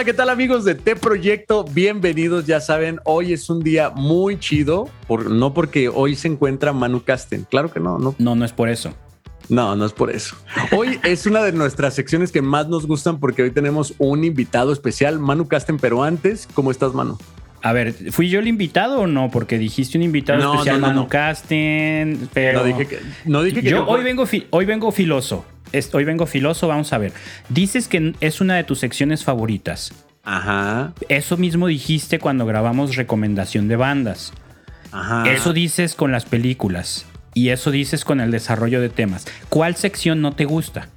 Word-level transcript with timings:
Hola, 0.00 0.06
¿qué 0.06 0.14
tal 0.14 0.30
amigos 0.30 0.64
de 0.64 0.74
T 0.74 0.96
Proyecto? 0.96 1.62
Bienvenidos, 1.62 2.46
ya 2.46 2.62
saben, 2.62 3.00
hoy 3.04 3.34
es 3.34 3.50
un 3.50 3.60
día 3.60 3.90
muy 3.90 4.38
chido, 4.38 4.88
por, 5.06 5.30
no 5.30 5.52
porque 5.52 5.90
hoy 5.90 6.16
se 6.16 6.26
encuentra 6.26 6.72
Manu 6.72 7.04
Casten, 7.04 7.44
claro 7.50 7.70
que 7.70 7.80
no, 7.80 7.98
no. 7.98 8.14
No, 8.16 8.34
no 8.34 8.46
es 8.46 8.52
por 8.54 8.70
eso. 8.70 8.94
No, 9.50 9.76
no 9.76 9.84
es 9.84 9.92
por 9.92 10.10
eso. 10.10 10.36
Hoy 10.74 10.98
es 11.02 11.26
una 11.26 11.42
de 11.42 11.52
nuestras 11.52 11.92
secciones 11.92 12.32
que 12.32 12.40
más 12.40 12.66
nos 12.66 12.86
gustan 12.86 13.20
porque 13.20 13.42
hoy 13.42 13.50
tenemos 13.50 13.92
un 13.98 14.24
invitado 14.24 14.72
especial, 14.72 15.18
Manu 15.18 15.48
Casten, 15.48 15.76
pero 15.76 16.02
antes, 16.02 16.48
¿cómo 16.54 16.70
estás, 16.70 16.94
Manu? 16.94 17.18
A 17.62 17.72
ver, 17.72 17.92
¿fui 18.12 18.28
yo 18.30 18.40
el 18.40 18.48
invitado 18.48 19.00
o 19.00 19.06
no? 19.06 19.30
Porque 19.30 19.58
dijiste 19.58 19.98
un 19.98 20.02
invitado 20.04 20.38
No, 20.38 20.52
especial, 20.54 20.80
no, 20.80 20.86
no, 20.86 20.86
Manu 20.88 21.02
no. 21.02 21.08
Casten, 21.08 22.28
pero... 22.32 22.60
No 22.60 22.64
dije 22.64 22.86
que, 22.86 22.98
no 23.26 23.42
dije 23.42 23.62
que 23.62 23.70
yo 23.70 23.84
hoy 23.86 24.02
vengo, 24.02 24.24
fi- 24.26 24.46
hoy 24.50 24.64
vengo 24.64 24.90
filoso. 24.92 25.44
Es- 25.72 25.94
hoy 25.94 26.04
vengo 26.04 26.26
filoso, 26.26 26.68
vamos 26.68 26.92
a 26.92 26.98
ver. 26.98 27.12
Dices 27.48 27.86
que 27.88 28.14
es 28.20 28.40
una 28.40 28.56
de 28.56 28.64
tus 28.64 28.78
secciones 28.78 29.24
favoritas. 29.24 29.92
Ajá, 30.24 30.92
Eso 31.08 31.36
mismo 31.36 31.66
dijiste 31.66 32.18
cuando 32.18 32.44
grabamos 32.46 32.96
recomendación 32.96 33.68
de 33.68 33.76
bandas. 33.76 34.32
ajá. 34.92 35.30
Eso 35.30 35.52
dices 35.52 35.94
con 35.94 36.12
las 36.12 36.24
películas. 36.24 37.06
Y 37.34 37.50
eso 37.50 37.70
dices 37.70 38.04
con 38.04 38.20
el 38.20 38.30
desarrollo 38.30 38.80
de 38.80 38.88
temas. 38.88 39.26
¿Cuál 39.48 39.76
sección 39.76 40.20
no 40.20 40.32
te 40.32 40.44
gusta? 40.46 40.88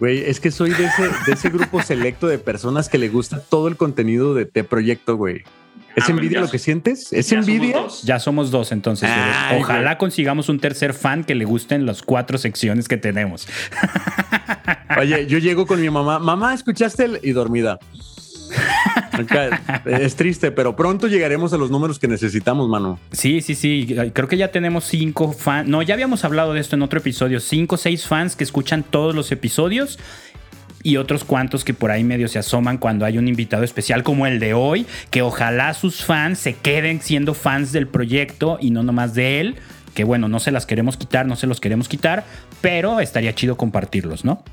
Güey, 0.00 0.18
es 0.28 0.38
que 0.40 0.50
soy 0.50 0.70
de 0.70 0.84
ese, 0.84 1.02
de 1.26 1.32
ese 1.32 1.48
grupo 1.48 1.80
selecto 1.82 2.26
de 2.26 2.38
personas 2.38 2.88
que 2.90 2.98
le 2.98 3.08
gusta 3.08 3.40
todo 3.40 3.68
el 3.68 3.76
contenido 3.76 4.34
de 4.34 4.44
T 4.44 4.62
Proyecto, 4.64 5.16
güey. 5.16 5.42
¿Es 5.94 6.04
Ah, 6.08 6.12
envidia 6.12 6.40
lo 6.40 6.50
que 6.50 6.58
sientes? 6.58 7.12
¿Es 7.12 7.30
Ya 7.30 7.38
envidia? 7.38 7.86
Ya 8.04 8.18
somos 8.18 8.50
dos 8.50 8.70
entonces. 8.72 9.08
Ay, 9.12 9.58
Ojalá 9.60 9.82
güey. 9.92 9.98
consigamos 9.98 10.48
un 10.48 10.60
tercer 10.60 10.92
fan 10.92 11.24
que 11.24 11.34
le 11.34 11.44
gusten 11.46 11.86
las 11.86 12.02
cuatro 12.02 12.36
secciones 12.38 12.86
que 12.88 12.96
tenemos. 12.98 13.48
Oye, 14.98 15.26
yo 15.26 15.38
llego 15.38 15.66
con 15.66 15.80
mi 15.80 15.88
mamá, 15.90 16.18
mamá, 16.18 16.52
¿escuchaste 16.54 17.04
el? 17.04 17.20
Y 17.22 17.32
dormida. 17.32 17.78
Es 19.86 20.16
triste, 20.16 20.50
pero 20.52 20.76
pronto 20.76 21.06
llegaremos 21.08 21.52
a 21.52 21.56
los 21.56 21.70
números 21.70 21.98
que 21.98 22.08
necesitamos, 22.08 22.68
mano. 22.68 22.98
Sí, 23.12 23.40
sí, 23.40 23.54
sí. 23.54 23.96
Creo 24.12 24.28
que 24.28 24.36
ya 24.36 24.52
tenemos 24.52 24.84
cinco 24.84 25.32
fans. 25.32 25.68
No, 25.68 25.82
ya 25.82 25.94
habíamos 25.94 26.24
hablado 26.24 26.52
de 26.52 26.60
esto 26.60 26.76
en 26.76 26.82
otro 26.82 26.98
episodio. 26.98 27.40
Cinco 27.40 27.76
o 27.76 27.78
seis 27.78 28.06
fans 28.06 28.36
que 28.36 28.44
escuchan 28.44 28.82
todos 28.82 29.14
los 29.14 29.32
episodios. 29.32 29.98
Y 30.86 30.98
otros 30.98 31.24
cuantos 31.24 31.64
que 31.64 31.74
por 31.74 31.90
ahí 31.90 32.04
medio 32.04 32.28
se 32.28 32.38
asoman 32.38 32.78
cuando 32.78 33.04
hay 33.04 33.18
un 33.18 33.26
invitado 33.26 33.64
especial 33.64 34.04
como 34.04 34.24
el 34.24 34.38
de 34.38 34.54
hoy. 34.54 34.86
Que 35.10 35.20
ojalá 35.20 35.74
sus 35.74 36.04
fans 36.04 36.38
se 36.38 36.54
queden 36.54 37.00
siendo 37.00 37.34
fans 37.34 37.72
del 37.72 37.88
proyecto 37.88 38.56
y 38.60 38.70
no 38.70 38.84
nomás 38.84 39.12
de 39.12 39.40
él. 39.40 39.56
Que 39.94 40.04
bueno, 40.04 40.28
no 40.28 40.38
se 40.38 40.52
las 40.52 40.64
queremos 40.64 40.96
quitar, 40.96 41.26
no 41.26 41.34
se 41.34 41.48
los 41.48 41.58
queremos 41.58 41.88
quitar. 41.88 42.24
Pero 42.60 43.00
estaría 43.00 43.34
chido 43.34 43.56
compartirlos, 43.56 44.24
¿no? 44.24 44.44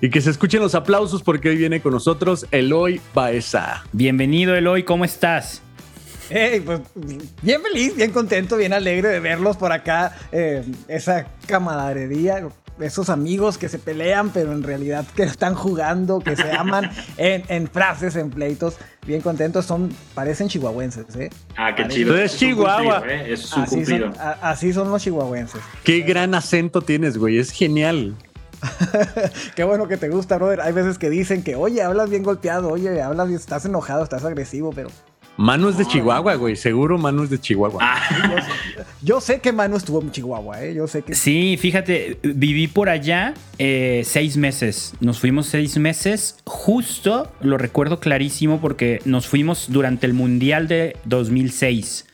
Y 0.00 0.10
que 0.10 0.20
se 0.20 0.30
escuchen 0.30 0.60
los 0.60 0.76
aplausos 0.76 1.24
porque 1.24 1.48
hoy 1.48 1.56
viene 1.56 1.80
con 1.80 1.94
nosotros 1.94 2.46
Eloy 2.52 3.00
Baeza. 3.12 3.82
Bienvenido, 3.90 4.54
Eloy, 4.54 4.84
¿cómo 4.84 5.04
estás? 5.04 5.62
Hey, 6.30 6.62
pues 6.64 6.80
bien 7.42 7.60
feliz, 7.60 7.96
bien 7.96 8.12
contento, 8.12 8.56
bien 8.56 8.72
alegre 8.72 9.08
de 9.08 9.18
verlos 9.18 9.56
por 9.56 9.72
acá. 9.72 10.16
eh, 10.30 10.62
esa 10.86 11.26
camaradería, 11.48 12.46
esos 12.80 13.08
amigos 13.10 13.58
que 13.58 13.68
se 13.68 13.78
pelean, 13.78 14.30
pero 14.30 14.52
en 14.52 14.62
realidad 14.62 15.04
que 15.16 15.22
están 15.22 15.54
jugando, 15.54 16.20
que 16.20 16.36
se 16.36 16.50
aman 16.52 16.90
en, 17.16 17.44
en 17.48 17.68
frases, 17.68 18.16
en 18.16 18.30
pleitos. 18.30 18.76
Bien 19.06 19.20
contentos, 19.20 19.64
son, 19.66 19.90
parecen 20.14 20.48
chihuahuenses, 20.48 21.14
¿eh? 21.16 21.30
Ah, 21.56 21.74
qué 21.76 21.86
chido. 21.88 22.12
Tú 22.12 22.18
eres 22.18 22.36
Chihuahua. 22.36 22.96
cumplido, 23.00 23.20
¿eh? 23.24 23.32
Eso 23.32 23.46
es 23.46 23.52
un 23.56 23.62
Así 23.62 23.74
cumplido. 23.76 24.12
son, 24.12 24.20
a- 24.20 24.30
así 24.50 24.72
son 24.72 24.90
los 24.90 25.02
chihuahuenses. 25.02 25.60
Qué 25.84 26.00
gran 26.00 26.34
acento 26.34 26.82
tienes, 26.82 27.16
güey. 27.16 27.38
Es 27.38 27.50
genial. 27.52 28.14
Qué 29.54 29.64
bueno 29.64 29.86
que 29.86 29.96
te 29.96 30.08
gusta, 30.08 30.36
brother. 30.36 30.60
Hay 30.60 30.72
veces 30.72 30.98
que 30.98 31.10
dicen 31.10 31.42
que, 31.42 31.54
oye, 31.56 31.82
hablas 31.82 32.10
bien 32.10 32.22
golpeado, 32.22 32.68
oye, 32.70 33.00
hablas, 33.02 33.28
bien- 33.28 33.38
estás 33.38 33.64
enojado, 33.64 34.02
estás 34.02 34.24
agresivo, 34.24 34.72
pero 34.74 34.88
Manu 35.36 35.68
es 35.68 35.76
de 35.76 35.84
Chihuahua, 35.84 36.34
güey. 36.36 36.56
Seguro 36.56 36.96
Manu 36.98 37.24
es 37.24 37.30
de 37.30 37.38
Chihuahua. 37.38 37.78
Ah, 37.82 38.00
yo 39.02 39.20
sé 39.20 39.40
que 39.40 39.52
Manu 39.52 39.76
estuvo 39.76 40.00
en 40.00 40.10
Chihuahua, 40.10 40.62
¿eh? 40.64 40.74
Yo 40.74 40.86
sé 40.86 41.02
que... 41.02 41.14
Sí, 41.14 41.58
fíjate, 41.60 42.18
viví 42.22 42.68
por 42.68 42.88
allá 42.88 43.34
eh, 43.58 44.02
seis 44.04 44.36
meses. 44.36 44.94
Nos 45.00 45.20
fuimos 45.20 45.46
seis 45.46 45.76
meses, 45.78 46.38
justo, 46.44 47.30
lo 47.40 47.58
recuerdo 47.58 48.00
clarísimo 48.00 48.60
porque 48.60 49.00
nos 49.04 49.26
fuimos 49.26 49.66
durante 49.68 50.06
el 50.06 50.14
Mundial 50.14 50.68
de 50.68 50.96
2006. 51.04 52.06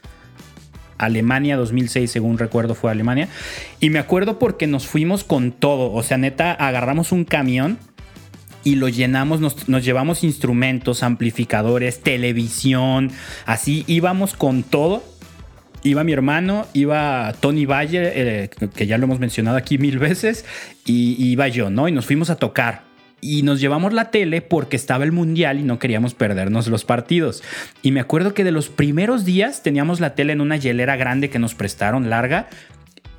Alemania 0.99 1.57
2006, 1.57 2.11
según 2.11 2.39
recuerdo, 2.39 2.75
fue 2.75 2.91
Alemania. 2.91 3.29
Y 3.81 3.91
me 3.91 3.99
acuerdo 3.99 4.39
porque 4.39 4.67
nos 4.67 4.87
fuimos 4.87 5.25
con 5.25 5.53
todo. 5.53 5.93
O 5.93 6.03
sea, 6.03 6.17
neta, 6.17 6.53
agarramos 6.53 7.13
un 7.13 7.25
camión 7.25 7.79
y 8.65 8.77
lo 8.77 8.89
llenamos, 8.89 9.41
nos, 9.41 9.69
nos 9.69 9.85
llevamos 9.85 10.25
instrumentos, 10.25 11.03
amplificadores, 11.03 12.01
televisión, 12.01 13.11
así 13.47 13.85
íbamos 13.87 14.35
con 14.35 14.63
todo. 14.63 15.03
Iba 15.85 16.05
mi 16.05 16.13
hermano, 16.13 16.67
iba 16.75 17.35
Tony 17.41 17.67
Valle, 17.67 18.13
eh, 18.15 18.51
que 18.75 18.87
ya 18.87 18.99
lo 18.99 19.05
hemos 19.05 19.19
mencionado 19.19 19.57
aquí 19.57 19.79
mil 19.79 19.99
veces, 19.99 20.45
y 20.85 21.17
y 21.19 21.33
iba 21.33 21.49
yo, 21.49 21.71
¿no? 21.71 21.89
Y 21.89 21.93
nos 21.93 22.07
fuimos 22.07 22.31
a 22.31 22.37
tocar. 22.37 22.93
Y 23.25 23.43
nos 23.43 23.61
llevamos 23.61 23.93
la 23.93 24.11
tele 24.11 24.43
porque 24.43 24.75
estaba 24.75 25.05
el 25.05 25.13
mundial 25.13 25.61
y 25.61 25.63
no 25.63 25.79
queríamos 25.79 26.13
perdernos 26.13 26.67
los 26.67 26.85
partidos. 26.85 27.43
Y 27.81 27.93
me 27.93 28.01
acuerdo 28.01 28.35
que 28.35 28.43
de 28.43 28.51
los 28.51 28.69
primeros 28.69 29.25
días 29.25 29.63
teníamos 29.63 30.01
la 30.01 30.17
tele 30.17 30.33
en 30.33 30.41
una 30.41 30.57
hielera 30.57 30.97
grande 30.97 31.31
que 31.31 31.39
nos 31.39 31.55
prestaron 31.55 32.11
larga. 32.11 32.49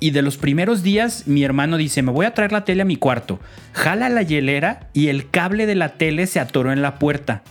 Y 0.04 0.10
de 0.10 0.20
los 0.20 0.36
primeros 0.36 0.82
días 0.82 1.26
mi 1.26 1.44
hermano 1.44 1.78
dice, 1.78 2.02
me 2.02 2.12
voy 2.12 2.26
a 2.26 2.34
traer 2.34 2.52
la 2.52 2.66
tele 2.66 2.82
a 2.82 2.84
mi 2.84 2.96
cuarto. 2.96 3.40
Jala 3.72 4.10
la 4.10 4.20
hielera 4.20 4.90
y 4.92 5.08
el 5.08 5.30
cable 5.30 5.64
de 5.64 5.76
la 5.76 5.94
tele 5.94 6.26
se 6.26 6.40
atoró 6.40 6.72
en 6.72 6.82
la 6.82 6.98
puerta. 6.98 7.42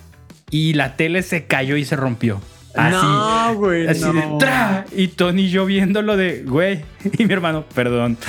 Y 0.52 0.74
la 0.74 0.96
tele 0.96 1.24
se 1.24 1.46
cayó 1.46 1.78
y 1.78 1.84
se 1.84 1.96
rompió. 1.96 2.42
Así. 2.76 2.96
No, 2.96 3.56
güey, 3.56 3.88
Así 3.88 4.02
no. 4.02 4.14
de 4.14 4.22
¡tra! 4.38 4.86
Y 4.96 5.08
Tony 5.08 5.46
y 5.46 5.50
yo 5.50 5.66
viéndolo 5.66 6.16
de, 6.16 6.44
güey. 6.44 6.82
Y 7.18 7.26
mi 7.26 7.34
hermano, 7.34 7.66
perdón. 7.74 8.20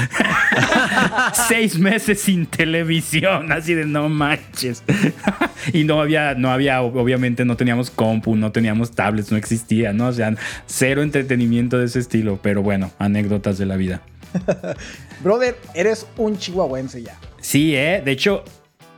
Seis 1.48 1.78
meses 1.78 2.20
sin 2.20 2.46
televisión. 2.46 3.52
Así 3.52 3.74
de 3.74 3.84
no 3.84 4.08
manches. 4.08 4.84
y 5.74 5.84
no 5.84 6.00
había, 6.00 6.34
no 6.34 6.50
había, 6.50 6.80
obviamente 6.80 7.44
no 7.44 7.58
teníamos 7.58 7.90
compu, 7.90 8.36
no 8.36 8.52
teníamos 8.52 8.92
tablets, 8.92 9.30
no 9.30 9.36
existía, 9.36 9.92
¿no? 9.92 10.08
O 10.08 10.12
sea, 10.14 10.34
cero 10.64 11.02
entretenimiento 11.02 11.78
de 11.78 11.84
ese 11.84 11.98
estilo. 11.98 12.38
Pero 12.42 12.62
bueno, 12.62 12.90
anécdotas 12.98 13.58
de 13.58 13.66
la 13.66 13.76
vida. 13.76 14.00
Brother, 15.22 15.56
eres 15.74 16.06
un 16.16 16.38
chihuahuense 16.38 17.02
ya. 17.02 17.18
Sí, 17.40 17.74
¿eh? 17.74 18.02
De 18.04 18.12
hecho, 18.12 18.44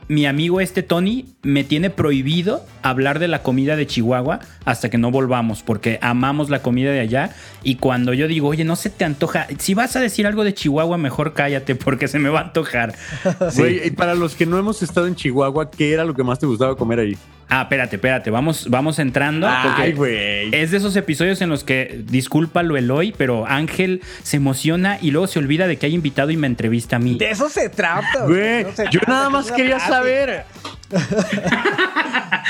mi 0.09 0.25
amigo 0.25 0.61
este 0.61 0.83
Tony 0.83 1.25
me 1.41 1.63
tiene 1.65 1.89
prohibido 1.89 2.65
hablar 2.81 3.19
de 3.19 3.27
la 3.27 3.43
comida 3.43 3.75
de 3.75 3.87
Chihuahua 3.87 4.39
hasta 4.63 4.89
que 4.89 4.97
no 4.97 5.11
volvamos, 5.11 5.63
porque 5.63 5.99
amamos 6.01 6.49
la 6.49 6.61
comida 6.61 6.91
de 6.91 7.01
allá. 7.01 7.31
Y 7.63 7.75
cuando 7.75 8.13
yo 8.13 8.27
digo, 8.27 8.47
oye, 8.47 8.63
no 8.63 8.77
se 8.77 8.89
te 8.89 9.03
antoja, 9.03 9.47
si 9.57 9.73
vas 9.73 9.95
a 9.95 9.99
decir 9.99 10.25
algo 10.25 10.43
de 10.45 10.53
Chihuahua, 10.53 10.97
mejor 10.97 11.33
cállate 11.33 11.75
porque 11.75 12.07
se 12.07 12.19
me 12.19 12.29
va 12.29 12.39
a 12.39 12.43
antojar. 12.43 12.95
Sí. 13.51 13.81
Y 13.83 13.91
para 13.91 14.15
los 14.15 14.35
que 14.35 14.45
no 14.45 14.57
hemos 14.57 14.81
estado 14.81 15.07
en 15.07 15.15
Chihuahua, 15.15 15.71
¿qué 15.71 15.93
era 15.93 16.05
lo 16.05 16.13
que 16.13 16.23
más 16.23 16.39
te 16.39 16.45
gustaba 16.45 16.75
comer 16.75 16.99
ahí? 16.99 17.17
Ah, 17.49 17.61
espérate, 17.61 17.95
espérate, 17.95 18.29
vamos, 18.29 18.69
vamos 18.69 18.99
entrando. 18.99 19.47
Ay, 19.49 19.93
güey. 19.93 20.53
Es 20.53 20.71
de 20.71 20.77
esos 20.77 20.95
episodios 20.97 21.41
en 21.41 21.49
los 21.49 21.63
que, 21.63 22.01
discúlpalo 22.05 22.75
Eloy, 22.75 23.13
pero 23.17 23.45
Ángel 23.47 24.01
se 24.23 24.35
emociona 24.37 24.97
y 25.01 25.11
luego 25.11 25.27
se 25.27 25.39
olvida 25.39 25.65
de 25.67 25.77
que 25.77 25.85
hay 25.85 25.95
invitado 25.95 26.29
y 26.31 26.35
me 26.37 26.47
entrevista 26.47 26.97
a 26.97 26.99
mí. 26.99 27.17
De 27.17 27.29
eso 27.31 27.47
se 27.47 27.69
trata. 27.69 28.25
Güey, 28.25 28.65
yo 28.91 28.99
trata, 28.99 29.11
nada 29.11 29.29
más 29.29 29.49
quería 29.51 29.79
saber. 29.79 30.43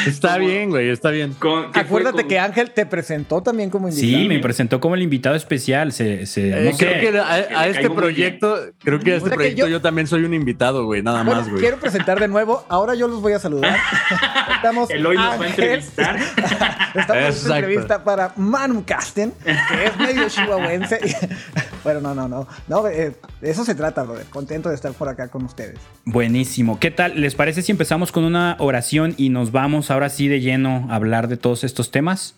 Está 0.06 0.34
¿Cómo? 0.36 0.48
bien, 0.48 0.70
güey, 0.70 0.90
está 0.90 1.10
bien. 1.10 1.34
con- 1.34 1.66
¿qué 1.72 1.80
fue 1.80 1.82
Acuérdate 1.82 2.22
con- 2.22 2.28
que 2.28 2.40
Ángel 2.40 2.70
te 2.72 2.86
presentó 2.86 3.42
también 3.42 3.70
como 3.72 3.90
invitado. 3.90 4.12
Sí, 4.22 4.28
me 4.28 4.38
presentó 4.40 4.80
como 4.80 4.94
el 4.96 5.02
invitado 5.02 5.36
especial. 5.36 5.92
Se, 5.92 6.26
se- 6.28 6.50
Eh, 6.50 6.70
no 6.72 6.78
sé. 6.78 6.86
creo 6.86 7.12
que 7.14 7.20
a, 7.20 7.68
este 7.68 7.90
proyecto, 7.90 8.58
creo 8.84 9.00
que 9.00 9.14
a 9.14 9.16
este 9.16 9.26
O 9.26 9.30
sea 9.30 9.32
que 9.32 9.36
proyecto 9.38 9.66
yo... 9.66 9.72
yo- 9.72 9.82
también 9.82 10.06
soy 10.08 10.24
un 10.24 10.34
invitado, 10.36 10.86
güey, 10.86 11.02
nada 11.02 11.24
Bueno, 11.24 11.42
más, 11.42 11.50
güey. 11.50 11.62
quiero 11.62 11.78
presentar 11.78 12.20
de 12.20 12.28
nuevo. 12.28 12.64
Ahora 12.70 12.94
yo 12.94 13.08
los 13.08 13.22
voy 13.22 13.34
a 13.34 13.40
saludar. 13.40 13.76
Estamos 14.58 14.87
Eloy 14.90 15.16
nos 15.16 15.40
va 15.40 15.46
a 15.46 15.48
entrevistar. 15.48 16.18
Estamos 16.96 17.46
en 17.46 17.52
entrevista 17.52 18.04
para 18.04 18.34
Manu 18.38 18.84
Casten, 18.86 19.34
que 19.44 19.86
es 19.86 19.98
medio 19.98 20.30
chihuahuense. 20.30 21.00
bueno, 21.84 22.02
no, 22.02 22.16
no, 22.16 22.28
no. 22.28 22.48
No, 22.68 22.88
eh, 22.88 23.14
de 23.42 23.50
eso 23.50 23.66
se 23.66 23.76
trata, 23.76 24.04
brother. 24.04 24.26
Contento 24.26 24.70
de 24.70 24.76
estar 24.76 24.94
por 24.94 25.10
acá 25.10 25.28
con 25.30 25.44
ustedes. 25.44 25.80
Buenísimo. 26.06 26.80
¿Qué 26.80 26.92
tal? 26.92 27.20
¿Les 27.20 27.36
parece 27.36 27.62
si 27.62 27.72
empezamos 27.72 28.12
con 28.12 28.24
una 28.24 28.56
oración 28.60 29.14
y 29.18 29.30
nos 29.30 29.52
vamos 29.52 29.92
ahora 29.92 30.10
sí 30.10 30.28
de 30.28 30.42
lleno 30.42 30.88
a 30.90 30.96
hablar 30.96 31.28
de 31.28 31.38
todos 31.38 31.64
estos 31.64 31.92
temas? 31.92 32.36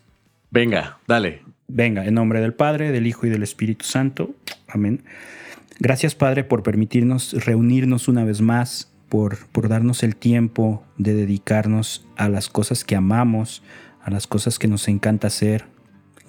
Venga, 0.52 1.00
dale. 1.08 1.44
Venga, 1.68 2.06
en 2.06 2.16
nombre 2.16 2.42
del 2.42 2.54
Padre, 2.54 2.92
del 2.92 3.06
Hijo 3.06 3.28
y 3.28 3.30
del 3.30 3.44
Espíritu 3.44 3.86
Santo. 3.86 4.32
Amén. 4.68 5.04
Gracias, 5.80 6.16
Padre, 6.16 6.44
por 6.44 6.64
permitirnos 6.64 7.46
reunirnos 7.46 8.08
una 8.08 8.26
vez 8.26 8.42
más, 8.42 8.92
por, 9.10 9.48
por 9.48 9.68
darnos 9.68 10.04
el 10.04 10.16
tiempo 10.16 10.84
de 10.98 11.14
dedicarnos 11.14 12.08
a 12.16 12.30
las 12.30 12.48
cosas 12.48 12.84
que 12.84 12.96
amamos, 12.96 13.64
a 14.02 14.12
las 14.12 14.28
cosas 14.28 14.60
que 14.60 14.68
nos 14.68 14.88
encanta 14.88 15.28
hacer. 15.28 15.66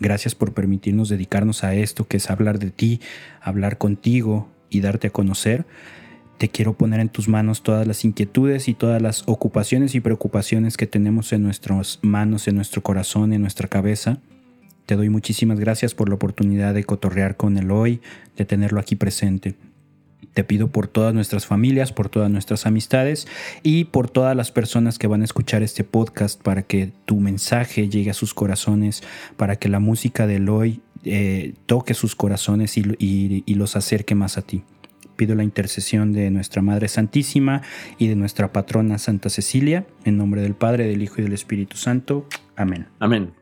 Gracias 0.00 0.34
por 0.34 0.54
permitirnos 0.54 1.10
dedicarnos 1.10 1.62
a 1.62 1.74
esto, 1.74 2.08
que 2.08 2.16
es 2.16 2.30
hablar 2.30 2.58
de 2.58 2.70
ti, 2.70 3.00
hablar 3.40 3.78
contigo 3.78 4.48
y 4.70 4.80
darte 4.80 5.08
a 5.08 5.10
conocer. 5.10 5.66
te 6.38 6.48
quiero 6.48 6.72
poner 6.72 7.00
en 7.00 7.10
tus 7.10 7.28
manos 7.28 7.62
todas 7.62 7.86
las 7.86 8.02
inquietudes 8.02 8.66
y 8.68 8.72
todas 8.72 9.02
las 9.02 9.24
ocupaciones 9.26 9.94
y 9.94 10.00
preocupaciones 10.00 10.78
que 10.78 10.86
tenemos 10.86 11.34
en 11.34 11.42
nuestras 11.42 11.98
manos, 12.00 12.48
en 12.48 12.56
nuestro 12.56 12.82
corazón, 12.82 13.34
en 13.34 13.42
nuestra 13.42 13.68
cabeza. 13.68 14.20
Te 14.86 14.96
doy 14.96 15.10
muchísimas 15.10 15.60
gracias 15.60 15.94
por 15.94 16.08
la 16.08 16.14
oportunidad 16.14 16.72
de 16.72 16.84
cotorrear 16.84 17.36
con 17.36 17.58
él 17.58 17.70
hoy, 17.70 18.00
de 18.38 18.46
tenerlo 18.46 18.80
aquí 18.80 18.96
presente. 18.96 19.54
Te 20.34 20.44
pido 20.44 20.68
por 20.68 20.86
todas 20.86 21.12
nuestras 21.12 21.46
familias, 21.46 21.92
por 21.92 22.08
todas 22.08 22.30
nuestras 22.30 22.66
amistades 22.66 23.26
y 23.62 23.84
por 23.84 24.10
todas 24.10 24.36
las 24.36 24.50
personas 24.52 24.98
que 24.98 25.06
van 25.06 25.22
a 25.22 25.24
escuchar 25.24 25.62
este 25.62 25.84
podcast 25.84 26.40
para 26.40 26.62
que 26.62 26.92
tu 27.04 27.16
mensaje 27.16 27.88
llegue 27.88 28.10
a 28.10 28.14
sus 28.14 28.34
corazones, 28.34 29.02
para 29.36 29.56
que 29.56 29.68
la 29.68 29.80
música 29.80 30.26
de 30.26 30.36
Eloy 30.36 30.80
eh, 31.04 31.54
toque 31.66 31.94
sus 31.94 32.14
corazones 32.14 32.76
y, 32.76 33.54
los 33.54 33.76
acerque 33.76 34.14
más 34.14 34.36
a 34.38 34.42
ti. 34.42 34.62
Pido 35.16 35.34
la 35.34 35.44
intercesión 35.44 36.12
de 36.12 36.30
nuestra 36.30 36.62
Madre 36.62 36.88
Santísima 36.88 37.62
y 37.98 38.08
de 38.08 38.16
nuestra 38.16 38.52
patrona 38.52 38.98
Santa 38.98 39.30
Cecilia, 39.30 39.86
en 40.04 40.16
nombre 40.16 40.42
del 40.42 40.54
Padre, 40.54 40.86
del 40.86 41.02
Hijo 41.02 41.16
y 41.18 41.24
del 41.24 41.32
Espíritu 41.32 41.76
Santo. 41.76 42.26
Amén. 42.56 42.86
Amén. 42.98 43.32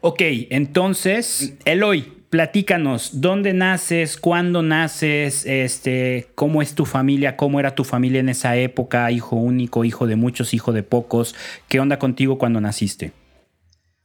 Ok, 0.00 0.20
entonces, 0.50 1.56
Eloy, 1.64 2.17
platícanos, 2.30 3.20
¿dónde 3.20 3.52
naces? 3.52 4.16
¿Cuándo 4.16 4.62
naces? 4.62 5.46
Este, 5.46 6.28
¿Cómo 6.34 6.62
es 6.62 6.74
tu 6.74 6.84
familia? 6.84 7.36
¿Cómo 7.36 7.60
era 7.60 7.74
tu 7.74 7.84
familia 7.84 8.20
en 8.20 8.28
esa 8.28 8.56
época? 8.56 9.10
Hijo 9.10 9.36
único, 9.36 9.84
hijo 9.84 10.06
de 10.06 10.16
muchos, 10.16 10.54
hijo 10.54 10.72
de 10.72 10.82
pocos. 10.82 11.34
¿Qué 11.68 11.80
onda 11.80 11.98
contigo 11.98 12.38
cuando 12.38 12.60
naciste? 12.60 13.12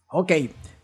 Ok, 0.07 0.31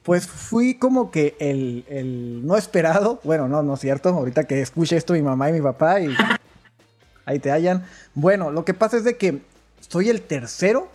pues 0.03 0.27
fui 0.27 0.75
como 0.75 1.11
que 1.11 1.35
el, 1.39 2.45
no 2.45 2.57
esperado. 2.57 3.19
Bueno, 3.23 3.47
no, 3.47 3.63
no 3.63 3.75
es 3.75 3.79
cierto. 3.79 4.09
Ahorita 4.09 4.45
que 4.45 4.61
escuche 4.61 4.97
esto 4.97 5.13
mi 5.13 5.21
mamá 5.21 5.49
y 5.49 5.53
mi 5.53 5.61
papá 5.61 6.01
y 6.01 6.13
ahí 7.25 7.39
te 7.39 7.51
hallan. 7.51 7.85
Bueno, 8.13 8.51
lo 8.51 8.65
que 8.65 8.73
pasa 8.73 8.97
es 8.97 9.03
de 9.03 9.17
que 9.17 9.41
soy 9.79 10.09
el 10.09 10.21
tercero, 10.21 10.89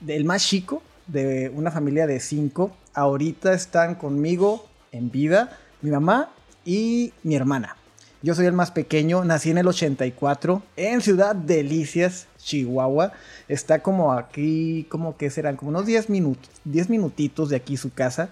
del 0.00 0.24
más 0.24 0.46
chico, 0.46 0.82
de 1.06 1.50
una 1.54 1.70
familia 1.70 2.06
de 2.06 2.20
cinco. 2.20 2.70
Ahorita 2.94 3.52
están 3.52 3.96
conmigo 3.96 4.65
en 4.92 5.10
vida, 5.10 5.58
mi 5.82 5.90
mamá 5.90 6.30
y 6.64 7.12
mi 7.22 7.34
hermana. 7.36 7.76
Yo 8.22 8.34
soy 8.34 8.46
el 8.46 8.54
más 8.54 8.70
pequeño, 8.70 9.24
nací 9.24 9.50
en 9.50 9.58
el 9.58 9.68
84 9.68 10.62
en 10.76 11.00
Ciudad 11.00 11.36
Delicias, 11.36 12.26
Chihuahua. 12.38 13.12
Está 13.46 13.82
como 13.82 14.12
aquí, 14.12 14.86
como 14.88 15.16
que 15.16 15.30
serán 15.30 15.56
como 15.56 15.68
unos 15.68 15.86
10 15.86 16.10
minutos, 16.10 16.50
10 16.64 16.90
minutitos 16.90 17.50
de 17.50 17.56
aquí 17.56 17.76
su 17.76 17.92
casa. 17.92 18.30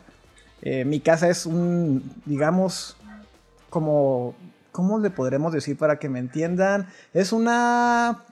Eh, 0.63 0.85
mi 0.85 1.01
casa 1.01 1.29
es 1.29 1.47
un, 1.47 2.03
digamos, 2.25 2.97
como, 3.71 4.35
¿cómo 4.73 4.99
le 4.99 5.11
podremos 5.11 5.53
decir 5.53 5.77
para 5.77 5.99
que 5.99 6.09
me 6.09 6.19
entiendan? 6.19 6.89
Es 7.13 7.33
una... 7.33 8.25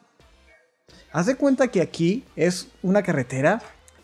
Haz 1.13 1.27
de 1.27 1.37
cuenta 1.37 1.69
que 1.69 1.83
aquí 1.83 2.25
es 2.35 2.69
una 2.83 3.03
carretera 3.03 3.61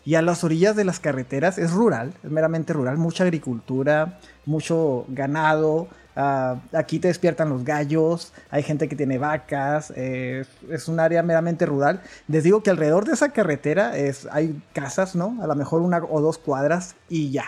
y 0.09 0.15
a 0.15 0.23
las 0.23 0.43
orillas 0.43 0.75
de 0.75 0.85
las 0.85 0.99
carreteras 0.99 1.59
es 1.59 1.69
rural, 1.69 2.15
es 2.23 2.31
meramente 2.31 2.73
rural, 2.73 2.97
mucha 2.97 3.25
agricultura, 3.25 4.17
mucho 4.47 5.05
ganado. 5.09 5.87
Ah, 6.15 6.55
aquí 6.73 6.97
te 6.97 7.09
despiertan 7.09 7.49
los 7.49 7.63
gallos, 7.63 8.33
hay 8.49 8.63
gente 8.63 8.89
que 8.89 8.95
tiene 8.95 9.19
vacas, 9.19 9.93
eh, 9.95 10.45
es 10.67 10.87
un 10.87 10.99
área 10.99 11.21
meramente 11.21 11.67
rural. 11.67 12.01
Les 12.27 12.43
digo 12.43 12.63
que 12.63 12.71
alrededor 12.71 13.05
de 13.05 13.13
esa 13.13 13.29
carretera 13.33 13.95
es, 13.95 14.27
hay 14.31 14.59
casas, 14.73 15.15
¿no? 15.15 15.37
A 15.43 15.45
lo 15.45 15.53
mejor 15.53 15.83
una 15.83 15.99
o 15.99 16.21
dos 16.21 16.39
cuadras 16.39 16.95
y 17.07 17.29
ya. 17.29 17.45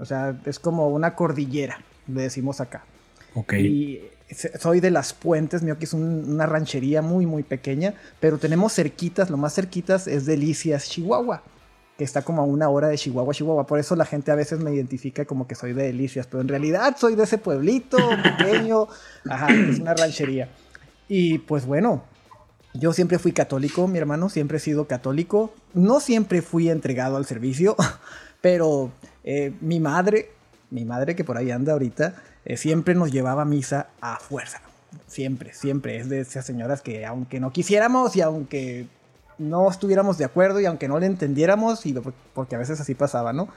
O 0.00 0.04
sea, 0.04 0.36
es 0.46 0.58
como 0.58 0.88
una 0.88 1.14
cordillera, 1.14 1.78
le 2.08 2.22
decimos 2.22 2.60
acá. 2.60 2.82
Ok. 3.34 3.52
Y 3.52 4.00
soy 4.58 4.80
de 4.80 4.90
las 4.90 5.12
puentes, 5.12 5.62
mío 5.62 5.78
que 5.78 5.84
es 5.84 5.92
una 5.92 6.46
ranchería 6.46 7.00
muy, 7.00 7.26
muy 7.26 7.44
pequeña, 7.44 7.94
pero 8.18 8.38
tenemos 8.38 8.72
cerquitas, 8.72 9.30
lo 9.30 9.36
más 9.36 9.54
cerquitas 9.54 10.08
es 10.08 10.26
Delicias, 10.26 10.88
Chihuahua 10.88 11.44
que 12.00 12.04
está 12.04 12.22
como 12.22 12.40
a 12.40 12.46
una 12.46 12.70
hora 12.70 12.88
de 12.88 12.96
Chihuahua, 12.96 13.34
Chihuahua. 13.34 13.66
Por 13.66 13.78
eso 13.78 13.94
la 13.94 14.06
gente 14.06 14.30
a 14.30 14.34
veces 14.34 14.58
me 14.58 14.74
identifica 14.74 15.26
como 15.26 15.46
que 15.46 15.54
soy 15.54 15.74
de 15.74 15.82
Delicias, 15.82 16.26
pero 16.26 16.40
en 16.40 16.48
realidad 16.48 16.96
soy 16.98 17.14
de 17.14 17.24
ese 17.24 17.36
pueblito 17.36 17.98
pequeño, 18.22 18.88
ajá, 19.28 19.52
es 19.52 19.80
una 19.80 19.92
ranchería. 19.92 20.48
Y 21.08 21.40
pues 21.40 21.66
bueno, 21.66 22.02
yo 22.72 22.94
siempre 22.94 23.18
fui 23.18 23.32
católico, 23.32 23.86
mi 23.86 23.98
hermano 23.98 24.30
siempre 24.30 24.56
he 24.56 24.60
sido 24.60 24.86
católico. 24.86 25.52
No 25.74 26.00
siempre 26.00 26.40
fui 26.40 26.70
entregado 26.70 27.18
al 27.18 27.26
servicio, 27.26 27.76
pero 28.40 28.90
eh, 29.22 29.52
mi 29.60 29.78
madre, 29.78 30.30
mi 30.70 30.86
madre 30.86 31.14
que 31.14 31.24
por 31.24 31.36
ahí 31.36 31.50
anda 31.50 31.74
ahorita, 31.74 32.14
eh, 32.46 32.56
siempre 32.56 32.94
nos 32.94 33.12
llevaba 33.12 33.42
a 33.42 33.44
misa 33.44 33.88
a 34.00 34.18
fuerza. 34.20 34.62
Siempre, 35.06 35.52
siempre. 35.52 35.98
Es 35.98 36.08
de 36.08 36.20
esas 36.20 36.46
señoras 36.46 36.80
que 36.80 37.04
aunque 37.04 37.40
no 37.40 37.52
quisiéramos 37.52 38.16
y 38.16 38.22
aunque 38.22 38.86
no 39.40 39.68
estuviéramos 39.68 40.18
de 40.18 40.24
acuerdo 40.24 40.60
y 40.60 40.66
aunque 40.66 40.86
no 40.86 40.98
le 40.98 41.06
entendiéramos, 41.06 41.86
y 41.86 41.94
porque 42.34 42.54
a 42.54 42.58
veces 42.58 42.80
así 42.80 42.94
pasaba, 42.94 43.32
¿no? 43.32 43.48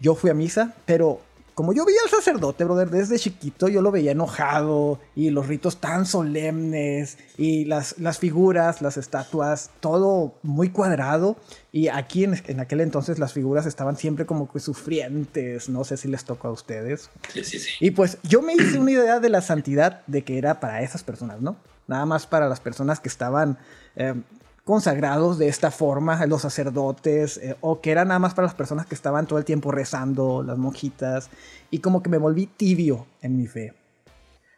Yo 0.00 0.14
fui 0.14 0.30
a 0.30 0.34
misa, 0.34 0.74
pero 0.86 1.20
como 1.58 1.72
yo 1.72 1.84
veía 1.84 1.98
al 2.04 2.10
sacerdote, 2.10 2.62
brother, 2.62 2.88
desde 2.88 3.18
chiquito, 3.18 3.66
yo 3.66 3.82
lo 3.82 3.90
veía 3.90 4.12
enojado 4.12 5.00
y 5.16 5.30
los 5.30 5.48
ritos 5.48 5.78
tan 5.78 6.06
solemnes 6.06 7.18
y 7.36 7.64
las, 7.64 7.98
las 7.98 8.20
figuras, 8.20 8.80
las 8.80 8.96
estatuas, 8.96 9.72
todo 9.80 10.34
muy 10.44 10.70
cuadrado. 10.70 11.36
Y 11.72 11.88
aquí 11.88 12.22
en, 12.22 12.40
en, 12.46 12.60
aquel 12.60 12.80
entonces 12.80 13.18
las 13.18 13.32
figuras 13.32 13.66
estaban 13.66 13.96
siempre 13.96 14.24
como 14.24 14.48
que 14.52 14.60
sufrientes, 14.60 15.68
no 15.68 15.82
sé 15.82 15.96
si 15.96 16.06
les 16.06 16.24
tocó 16.24 16.46
a 16.46 16.52
ustedes. 16.52 17.10
Sí, 17.32 17.42
sí, 17.42 17.58
sí. 17.58 17.70
Y 17.80 17.90
pues 17.90 18.18
yo 18.22 18.40
me 18.40 18.54
hice 18.54 18.78
una 18.78 18.92
idea 18.92 19.18
de 19.18 19.28
la 19.28 19.42
santidad 19.42 20.06
de 20.06 20.22
que 20.22 20.38
era 20.38 20.60
para 20.60 20.82
esas 20.82 21.02
personas, 21.02 21.40
¿no? 21.40 21.56
Nada 21.88 22.06
más 22.06 22.28
para 22.28 22.48
las 22.48 22.60
personas 22.60 23.00
que 23.00 23.08
estaban 23.08 23.58
eh, 23.96 24.14
consagrados 24.68 25.38
de 25.38 25.48
esta 25.48 25.70
forma, 25.70 26.26
los 26.26 26.42
sacerdotes, 26.42 27.38
eh, 27.38 27.56
o 27.62 27.80
que 27.80 27.90
eran 27.90 28.08
nada 28.08 28.20
más 28.20 28.34
para 28.34 28.48
las 28.48 28.54
personas 28.54 28.84
que 28.84 28.94
estaban 28.94 29.26
todo 29.26 29.38
el 29.38 29.46
tiempo 29.46 29.72
rezando, 29.72 30.42
las 30.42 30.58
monjitas, 30.58 31.30
y 31.70 31.78
como 31.78 32.02
que 32.02 32.10
me 32.10 32.18
volví 32.18 32.44
tibio 32.44 33.06
en 33.22 33.38
mi 33.38 33.46
fe. 33.46 33.72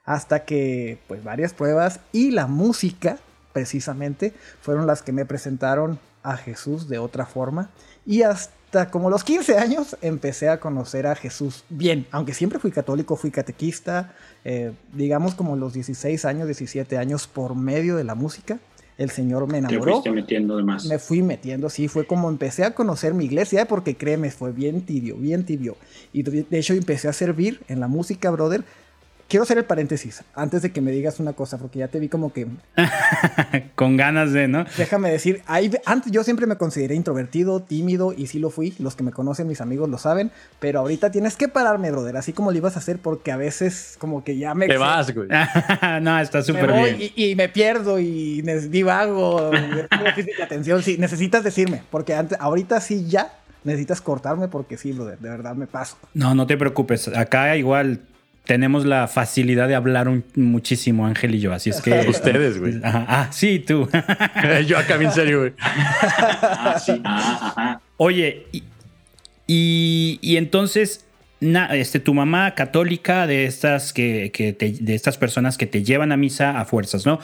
Hasta 0.05 0.45
que, 0.45 0.99
pues, 1.07 1.23
varias 1.23 1.55
pruebas 1.55 2.01
y 2.11 2.33
la 2.33 2.49
música, 2.49 3.19
precisamente, 3.53 4.35
fueron 4.61 4.89
las 4.89 5.03
que 5.03 5.13
me 5.13 5.25
presentaron 5.27 6.01
a 6.25 6.37
Jesús 6.37 6.89
de 6.89 6.99
otra 6.99 7.25
forma. 7.25 7.71
Y 8.05 8.23
hasta 8.23 8.91
como 8.91 9.11
los 9.11 9.23
15 9.23 9.59
años 9.59 9.97
empecé 10.03 10.49
a 10.49 10.59
conocer 10.59 11.07
a 11.07 11.15
Jesús 11.15 11.63
bien, 11.69 12.09
aunque 12.11 12.35
siempre 12.35 12.59
fui 12.59 12.73
católico, 12.73 13.15
fui 13.15 13.31
catequista, 13.31 14.13
eh, 14.45 14.73
digamos 14.93 15.37
como 15.37 15.55
los 15.55 15.73
16 15.73 16.25
años, 16.25 16.49
17 16.49 16.99
años 16.99 17.29
por 17.29 17.55
medio 17.55 17.95
de 17.95 18.03
la 18.03 18.17
música 18.17 18.59
el 19.01 19.09
Señor 19.09 19.47
me 19.51 19.59
enamoró. 19.59 19.85
Te 19.85 19.91
fuiste 19.93 20.11
metiendo. 20.11 20.63
Me 20.63 20.99
fui 20.99 21.23
metiendo, 21.23 21.71
sí, 21.71 21.89
fue 21.89 22.07
como 22.07 22.29
empecé 22.29 22.65
a 22.65 22.75
conocer 22.75 23.15
mi 23.15 23.25
iglesia, 23.25 23.67
porque 23.67 23.97
créeme, 23.97 24.31
fue 24.31 24.53
bien 24.53 24.83
tibio, 24.83 25.17
bien 25.17 25.47
tibio. 25.47 25.79
Y 26.13 26.23
de 26.23 26.59
hecho 26.59 26.75
empecé 26.75 27.09
a 27.09 27.15
servir 27.15 27.63
en 27.69 27.81
la 27.81 27.89
música, 27.89 28.31
brother, 28.31 28.63
quiero 29.31 29.45
hacer 29.45 29.57
el 29.57 29.65
paréntesis 29.65 30.25
antes 30.35 30.61
de 30.61 30.73
que 30.73 30.81
me 30.81 30.91
digas 30.91 31.21
una 31.21 31.33
cosa, 31.33 31.57
porque 31.57 31.79
ya 31.79 31.89
te 31.89 31.99
vi 31.99 32.09
como 32.09 32.33
que. 32.33 32.49
Con 33.77 33.97
ganas 33.97 34.33
de, 34.33 34.49
¿no? 34.49 34.67
Déjame 34.77 35.11
decir, 35.11 35.43
antes 35.87 36.13
yo 36.13 36.25
siempre 36.25 36.47
me 36.47 36.57
consideré 36.57 36.97
introvertido, 36.97 37.61
tímido, 37.61 38.13
y 38.15 38.27
sí 38.27 38.39
lo 38.39 38.51
fui. 38.51 38.75
Los 38.79 38.97
que 38.97 39.05
me 39.05 39.13
conocen, 39.13 39.47
mis 39.47 39.61
amigos 39.61 39.89
lo 39.89 39.97
saben. 39.97 40.33
Pero 40.59 40.81
ahorita 40.81 41.11
tienes 41.11 41.37
que 41.37 41.49
pararme, 41.49 41.91
brother, 41.91 42.17
así 42.17 42.33
como 42.33 42.51
lo 42.51 42.59
ibas 42.59 42.77
a 42.77 42.81
hacer, 42.81 42.99
porque 42.99 43.33
a 43.33 43.37
veces, 43.37 43.97
como 43.99 44.25
que 44.25 44.37
ya 44.37 44.55
me. 44.55 44.67
Te 44.67 44.77
vas, 44.77 45.15
güey. 45.15 45.29
no, 46.03 46.21
está 46.21 46.43
súper 46.43 46.73
bien. 46.73 47.13
Y, 47.15 47.35
me 47.37 47.49
pierdo 47.49 47.99
y 48.01 48.43
divago, 48.43 49.53
atención. 50.43 50.83
Sí, 50.83 50.99
necesitas 50.99 51.45
decirme, 51.45 51.83
porque 51.91 52.15
antes, 52.15 52.37
ahorita 52.41 52.81
sí 52.81 53.07
ya 53.09 53.33
necesitas 53.63 54.01
cortarme 54.01 54.49
porque 54.49 54.77
sí, 54.77 54.93
brother, 54.93 55.19
de 55.19 55.29
verdad 55.29 55.55
me 55.55 55.67
paso. 55.67 55.97
No, 56.15 56.35
no 56.35 56.47
te 56.47 56.57
preocupes. 56.57 57.09
Acá 57.09 57.57
igual 57.57 58.01
tenemos 58.45 58.85
la 58.85 59.07
facilidad 59.09 59.69
de 59.69 59.75
hablar 59.75 60.11
muchísimo, 60.35 61.07
Ángel 61.07 61.35
y 61.35 61.41
yo. 61.41 61.53
Así 61.53 61.71
es 61.71 61.81
que. 61.81 61.93
Ustedes, 62.09 62.59
güey. 62.59 62.81
Ah, 62.83 63.29
sí, 63.31 63.59
tú. 63.61 63.89
yo 64.67 64.79
acá 64.79 64.97
bien 64.97 65.13
serio, 65.13 65.41
güey. 65.41 65.53
ah, 65.61 66.77
sí. 66.85 67.01
Oye, 67.97 68.47
y, 69.47 70.19
y, 70.21 70.37
entonces. 70.37 71.05
este, 71.41 72.01
tu 72.01 72.13
mamá 72.13 72.55
católica 72.55 73.27
de 73.27 73.47
estas 73.47 73.93
que, 73.93 74.31
que 74.33 74.53
de 74.53 74.95
estas 74.95 75.17
personas 75.17 75.57
que 75.57 75.67
te 75.67 75.83
llevan 75.83 76.13
a 76.13 76.17
misa 76.17 76.61
a 76.61 76.65
fuerzas, 76.65 77.07
¿no? 77.07 77.21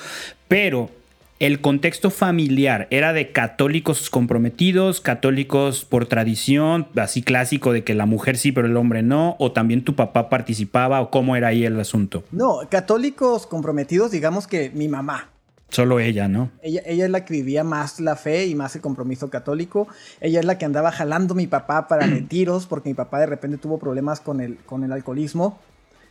Pero 0.48 0.90
el 1.38 1.60
contexto 1.60 2.10
familiar 2.10 2.88
era 2.90 3.12
de 3.12 3.30
católicos 3.30 4.08
comprometidos, 4.08 5.02
católicos 5.02 5.84
por 5.84 6.06
tradición, 6.06 6.88
así 6.96 7.22
clásico 7.22 7.72
de 7.72 7.84
que 7.84 7.94
la 7.94 8.06
mujer 8.06 8.38
sí, 8.38 8.52
pero 8.52 8.66
el 8.66 8.76
hombre 8.76 9.02
no, 9.02 9.36
o 9.38 9.52
también 9.52 9.84
tu 9.84 9.94
papá 9.94 10.30
participaba, 10.30 11.00
o 11.00 11.10
cómo 11.10 11.36
era 11.36 11.48
ahí 11.48 11.64
el 11.64 11.78
asunto. 11.78 12.24
No, 12.32 12.60
católicos 12.70 13.46
comprometidos, 13.46 14.10
digamos 14.10 14.46
que 14.46 14.70
mi 14.70 14.88
mamá. 14.88 15.30
Solo 15.68 15.98
ella, 15.98 16.28
¿no? 16.28 16.50
Ella, 16.62 16.80
ella 16.86 17.04
es 17.04 17.10
la 17.10 17.24
que 17.24 17.34
vivía 17.34 17.64
más 17.64 18.00
la 18.00 18.16
fe 18.16 18.46
y 18.46 18.54
más 18.54 18.76
el 18.76 18.80
compromiso 18.80 19.28
católico. 19.30 19.88
Ella 20.20 20.38
es 20.38 20.46
la 20.46 20.58
que 20.58 20.64
andaba 20.64 20.92
jalando 20.92 21.34
a 21.34 21.36
mi 21.36 21.48
papá 21.48 21.86
para 21.88 22.06
retiros, 22.06 22.66
porque 22.66 22.88
mi 22.88 22.94
papá 22.94 23.18
de 23.20 23.26
repente 23.26 23.58
tuvo 23.58 23.78
problemas 23.78 24.20
con 24.20 24.40
el, 24.40 24.56
con 24.58 24.84
el 24.84 24.92
alcoholismo 24.92 25.58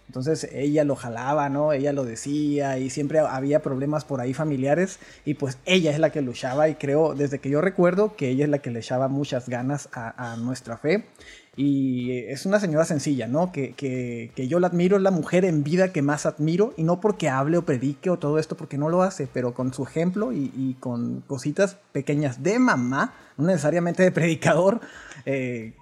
Entonces 0.07 0.47
ella 0.53 0.83
lo 0.83 0.95
jalaba, 0.95 1.49
¿no? 1.49 1.73
Ella 1.73 1.91
lo 1.91 2.05
decía 2.05 2.77
y 2.77 2.89
siempre 2.89 3.19
había 3.19 3.61
problemas 3.61 4.05
por 4.05 4.21
ahí 4.21 4.33
familiares 4.33 4.99
y 5.25 5.33
pues 5.33 5.57
ella 5.65 5.91
es 5.91 5.99
la 5.99 6.11
que 6.11 6.21
luchaba 6.21 6.69
y 6.69 6.75
creo, 6.75 7.15
desde 7.15 7.39
que 7.39 7.49
yo 7.49 7.61
recuerdo, 7.61 8.15
que 8.15 8.29
ella 8.29 8.45
es 8.45 8.49
la 8.49 8.59
que 8.59 8.71
le 8.71 8.79
echaba 8.79 9.07
muchas 9.07 9.49
ganas 9.49 9.89
a, 9.93 10.35
nuestra 10.37 10.77
fe. 10.77 11.05
Y 11.57 12.11
es 12.27 12.45
una 12.45 12.59
señora 12.59 12.83
sencilla, 12.83 13.27
¿no? 13.27 13.53
Que, 13.53 13.73
que, 13.73 14.31
que, 14.35 14.49
yo 14.49 14.59
la 14.59 14.67
admiro, 14.67 14.97
es 14.97 15.03
la 15.03 15.11
mujer 15.11 15.45
en 15.45 15.63
vida 15.63 15.93
que 15.93 16.01
más 16.01 16.25
admiro, 16.25 16.73
y 16.75 16.83
no 16.83 16.99
porque 16.99 17.29
hable 17.29 17.57
o 17.57 17.65
predique 17.65 18.09
o 18.09 18.19
todo 18.19 18.39
esto, 18.39 18.57
porque 18.57 18.77
no 18.77 18.89
lo 18.89 19.03
hace, 19.03 19.25
pero 19.31 19.53
con 19.53 19.73
su 19.73 19.83
ejemplo 19.83 20.33
y, 20.33 20.51
y 20.53 20.75
con 20.81 21.21
cositas 21.21 21.77
pequeñas 21.93 22.43
de 22.43 22.59
mamá, 22.59 23.13
no 23.37 23.45
necesariamente 23.45 24.03
de 24.03 24.11
predicador, 24.11 24.81
eh, 25.25 25.73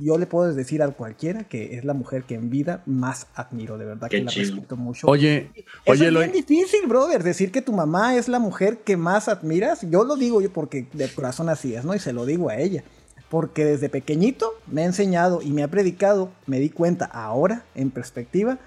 yo 0.00 0.16
le 0.16 0.26
puedo 0.26 0.52
decir 0.54 0.80
a 0.82 0.88
cualquiera 0.90 1.44
que 1.44 1.76
es 1.76 1.84
la 1.84 1.92
mujer 1.92 2.22
que 2.22 2.34
en 2.36 2.50
vida 2.50 2.82
más 2.86 3.26
admiro, 3.34 3.78
de 3.78 3.84
verdad 3.84 4.08
Qué 4.08 4.18
que 4.18 4.24
la 4.24 4.30
chido. 4.30 4.50
respeto 4.54 4.76
mucho. 4.76 5.08
Oye, 5.08 5.50
Eso 5.84 5.92
oye, 5.92 6.06
es 6.08 6.14
bien 6.14 6.32
difícil, 6.32 6.86
brother, 6.86 7.22
decir 7.24 7.50
que 7.50 7.62
tu 7.62 7.72
mamá 7.72 8.16
es 8.16 8.28
la 8.28 8.38
mujer 8.38 8.78
que 8.78 8.96
más 8.96 9.28
admiras. 9.28 9.80
Yo 9.90 10.04
lo 10.04 10.14
digo 10.16 10.40
yo 10.40 10.52
porque 10.52 10.86
de 10.92 11.08
corazón 11.12 11.48
así 11.48 11.74
es, 11.74 11.84
¿no? 11.84 11.94
Y 11.94 11.98
se 11.98 12.12
lo 12.12 12.24
digo 12.26 12.48
a 12.48 12.56
ella. 12.58 12.84
Porque 13.28 13.64
desde 13.64 13.88
pequeñito 13.88 14.52
me 14.66 14.82
ha 14.82 14.84
enseñado 14.84 15.40
y 15.42 15.50
me 15.52 15.62
ha 15.62 15.68
predicado, 15.68 16.30
me 16.46 16.60
di 16.60 16.68
cuenta 16.68 17.06
ahora, 17.06 17.64
en 17.74 17.90
perspectiva, 17.90 18.58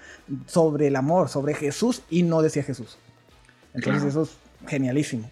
sobre 0.46 0.88
el 0.88 0.96
amor, 0.96 1.28
sobre 1.28 1.54
Jesús 1.54 2.02
y 2.10 2.24
no 2.24 2.42
decía 2.42 2.62
Jesús. 2.64 2.98
Entonces 3.74 4.02
Claro. 4.02 4.08
eso 4.08 4.22
es 4.22 4.68
genialísimo. 4.68 5.30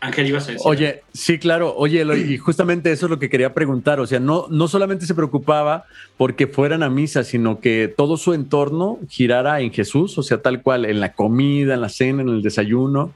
Ángel, 0.00 0.28
ibas 0.28 0.44
a 0.44 0.52
decir. 0.52 0.62
Oye, 0.64 1.02
sí, 1.12 1.38
claro. 1.38 1.74
Oye, 1.76 2.02
Eloy, 2.02 2.20
y 2.20 2.38
justamente 2.38 2.92
eso 2.92 3.06
es 3.06 3.10
lo 3.10 3.18
que 3.18 3.28
quería 3.28 3.52
preguntar. 3.52 3.98
O 3.98 4.06
sea, 4.06 4.20
no, 4.20 4.46
no 4.48 4.68
solamente 4.68 5.06
se 5.06 5.14
preocupaba 5.14 5.86
porque 6.16 6.46
fueran 6.46 6.84
a 6.84 6.88
misa, 6.88 7.24
sino 7.24 7.58
que 7.58 7.92
todo 7.96 8.16
su 8.16 8.32
entorno 8.32 9.00
girara 9.08 9.60
en 9.60 9.72
Jesús, 9.72 10.16
o 10.16 10.22
sea, 10.22 10.40
tal 10.40 10.62
cual, 10.62 10.84
en 10.84 11.00
la 11.00 11.14
comida, 11.14 11.74
en 11.74 11.80
la 11.80 11.88
cena, 11.88 12.22
en 12.22 12.28
el 12.28 12.42
desayuno. 12.42 13.12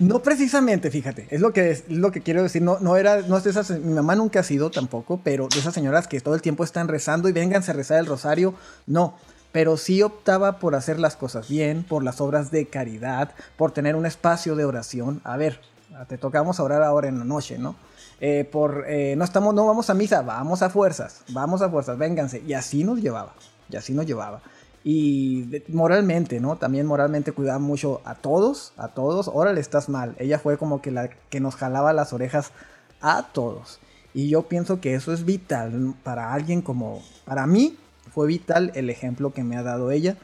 No 0.00 0.22
precisamente, 0.22 0.90
fíjate, 0.90 1.28
es 1.30 1.40
lo 1.42 1.52
que 1.52 1.70
es 1.70 1.84
lo 1.88 2.10
que 2.10 2.22
quiero 2.22 2.42
decir. 2.42 2.62
No, 2.62 2.78
no 2.80 2.96
era, 2.96 3.20
no 3.22 3.36
es 3.36 3.44
de 3.44 3.50
esas, 3.50 3.70
mi 3.70 3.92
mamá 3.92 4.16
nunca 4.16 4.40
ha 4.40 4.42
sido 4.42 4.70
tampoco, 4.70 5.20
pero 5.22 5.46
de 5.46 5.58
esas 5.58 5.74
señoras 5.74 6.08
que 6.08 6.20
todo 6.20 6.34
el 6.34 6.42
tiempo 6.42 6.64
están 6.64 6.88
rezando 6.88 7.28
y 7.28 7.32
vénganse 7.32 7.70
a 7.70 7.74
rezar 7.74 8.00
el 8.00 8.06
rosario, 8.06 8.54
no. 8.86 9.16
Pero 9.52 9.76
sí 9.76 10.02
optaba 10.02 10.58
por 10.58 10.74
hacer 10.74 11.00
las 11.00 11.16
cosas 11.16 11.48
bien, 11.48 11.82
por 11.82 12.04
las 12.04 12.20
obras 12.20 12.50
de 12.50 12.66
caridad, 12.66 13.34
por 13.56 13.72
tener 13.72 13.96
un 13.96 14.06
espacio 14.06 14.54
de 14.54 14.64
oración. 14.64 15.20
A 15.24 15.36
ver, 15.36 15.60
te 16.08 16.18
tocamos 16.18 16.60
orar 16.60 16.82
ahora 16.82 17.08
en 17.08 17.18
la 17.18 17.24
noche, 17.24 17.58
¿no? 17.58 17.74
Eh, 18.20 18.48
por 18.50 18.84
eh, 18.86 19.14
no 19.16 19.24
estamos, 19.24 19.54
no 19.54 19.66
vamos 19.66 19.88
a 19.90 19.94
misa, 19.94 20.22
vamos 20.22 20.62
a 20.62 20.70
fuerzas, 20.70 21.22
vamos 21.30 21.62
a 21.62 21.70
fuerzas, 21.70 21.98
vénganse. 21.98 22.42
Y 22.46 22.52
así 22.52 22.84
nos 22.84 23.00
llevaba, 23.00 23.34
y 23.68 23.76
así 23.76 23.92
nos 23.92 24.06
llevaba. 24.06 24.40
Y 24.84 25.62
moralmente, 25.68 26.40
¿no? 26.40 26.56
También 26.56 26.86
moralmente 26.86 27.32
cuidaba 27.32 27.58
mucho 27.58 28.00
a 28.04 28.14
todos, 28.14 28.72
a 28.76 28.88
todos. 28.88 29.28
Órale, 29.32 29.60
estás 29.60 29.88
mal. 29.88 30.14
Ella 30.18 30.38
fue 30.38 30.56
como 30.56 30.80
que 30.80 30.90
la 30.90 31.08
que 31.08 31.40
nos 31.40 31.56
jalaba 31.56 31.92
las 31.92 32.12
orejas 32.12 32.52
a 33.00 33.24
todos. 33.32 33.80
Y 34.14 34.28
yo 34.28 34.42
pienso 34.42 34.80
que 34.80 34.94
eso 34.94 35.12
es 35.12 35.24
vital 35.24 35.94
para 36.02 36.32
alguien 36.32 36.62
como, 36.62 37.02
para 37.24 37.46
mí, 37.46 37.76
fue 38.12 38.26
vital 38.26 38.72
el 38.74 38.90
ejemplo 38.90 39.32
que 39.32 39.44
me 39.44 39.56
ha 39.56 39.62
dado 39.62 39.90
ella. 39.90 40.16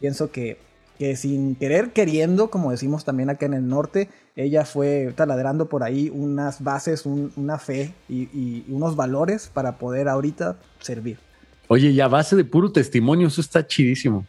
Pienso 0.00 0.30
que, 0.30 0.58
que 0.98 1.16
sin 1.16 1.54
querer, 1.54 1.90
queriendo, 1.90 2.50
como 2.50 2.70
decimos 2.70 3.04
también 3.04 3.30
acá 3.30 3.46
en 3.46 3.54
el 3.54 3.68
norte, 3.68 4.08
ella 4.36 4.64
fue 4.64 5.12
taladrando 5.14 5.66
por 5.68 5.82
ahí 5.82 6.10
unas 6.12 6.62
bases, 6.62 7.04
un- 7.06 7.32
una 7.36 7.58
fe 7.58 7.92
y, 8.08 8.22
y 8.32 8.64
unos 8.68 8.96
valores 8.96 9.50
para 9.52 9.76
poder 9.78 10.08
ahorita 10.08 10.56
servir. 10.80 11.18
Oye, 11.68 11.90
y 11.90 12.00
a 12.00 12.08
base 12.08 12.36
de 12.36 12.44
puro 12.44 12.70
testimonio, 12.72 13.28
eso 13.28 13.40
está 13.40 13.66
chidísimo. 13.66 14.24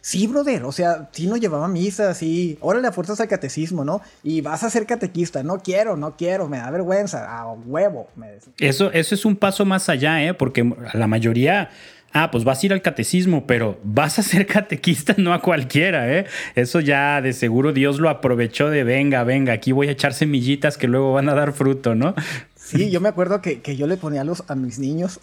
Sí, 0.00 0.26
brother, 0.28 0.62
o 0.64 0.70
sea, 0.72 1.08
sí 1.12 1.26
nos 1.26 1.40
llevaba 1.40 1.64
a 1.64 1.68
misa, 1.68 2.14
sí. 2.14 2.56
Órale 2.60 2.86
a 2.86 2.92
fuerzas 2.92 3.20
al 3.20 3.28
catecismo, 3.28 3.84
¿no? 3.84 4.00
Y 4.22 4.40
vas 4.40 4.62
a 4.62 4.70
ser 4.70 4.86
catequista, 4.86 5.42
no 5.42 5.58
quiero, 5.58 5.96
no 5.96 6.16
quiero, 6.16 6.48
me 6.48 6.58
da 6.58 6.70
vergüenza, 6.70 7.26
a 7.40 7.52
huevo, 7.52 8.08
me 8.16 8.30
decía. 8.30 8.52
Eso, 8.60 8.92
eso 8.92 9.14
es 9.14 9.24
un 9.24 9.34
paso 9.36 9.64
más 9.66 9.88
allá, 9.88 10.24
¿eh? 10.24 10.34
Porque 10.34 10.72
la 10.94 11.06
mayoría, 11.08 11.70
ah, 12.12 12.30
pues 12.30 12.44
vas 12.44 12.62
a 12.62 12.66
ir 12.66 12.72
al 12.72 12.82
catecismo, 12.82 13.46
pero 13.46 13.78
vas 13.84 14.18
a 14.18 14.22
ser 14.22 14.46
catequista 14.46 15.14
no 15.18 15.32
a 15.32 15.40
cualquiera, 15.40 16.12
¿eh? 16.12 16.26
Eso 16.54 16.80
ya 16.80 17.20
de 17.20 17.32
seguro 17.32 17.72
Dios 17.72 17.98
lo 17.98 18.08
aprovechó 18.08 18.70
de 18.70 18.84
venga, 18.84 19.24
venga, 19.24 19.52
aquí 19.52 19.72
voy 19.72 19.88
a 19.88 19.92
echar 19.92 20.14
semillitas 20.14 20.78
que 20.78 20.88
luego 20.88 21.12
van 21.12 21.28
a 21.28 21.34
dar 21.34 21.52
fruto, 21.52 21.94
¿no? 21.94 22.14
Sí, 22.54 22.90
yo 22.90 23.00
me 23.00 23.08
acuerdo 23.08 23.40
que, 23.40 23.60
que 23.60 23.76
yo 23.76 23.86
le 23.86 23.96
ponía 23.96 24.22
a, 24.22 24.24
los, 24.24 24.44
a 24.48 24.54
mis 24.54 24.78
niños, 24.78 25.18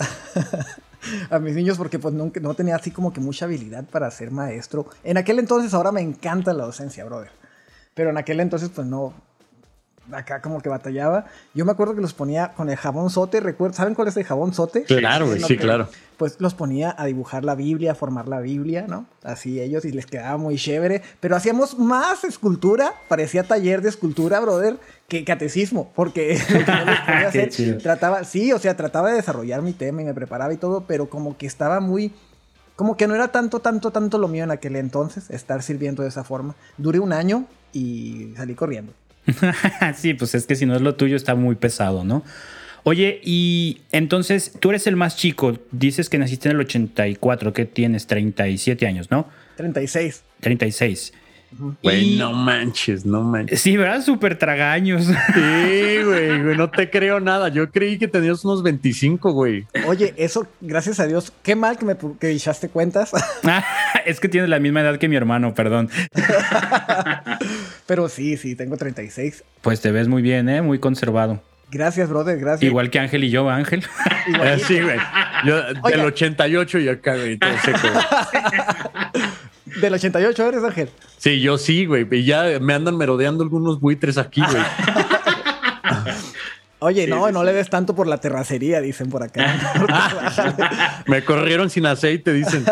a 1.29 1.39
mis 1.39 1.55
niños 1.55 1.77
porque 1.77 1.99
pues 1.99 2.13
nunca, 2.13 2.39
no 2.39 2.53
tenía 2.55 2.75
así 2.75 2.91
como 2.91 3.13
que 3.13 3.19
mucha 3.19 3.45
habilidad 3.45 3.85
para 3.85 4.09
ser 4.09 4.31
maestro. 4.31 4.87
En 5.03 5.17
aquel 5.17 5.39
entonces, 5.39 5.73
ahora 5.73 5.91
me 5.91 6.01
encanta 6.01 6.53
la 6.53 6.65
docencia, 6.65 7.05
brother. 7.05 7.29
Pero 7.93 8.09
en 8.09 8.17
aquel 8.17 8.39
entonces 8.39 8.69
pues 8.69 8.87
no, 8.87 9.13
acá 10.11 10.41
como 10.41 10.61
que 10.61 10.69
batallaba. 10.69 11.25
Yo 11.53 11.65
me 11.65 11.71
acuerdo 11.71 11.95
que 11.95 12.01
los 12.01 12.13
ponía 12.13 12.53
con 12.53 12.69
el 12.69 12.77
jabón 12.77 13.09
sote, 13.09 13.39
recuerdo, 13.39 13.75
¿saben 13.75 13.95
cuál 13.95 14.07
es 14.07 14.17
el 14.17 14.23
jabón 14.23 14.53
sote? 14.53 14.83
Claro, 14.83 15.27
güey, 15.27 15.41
sí, 15.41 15.57
claro. 15.57 15.87
Pues 16.17 16.39
los 16.39 16.53
ponía 16.53 16.95
a 16.97 17.05
dibujar 17.05 17.43
la 17.43 17.55
Biblia, 17.55 17.91
a 17.91 17.95
formar 17.95 18.27
la 18.27 18.39
Biblia, 18.39 18.85
¿no? 18.87 19.05
Así 19.23 19.59
ellos 19.59 19.83
y 19.85 19.91
les 19.91 20.05
quedaba 20.05 20.37
muy 20.37 20.55
chévere. 20.55 21.01
Pero 21.19 21.35
hacíamos 21.35 21.77
más 21.77 22.23
escultura, 22.23 22.93
parecía 23.09 23.43
taller 23.43 23.81
de 23.81 23.89
escultura, 23.89 24.39
brother, 24.39 24.77
que 25.07 25.23
catecismo, 25.25 25.91
porque 25.95 26.39
lo 26.49 26.59
que 26.59 26.65
yo 26.65 26.85
les 26.85 26.99
podía 27.01 27.27
hacer, 27.27 27.49
chido. 27.49 27.77
trataba, 27.79 28.23
sí, 28.23 28.53
o 28.53 28.59
sea, 28.59 28.75
trataba 28.77 29.09
de 29.09 29.15
desarrollar 29.15 29.61
mi 29.61 29.73
tema 29.73 30.01
y 30.01 30.05
me 30.05 30.13
preparaba 30.13 30.53
y 30.53 30.57
todo, 30.57 30.85
pero 30.87 31.09
como 31.09 31.37
que 31.37 31.47
estaba 31.47 31.79
muy, 31.81 32.13
como 32.75 32.95
que 32.95 33.07
no 33.07 33.15
era 33.15 33.29
tanto, 33.29 33.59
tanto, 33.59 33.91
tanto 33.91 34.17
lo 34.17 34.27
mío 34.27 34.43
en 34.43 34.51
aquel 34.51 34.75
entonces, 34.77 35.29
estar 35.29 35.61
sirviendo 35.63 36.03
de 36.03 36.09
esa 36.09 36.23
forma. 36.23 36.55
Duré 36.77 36.99
un 36.99 37.11
año 37.11 37.45
y 37.73 38.33
salí 38.37 38.55
corriendo. 38.55 38.93
sí, 39.95 40.13
pues 40.13 40.35
es 40.35 40.45
que 40.45 40.55
si 40.55 40.65
no 40.65 40.75
es 40.75 40.81
lo 40.81 40.95
tuyo 40.95 41.15
está 41.15 41.35
muy 41.35 41.55
pesado, 41.55 42.03
¿no? 42.03 42.23
Oye, 42.83 43.19
y 43.23 43.81
entonces 43.91 44.51
tú 44.59 44.69
eres 44.69 44.85
el 44.85 44.95
más 44.95 45.15
chico, 45.17 45.57
dices 45.71 46.07
que 46.09 46.17
naciste 46.19 46.49
en 46.49 46.55
el 46.55 46.61
84, 46.61 47.51
que 47.53 47.65
tienes 47.65 48.05
37 48.05 48.85
años, 48.85 49.09
¿no? 49.09 49.27
36. 49.57 50.23
36. 50.41 51.13
Güey, 51.81 52.15
Y- 52.15 52.17
no 52.17 52.33
manches, 52.33 53.05
no 53.05 53.21
manches. 53.23 53.61
Sí, 53.61 53.77
¿verdad? 53.77 54.03
Súper 54.03 54.37
tragaños. 54.37 55.05
Sí, 55.05 56.03
güey, 56.03 56.43
güey, 56.43 56.57
no 56.57 56.69
te 56.69 56.89
creo 56.89 57.19
nada. 57.21 57.47
Yo 57.47 57.71
creí 57.71 57.97
que 57.97 58.07
tenías 58.09 58.43
unos 58.43 58.61
25, 58.61 59.31
güey. 59.31 59.65
Oye, 59.87 60.13
eso, 60.17 60.47
gracias 60.59 60.99
a 60.99 61.07
Dios, 61.07 61.31
qué 61.43 61.55
mal 61.55 61.77
que 61.77 61.85
me 61.85 61.95
que 62.19 62.29
echaste 62.31 62.67
cuentas. 62.67 63.11
Ah, 63.45 63.63
es 64.05 64.19
que 64.19 64.27
tienes 64.27 64.49
la 64.49 64.59
misma 64.59 64.81
edad 64.81 64.97
que 64.99 65.07
mi 65.07 65.15
hermano, 65.15 65.53
perdón. 65.53 65.89
Pero 67.87 68.09
sí, 68.09 68.37
sí, 68.37 68.55
tengo 68.55 68.77
36. 68.77 69.43
Pues 69.61 69.81
te 69.81 69.91
ves 69.91 70.07
muy 70.07 70.21
bien, 70.21 70.49
¿eh? 70.49 70.61
Muy 70.61 70.79
conservado. 70.79 71.41
Gracias, 71.71 72.09
brother, 72.09 72.37
gracias. 72.39 72.63
Igual 72.63 72.89
que 72.89 72.99
Ángel 72.99 73.23
y 73.23 73.29
yo, 73.29 73.49
Ángel. 73.49 73.83
Sí, 74.67 74.79
güey. 74.81 74.97
Yo 75.45 75.55
Oiga. 75.83 75.97
del 75.97 76.05
88 76.05 76.79
y 76.79 76.89
acá, 76.89 77.15
güey, 77.15 77.37
todo 77.37 77.51
seco. 77.63 77.79
güey. 77.91 79.25
Del 79.81 79.93
88 79.95 80.47
eres, 80.47 80.63
Ángel. 80.63 80.89
Sí, 81.17 81.41
yo 81.41 81.57
sí, 81.57 81.85
güey. 81.85 82.07
Y 82.11 82.23
ya 82.23 82.59
me 82.61 82.73
andan 82.73 82.95
merodeando 82.97 83.43
algunos 83.43 83.81
buitres 83.81 84.17
aquí, 84.17 84.41
güey. 84.41 84.63
Oye, 86.79 87.05
Sí, 87.05 87.09
no, 87.09 87.25
sí, 87.27 87.33
no 87.33 87.39
sí. 87.39 87.45
le 87.47 87.53
des 87.53 87.69
tanto 87.69 87.95
por 87.95 88.05
la 88.07 88.19
terracería, 88.19 88.79
dicen 88.79 89.09
por 89.09 89.23
acá. 89.23 91.03
Me 91.07 91.23
corrieron 91.23 91.69
sin 91.69 91.85
aceite, 91.87 92.31
dicen. 92.31 92.63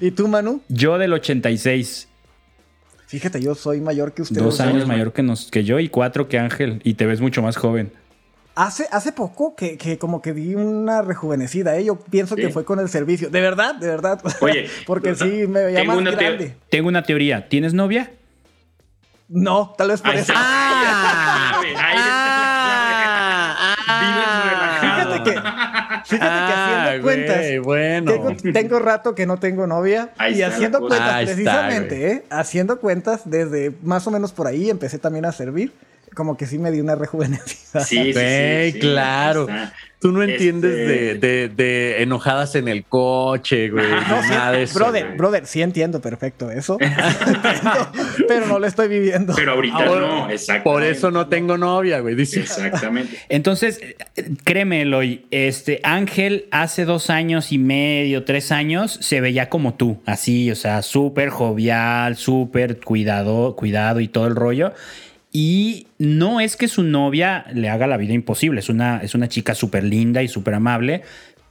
¿Y 0.00 0.10
tú, 0.10 0.28
Manu? 0.28 0.60
Yo 0.68 0.98
del 0.98 1.12
86. 1.14 2.08
Fíjate, 3.12 3.42
yo 3.42 3.54
soy 3.54 3.82
mayor 3.82 4.14
que 4.14 4.22
usted. 4.22 4.40
Dos 4.40 4.58
años 4.60 4.88
mayor 4.88 5.12
que, 5.12 5.22
nos, 5.22 5.50
que 5.50 5.64
yo 5.64 5.78
y 5.78 5.90
cuatro 5.90 6.28
que 6.28 6.38
Ángel. 6.38 6.80
Y 6.82 6.94
te 6.94 7.04
ves 7.04 7.20
mucho 7.20 7.42
más 7.42 7.58
joven. 7.58 7.92
Hace, 8.54 8.88
hace 8.90 9.12
poco 9.12 9.54
que, 9.54 9.76
que 9.76 9.98
como 9.98 10.22
que 10.22 10.32
di 10.32 10.54
una 10.54 11.02
rejuvenecida, 11.02 11.76
¿eh? 11.76 11.84
Yo 11.84 11.96
pienso 12.00 12.36
que 12.36 12.48
fue 12.48 12.64
con 12.64 12.80
el 12.80 12.88
servicio. 12.88 13.28
De 13.28 13.42
verdad, 13.42 13.74
de 13.74 13.86
verdad. 13.86 14.18
Oye, 14.40 14.66
Porque 14.86 15.14
sí 15.14 15.46
me 15.46 15.62
veía 15.62 15.84
más 15.84 15.98
una 15.98 16.12
grande. 16.12 16.56
Tengo 16.70 16.88
una 16.88 17.02
teoría. 17.02 17.50
¿Tienes 17.50 17.74
novia? 17.74 18.12
No, 19.28 19.74
tal 19.76 19.88
vez 19.88 20.00
por 20.00 20.12
Ahí 20.12 20.18
eso. 20.20 20.32
está. 20.32 20.42
Ah. 20.54 21.60
Ahí 21.60 21.96
está 21.98 22.72
la 22.78 23.02
clave. 23.82 24.06
Vives 24.06 24.52
relajado. 24.52 25.12
Fíjate 25.12 25.30
que, 25.30 25.36
fíjate 26.04 26.18
que 26.46 26.52
haciendo 26.52 26.90
Ah, 26.90 27.02
cuentas. 27.02 27.46
bueno. 27.64 28.12
Tengo, 28.12 28.52
tengo 28.52 28.78
rato 28.78 29.14
que 29.14 29.26
no 29.26 29.36
tengo 29.38 29.66
novia 29.66 30.10
Ahí 30.18 30.34
y 30.38 30.42
está 30.42 30.54
haciendo 30.56 30.80
cuentas, 30.80 31.00
Ahí 31.14 31.24
está, 31.24 31.34
precisamente, 31.34 32.10
¿eh? 32.12 32.24
haciendo 32.30 32.80
cuentas 32.80 33.22
desde 33.24 33.72
más 33.82 34.06
o 34.06 34.10
menos 34.10 34.32
por 34.32 34.46
ahí 34.46 34.70
empecé 34.70 34.98
también 34.98 35.24
a 35.24 35.32
servir. 35.32 35.72
como 36.14 36.36
que 36.36 36.46
sí 36.46 36.58
me 36.58 36.70
dio 36.70 36.82
una 36.82 36.94
rejuvenecida. 36.94 37.84
Sí, 37.84 38.12
sí, 38.12 38.12
sí, 38.12 38.72
sí, 38.72 38.78
claro. 38.80 39.42
está. 39.48 39.72
Tú 40.02 40.10
no 40.12 40.22
entiendes 40.22 40.72
Este- 40.72 41.14
de, 41.14 41.14
de- 41.14 41.48
de 41.48 42.02
enojadas 42.02 42.54
en 42.56 42.66
el 42.68 42.84
coche, 42.84 43.70
güey. 43.70 43.86
Ni 43.86 43.98
Sí, 44.24 44.30
nada 44.30 44.52
de 44.52 44.64
eso. 44.64 44.78
brother, 44.78 45.04
güey. 45.06 45.16
brother, 45.16 45.46
sí 45.46 45.62
entiendo 45.62 46.00
perfecto 46.00 46.50
eso. 46.50 46.76
Pero 48.28 48.46
no 48.46 48.58
lo 48.58 48.66
estoy 48.66 48.88
viviendo. 48.88 49.32
Pero 49.34 49.52
ahorita 49.52 49.76
Ahora, 49.76 50.06
no, 50.06 50.30
exactamente. 50.30 50.64
Por 50.64 50.82
eso 50.82 51.10
no 51.10 51.28
tengo 51.28 51.56
novia, 51.56 52.00
güey. 52.00 52.14
Dice. 52.14 52.40
Exactamente. 52.40 53.16
Entonces, 53.28 53.80
créeme, 54.44 54.82
Eloy, 54.82 55.26
este 55.30 55.80
Ángel 55.84 56.46
hace 56.50 56.84
dos 56.84 57.08
años 57.10 57.52
y 57.52 57.58
medio, 57.58 58.24
tres 58.24 58.52
años, 58.52 58.98
se 59.00 59.20
veía 59.20 59.48
como 59.48 59.74
tú, 59.74 60.00
así, 60.06 60.50
o 60.50 60.56
sea, 60.56 60.82
súper 60.82 61.28
jovial, 61.30 62.16
súper 62.16 62.80
cuidado, 62.80 63.54
cuidado 63.56 64.00
y 64.00 64.08
todo 64.08 64.26
el 64.26 64.34
rollo. 64.36 64.72
Y 65.32 65.86
no 65.98 66.40
es 66.40 66.56
que 66.56 66.68
su 66.68 66.82
novia 66.82 67.46
le 67.54 67.70
haga 67.70 67.86
la 67.86 67.96
vida 67.96 68.12
imposible, 68.12 68.60
es 68.60 68.68
una, 68.68 68.98
es 68.98 69.14
una 69.14 69.28
chica 69.28 69.54
súper 69.54 69.82
linda 69.82 70.22
y 70.22 70.28
súper 70.28 70.54
amable, 70.54 71.02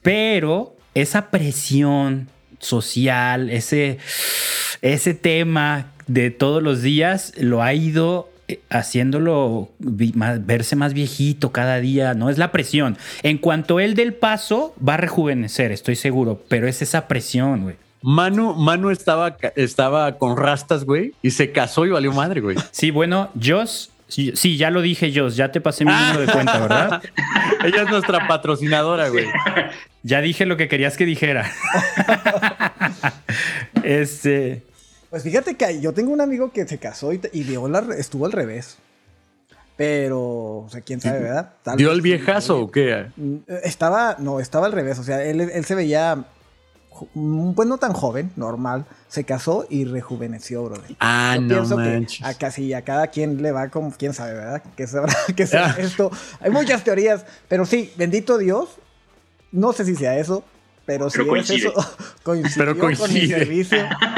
pero 0.04 0.76
esa 0.94 1.32
presión 1.32 2.28
social, 2.60 3.50
ese, 3.50 3.98
ese 4.84 5.14
tema 5.16 5.92
de 6.06 6.30
todos 6.30 6.62
los 6.62 6.84
días 6.84 7.34
lo 7.40 7.64
ha 7.64 7.74
ido 7.74 8.30
eh, 8.48 8.60
haciéndolo 8.70 9.72
verse 9.80 10.76
más 10.76 10.94
viejito 10.94 11.52
cada 11.52 11.80
día, 11.80 12.14
¿no? 12.14 12.30
Es 12.30 12.38
la 12.38 12.52
presión. 12.52 12.98
En 13.24 13.40
cuanto 13.40 13.80
él 13.80 13.96
dé 13.96 14.04
el 14.04 14.14
paso, 14.14 14.76
va 14.88 14.96
a 14.96 14.98
rejuvenecer, 14.98 15.72
estoy 15.72 15.96
seguro, 15.96 16.44
pero 16.48 16.68
es 16.68 16.82
esa 16.82 17.08
presión, 17.08 17.64
güey. 17.64 17.76
Manu, 18.02 18.54
Manu 18.56 18.90
estaba, 18.90 19.38
estaba 19.56 20.18
con 20.18 20.38
rastas, 20.38 20.86
güey, 20.86 21.14
y 21.22 21.32
se 21.32 21.52
casó 21.52 21.86
y 21.86 21.90
valió 21.90 22.12
madre, 22.12 22.42
güey. 22.42 22.58
Sí, 22.72 22.92
bueno, 22.92 23.30
Joss, 23.42 23.92
sí, 24.08 24.58
ya 24.58 24.70
lo 24.70 24.82
dije, 24.82 25.12
Joss, 25.16 25.36
ya 25.36 25.52
te 25.52 25.62
pasé 25.62 25.86
mi 25.86 25.92
número 25.92 26.22
de 26.22 26.32
cuenta, 26.32 26.60
¿verdad? 26.60 27.04
Ella 27.64 27.84
es 27.84 27.90
nuestra 27.90 28.28
patrocinadora, 28.28 29.10
güey. 29.10 29.28
Ya 30.04 30.22
dije 30.22 30.46
lo 30.46 30.58
que 30.58 30.68
querías 30.68 30.98
que 30.98 31.06
dijera. 31.06 31.46
este. 33.84 34.64
Pues 35.10 35.24
fíjate 35.24 35.56
que 35.56 35.82
yo 35.82 35.94
tengo 35.94 36.12
un 36.12 36.22
amigo 36.22 36.52
que 36.52 36.66
se 36.68 36.78
casó 36.78 37.14
y, 37.14 37.22
y 37.34 37.44
dio 37.44 37.68
la, 37.68 37.80
estuvo 37.98 38.26
al 38.26 38.32
revés. 38.32 38.78
Pero, 39.78 40.20
o 40.20 40.68
sea, 40.70 40.82
quién 40.82 41.02
sabe, 41.02 41.22
¿verdad? 41.22 41.54
Tal 41.64 41.78
¿Dio 41.78 41.90
vez 41.90 41.96
el 41.96 42.02
viejazo 42.02 42.62
o 42.62 42.72
qué? 42.72 43.08
Mm, 43.16 43.38
Estaba, 43.64 44.16
no, 44.20 44.40
estaba 44.40 44.68
al 44.68 44.74
revés. 44.74 45.00
O 45.00 45.04
sea, 45.04 45.24
él, 45.24 45.42
él 45.42 45.66
se 45.66 45.76
veía, 45.76 46.24
pues 47.56 47.68
no 47.68 47.78
tan 47.78 47.94
joven, 47.94 48.32
normal. 48.36 48.86
Se 49.08 49.24
casó 49.24 49.66
y 49.70 49.86
rejuveneció, 49.86 50.64
brother. 50.64 50.96
Ah, 51.00 51.36
Yo 51.36 51.42
no 51.42 51.48
pienso 51.48 51.78
manches. 51.78 52.20
que 52.20 52.26
a 52.26 52.34
casi 52.34 52.74
a 52.74 52.82
cada 52.84 53.08
quien 53.08 53.42
le 53.42 53.52
va 53.52 53.70
como, 53.70 53.92
quién 53.98 54.14
sabe, 54.14 54.34
¿verdad? 54.34 54.62
Que 54.76 54.88
sabrá 54.88 55.14
que 55.36 55.48
sea 55.48 55.68
Ah. 55.72 55.76
esto. 55.80 56.12
Hay 56.40 56.52
muchas 56.52 56.84
teorías, 56.84 57.26
pero 57.48 57.66
sí, 57.66 57.92
bendito 57.98 58.38
Dios. 58.38 58.70
No 59.52 59.74
sé 59.74 59.84
si 59.86 59.96
sea 59.96 60.18
eso, 60.18 60.44
pero 60.86 61.10
si 61.10 61.18
Pero 61.18 61.36
es 61.36 61.48
coincide. 61.48 61.70
eso, 61.70 61.74
coincidió 62.24 62.58
Pero 62.66 62.78
con 62.80 62.90
mi 62.90 62.96
coincide. 62.96 63.40
servicio. 63.40 63.78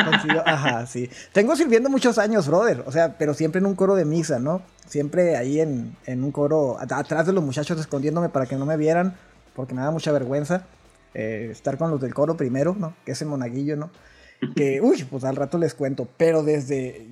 coincidió, 0.10 0.48
ajá, 0.48 0.86
sí. 0.86 1.10
Tengo 1.32 1.56
sirviendo 1.56 1.90
muchos 1.90 2.18
años, 2.18 2.48
brother. 2.48 2.84
O 2.86 2.92
sea, 2.92 3.18
pero 3.18 3.34
siempre 3.34 3.60
en 3.60 3.66
un 3.66 3.76
coro 3.76 3.96
de 3.96 4.06
misa, 4.06 4.40
¿no? 4.40 4.62
Siempre 4.88 5.36
ahí 5.38 5.60
en, 5.60 5.96
en 6.06 6.24
un 6.24 6.32
coro, 6.32 6.78
at- 6.80 6.92
atrás 6.92 7.26
de 7.26 7.34
los 7.34 7.44
muchachos 7.44 7.80
escondiéndome 7.80 8.30
para 8.30 8.46
que 8.46 8.56
no 8.56 8.66
me 8.66 8.78
vieran, 8.78 9.16
porque 9.56 9.74
me 9.74 9.82
da 9.82 9.90
mucha 9.92 10.12
vergüenza 10.12 10.66
eh, 11.14 11.50
estar 11.52 11.78
con 11.78 11.92
los 11.92 12.02
del 12.02 12.14
coro 12.14 12.36
primero, 12.38 12.76
¿no? 12.78 12.96
Que 13.06 13.12
es 13.14 13.22
el 13.22 13.28
monaguillo, 13.28 13.76
¿no? 13.76 13.92
Que, 14.56 14.82
uy, 14.84 15.04
pues 15.10 15.24
al 15.24 15.36
rato 15.36 15.58
les 15.58 15.74
cuento, 15.74 16.08
pero 16.18 16.44
desde 16.44 17.08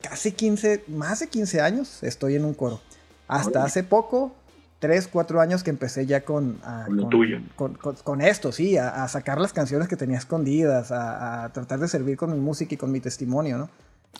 casi 0.00 0.32
15, 0.32 0.84
más 0.88 1.20
de 1.20 1.28
15 1.28 1.60
años 1.60 2.02
estoy 2.02 2.34
en 2.36 2.44
un 2.44 2.54
coro. 2.54 2.80
Hasta 3.26 3.64
hace 3.64 3.82
poco, 3.84 4.34
3, 4.80 5.08
4 5.08 5.40
años 5.40 5.62
que 5.62 5.70
empecé 5.70 6.04
ya 6.04 6.24
con... 6.24 6.58
ah, 6.62 6.84
Con 6.86 6.96
lo 6.96 7.08
tuyo. 7.08 7.40
Con, 7.56 7.74
con- 7.74 7.96
con 7.96 8.20
esto, 8.20 8.52
sí, 8.52 8.76
a, 8.76 9.02
a 9.02 9.08
sacar 9.08 9.40
las 9.40 9.52
canciones 9.54 9.88
que 9.88 9.96
tenía 9.96 10.18
escondidas, 10.18 10.92
a, 10.92 11.44
a 11.44 11.52
tratar 11.52 11.78
de 11.78 11.88
servir 11.88 12.16
con 12.18 12.32
mi 12.32 12.38
música 12.38 12.74
y 12.74 12.76
con 12.76 12.92
mi 12.92 13.00
testimonio, 13.00 13.56
¿no? 13.56 13.70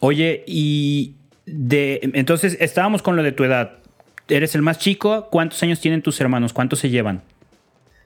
Oye, 0.00 0.42
y 0.46 1.16
de. 1.46 2.00
Entonces, 2.14 2.56
estábamos 2.61 3.02
con 3.02 3.14
lo 3.16 3.22
de 3.22 3.32
tu 3.32 3.44
edad. 3.44 3.72
Eres 4.26 4.54
el 4.54 4.62
más 4.62 4.78
chico. 4.78 5.28
¿Cuántos 5.30 5.62
años 5.62 5.80
tienen 5.80 6.00
tus 6.02 6.18
hermanos? 6.20 6.52
¿Cuántos 6.54 6.78
se 6.78 6.88
llevan? 6.88 7.22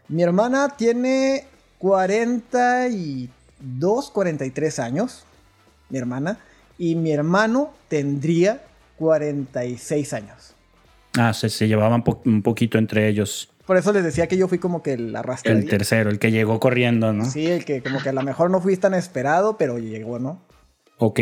Mi 0.09 0.23
hermana 0.23 0.75
tiene 0.77 1.45
42, 1.79 4.11
43 4.11 4.79
años, 4.79 5.25
mi 5.91 5.99
hermana, 5.99 6.39
y 6.79 6.95
mi 6.95 7.13
hermano 7.13 7.73
tendría 7.89 8.63
46 8.99 10.13
años. 10.13 10.55
Ah, 11.19 11.33
se, 11.33 11.49
se 11.49 11.67
llevaban 11.69 12.05
po- 12.05 12.21
un 12.25 12.43
poquito 12.43 12.79
entre 12.79 13.09
ellos. 13.09 13.51
Por 13.67 13.77
eso 13.77 13.93
les 13.93 14.05
decía 14.05 14.27
que 14.29 14.37
yo 14.39 14.49
fui 14.49 14.59
como 14.59 14.83
que 14.83 14.95
el 14.95 15.09
El 15.09 15.17
arrastradillo. 15.17 15.69
tercero, 15.69 16.11
el 16.11 16.19
que 16.19 16.31
llegó 16.31 16.59
corriendo, 16.61 17.13
¿no? 17.13 17.25
Sí, 17.27 17.47
el 17.47 17.65
que 17.65 17.83
como 17.83 18.01
que 18.03 18.09
a 18.09 18.13
lo 18.13 18.23
mejor 18.23 18.51
no 18.51 18.61
fui 18.61 18.77
tan 18.77 18.95
esperado, 18.95 19.59
pero 19.59 19.79
llegó, 19.79 20.19
¿no? 20.19 20.41
Ok. 20.99 21.21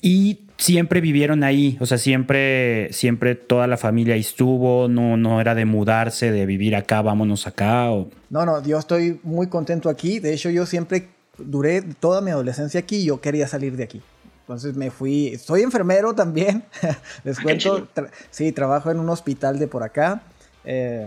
Y 0.00 0.46
siempre 0.60 1.00
vivieron 1.00 1.42
ahí, 1.42 1.76
o 1.80 1.86
sea, 1.86 1.98
siempre, 1.98 2.92
siempre 2.92 3.34
toda 3.34 3.66
la 3.66 3.76
familia 3.76 4.14
ahí 4.14 4.20
estuvo, 4.20 4.88
no, 4.88 5.16
no 5.16 5.40
era 5.40 5.54
de 5.54 5.64
mudarse, 5.64 6.30
de 6.30 6.46
vivir 6.46 6.76
acá, 6.76 7.02
vámonos 7.02 7.46
acá. 7.46 7.90
O... 7.90 8.08
No, 8.28 8.44
no, 8.46 8.62
yo 8.62 8.78
estoy 8.78 9.18
muy 9.22 9.48
contento 9.48 9.88
aquí. 9.88 10.20
De 10.20 10.32
hecho, 10.34 10.50
yo 10.50 10.66
siempre 10.66 11.08
duré 11.38 11.82
toda 11.82 12.20
mi 12.20 12.30
adolescencia 12.30 12.80
aquí 12.80 12.96
y 12.98 13.04
yo 13.06 13.20
quería 13.20 13.48
salir 13.48 13.76
de 13.76 13.84
aquí. 13.84 14.02
Entonces 14.42 14.76
me 14.76 14.90
fui, 14.90 15.38
soy 15.38 15.62
enfermero 15.62 16.12
también, 16.14 16.64
les 17.24 17.38
qué 17.38 17.42
cuento, 17.42 17.88
tra- 17.94 18.10
sí, 18.30 18.52
trabajo 18.52 18.90
en 18.90 18.98
un 18.98 19.08
hospital 19.08 19.58
de 19.58 19.66
por 19.66 19.82
acá. 19.82 20.22
eh, 20.64 21.06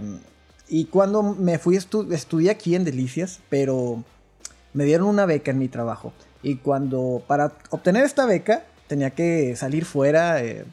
y 0.70 0.86
cuando 0.86 1.22
me 1.22 1.60
fui, 1.60 1.76
estu- 1.76 2.12
estudié 2.14 2.50
aquí 2.50 2.74
en 2.74 2.84
Delicias, 2.86 3.42
pero 3.50 4.04
me 4.74 4.86
dieron 4.86 5.08
una 5.08 5.26
beca 5.26 5.52
en 5.52 5.60
mi 5.60 5.68
trabajo. 5.68 6.14
Y 6.42 6.56
cuando, 6.56 7.22
para 7.28 7.52
obtener 7.70 8.06
esta 8.06 8.26
beca, 8.26 8.64
tenía 8.94 9.10
que 9.10 9.56
salir 9.56 9.86
fuera. 9.86 10.44
eh, 10.44 10.66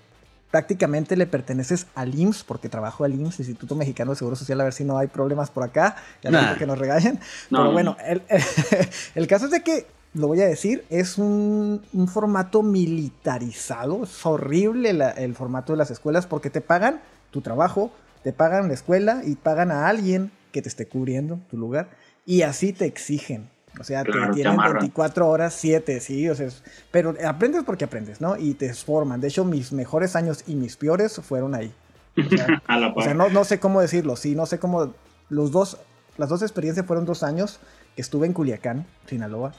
prácticamente 0.50 1.16
le 1.16 1.26
perteneces 1.28 1.87
al 1.94 2.12
IMSS, 2.18 2.42
porque 2.42 2.68
trabajo 2.68 3.04
al 3.04 3.14
IMSS, 3.14 3.38
Instituto 3.38 3.76
Mexicano 3.76 4.11
de 4.11 4.16
Seguro 4.16 4.35
Social, 4.37 4.61
a 4.61 4.64
ver 4.64 4.72
si 4.72 4.83
no 4.85 4.98
hay 4.98 5.06
problemas 5.06 5.48
por 5.48 5.62
acá, 5.62 5.94
ya 6.22 6.30
no 6.33 6.42
Nah. 6.42 6.59
que 6.59 6.66
nos 6.66 6.76
regañen. 6.76 7.20
No, 7.50 7.59
Pero 7.59 7.64
no, 7.66 7.72
bueno, 7.72 7.96
el, 8.04 8.20
el 9.14 9.26
caso 9.28 9.44
es 9.44 9.52
de 9.52 9.62
que, 9.62 9.87
lo 10.14 10.26
voy 10.26 10.40
a 10.42 10.46
decir, 10.48 10.85
es 10.90 11.18
un, 11.18 11.80
un 11.92 12.09
formato 12.09 12.64
militarizado, 12.64 14.02
es 14.02 14.26
horrible 14.26 14.92
la- 14.92 15.11
el 15.11 15.35
formato 15.37 15.72
de 15.72 15.76
las 15.78 15.90
escuelas 15.92 16.26
porque 16.26 16.50
te 16.50 16.61
pagan 16.61 17.00
tu 17.30 17.40
trabajo, 17.42 17.92
te 18.24 18.33
pagan 18.33 18.66
la 18.68 18.74
escuela 18.74 19.22
y 19.24 19.37
pagan 19.37 19.70
a 19.70 19.87
alguien 19.87 20.33
que 20.52 20.62
te 20.62 20.68
esté 20.68 20.87
cubriendo 20.87 21.38
tu 21.48 21.56
lugar 21.59 21.90
y 22.26 22.42
así 22.42 22.72
te 22.72 22.87
exigen. 22.87 23.48
O 23.78 23.85
sea, 23.85 24.02
Claro, 24.04 24.28
te 24.28 24.35
tienen 24.35 24.54
amarran. 24.54 24.78
24 24.80 25.28
horas, 25.28 25.54
7, 25.54 26.00
sí, 26.00 26.28
o 26.28 26.35
sea, 26.35 26.48
pero 26.90 27.14
aprendes 27.26 27.62
porque 27.64 27.85
aprendes, 27.85 28.20
¿no? 28.20 28.37
Y 28.37 28.54
te 28.54 28.72
forman. 28.74 29.20
De 29.20 29.28
hecho, 29.28 29.44
mis 29.44 29.72
mejores 29.72 30.16
años 30.16 30.44
y 30.46 30.54
mis 30.54 30.76
peores 30.76 31.20
fueron 31.22 31.54
ahí. 31.54 31.72
O 32.16 32.28
sea, 32.28 32.62
A 32.66 32.78
la 32.78 32.88
o 32.88 33.02
sea, 33.02 33.14
no, 33.14 33.28
no 33.28 33.44
sé 33.44 33.61
cómo 33.61 33.80
decirlo, 33.80 34.16
sí, 34.16 34.35
no 34.35 34.46
sé 34.46 34.59
cómo. 34.59 34.92
Los 35.28 35.52
dos, 35.52 35.78
las 36.18 36.28
dos 36.28 36.42
experiencias 36.42 36.85
fueron 36.87 37.04
dos 37.04 37.22
años 37.22 37.61
que 37.94 38.02
estuve 38.02 38.26
en 38.26 38.33
Culiacán, 38.33 38.87
Sinaloa. 39.06 39.52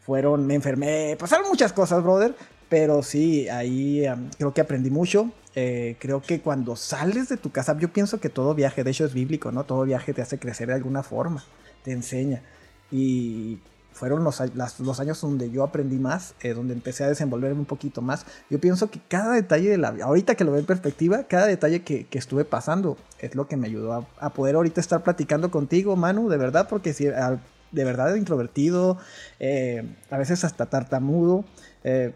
Fueron, 0.00 0.46
me 0.46 0.54
enfermé, 0.54 1.16
pasaron 1.18 1.48
muchas 1.48 1.72
cosas, 1.72 2.02
brother. 2.02 2.34
Pero 2.68 3.02
sí, 3.02 3.48
ahí 3.48 4.04
am, 4.06 4.30
creo 4.36 4.52
que 4.52 4.60
aprendí 4.60 4.90
mucho. 4.90 5.30
Eh, 5.54 5.96
creo 5.98 6.20
que 6.20 6.40
cuando 6.40 6.76
sales 6.76 7.28
de 7.28 7.36
tu 7.36 7.50
casa, 7.50 7.76
yo 7.78 7.88
pienso 7.92 8.20
que 8.20 8.28
todo 8.28 8.54
viaje, 8.54 8.84
de 8.84 8.90
hecho 8.90 9.04
es 9.04 9.14
bíblico, 9.14 9.50
¿no? 9.52 9.64
Todo 9.64 9.84
viaje 9.84 10.12
te 10.12 10.22
hace 10.22 10.38
crecer 10.38 10.68
de 10.68 10.74
alguna 10.74 11.02
forma, 11.02 11.44
te 11.82 11.92
enseña. 11.92 12.42
Y 12.90 13.58
fueron 13.92 14.22
los, 14.22 14.40
los 14.78 15.00
años 15.00 15.20
donde 15.20 15.50
yo 15.50 15.64
aprendí 15.64 15.96
más, 15.96 16.34
eh, 16.40 16.54
donde 16.54 16.72
empecé 16.72 17.02
a 17.04 17.08
desenvolverme 17.08 17.58
un 17.58 17.66
poquito 17.66 18.00
más. 18.00 18.26
Yo 18.48 18.60
pienso 18.60 18.90
que 18.90 19.00
cada 19.08 19.34
detalle 19.34 19.70
de 19.70 19.78
la 19.78 19.90
vida, 19.90 20.04
ahorita 20.04 20.36
que 20.36 20.44
lo 20.44 20.52
veo 20.52 20.60
en 20.60 20.66
perspectiva, 20.66 21.24
cada 21.24 21.46
detalle 21.46 21.82
que, 21.82 22.06
que 22.06 22.18
estuve 22.18 22.44
pasando 22.44 22.96
es 23.18 23.34
lo 23.34 23.48
que 23.48 23.56
me 23.56 23.66
ayudó 23.66 23.92
a, 23.92 24.06
a 24.20 24.30
poder 24.30 24.54
ahorita 24.54 24.80
estar 24.80 25.02
platicando 25.02 25.50
contigo, 25.50 25.96
Manu, 25.96 26.28
de 26.28 26.36
verdad, 26.36 26.68
porque 26.68 26.92
si, 26.92 27.06
de 27.06 27.84
verdad 27.84 28.14
introvertido, 28.14 28.98
eh, 29.40 29.82
a 30.10 30.16
veces 30.16 30.44
hasta 30.44 30.66
tartamudo. 30.66 31.44
eh, 31.82 32.12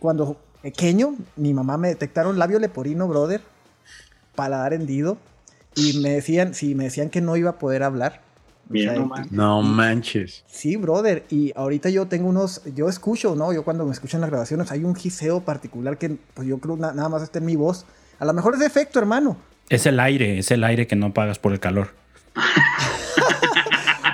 cuando 0.00 0.36
pequeño, 0.62 1.16
mi 1.36 1.54
mamá 1.54 1.78
me 1.78 1.88
detectaron 1.88 2.38
labio 2.38 2.58
leporino, 2.58 3.06
brother, 3.06 3.40
paladar 4.34 4.74
hendido, 4.74 5.18
y 5.76 6.00
me 6.00 6.10
decían, 6.10 6.54
sí, 6.54 6.74
me 6.74 6.84
decían 6.84 7.10
que 7.10 7.20
no 7.20 7.36
iba 7.36 7.50
a 7.50 7.58
poder 7.58 7.82
hablar. 7.84 8.22
O. 8.72 9.10
No 9.30 9.62
manches. 9.62 10.44
Sí, 10.46 10.76
brother. 10.76 11.24
Y 11.30 11.52
ahorita 11.56 11.90
yo 11.90 12.06
tengo 12.06 12.28
unos, 12.28 12.62
yo 12.74 12.88
escucho, 12.88 13.34
¿no? 13.36 13.52
Yo 13.52 13.64
cuando 13.64 13.84
me 13.84 13.92
escucho 13.92 14.16
en 14.16 14.22
las 14.22 14.30
grabaciones 14.30 14.70
hay 14.72 14.84
un 14.84 14.94
giseo 14.94 15.40
particular 15.40 15.98
que 15.98 16.16
pues 16.34 16.46
yo 16.48 16.58
creo 16.58 16.76
na- 16.76 16.92
nada 16.92 17.08
más 17.08 17.22
está 17.22 17.38
en 17.38 17.46
mi 17.46 17.56
voz. 17.56 17.84
A 18.18 18.24
lo 18.24 18.32
mejor 18.32 18.54
es 18.54 18.60
de 18.60 18.66
efecto, 18.66 18.98
hermano. 18.98 19.36
Es 19.68 19.86
el 19.86 19.98
aire, 20.00 20.38
es 20.38 20.50
el 20.50 20.64
aire 20.64 20.86
que 20.86 20.96
no 20.96 21.12
pagas 21.14 21.38
por 21.38 21.52
el 21.52 21.60
calor. 21.60 21.88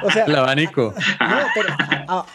O 0.05 0.11
sea, 0.13 0.27
El 0.27 0.37
abanico. 0.37 0.95
no, 1.21 1.37
pero 1.55 1.75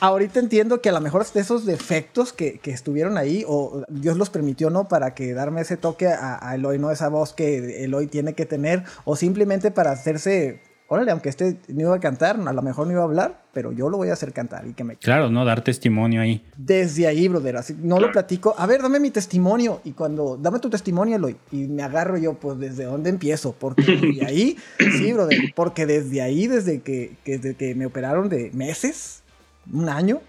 ahorita 0.01 0.39
entiendo 0.41 0.81
que 0.81 0.89
a 0.89 0.91
lo 0.91 0.99
mejor 0.99 1.25
de 1.31 1.39
esos 1.39 1.65
defectos 1.65 2.33
que, 2.33 2.59
estuvieron 2.65 3.17
ahí, 3.17 3.45
o 3.47 3.83
Dios 3.87 4.17
los 4.17 4.29
permitió, 4.29 4.69
¿no? 4.69 4.89
Para 4.89 5.13
que 5.15 5.33
darme 5.33 5.61
ese 5.61 5.77
toque 5.77 6.07
a, 6.09 6.37
a 6.45 6.55
Eloy, 6.55 6.77
¿no? 6.77 6.91
Esa 6.91 7.07
voz 7.07 7.31
que 7.33 7.85
Eloy 7.85 8.07
tiene 8.07 8.33
que 8.33 8.45
tener, 8.45 8.83
o 9.05 9.15
simplemente 9.15 9.71
para 9.71 9.91
hacerse 9.91 10.61
órale, 10.93 11.11
aunque 11.11 11.29
este 11.29 11.59
no 11.69 11.81
iba 11.81 11.95
a 11.95 11.99
cantar, 11.99 12.39
a 12.39 12.53
lo 12.53 12.61
mejor 12.61 12.87
no 12.87 12.93
iba 12.93 13.01
a 13.01 13.05
hablar, 13.05 13.43
pero 13.51 13.71
yo 13.71 13.89
lo 13.89 13.97
voy 13.97 14.09
a 14.09 14.13
hacer 14.13 14.31
cantar 14.31 14.67
y 14.67 14.73
que 14.73 14.83
me... 14.83 14.95
Claro, 14.95 15.29
¿no? 15.29 15.43
Dar 15.43 15.63
testimonio 15.63 16.21
ahí. 16.21 16.45
Desde 16.55 17.07
ahí, 17.07 17.27
brother, 17.27 17.57
así, 17.57 17.75
no 17.81 17.99
lo 17.99 18.11
platico, 18.11 18.55
a 18.57 18.65
ver, 18.65 18.81
dame 18.81 18.99
mi 18.99 19.11
testimonio, 19.11 19.81
y 19.83 19.91
cuando, 19.91 20.37
dame 20.37 20.59
tu 20.59 20.69
testimonio, 20.69 21.15
Eloy, 21.15 21.35
y 21.51 21.67
me 21.67 21.83
agarro 21.83 22.17
yo, 22.17 22.35
pues, 22.35 22.59
¿desde 22.59 22.85
dónde 22.85 23.09
empiezo? 23.09 23.53
Porque 23.53 23.83
desde 23.83 24.25
ahí, 24.25 24.57
sí, 24.97 25.11
brother, 25.13 25.37
porque 25.55 25.85
desde 25.85 26.21
ahí, 26.21 26.47
desde 26.47 26.81
que, 26.81 27.15
desde 27.25 27.55
que 27.55 27.75
me 27.75 27.85
operaron 27.85 28.29
de 28.29 28.51
meses, 28.53 29.23
un 29.71 29.89
año, 29.89 30.21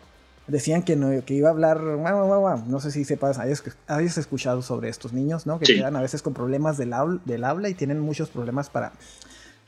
decían 0.47 0.83
que, 0.83 0.97
no, 0.97 1.25
que 1.25 1.35
iba 1.35 1.49
a 1.49 1.53
hablar, 1.53 1.81
no 1.81 2.81
sé 2.81 2.91
si 2.91 3.05
sepas, 3.05 3.39
hayas, 3.39 4.19
escuchado 4.19 4.63
sobre 4.63 4.89
estos 4.89 5.13
niños, 5.13 5.47
¿no? 5.47 5.59
Que 5.59 5.75
quedan 5.75 5.97
a 5.97 6.03
veces 6.03 6.23
con 6.23 6.35
problemas 6.35 6.77
del, 6.77 6.95
del 7.25 7.45
habla 7.45 7.69
y 7.69 7.75
tienen 7.75 8.01
muchos 8.01 8.29
problemas 8.29 8.71
para 8.71 8.93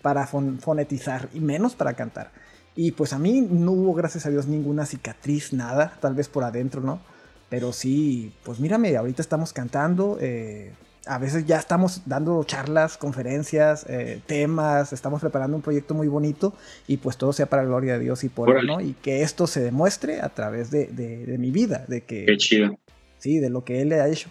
para 0.03 0.27
fonetizar 0.27 1.29
y 1.35 1.41
menos 1.41 1.75
para 1.75 1.95
cantar. 1.95 2.31
Y 2.75 2.93
pues 2.93 3.13
a 3.13 3.19
mí 3.19 3.41
no 3.41 3.73
hubo, 3.73 3.95
gracias 3.95 4.27
a 4.27 4.31
Dios, 4.31 4.47
ninguna 4.47 4.85
cicatriz, 4.85 5.53
nada, 5.53 5.97
tal 6.01 6.15
vez 6.15 6.29
por 6.29 6.45
adentro, 6.45 6.83
¿no? 6.83 7.01
Pero 7.49 7.73
sí, 7.73 8.33
pues 8.45 8.61
mírame, 8.61 8.97
ahorita 8.97 9.23
estamos 9.23 9.53
cantando, 9.53 10.19
eh, 10.21 10.73
a 11.07 11.19
veces 11.19 11.47
ya 11.47 11.59
estamos 11.59 12.03
dando 12.05 12.43
charlas, 12.45 12.99
conferencias, 12.99 13.87
eh, 13.89 14.21
temas, 14.27 14.93
estamos 14.93 15.21
preparando 15.21 15.57
un 15.57 15.63
proyecto 15.63 15.95
muy 15.95 16.09
bonito 16.09 16.53
y 16.87 16.99
pues 16.99 17.17
todo 17.17 17.33
sea 17.33 17.47
para 17.47 17.63
la 17.63 17.69
gloria 17.69 17.95
de 17.95 18.01
Dios 18.01 18.25
y 18.25 18.29
por 18.29 18.55
él, 18.55 18.67
¿no? 18.67 18.81
Y 18.81 18.93
que 18.95 19.23
esto 19.23 19.47
se 19.47 19.61
demuestre 19.61 20.21
a 20.21 20.29
través 20.29 20.71
de, 20.71 20.89
de 20.89 21.39
mi 21.39 21.51
vida, 21.51 21.85
de 21.89 22.03
que... 22.03 22.27
Qué 22.27 22.37
chido. 22.37 22.79
Sí, 23.19 23.39
de 23.39 23.51
lo 23.51 23.65
que 23.65 23.81
Él 23.81 23.89
le 23.89 24.01
ha 24.01 24.09
hecho. 24.09 24.29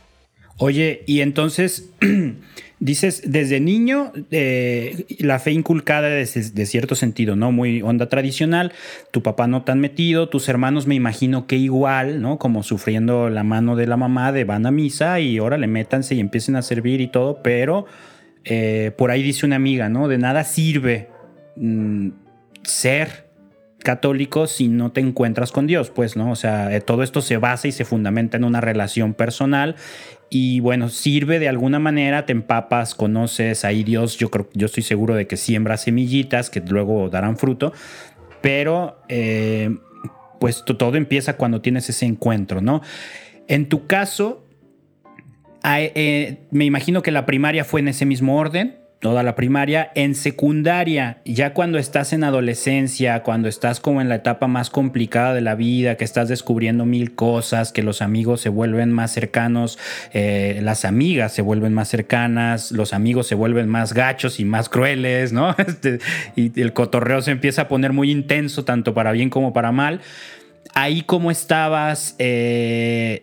Oye, 0.57 1.03
y 1.05 1.21
entonces 1.21 1.89
dices, 2.79 3.23
desde 3.25 3.59
niño, 3.59 4.11
eh, 4.31 5.05
la 5.19 5.39
fe 5.39 5.51
inculcada 5.51 6.09
de, 6.09 6.25
de, 6.25 6.65
cierto 6.65 6.95
sentido, 6.95 7.35
¿no? 7.35 7.51
Muy 7.51 7.81
onda 7.81 8.09
tradicional, 8.09 8.73
tu 9.11 9.23
papá 9.23 9.47
no 9.47 9.63
tan 9.63 9.79
metido, 9.79 10.29
tus 10.29 10.49
hermanos 10.49 10.87
me 10.87 10.95
imagino 10.95 11.47
que 11.47 11.55
igual, 11.55 12.21
¿no? 12.21 12.37
Como 12.37 12.63
sufriendo 12.63 13.29
la 13.29 13.43
mano 13.43 13.75
de 13.75 13.87
la 13.87 13.97
mamá 13.97 14.31
de 14.31 14.43
van 14.43 14.65
a 14.65 14.71
misa 14.71 15.19
y 15.19 15.37
ahora 15.37 15.57
le 15.57 15.67
métanse 15.67 16.15
y 16.15 16.19
empiecen 16.19 16.55
a 16.55 16.61
servir 16.61 17.01
y 17.01 17.07
todo, 17.07 17.41
pero 17.41 17.85
eh, 18.43 18.91
por 18.97 19.11
ahí 19.11 19.23
dice 19.23 19.45
una 19.45 19.55
amiga, 19.55 19.89
¿no? 19.89 20.07
De 20.07 20.17
nada 20.17 20.43
sirve 20.43 21.09
mm, 21.55 22.09
ser 22.63 23.25
católico 23.85 24.47
si 24.47 24.67
no 24.67 24.91
te 24.91 24.99
encuentras 24.99 25.51
con 25.51 25.67
Dios, 25.67 25.91
pues, 25.91 26.17
¿no? 26.17 26.31
O 26.31 26.35
sea, 26.35 26.75
eh, 26.75 26.81
todo 26.81 27.03
esto 27.03 27.21
se 27.21 27.37
basa 27.37 27.69
y 27.69 27.71
se 27.71 27.85
fundamenta 27.85 28.35
en 28.35 28.43
una 28.43 28.59
relación 28.59 29.13
personal 29.13 29.75
y 30.29 30.59
bueno, 30.59 30.89
sirve 30.89 31.39
de 31.39 31.47
alguna 31.47 31.79
manera, 31.79 32.25
te 32.25 32.31
empapas, 32.33 32.95
conoces, 32.95 33.63
ahí 33.65 33.83
Dios, 33.83 34.17
yo 34.17 34.29
creo, 34.31 34.49
yo 34.53 34.65
estoy 34.65 34.83
seguro 34.83 35.15
de 35.15 35.27
que 35.27 35.37
siembra 35.37 35.77
semillitas 35.77 36.49
que 36.49 36.61
luego 36.61 37.09
darán 37.09 37.37
fruto, 37.37 37.73
pero 38.41 39.01
eh, 39.07 39.75
pues 40.39 40.63
todo 40.65 40.95
empieza 40.95 41.37
cuando 41.37 41.61
tienes 41.61 41.89
ese 41.89 42.05
encuentro, 42.05 42.61
¿no? 42.61 42.81
En 43.47 43.69
tu 43.69 43.87
caso, 43.87 44.45
eh, 45.63 46.39
me 46.51 46.65
imagino 46.65 47.01
que 47.01 47.11
la 47.11 47.25
primaria 47.25 47.63
fue 47.63 47.79
en 47.79 47.87
ese 47.87 48.05
mismo 48.05 48.37
orden, 48.37 48.77
toda 49.05 49.21
la 49.21 49.35
primaria. 49.35 49.91
En 49.93 50.15
secundaria, 50.15 51.19
ya 51.25 51.53
cuando 51.53 51.77
estás 51.77 52.11
en 52.11 52.23
adolescencia, 52.23 53.21
cuando 53.21 53.47
estás 53.47 53.79
como 53.79 54.01
en 54.01 54.09
la 54.09 54.15
etapa 54.15 54.47
más 54.47 54.71
complicada 54.71 55.35
de 55.35 55.41
la 55.41 55.53
vida, 55.53 55.95
que 55.95 56.03
estás 56.03 56.27
descubriendo 56.27 56.87
mil 56.87 57.13
cosas, 57.13 57.71
que 57.71 57.83
los 57.83 58.01
amigos 58.01 58.41
se 58.41 58.49
vuelven 58.49 58.91
más 58.91 59.11
cercanos, 59.11 59.77
eh, 60.11 60.59
las 60.63 60.85
amigas 60.85 61.33
se 61.33 61.43
vuelven 61.43 61.71
más 61.71 61.87
cercanas, 61.87 62.71
los 62.71 62.93
amigos 62.93 63.27
se 63.27 63.35
vuelven 63.35 63.69
más 63.69 63.93
gachos 63.93 64.39
y 64.39 64.45
más 64.45 64.69
crueles, 64.69 65.31
¿no? 65.31 65.55
Este, 65.65 65.99
y 66.35 66.59
el 66.59 66.73
cotorreo 66.73 67.21
se 67.21 67.29
empieza 67.29 67.61
a 67.61 67.67
poner 67.67 67.93
muy 67.93 68.09
intenso, 68.09 68.65
tanto 68.65 68.95
para 68.95 69.11
bien 69.11 69.29
como 69.29 69.53
para 69.53 69.71
mal. 69.71 70.01
Ahí 70.73 71.03
cómo 71.03 71.29
estabas... 71.29 72.15
Eh, 72.17 73.21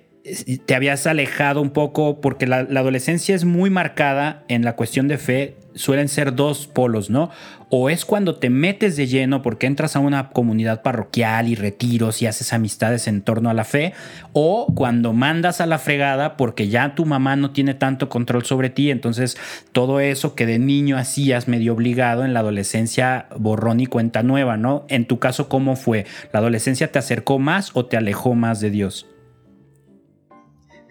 te 0.66 0.76
habías 0.76 1.08
alejado 1.08 1.60
un 1.60 1.70
poco 1.70 2.20
porque 2.20 2.46
la, 2.46 2.58
adolescencia 2.58 3.34
es 3.34 3.44
muy 3.44 3.70
marcada 3.70 4.44
en 4.46 4.64
la 4.64 4.76
cuestión 4.76 5.08
de 5.08 5.18
fe 5.18 5.56
suelen 5.74 6.08
ser 6.08 6.34
dos 6.34 6.66
polos, 6.66 7.10
¿no? 7.10 7.30
O 7.68 7.88
es 7.88 8.04
cuando 8.04 8.36
te 8.36 8.50
metes 8.50 8.96
de 8.96 9.06
lleno 9.06 9.40
porque 9.40 9.66
entras 9.66 9.96
a 9.96 10.00
una 10.00 10.30
comunidad 10.30 10.82
parroquial 10.82 11.48
y 11.48 11.54
retiros 11.54 12.20
y 12.20 12.26
haces 12.26 12.52
amistades 12.52 13.08
en 13.08 13.22
torno 13.22 13.48
a 13.48 13.54
la 13.54 13.64
fe, 13.64 13.94
o 14.32 14.66
cuando 14.74 15.12
mandas 15.12 15.60
a 15.60 15.66
la 15.66 15.78
fregada 15.78 16.36
porque 16.36 16.68
ya 16.68 16.94
tu 16.94 17.06
mamá 17.06 17.36
no 17.36 17.52
tiene 17.52 17.74
tanto 17.74 18.08
control 18.08 18.44
sobre 18.44 18.70
ti, 18.70 18.90
entonces 18.90 19.36
todo 19.72 20.00
eso 20.00 20.34
que 20.34 20.46
de 20.46 20.58
niño 20.58 20.98
hacías 20.98 21.48
medio 21.48 21.72
obligado 21.72 22.24
en 22.24 22.34
la 22.34 22.40
adolescencia 22.40 23.26
borrón 23.38 23.80
y 23.80 23.86
cuenta 23.86 24.22
nueva, 24.22 24.56
¿no? 24.56 24.84
En 24.88 25.06
tu 25.06 25.18
caso, 25.18 25.48
¿cómo 25.48 25.76
fue? 25.76 26.04
¿La 26.32 26.40
adolescencia 26.40 26.92
te 26.92 26.98
acercó 26.98 27.38
más 27.38 27.70
o 27.74 27.86
te 27.86 27.96
alejó 27.96 28.34
más 28.34 28.60
de 28.60 28.70
Dios? 28.70 29.06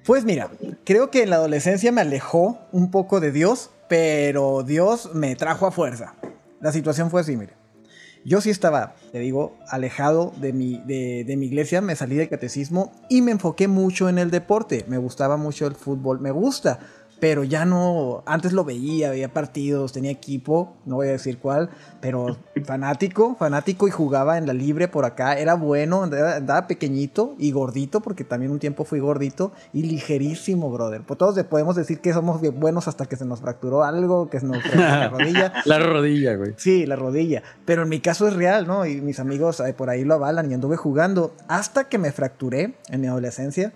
Pues 0.03 0.25
mira, 0.25 0.49
creo 0.83 1.11
que 1.11 1.21
en 1.21 1.29
la 1.29 1.35
adolescencia 1.35 1.91
me 1.91 2.01
alejó 2.01 2.59
un 2.71 2.89
poco 2.89 3.19
de 3.19 3.31
Dios 3.31 3.69
pero 3.91 4.63
Dios 4.63 5.09
me 5.13 5.35
trajo 5.35 5.67
a 5.67 5.71
fuerza. 5.71 6.15
La 6.61 6.71
situación 6.71 7.09
fue 7.09 7.19
así, 7.19 7.35
mire. 7.35 7.55
Yo 8.23 8.39
sí 8.39 8.49
estaba, 8.49 8.95
te 9.11 9.19
digo, 9.19 9.57
alejado 9.67 10.31
de 10.37 10.53
mi, 10.53 10.77
de, 10.85 11.25
de 11.27 11.35
mi 11.35 11.47
iglesia, 11.47 11.81
me 11.81 11.97
salí 11.97 12.15
del 12.15 12.29
catecismo 12.29 12.93
y 13.09 13.21
me 13.21 13.31
enfoqué 13.31 13.67
mucho 13.67 14.07
en 14.07 14.17
el 14.17 14.31
deporte. 14.31 14.85
Me 14.87 14.97
gustaba 14.97 15.35
mucho 15.35 15.67
el 15.67 15.75
fútbol, 15.75 16.21
me 16.21 16.31
gusta, 16.31 16.79
pero 17.21 17.43
ya 17.43 17.65
no, 17.65 18.23
antes 18.25 18.51
lo 18.51 18.65
veía, 18.65 19.11
veía 19.11 19.31
partidos, 19.31 19.93
tenía 19.93 20.09
equipo, 20.09 20.75
no 20.85 20.95
voy 20.95 21.07
a 21.07 21.11
decir 21.11 21.37
cuál, 21.37 21.69
pero 22.01 22.35
fanático, 22.65 23.35
fanático 23.35 23.87
y 23.87 23.91
jugaba 23.91 24.39
en 24.39 24.47
la 24.47 24.53
libre 24.53 24.87
por 24.87 25.05
acá, 25.05 25.37
era 25.37 25.53
bueno, 25.53 26.01
andaba 26.01 26.65
pequeñito 26.65 27.35
y 27.37 27.51
gordito, 27.51 28.01
porque 28.01 28.23
también 28.23 28.51
un 28.51 28.57
tiempo 28.57 28.85
fui 28.85 28.99
gordito 28.99 29.51
y 29.71 29.83
ligerísimo, 29.83 30.71
brother. 30.71 31.03
Pues 31.03 31.19
todos 31.19 31.41
podemos 31.43 31.75
decir 31.75 31.99
que 31.99 32.11
somos 32.11 32.41
buenos 32.55 32.87
hasta 32.87 33.05
que 33.05 33.15
se 33.15 33.25
nos 33.25 33.41
fracturó 33.41 33.83
algo, 33.83 34.27
que 34.31 34.39
se 34.39 34.47
nos 34.47 34.57
fracturó 34.63 34.81
la 34.83 35.09
rodilla. 35.11 35.53
la 35.65 35.77
rodilla, 35.77 36.35
güey. 36.37 36.55
Sí, 36.57 36.87
la 36.87 36.95
rodilla, 36.95 37.43
pero 37.65 37.83
en 37.83 37.89
mi 37.89 37.99
caso 37.99 38.27
es 38.27 38.33
real, 38.33 38.65
¿no? 38.65 38.87
Y 38.87 38.99
mis 38.99 39.19
amigos 39.19 39.59
eh, 39.59 39.75
por 39.75 39.91
ahí 39.91 40.03
lo 40.03 40.15
avalan 40.15 40.49
y 40.49 40.55
anduve 40.55 40.75
jugando 40.75 41.35
hasta 41.47 41.83
que 41.83 41.99
me 41.99 42.11
fracturé 42.11 42.73
en 42.89 43.01
mi 43.01 43.05
adolescencia 43.05 43.73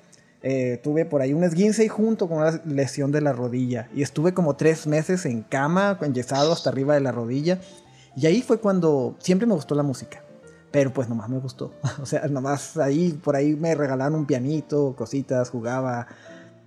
eh, 0.48 0.80
tuve 0.84 1.06
por 1.06 1.24
ahí 1.24 1.34
un 1.34 1.44
esguince 1.44 1.84
y 1.84 1.88
junto 1.88 2.30
con 2.30 2.38
una 2.38 2.62
lesión 2.66 3.12
de 3.12 3.20
la 3.20 3.34
rodilla. 3.34 3.90
Y 3.96 4.04
estuve 4.04 4.36
como 4.36 4.56
tres 4.56 4.86
meses 4.86 5.26
en 5.26 5.42
cama, 5.42 5.98
enyesado 6.04 6.54
hasta 6.54 6.70
arriba 6.70 6.94
de 6.94 7.00
la 7.00 7.12
rodilla. 7.12 7.58
Y 8.16 8.28
ahí 8.28 8.44
fue 8.44 8.60
cuando 8.60 9.16
siempre 9.18 9.48
me 9.48 9.56
gustó 9.56 9.74
la 9.74 9.82
música. 9.82 10.22
Pero 10.70 10.94
pues 10.94 11.10
nomás 11.10 11.30
me 11.30 11.40
gustó. 11.40 11.74
o 12.00 12.06
sea, 12.06 12.28
nomás 12.28 12.78
ahí, 12.78 13.14
por 13.14 13.36
ahí 13.36 13.56
me 13.56 13.74
regalaron 13.74 14.20
un 14.20 14.28
pianito, 14.28 14.94
cositas, 14.96 15.50
jugaba. 15.50 16.06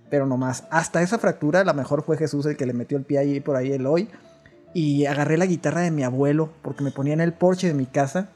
Pero 0.09 0.25
nomás, 0.25 0.65
hasta 0.71 1.01
esa 1.01 1.17
fractura, 1.17 1.63
la 1.63 1.71
mejor 1.71 2.03
fue 2.03 2.17
Jesús 2.17 2.45
el 2.47 2.57
que 2.57 2.65
le 2.65 2.73
metió 2.73 2.97
el 2.97 3.05
pie 3.05 3.19
ahí 3.19 3.39
por 3.39 3.55
ahí 3.55 3.71
el 3.71 3.87
hoy. 3.87 4.09
Y 4.73 5.05
agarré 5.05 5.37
la 5.37 5.45
guitarra 5.45 5.79
de 5.79 5.91
mi 5.91 6.03
abuelo 6.03 6.49
porque 6.63 6.83
me 6.83 6.91
ponía 6.91 7.13
en 7.13 7.21
el 7.21 7.31
porche 7.31 7.67
de 7.67 7.75
mi 7.75 7.85
casa. 7.85 8.27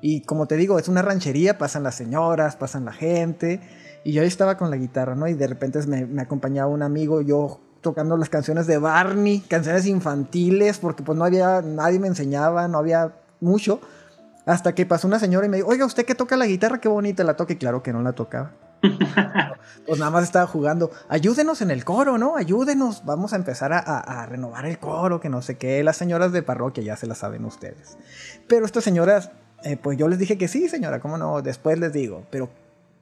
Y 0.00 0.22
como 0.22 0.48
te 0.48 0.56
digo, 0.56 0.80
es 0.80 0.88
una 0.88 1.02
ranchería, 1.02 1.56
pasan 1.56 1.84
las 1.84 1.94
señoras, 1.94 2.56
pasan 2.56 2.84
la 2.84 2.92
gente. 2.92 3.60
Y 4.04 4.12
yo 4.12 4.22
ahí 4.22 4.28
estaba 4.28 4.56
con 4.56 4.70
la 4.70 4.76
guitarra, 4.76 5.14
¿no? 5.14 5.28
Y 5.28 5.34
de 5.34 5.46
repente 5.46 5.84
me, 5.86 6.20
acompañaba 6.20 6.70
un 6.70 6.82
amigo, 6.82 7.20
yo 7.20 7.60
tocando 7.80 8.16
las 8.16 8.28
canciones 8.28 8.66
de 8.66 8.78
Barney, 8.78 9.40
canciones 9.40 9.86
infantiles, 9.86 10.78
porque 10.78 11.02
pues 11.02 11.18
no 11.18 11.24
había, 11.24 11.62
nadie 11.62 11.98
me 11.98 12.08
enseñaba, 12.08 12.68
no 12.68 12.78
había 12.78 13.12
mucho. 13.40 13.80
Hasta 14.44 14.74
que 14.74 14.86
pasó 14.86 15.06
una 15.06 15.18
señora 15.18 15.46
y 15.46 15.48
me 15.48 15.58
dijo, 15.58 15.68
oiga, 15.68 15.86
usted 15.86 16.04
que 16.04 16.14
toca 16.14 16.36
la 16.36 16.46
guitarra, 16.46 16.80
qué 16.80 16.88
bonita 16.88 17.22
la 17.22 17.36
toca. 17.36 17.52
Y 17.52 17.56
claro 17.56 17.82
que 17.82 17.92
no 17.92 18.02
la 18.02 18.12
tocaba. 18.12 18.52
pues 19.86 19.98
nada 19.98 20.10
más 20.10 20.24
estaba 20.24 20.46
jugando. 20.46 20.90
Ayúdenos 21.08 21.62
en 21.62 21.70
el 21.70 21.84
coro, 21.84 22.18
¿no? 22.18 22.36
Ayúdenos. 22.36 23.04
Vamos 23.04 23.32
a 23.32 23.36
empezar 23.36 23.72
a, 23.72 24.26
renovar 24.26 24.66
el 24.66 24.78
coro, 24.78 25.20
que 25.20 25.28
no 25.28 25.42
sé 25.42 25.56
qué. 25.56 25.82
Las 25.84 25.96
señoras 25.96 26.32
de 26.32 26.42
parroquia 26.42 26.82
ya 26.82 26.96
se 26.96 27.06
la 27.06 27.14
saben 27.14 27.44
ustedes. 27.44 27.96
Pero 28.48 28.66
estas 28.66 28.82
señoras, 28.82 29.30
eh, 29.62 29.76
pues 29.76 29.96
yo 29.96 30.08
les 30.08 30.18
dije 30.18 30.36
que 30.36 30.48
sí, 30.48 30.68
señora, 30.68 31.00
¿cómo 31.00 31.18
no? 31.18 31.40
Después 31.42 31.78
les 31.78 31.92
digo. 31.92 32.26
Pero 32.30 32.50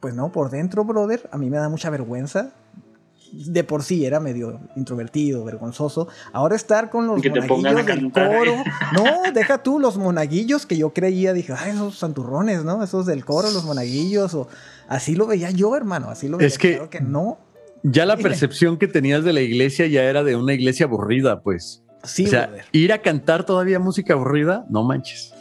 pues 0.00 0.14
no, 0.14 0.32
por 0.32 0.50
dentro, 0.50 0.84
brother, 0.84 1.28
a 1.30 1.38
mí 1.38 1.50
me 1.50 1.58
da 1.58 1.68
mucha 1.68 1.90
vergüenza. 1.90 2.52
De 3.32 3.62
por 3.62 3.84
sí 3.84 4.04
era 4.04 4.18
medio 4.18 4.58
introvertido, 4.74 5.44
vergonzoso. 5.44 6.08
Ahora 6.32 6.56
estar 6.56 6.90
con 6.90 7.06
los 7.06 7.24
monaguillos 7.24 7.86
del 7.86 8.10
coro. 8.10 8.56
No, 8.92 9.32
deja 9.32 9.62
tú 9.62 9.78
los 9.78 9.98
monaguillos 9.98 10.66
que 10.66 10.76
yo 10.76 10.92
creía, 10.92 11.32
dije, 11.32 11.54
ay, 11.56 11.70
esos 11.70 11.96
santurrones, 11.96 12.64
¿no? 12.64 12.82
Esos 12.82 13.06
del 13.06 13.24
coro, 13.24 13.48
los 13.52 13.64
monaguillos. 13.64 14.34
O 14.34 14.48
así 14.88 15.14
lo 15.14 15.28
veía 15.28 15.50
yo, 15.52 15.76
hermano. 15.76 16.10
Así 16.10 16.26
lo 16.26 16.38
veía. 16.38 16.48
Es 16.48 16.58
que, 16.58 16.88
que 16.90 17.00
no. 17.00 17.38
Ya 17.84 18.04
la 18.04 18.16
percepción 18.16 18.78
que 18.78 18.88
tenías 18.88 19.22
de 19.22 19.32
la 19.32 19.42
iglesia 19.42 19.86
ya 19.86 20.02
era 20.02 20.24
de 20.24 20.34
una 20.34 20.54
iglesia 20.54 20.86
aburrida, 20.86 21.40
pues. 21.40 21.84
Sí, 22.02 22.26
o 22.26 22.28
sea, 22.28 22.50
ir 22.72 22.92
a 22.92 23.00
cantar 23.00 23.44
todavía 23.44 23.78
música 23.78 24.14
aburrida, 24.14 24.64
no 24.70 24.82
manches. 24.82 25.34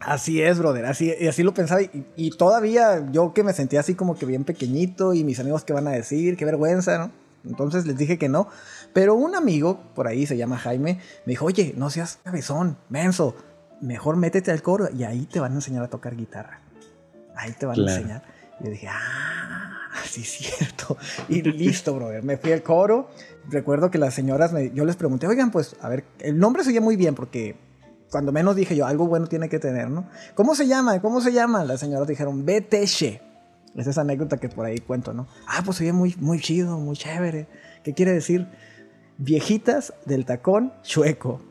Así 0.00 0.42
es, 0.42 0.58
brother, 0.58 0.84
así, 0.84 1.12
y 1.18 1.26
así 1.26 1.42
lo 1.42 1.54
pensaba. 1.54 1.82
Y, 1.82 2.06
y, 2.16 2.30
todavía 2.30 3.10
yo 3.12 3.32
que 3.32 3.42
me 3.42 3.52
sentía 3.52 3.80
así 3.80 3.94
como 3.94 4.14
que 4.14 4.26
bien 4.26 4.44
pequeñito 4.44 5.14
y 5.14 5.24
mis 5.24 5.40
amigos 5.40 5.64
que 5.64 5.72
van 5.72 5.88
a 5.88 5.92
decir, 5.92 6.36
qué 6.36 6.44
vergüenza, 6.44 6.98
¿no? 6.98 7.10
Entonces 7.48 7.86
les 7.86 7.96
dije 7.96 8.18
que 8.18 8.28
no. 8.28 8.48
Pero 8.92 9.14
un 9.14 9.34
amigo, 9.34 9.80
por 9.94 10.06
ahí 10.06 10.26
se 10.26 10.36
llama 10.36 10.58
Jaime, 10.58 11.00
me 11.24 11.30
dijo, 11.30 11.46
oye, 11.46 11.74
no 11.76 11.90
seas 11.90 12.18
cabezón, 12.24 12.76
menso, 12.88 13.36
mejor 13.80 14.16
métete 14.16 14.50
al 14.50 14.62
coro 14.62 14.88
y 14.92 15.04
ahí 15.04 15.26
te 15.26 15.40
van 15.40 15.52
a 15.52 15.56
enseñar 15.56 15.82
a 15.82 15.88
tocar 15.88 16.16
guitarra. 16.16 16.60
Ahí 17.34 17.52
te 17.52 17.66
van 17.66 17.78
a 17.78 17.82
enseñar. 17.82 18.22
Y 18.60 18.64
yo 18.64 18.70
dije, 18.70 18.88
ah, 18.88 19.76
sí 20.04 20.22
es 20.22 20.30
cierto. 20.30 20.96
Y 21.28 21.42
listo, 21.42 21.94
brother. 21.94 22.22
Me 22.22 22.36
fui 22.36 22.52
al 22.52 22.62
coro. 22.62 23.10
Recuerdo 23.50 23.90
que 23.90 23.98
las 23.98 24.14
señoras, 24.14 24.52
me, 24.52 24.70
yo 24.72 24.84
les 24.84 24.96
pregunté, 24.96 25.26
oigan, 25.26 25.50
pues, 25.50 25.76
a 25.80 25.88
ver, 25.88 26.04
el 26.20 26.38
nombre 26.38 26.64
se 26.64 26.70
oye 26.70 26.80
muy 26.80 26.96
bien 26.96 27.14
porque 27.14 27.56
cuando 28.10 28.32
menos 28.32 28.56
dije 28.56 28.76
yo, 28.76 28.86
algo 28.86 29.06
bueno 29.06 29.26
tiene 29.26 29.48
que 29.48 29.58
tener, 29.58 29.90
¿no? 29.90 30.08
¿Cómo 30.34 30.54
se 30.54 30.66
llama? 30.66 31.00
¿Cómo 31.00 31.20
se 31.20 31.32
llama? 31.32 31.64
Las 31.64 31.80
señoras 31.80 32.06
dijeron, 32.06 32.44
Beteshe. 32.44 33.22
Es 33.74 33.86
esa 33.86 34.00
anécdota 34.00 34.38
que 34.38 34.48
por 34.48 34.64
ahí 34.64 34.78
cuento, 34.78 35.12
¿no? 35.12 35.26
Ah, 35.46 35.62
pues 35.64 35.80
oye 35.80 35.92
muy, 35.92 36.16
muy 36.18 36.40
chido, 36.40 36.78
muy 36.78 36.96
chévere. 36.96 37.46
¿Qué 37.84 37.92
quiere 37.92 38.12
decir? 38.12 38.48
Viejitas 39.18 39.92
del 40.06 40.24
tacón 40.24 40.72
chueco. 40.82 41.42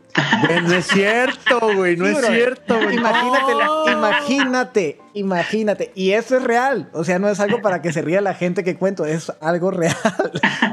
No 0.64 0.74
es 0.74 0.86
cierto, 0.86 1.60
güey, 1.74 1.96
no 1.96 2.06
es 2.06 2.24
cierto, 2.26 2.76
güey. 2.80 2.96
Imagínate, 2.96 3.52
imagínate, 3.90 5.00
imagínate. 5.14 5.92
Y 5.94 6.12
eso 6.12 6.36
es 6.36 6.44
real. 6.44 6.88
O 6.92 7.04
sea, 7.04 7.18
no 7.18 7.28
es 7.28 7.40
algo 7.40 7.60
para 7.62 7.82
que 7.82 7.92
se 7.92 8.02
ría 8.02 8.20
la 8.20 8.34
gente 8.34 8.64
que 8.64 8.76
cuento, 8.76 9.04
es 9.04 9.32
algo 9.40 9.70
real. 9.70 9.96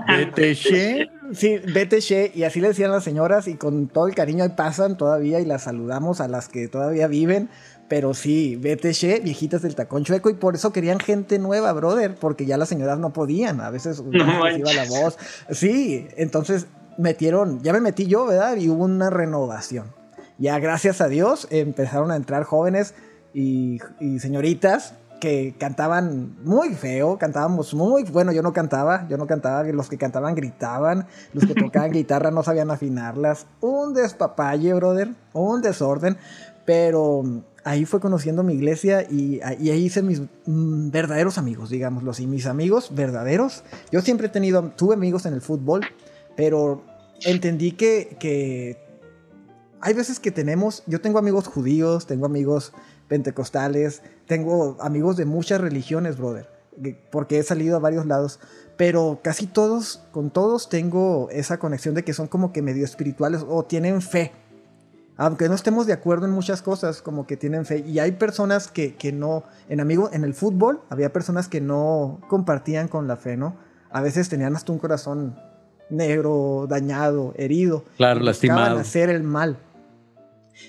¿BTC? 0.08 1.34
Sí, 1.34 1.58
BTC. 1.58 2.36
Y 2.36 2.43
así 2.43 2.62
le 2.62 2.69
decían 2.69 2.91
las 2.91 3.03
señoras 3.03 3.47
y 3.47 3.56
con 3.56 3.88
todo 3.88 4.08
el 4.08 4.15
cariño 4.15 4.43
ahí 4.43 4.51
pasan 4.56 4.97
todavía 4.97 5.39
y 5.39 5.45
las 5.45 5.63
saludamos 5.63 6.21
a 6.21 6.27
las 6.27 6.47
que 6.49 6.67
todavía 6.67 7.08
viven. 7.08 7.49
Pero 7.89 8.13
sí, 8.13 8.56
BTC, 8.56 9.23
viejitas 9.23 9.62
del 9.62 9.75
tacón 9.75 10.03
chueco, 10.03 10.29
y 10.29 10.34
por 10.34 10.56
eso 10.56 10.71
querían 10.71 10.99
gente 10.99 11.38
nueva, 11.38 11.73
brother, 11.73 12.15
porque 12.15 12.45
ya 12.45 12.58
las 12.58 12.69
señoras 12.69 12.97
no 12.97 13.12
podían, 13.12 13.60
a 13.60 13.69
veces 13.69 14.01
no 14.01 14.49
iba 14.49 14.73
la 14.73 14.86
voz. 14.86 15.17
Sí, 15.51 16.08
entonces 16.15 16.67
metieron, 16.97 17.62
ya 17.62 17.73
me 17.73 17.82
metí 17.82 18.08
yo, 18.08 18.25
¿verdad? 18.25 18.58
Y 18.58 18.69
hubo 18.69 18.86
una 18.86 19.10
renovación. 19.10 19.88
Ya 20.38 20.60
gracias 20.60 21.01
a 21.01 21.08
Dios 21.08 21.47
empezaron 21.51 22.12
a 22.12 22.15
entrar 22.15 22.43
jóvenes 22.43 22.95
y, 23.34 23.79
y 23.99 24.19
señoritas 24.19 24.95
que 25.23 25.56
cantaban 25.58 26.36
muy 26.43 26.73
feo, 26.73 27.17
cantábamos 27.17 27.73
muy, 27.73 28.03
bueno, 28.03 28.34
yo 28.34 28.41
no 28.41 28.51
cantaba, 28.51 29.08
yo 29.08 29.15
no 29.15 29.25
cantaba, 29.25 29.63
los 29.63 29.88
que 29.88 29.97
cantaban 29.97 30.36
gritaban, 30.36 31.08
los 31.32 31.45
que 31.45 31.53
tocaban 31.53 31.91
guitarra 31.93 32.29
no 32.29 32.43
sabían 32.43 32.69
afinarlas, 32.71 33.45
un 33.62 33.93
despapalle, 33.93 34.73
brother, 34.73 35.12
un 35.32 35.62
desorden, 35.62 36.17
pero 36.65 37.23
ahí 37.63 37.86
fue 37.86 38.01
conociendo 38.01 38.43
mi 38.43 38.53
iglesia 38.53 39.03
y, 39.03 39.39
y 39.60 39.69
ahí 39.69 39.86
hice 39.86 40.01
mis 40.01 40.21
mm, 40.45 40.89
verdaderos 40.91 41.38
amigos, 41.38 41.69
digámoslo 41.69 42.12
así, 42.12 42.27
mis 42.27 42.45
amigos 42.45 42.91
verdaderos. 42.93 43.63
Yo 43.93 44.01
siempre 44.01 44.27
he 44.27 44.29
tenido, 44.29 44.71
tuve 44.75 44.95
amigos 44.95 45.25
en 45.25 45.34
el 45.34 45.41
fútbol, 45.41 45.86
pero 46.35 46.83
entendí 47.21 47.73
que, 47.73 48.17
que 48.19 48.77
hay 49.81 49.93
veces 49.93 50.19
que 50.19 50.31
tenemos, 50.31 50.83
yo 50.87 51.01
tengo 51.01 51.19
amigos 51.19 51.47
judíos, 51.47 52.07
tengo 52.07 52.25
amigos 52.25 52.73
pentecostales, 53.07 54.01
tengo 54.27 54.77
amigos 54.79 55.17
de 55.17 55.25
muchas 55.25 55.59
religiones, 55.59 56.17
brother, 56.17 56.49
porque 57.11 57.37
he 57.37 57.43
salido 57.43 57.75
a 57.75 57.79
varios 57.79 58.05
lados, 58.05 58.39
pero 58.77 59.19
casi 59.21 59.45
todos, 59.45 60.01
con 60.11 60.31
todos 60.31 60.69
tengo 60.69 61.27
esa 61.31 61.59
conexión 61.59 61.95
de 61.95 62.03
que 62.03 62.13
son 62.13 62.27
como 62.27 62.51
que 62.51 62.61
medio 62.61 62.85
espirituales 62.85 63.45
o 63.47 63.65
tienen 63.65 64.01
fe. 64.01 64.31
Aunque 65.15 65.47
no 65.47 65.53
estemos 65.53 65.85
de 65.85 65.93
acuerdo 65.93 66.25
en 66.25 66.31
muchas 66.31 66.63
cosas, 66.63 67.03
como 67.03 67.27
que 67.27 67.37
tienen 67.37 67.65
fe. 67.65 67.83
Y 67.85 67.99
hay 67.99 68.13
personas 68.13 68.67
que, 68.67 68.95
que 68.95 69.11
no, 69.11 69.43
en 69.69 69.79
amigo, 69.79 70.09
en 70.11 70.23
el 70.23 70.33
fútbol, 70.33 70.81
había 70.89 71.13
personas 71.13 71.47
que 71.47 71.61
no 71.61 72.19
compartían 72.29 72.87
con 72.87 73.07
la 73.07 73.15
fe, 73.15 73.37
¿no? 73.37 73.55
A 73.91 74.01
veces 74.01 74.27
tenían 74.27 74.55
hasta 74.55 74.71
un 74.71 74.79
corazón 74.79 75.35
negro, 75.89 76.65
dañado, 76.69 77.33
herido. 77.37 77.83
Claro, 77.97 78.21
lastimado. 78.21 78.79
hacer 78.79 79.09
el 79.09 79.23
mal. 79.23 79.57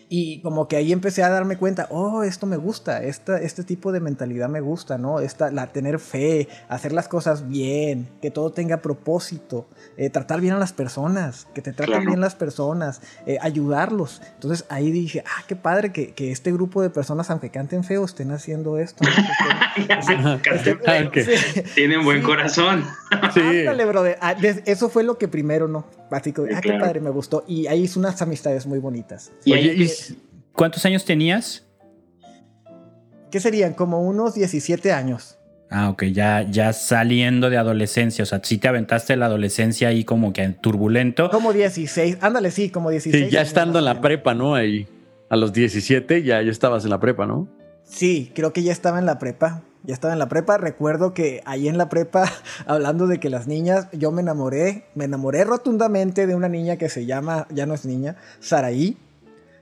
Y 0.09 0.41
como 0.43 0.69
que 0.69 0.77
ahí 0.77 0.93
empecé 0.93 1.23
a 1.23 1.29
darme 1.29 1.57
cuenta, 1.57 1.87
oh, 1.91 2.23
esto 2.23 2.47
me 2.47 2.57
gusta, 2.57 3.03
esta, 3.03 3.39
este 3.39 3.65
tipo 3.65 3.93
de 3.93 4.01
mentalidad 4.01 4.49
me 4.49 4.61
gusta, 4.61 4.99
¿no? 4.99 5.21
Esta, 5.21 5.51
la, 5.51 5.69
tener 5.69 5.99
fe, 5.99 6.49
hacer 6.69 6.93
las 6.93 7.09
cosas 7.09 7.49
bien, 7.49 8.09
que 8.23 8.31
todo 8.31 8.53
tenga 8.53 8.79
propósito, 8.79 9.67
eh, 9.97 10.11
tratar 10.11 10.41
bien 10.41 10.55
a 10.55 10.59
las 10.59 10.73
personas, 10.73 11.47
que 11.55 11.63
te 11.63 11.73
traten 11.73 12.07
bien 12.07 12.21
las 12.21 12.35
personas, 12.35 13.01
eh, 13.27 13.39
ayudarlos. 13.41 14.23
Entonces 14.35 14.67
ahí 14.69 14.91
dije, 14.91 15.25
ah, 15.27 15.43
qué 15.47 15.57
padre 15.57 15.93
que, 15.93 16.15
que, 16.15 16.31
este 16.31 16.53
grupo 16.53 16.83
de 16.83 16.91
personas, 16.91 17.31
aunque 17.31 17.51
canten 17.51 17.85
feo, 17.85 18.05
estén 18.05 18.31
haciendo 18.33 18.79
esto. 18.79 19.05
Tienen 21.75 22.05
buen 22.05 22.23
corazón. 22.23 22.85
sí. 23.35 23.41
Ándale, 23.41 23.85
brother. 23.85 24.19
Ah, 24.21 24.35
eso 24.67 24.89
fue 24.89 25.03
lo 25.03 25.19
que 25.19 25.29
primero, 25.29 25.69
¿no? 25.69 25.85
Así 26.15 26.33
que, 26.33 26.43
ah, 26.55 26.61
qué 26.61 26.73
padre, 26.75 27.01
me 27.01 27.11
gustó. 27.11 27.45
Y 27.47 27.67
ahí 27.67 27.83
hice 27.83 27.99
unas 27.99 28.21
amistades 28.23 28.67
muy 28.67 28.79
bonitas. 28.79 29.33
Y 29.45 29.53
ahí, 29.53 29.91
¿Cuántos 30.53 30.85
años 30.87 31.05
tenías? 31.05 31.65
¿Qué 33.31 33.41
serían? 33.41 33.75
Como 33.75 34.01
unos 34.01 34.35
17 34.35 34.93
años. 34.93 35.39
Ah, 35.71 35.89
ok, 35.91 36.05
ya, 36.05 36.47
ya 36.49 36.73
saliendo 36.73 37.51
de 37.51 37.57
adolescencia, 37.57 38.23
o 38.23 38.27
sea, 38.27 38.41
sí 38.45 38.59
te 38.59 38.69
aventaste 38.69 39.17
la 39.17 39.27
adolescencia 39.27 39.89
ahí 39.89 40.05
como 40.05 40.33
que 40.33 40.49
turbulento. 40.51 41.31
Como 41.31 41.53
16, 41.53 42.19
ándale, 42.21 42.53
sí, 42.53 42.71
como 42.71 42.91
16. 42.91 43.25
Sí, 43.25 43.31
ya 43.33 43.43
estando 43.43 43.81
en 43.81 43.87
la 43.87 44.01
prepa, 44.01 44.35
¿no? 44.35 44.55
Ahí, 44.55 44.87
a 45.29 45.37
los 45.37 45.53
17 45.53 46.23
ya, 46.23 46.41
ya 46.43 46.51
estabas 46.53 46.85
en 46.85 46.91
la 46.91 47.01
prepa, 47.01 47.27
¿no? 47.27 47.49
Sí, 47.83 48.31
creo 48.37 48.53
que 48.53 48.63
ya 48.63 48.71
estaba 48.71 49.01
en 49.01 49.07
la 49.07 49.19
prepa. 49.19 49.63
Ya 49.85 49.93
estaba 49.93 50.15
en 50.15 50.19
la 50.19 50.29
prepa. 50.29 50.57
Recuerdo 50.57 51.13
que 51.13 51.43
ahí 51.45 51.69
en 51.69 51.79
la 51.79 51.89
prepa, 51.89 52.25
hablando 52.67 53.07
de 53.07 53.21
que 53.21 53.31
las 53.31 53.47
niñas, 53.47 53.89
yo 53.93 54.11
me 54.11 54.23
enamoré, 54.23 54.87
me 54.95 55.05
enamoré 55.05 55.45
rotundamente 55.45 56.27
de 56.27 56.35
una 56.35 56.49
niña 56.49 56.77
que 56.77 56.89
se 56.89 57.07
llama, 57.07 57.47
ya 57.51 57.67
no 57.67 57.75
es 57.75 57.85
niña, 57.85 58.17
Saraí. 58.41 58.97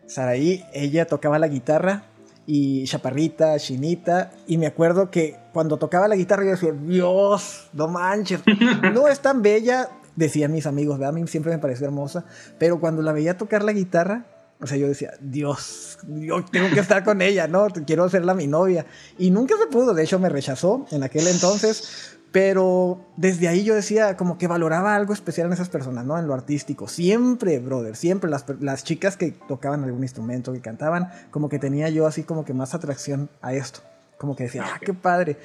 Saraí, 0.06 0.64
ella 0.72 1.06
tocaba 1.06 1.38
la 1.38 1.48
guitarra 1.48 2.04
y 2.46 2.85
chaparrita, 2.85 3.58
chinita. 3.58 4.30
Y 4.46 4.58
me 4.58 4.66
acuerdo 4.66 5.11
que 5.11 5.37
cuando 5.52 5.76
tocaba 5.76 6.06
la 6.06 6.16
guitarra 6.16 6.44
yo 6.44 6.50
decía, 6.50 6.72
Dios, 6.72 7.68
no 7.72 7.88
manches, 7.88 8.40
no 8.94 9.08
es 9.08 9.20
tan 9.20 9.42
bella, 9.42 9.88
decían 10.16 10.52
mis 10.52 10.66
amigos, 10.66 11.00
a 11.00 11.12
mí 11.12 11.26
siempre 11.26 11.52
me 11.52 11.58
pareció 11.58 11.87
hermosa, 11.87 12.24
pero 12.58 12.78
cuando 12.80 13.02
la 13.02 13.12
veía 13.12 13.37
tocar 13.37 13.64
la 13.64 13.72
guitarra, 13.72 14.26
o 14.62 14.66
sea, 14.66 14.79
yo 14.79 14.87
decía, 14.87 15.14
Dios, 15.20 15.98
yo 16.07 16.44
tengo 16.44 16.70
que 16.70 16.79
estar 16.79 17.03
con 17.03 17.20
ella, 17.20 17.48
¿no? 17.48 17.66
Quiero 17.85 18.05
hacerla 18.05 18.33
mi 18.33 18.46
novia. 18.46 18.87
Y 19.18 19.31
nunca 19.31 19.57
se 19.59 19.66
pudo, 19.66 19.92
de 19.92 20.05
hecho 20.05 20.20
me 20.20 20.29
rechazó 20.29 20.87
en 20.92 21.03
aquel 21.03 21.27
entonces, 21.27 22.16
pero 22.31 23.05
desde 23.16 23.48
ahí 23.48 23.64
yo 23.64 23.75
decía, 23.75 24.16
como 24.16 24.38
que 24.38 24.46
valoraba 24.46 24.94
algo 24.94 25.12
especial 25.12 25.48
en 25.48 25.55
esas 25.55 25.68
personas, 25.68 26.05
¿no? 26.05 26.16
En 26.16 26.29
lo 26.29 26.35
artístico. 26.35 26.87
Siempre, 26.87 27.59
brother, 27.59 27.96
siempre 27.96 28.31
las, 28.31 28.44
las 28.61 28.85
chicas 28.85 29.16
que 29.16 29.33
tocaban 29.33 29.83
algún 29.83 30.05
instrumento, 30.05 30.53
que 30.53 30.61
cantaban, 30.61 31.11
como 31.33 31.48
que 31.48 31.59
tenía 31.59 31.88
yo 31.88 32.07
así 32.07 32.22
como 32.22 32.44
que 32.44 32.55
más 32.55 32.72
atracción 32.72 33.31
a 33.40 33.55
esto. 33.55 33.81
Como 34.16 34.37
que 34.37 34.44
decía, 34.44 34.64
ah, 34.64 34.79
qué 34.81 34.94
padre. 34.94 35.38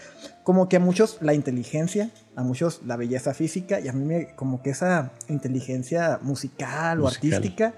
Como 0.43 0.69
que 0.69 0.75
a 0.75 0.80
muchos 0.80 1.17
la 1.21 1.34
inteligencia, 1.34 2.12
a 2.36 2.43
muchos 2.43 2.82
la 2.86 2.97
belleza 2.97 3.34
física, 3.34 3.80
y 3.80 3.88
a 3.88 3.93
mí 3.93 4.06
me, 4.06 4.36
como 4.36 4.62
que 4.62 4.69
esa 4.69 5.12
inteligencia 5.27 6.19
musical, 6.21 7.01
o 7.01 7.08
artística 7.08 7.73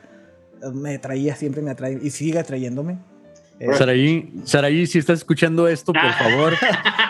me 0.73 0.99
traía, 0.99 1.35
siempre 1.35 1.61
me 1.61 1.71
atrae 1.71 1.99
y 2.01 2.09
sigue 2.09 2.39
atrayéndome. 2.39 2.97
Eh, 3.59 3.73
Saraí, 3.73 4.31
Saraí, 4.45 4.87
si 4.87 4.99
estás 4.99 5.19
escuchando 5.19 5.67
esto, 5.67 5.91
por 5.91 6.13
favor, 6.13 6.53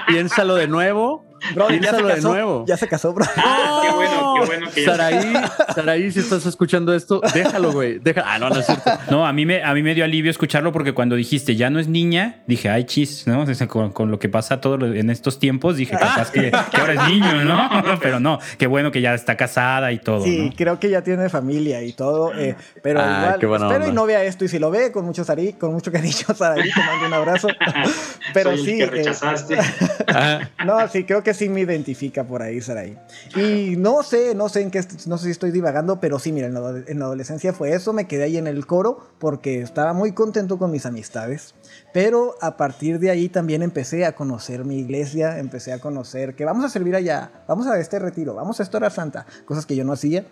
piénsalo 0.07 0.55
de 0.55 0.67
nuevo 0.67 1.28
Bro, 1.53 1.69
ya 1.71 1.91
de 1.93 2.21
nuevo. 2.21 2.65
Ya 2.67 2.77
se 2.77 2.87
casó, 2.87 3.13
bro. 3.13 3.25
Ah, 3.35 3.81
qué 3.83 3.93
bueno, 3.93 4.33
qué 4.39 4.45
bueno 4.45 4.71
que 4.73 4.85
Saraí, 4.85 5.33
Saraí, 5.73 6.11
si 6.11 6.19
estás 6.19 6.45
escuchando 6.45 6.93
esto, 6.93 7.21
déjalo, 7.33 7.71
güey. 7.71 7.99
Deja... 7.99 8.23
Ah, 8.25 8.39
no, 8.39 8.49
no 8.49 8.59
es 8.59 8.65
cierto. 8.65 8.91
No, 9.09 9.25
a 9.25 9.33
mí, 9.33 9.45
me, 9.45 9.63
a 9.63 9.73
mí 9.73 9.81
me 9.83 9.95
dio 9.95 10.03
alivio 10.03 10.31
escucharlo 10.31 10.71
porque 10.71 10.93
cuando 10.93 11.15
dijiste 11.15 11.55
ya 11.55 11.69
no 11.69 11.79
es 11.79 11.87
niña, 11.87 12.43
dije, 12.47 12.69
ay, 12.69 12.85
chis, 12.85 13.25
¿no? 13.27 13.45
con, 13.67 13.91
con, 13.91 14.11
lo 14.11 14.19
que 14.19 14.29
pasa 14.29 14.61
todo 14.61 14.85
en 14.85 15.09
estos 15.09 15.39
tiempos, 15.39 15.77
dije, 15.77 15.97
capaz 15.97 16.31
que, 16.31 16.51
que, 16.51 16.77
ahora 16.77 16.93
es 16.93 17.09
niño, 17.09 17.43
¿no? 17.43 17.69
Pero 18.01 18.19
no, 18.19 18.39
qué 18.57 18.67
bueno 18.67 18.91
que 18.91 19.01
ya 19.01 19.13
está 19.13 19.35
casada 19.35 19.91
y 19.91 19.99
todo. 19.99 20.23
Sí, 20.23 20.49
¿no? 20.49 20.55
creo 20.55 20.79
que 20.79 20.89
ya 20.89 21.03
tiene 21.03 21.29
familia 21.29 21.81
y 21.83 21.93
todo. 21.93 22.33
Eh, 22.37 22.55
pero 22.81 22.99
ah, 23.01 23.37
igual, 23.41 23.63
espero 23.63 23.87
y 23.87 23.91
no 23.91 24.05
vea 24.05 24.23
esto. 24.23 24.45
Y 24.45 24.47
si 24.47 24.59
lo 24.59 24.71
ve, 24.71 24.91
con 24.91 25.05
mucho, 25.05 25.23
Saraí, 25.23 25.53
con 25.53 25.73
mucho 25.73 25.91
cariño, 25.91 26.27
Saraí, 26.35 26.71
te 26.71 26.79
mando 26.79 27.07
un 27.07 27.13
abrazo. 27.13 27.47
pero 28.33 28.51
Soy 28.51 28.65
sí. 28.65 28.81
El 28.81 28.89
que 28.89 28.95
eh, 28.95 29.03
rechazaste. 29.03 29.55
Eh, 29.55 30.39
no, 30.65 30.87
sí, 30.87 31.03
creo 31.03 31.23
que 31.23 31.28
sí 31.33 31.49
me 31.49 31.61
identifico 31.61 32.23
por 32.25 32.41
ahí, 32.41 32.61
Sarai. 32.61 32.97
Y 33.35 33.75
no 33.77 34.03
sé, 34.03 34.35
no 34.35 34.49
sé 34.49 34.61
en 34.61 34.71
qué, 34.71 34.83
no 35.07 35.17
sé 35.17 35.25
si 35.25 35.31
estoy 35.31 35.51
divagando, 35.51 35.99
pero 35.99 36.19
sí, 36.19 36.31
mira, 36.31 36.47
en 36.47 36.53
la, 36.53 36.83
en 36.87 36.99
la, 36.99 37.05
adolescencia 37.05 37.53
fue 37.53 37.73
eso, 37.73 37.93
me 37.93 38.07
quedé 38.07 38.23
ahí 38.23 38.37
en 38.37 38.47
el 38.47 38.65
coro 38.65 39.07
porque 39.19 39.61
estaba 39.61 39.93
muy 39.93 40.11
contento 40.11 40.57
con 40.57 40.71
mis 40.71 40.85
amistades. 40.85 41.55
Pero 41.93 42.35
a 42.41 42.57
partir 42.57 42.99
de 42.99 43.11
ahí 43.11 43.29
también 43.29 43.61
empecé 43.61 44.05
a 44.05 44.13
conocer 44.13 44.65
mi 44.65 44.79
iglesia, 44.79 45.39
empecé 45.39 45.73
a 45.73 45.79
conocer 45.79 46.35
que 46.35 46.45
vamos 46.45 46.65
a 46.65 46.69
servir 46.69 46.95
allá, 46.95 47.31
vamos 47.47 47.67
a 47.67 47.79
este 47.79 47.99
retiro, 47.99 48.35
vamos 48.35 48.59
a 48.59 48.63
esta 48.63 48.77
hora 48.77 48.89
santa, 48.89 49.25
cosas 49.45 49.65
que 49.65 49.75
yo 49.75 49.83
no 49.83 49.93
hacía. 49.93 50.25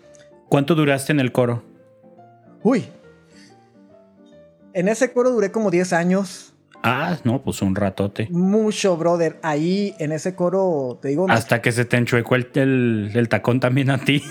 ¿Cuánto 0.48 0.74
duraste 0.74 1.12
en 1.12 1.20
el 1.20 1.32
coro? 1.32 1.62
Uy. 2.62 2.88
En 4.72 4.88
ese 4.88 5.12
coro 5.12 5.30
duré 5.30 5.50
como 5.50 5.70
10 5.70 5.92
años. 5.92 6.54
Ah, 6.82 7.16
no, 7.24 7.42
pues 7.42 7.60
un 7.62 7.74
ratote. 7.74 8.28
Mucho, 8.30 8.96
brother. 8.96 9.38
Ahí 9.42 9.94
en 9.98 10.12
ese 10.12 10.34
coro, 10.34 10.98
te 11.02 11.08
digo. 11.08 11.26
Hasta 11.28 11.60
que 11.60 11.72
se 11.72 11.84
te 11.84 11.96
enchuecó 11.96 12.36
el, 12.36 12.48
el, 12.54 13.10
el 13.14 13.28
tacón 13.28 13.60
también 13.60 13.90
a 13.90 13.98
ti. 13.98 14.22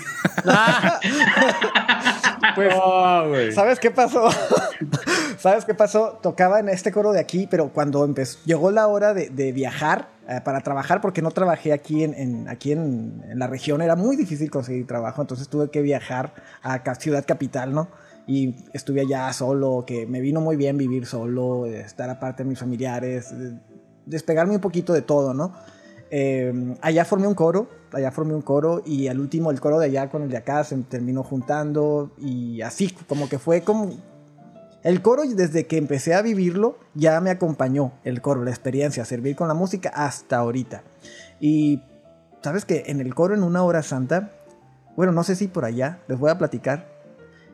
pues, 2.54 2.74
¿sabes 3.54 3.78
qué 3.78 3.90
pasó? 3.90 4.28
¿Sabes 5.38 5.64
qué 5.64 5.74
pasó? 5.74 6.18
Tocaba 6.22 6.60
en 6.60 6.68
este 6.68 6.90
coro 6.90 7.12
de 7.12 7.20
aquí, 7.20 7.46
pero 7.48 7.68
cuando 7.68 8.04
empezó, 8.04 8.38
llegó 8.44 8.70
la 8.70 8.86
hora 8.86 9.14
de, 9.14 9.28
de 9.28 9.52
viajar 9.52 10.08
eh, 10.28 10.40
para 10.44 10.60
trabajar, 10.62 11.00
porque 11.00 11.22
no 11.22 11.30
trabajé 11.30 11.72
aquí, 11.72 12.02
en, 12.02 12.14
en 12.14 12.48
aquí 12.48 12.72
en, 12.72 13.22
en, 13.28 13.38
la 13.38 13.46
región, 13.46 13.82
era 13.82 13.94
muy 13.94 14.16
difícil 14.16 14.50
conseguir 14.50 14.86
trabajo, 14.86 15.20
entonces 15.20 15.48
tuve 15.48 15.70
que 15.70 15.80
viajar 15.80 16.34
a 16.62 16.94
Ciudad 16.96 17.24
Capital, 17.26 17.72
¿no? 17.72 17.88
Y 18.28 18.54
estuve 18.72 19.00
allá 19.00 19.32
solo, 19.32 19.84
que 19.84 20.06
me 20.06 20.20
vino 20.20 20.40
muy 20.40 20.54
bien 20.56 20.76
vivir 20.76 21.06
solo, 21.06 21.66
estar 21.66 22.08
aparte 22.10 22.44
de 22.44 22.48
mis 22.48 22.60
familiares, 22.60 23.34
despegarme 24.06 24.54
un 24.54 24.60
poquito 24.60 24.92
de 24.92 25.02
todo, 25.02 25.34
¿no? 25.34 25.54
Eh, 26.10 26.76
allá 26.80 27.04
formé 27.04 27.26
un 27.26 27.34
coro, 27.34 27.68
allá 27.92 28.12
formé 28.12 28.34
un 28.34 28.42
coro 28.42 28.82
y 28.86 29.08
al 29.08 29.18
último 29.18 29.50
el 29.50 29.60
coro 29.60 29.78
de 29.78 29.86
allá 29.86 30.08
con 30.08 30.22
el 30.22 30.30
de 30.30 30.36
acá 30.36 30.62
se 30.64 30.76
terminó 30.76 31.22
juntando 31.22 32.12
y 32.16 32.62
así, 32.62 32.94
como 33.08 33.28
que 33.28 33.38
fue 33.38 33.62
como 33.62 33.90
el 34.84 35.02
coro, 35.02 35.22
desde 35.26 35.66
que 35.66 35.76
empecé 35.76 36.14
a 36.14 36.22
vivirlo, 36.22 36.78
ya 36.94 37.20
me 37.20 37.30
acompañó 37.30 37.92
el 38.04 38.22
coro, 38.22 38.44
la 38.44 38.50
experiencia, 38.50 39.04
servir 39.04 39.34
con 39.34 39.48
la 39.48 39.54
música 39.54 39.90
hasta 39.90 40.36
ahorita. 40.36 40.84
Y 41.40 41.82
sabes 42.42 42.64
que 42.64 42.84
en 42.86 43.00
el 43.00 43.14
coro, 43.14 43.34
en 43.34 43.42
una 43.42 43.64
hora 43.64 43.82
santa, 43.82 44.32
bueno, 44.96 45.12
no 45.12 45.24
sé 45.24 45.34
si 45.34 45.48
por 45.48 45.64
allá, 45.64 45.98
les 46.06 46.18
voy 46.18 46.30
a 46.30 46.38
platicar. 46.38 46.97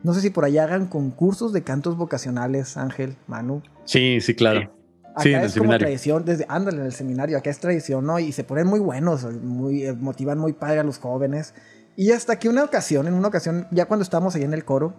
No 0.05 0.13
sé 0.13 0.21
si 0.21 0.31
por 0.31 0.45
allá 0.45 0.65
hagan 0.65 0.87
concursos 0.87 1.55
de 1.55 1.65
cantos 1.65 1.97
vocacionales, 1.97 2.77
Ángel, 2.77 3.17
Manu. 3.27 3.63
Sí, 3.87 4.21
sí, 4.21 4.35
claro. 4.35 4.71
Acá 5.15 5.23
sí, 5.23 5.29
en 5.31 5.41
el 5.41 5.47
es 5.47 5.53
como 5.53 5.63
seminario. 5.65 5.87
tradición, 5.87 6.25
desde, 6.27 6.45
ándale, 6.47 6.79
en 6.81 6.87
el 6.87 6.93
seminario, 6.93 7.39
acá 7.39 7.49
es 7.49 7.59
tradición, 7.59 8.05
¿no? 8.05 8.19
Y 8.19 8.33
se 8.33 8.45
ponen 8.45 8.67
muy 8.67 8.81
buenos, 8.81 9.25
muy, 9.25 9.87
eh, 9.87 9.95
motivan 9.95 10.39
muy 10.39 10.53
padre 10.53 10.81
a 10.81 10.85
los 10.85 10.99
jóvenes. 10.99 11.55
Y 11.97 12.13
hasta 12.13 12.39
que 12.39 12.51
una 12.51 12.65
ocasión, 12.65 13.09
en 13.09 13.15
una 13.15 13.29
ocasión, 13.29 13.67
ya 13.71 13.87
cuando 13.87 14.03
estábamos 14.03 14.35
ahí 14.35 14.43
en 14.43 14.53
el 14.53 14.67
coro, 14.67 14.95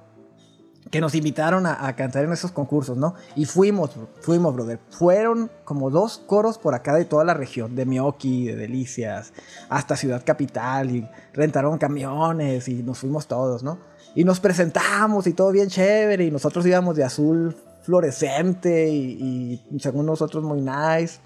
que 0.89 1.01
nos 1.01 1.13
invitaron 1.13 1.67
a, 1.67 1.85
a, 1.85 1.95
cantar 1.95 2.23
en 2.23 2.33
esos 2.33 2.51
concursos, 2.51 2.97
¿no? 2.97 3.13
Y 3.35 3.45
fuimos, 3.45 3.91
fuimos, 4.21 4.55
brother. 4.55 4.79
Fueron 4.89 5.51
como 5.65 5.91
dos 5.91 6.17
coros 6.17 6.57
por 6.57 6.73
acá 6.73 6.95
de 6.95 7.05
toda 7.05 7.23
la 7.25 7.35
región, 7.35 7.75
de 7.75 7.85
Mioki, 7.85 8.47
de 8.47 8.55
Delicias, 8.55 9.33
hasta 9.69 9.97
Ciudad 9.97 10.23
Capital, 10.25 10.89
y 10.89 11.07
rentaron 11.33 11.77
camiones 11.77 12.67
y 12.67 12.81
nos 12.81 12.99
fuimos 12.99 13.27
todos, 13.27 13.61
¿no? 13.61 13.77
Y 14.15 14.23
nos 14.23 14.39
presentamos 14.39 15.28
y 15.28 15.34
todo 15.34 15.51
bien 15.51 15.67
chévere, 15.67 16.25
y 16.25 16.32
nosotros 16.32 16.65
íbamos 16.65 16.95
de 16.95 17.04
azul 17.04 17.56
fluorescente 17.84 18.89
y, 18.89 19.62
y 19.69 19.80
según 19.80 20.08
nosotros 20.08 20.43
muy 20.43 20.62
nice. 20.62 21.19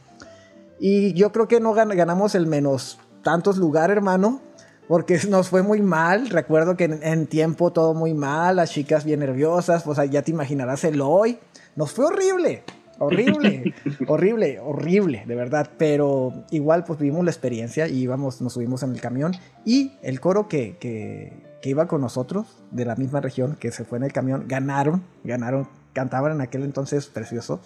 Y 0.80 1.14
yo 1.14 1.32
creo 1.32 1.48
que 1.48 1.60
no 1.60 1.74
gan 1.74 1.90
ganamos 1.90 2.36
el 2.36 2.48
menos 2.48 3.00
tantos 3.22 3.58
lugares, 3.58 3.96
hermano, 3.98 4.42
porque 4.88 5.20
nos 5.30 5.50
fue 5.50 5.62
muy 5.62 5.82
mal. 5.82 6.30
Recuerdo 6.30 6.76
que 6.76 6.86
en, 6.86 7.04
en, 7.04 7.28
tiempo 7.28 7.72
todo 7.72 7.94
muy 7.94 8.14
mal, 8.14 8.58
las 8.58 8.72
chicas 8.72 9.06
bien 9.06 9.20
nerviosas, 9.20 9.84
pues 9.84 10.00
ya 10.10 10.22
te 10.22 10.32
imaginarás 10.32 10.84
el 10.84 11.02
hoy. 11.02 11.38
Nos 11.76 11.92
fue 11.92 12.06
horrible, 12.06 12.64
horrible, 12.98 13.74
horrible, 14.08 14.60
horrible, 14.60 15.24
de 15.28 15.36
verdad. 15.36 15.70
Pero 15.78 16.46
igual 16.52 16.84
pues 16.86 17.00
vivimos 17.00 17.26
la 17.26 17.32
experiencia 17.32 17.88
y 17.88 18.00
íbamos, 18.00 18.42
nos 18.42 18.54
subimos 18.54 18.84
en 18.84 18.92
el 18.92 19.02
camión 19.02 19.34
y 19.66 19.94
el 20.02 20.20
coro 20.20 20.48
que, 20.48 20.78
que, 20.78 21.49
que 21.62 21.70
iba 21.70 21.88
con 21.88 22.02
nosotros, 22.02 22.48
de 22.72 22.86
la 22.86 22.96
misma 22.96 23.22
región, 23.22 23.58
que 23.60 23.72
se 23.72 23.84
fue 23.84 23.98
en 23.98 24.06
el 24.06 24.14
camión, 24.14 24.46
ganaron, 24.48 25.04
ganaron, 25.24 25.68
cantaban 25.94 26.34
en 26.34 26.42
aquel 26.42 26.64
entonces 26.64 27.08
precioso. 27.08 27.60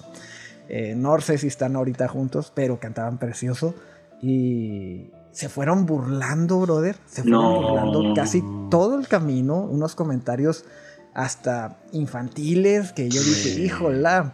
Eh, 0.70 0.96
no 0.96 1.20
sé 1.22 1.38
si 1.38 1.48
están 1.48 1.76
ahorita 1.76 2.08
juntos, 2.08 2.52
pero 2.54 2.80
cantaban 2.80 3.18
precioso. 3.18 3.76
Y 4.22 5.12
se 5.32 5.50
fueron 5.50 5.86
burlando, 5.86 6.60
brother. 6.60 6.96
Se 7.06 7.22
fueron 7.24 7.42
no. 7.42 7.62
burlando 7.62 8.14
casi 8.16 8.44
todo 8.70 8.98
el 8.98 9.08
camino. 9.08 9.58
Unos 9.58 9.96
comentarios 9.96 10.66
hasta 11.14 11.78
infantiles 11.92 12.94
que 12.94 13.10
yo 13.10 13.22
dije, 13.22 13.62
híjola. 13.62 14.34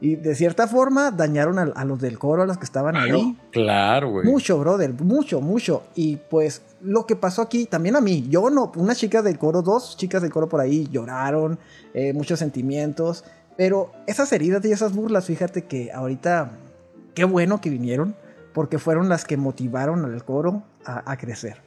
Y 0.00 0.14
de 0.14 0.34
cierta 0.36 0.68
forma 0.68 1.10
dañaron 1.10 1.58
a, 1.58 1.62
a, 1.74 1.84
los 1.84 2.00
del 2.00 2.18
coro, 2.18 2.42
a 2.42 2.46
los 2.46 2.56
que 2.56 2.64
estaban 2.64 2.94
claro, 2.94 3.16
ahí. 3.16 3.36
Claro, 3.50 4.10
güey. 4.10 4.26
Mucho, 4.26 4.58
brother, 4.58 4.92
mucho, 4.92 5.40
mucho. 5.40 5.82
Y 5.96 6.16
pues 6.16 6.62
lo 6.80 7.04
que 7.04 7.16
pasó 7.16 7.42
aquí, 7.42 7.66
también 7.66 7.96
a 7.96 8.00
mí, 8.00 8.26
yo 8.28 8.48
no, 8.48 8.70
unas 8.76 8.96
chicas 8.98 9.24
del 9.24 9.38
coro, 9.38 9.62
dos 9.62 9.96
chicas 9.96 10.22
del 10.22 10.30
coro 10.30 10.48
por 10.48 10.60
ahí 10.60 10.88
lloraron, 10.90 11.58
eh, 11.94 12.12
muchos 12.12 12.38
sentimientos. 12.38 13.24
Pero 13.56 13.90
esas 14.06 14.32
heridas 14.32 14.64
y 14.64 14.70
esas 14.70 14.92
burlas, 14.92 15.26
fíjate 15.26 15.64
que 15.64 15.90
ahorita, 15.90 16.52
qué 17.14 17.24
bueno 17.24 17.60
que 17.60 17.70
vinieron 17.70 18.14
porque 18.54 18.78
fueron 18.78 19.08
las 19.08 19.24
que 19.24 19.36
motivaron 19.36 20.04
al 20.04 20.24
coro 20.24 20.62
a, 20.84 21.10
a, 21.10 21.16
crecer. 21.16 21.60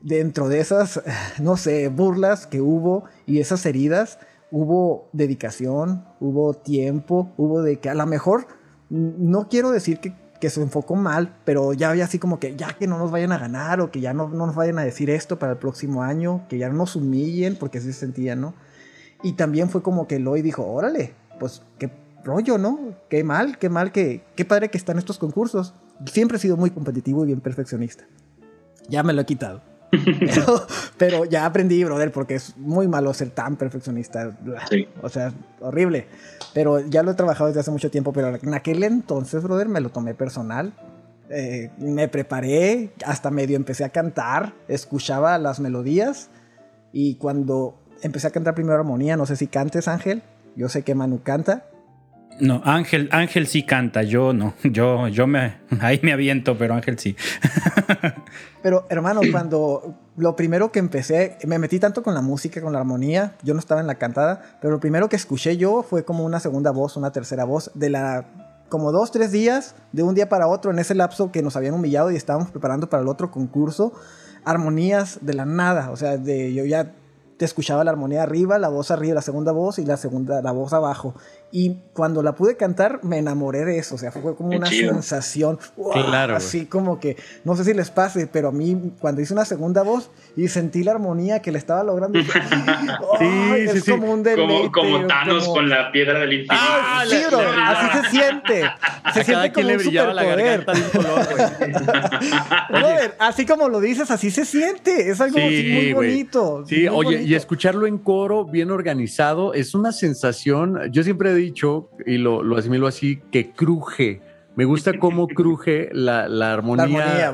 Dentro 0.00 0.48
de 0.48 0.60
esas, 0.60 1.02
no 1.40 1.58
sé, 1.58 1.88
burlas 1.88 2.46
que 2.46 2.62
hubo 2.62 3.04
y 3.26 3.40
esas 3.40 3.66
heridas, 3.66 4.18
hubo 4.50 5.08
dedicación, 5.12 6.04
hubo 6.20 6.54
tiempo, 6.54 7.32
hubo 7.36 7.62
de 7.62 7.78
que 7.78 7.88
a 7.88 7.94
lo 7.94 8.06
mejor, 8.06 8.46
no 8.88 9.48
quiero 9.48 9.70
decir 9.70 10.00
que, 10.00 10.14
que, 10.40 10.50
se 10.50 10.62
enfocó 10.62 10.96
mal, 10.96 11.36
pero 11.44 11.72
ya 11.72 11.90
había 11.90 12.04
así 12.04 12.18
como 12.18 12.40
que 12.40 12.56
ya 12.56 12.76
que 12.76 12.86
no 12.86 12.98
nos 12.98 13.10
vayan 13.10 13.32
a 13.32 13.38
ganar 13.38 13.80
o 13.80 13.90
que 13.90 14.00
ya 14.00 14.12
no, 14.12 14.28
no 14.28 14.46
nos 14.46 14.56
vayan 14.56 14.78
a 14.78 14.84
decir 14.84 15.10
esto 15.10 15.38
para 15.38 15.52
el 15.52 15.58
próximo 15.58 16.02
año, 16.02 16.46
que 16.48 16.58
ya 16.58 16.68
no 16.68 16.74
nos 16.74 16.96
humillen, 16.96 17.56
porque 17.56 17.78
así 17.78 17.92
se 17.92 18.00
sentían, 18.00 18.40
¿no? 18.40 18.54
Y 19.22 19.34
también 19.34 19.68
fue 19.68 19.82
como 19.82 20.06
que 20.08 20.16
Eloy 20.16 20.42
dijo, 20.42 20.66
órale, 20.66 21.14
pues 21.38 21.62
qué 21.78 21.90
rollo, 22.24 22.58
¿no? 22.58 22.94
Qué 23.08 23.22
mal, 23.22 23.58
qué 23.58 23.68
mal, 23.68 23.92
que, 23.92 24.24
qué 24.34 24.44
padre 24.44 24.70
que 24.70 24.78
están 24.78 24.98
estos 24.98 25.18
concursos 25.18 25.74
siempre 26.06 26.36
he 26.36 26.40
sido 26.40 26.56
muy 26.56 26.70
competitivo 26.70 27.24
y 27.24 27.28
bien 27.28 27.40
perfeccionista. 27.40 28.04
Ya 28.88 29.02
me 29.02 29.12
lo 29.12 29.22
he 29.22 29.26
quitado. 29.26 29.69
Pero, 29.90 30.66
pero, 30.98 31.24
ya 31.24 31.46
aprendí, 31.46 31.82
brother, 31.84 32.12
porque 32.12 32.36
es 32.36 32.56
muy 32.56 32.88
malo 32.88 33.12
ser 33.14 33.30
tan 33.30 33.56
perfeccionista. 33.56 34.36
Sí. 34.68 34.88
O 35.02 35.08
sea, 35.08 35.32
horrible. 35.60 36.06
Pero 36.54 36.80
ya 36.80 37.02
lo 37.02 37.12
he 37.12 37.14
trabajado 37.14 37.48
desde 37.48 37.60
hace 37.60 37.70
mucho 37.70 37.90
tiempo, 37.90 38.12
pero 38.12 38.34
en 38.34 38.54
aquel 38.54 38.82
entonces, 38.82 39.42
brother, 39.42 39.68
me 39.68 39.80
lo 39.80 39.90
tomé 39.90 40.14
personal. 40.14 40.72
Eh, 41.28 41.70
me 41.78 42.08
preparé, 42.08 42.92
hasta 43.06 43.30
medio 43.30 43.56
empecé 43.56 43.84
a 43.84 43.90
cantar, 43.90 44.52
escuchaba 44.66 45.38
las 45.38 45.60
melodías 45.60 46.28
y 46.92 47.14
cuando 47.16 47.78
empecé 48.02 48.26
a 48.26 48.30
cantar 48.30 48.56
primero 48.56 48.76
armonía, 48.76 49.16
no 49.16 49.26
sé 49.26 49.36
si 49.36 49.46
cantes, 49.46 49.86
Ángel, 49.86 50.24
yo 50.56 50.68
sé 50.68 50.82
que 50.82 50.96
Manu 50.96 51.22
canta, 51.22 51.66
no, 52.40 52.62
Ángel, 52.64 53.08
Ángel 53.12 53.46
sí 53.46 53.64
canta, 53.64 54.02
yo 54.02 54.32
no. 54.32 54.54
Yo, 54.64 55.08
yo 55.08 55.26
me 55.26 55.58
ahí 55.80 56.00
me 56.02 56.12
aviento, 56.12 56.56
pero 56.56 56.74
Ángel 56.74 56.98
sí. 56.98 57.16
pero, 58.62 58.86
hermano, 58.88 59.20
cuando 59.30 59.94
lo 60.16 60.36
primero 60.36 60.72
que 60.72 60.78
empecé, 60.78 61.38
me 61.46 61.58
metí 61.58 61.78
tanto 61.78 62.02
con 62.02 62.14
la 62.14 62.20
música, 62.20 62.60
con 62.60 62.72
la 62.72 62.80
armonía, 62.80 63.36
yo 63.42 63.54
no 63.54 63.60
estaba 63.60 63.80
en 63.80 63.86
la 63.86 63.96
cantada, 63.96 64.58
pero 64.60 64.72
lo 64.72 64.80
primero 64.80 65.08
que 65.08 65.16
escuché 65.16 65.56
yo 65.56 65.82
fue 65.82 66.04
como 66.04 66.24
una 66.24 66.40
segunda 66.40 66.70
voz, 66.70 66.96
una 66.96 67.12
tercera 67.12 67.44
voz, 67.44 67.70
de 67.74 67.90
la 67.90 68.26
como 68.68 68.92
dos, 68.92 69.10
tres 69.10 69.32
días, 69.32 69.74
de 69.92 70.04
un 70.04 70.14
día 70.14 70.28
para 70.28 70.46
otro, 70.46 70.70
en 70.70 70.78
ese 70.78 70.94
lapso 70.94 71.32
que 71.32 71.42
nos 71.42 71.56
habían 71.56 71.74
humillado 71.74 72.10
y 72.12 72.16
estábamos 72.16 72.50
preparando 72.50 72.88
para 72.88 73.02
el 73.02 73.08
otro 73.08 73.30
concurso, 73.30 73.92
armonías 74.44 75.18
de 75.22 75.34
la 75.34 75.44
nada, 75.44 75.90
o 75.90 75.96
sea, 75.96 76.16
de 76.16 76.54
yo 76.54 76.64
ya 76.64 76.92
te 77.40 77.46
escuchaba 77.46 77.82
la 77.84 77.90
armonía 77.90 78.22
arriba, 78.22 78.58
la 78.58 78.68
voz 78.68 78.90
arriba, 78.90 79.14
la 79.14 79.22
segunda 79.22 79.50
voz 79.50 79.78
y 79.78 79.86
la 79.86 79.96
segunda, 79.96 80.42
la 80.42 80.52
voz 80.52 80.74
abajo. 80.74 81.14
Y 81.52 81.78
cuando 81.94 82.22
la 82.22 82.36
pude 82.36 82.56
cantar, 82.56 83.00
me 83.02 83.18
enamoré 83.18 83.64
de 83.64 83.78
eso. 83.78 83.96
O 83.96 83.98
sea, 83.98 84.12
fue 84.12 84.36
como 84.36 84.50
Qué 84.50 84.56
una 84.58 84.68
chido. 84.68 84.92
sensación. 84.92 85.58
¡wow! 85.76 85.90
Claro, 85.92 86.36
así 86.36 86.66
como 86.66 87.00
que, 87.00 87.16
no 87.44 87.56
sé 87.56 87.64
si 87.64 87.74
les 87.74 87.90
pase, 87.90 88.28
pero 88.28 88.48
a 88.48 88.52
mí, 88.52 88.92
cuando 89.00 89.20
hice 89.20 89.32
una 89.32 89.44
segunda 89.44 89.82
voz 89.82 90.10
y 90.36 90.46
sentí 90.46 90.84
la 90.84 90.92
armonía 90.92 91.42
que 91.42 91.50
le 91.50 91.58
estaba 91.58 91.82
logrando, 91.82 92.20
sí, 93.18 93.24
es 93.58 93.82
sí. 93.84 93.90
como 93.90 94.12
un 94.12 94.22
deleite. 94.22 94.70
Como, 94.70 94.92
como 94.94 95.06
Thanos 95.08 95.42
como- 95.44 95.54
con 95.56 95.68
la 95.68 95.90
piedra 95.90 96.20
del 96.20 96.32
infinito. 96.34 96.54
Ah, 96.56 97.02
sí, 97.08 97.16
bro, 97.28 97.40
así 97.40 97.98
se 98.04 98.10
siente. 98.10 98.60
Se 98.60 98.66
A 98.66 99.02
cada 99.02 99.24
siente 99.24 99.52
quien 99.52 99.52
como 99.52 99.66
le 99.68 99.76
un 99.76 99.94
la 99.94 100.22
superpoder. 100.22 100.38
garganta 100.38 100.72
de 100.72 100.80
un 100.82 100.90
color, 100.90 101.26
así 103.18 103.46
como 103.46 103.68
lo 103.68 103.80
dices, 103.80 104.10
así 104.10 104.30
se 104.30 104.44
siente. 104.44 105.10
Es 105.10 105.20
algo 105.20 105.38
Sí, 105.38 105.44
así 105.44 105.72
muy 105.72 105.92
bonito. 105.92 106.64
Sí, 106.66 106.80
muy 106.88 106.88
oye, 107.06 107.14
y 107.16 107.18
bonito. 107.22 107.36
escucharlo 107.36 107.86
en 107.86 107.98
coro, 107.98 108.44
bien 108.44 108.70
organizado, 108.70 109.54
es 109.54 109.74
una 109.74 109.92
sensación, 109.92 110.78
yo 110.92 111.02
siempre 111.02 111.30
he 111.32 111.34
dicho, 111.40 111.90
y 112.06 112.18
lo, 112.18 112.42
lo 112.42 112.56
asimilo 112.56 112.86
así, 112.86 113.20
que 113.30 113.50
cruje. 113.50 114.20
Me 114.56 114.64
gusta 114.64 114.98
cómo 114.98 115.26
cruje 115.28 115.88
la, 115.92 116.28
la 116.28 116.46
La 116.48 116.52
armonía, 116.54 117.32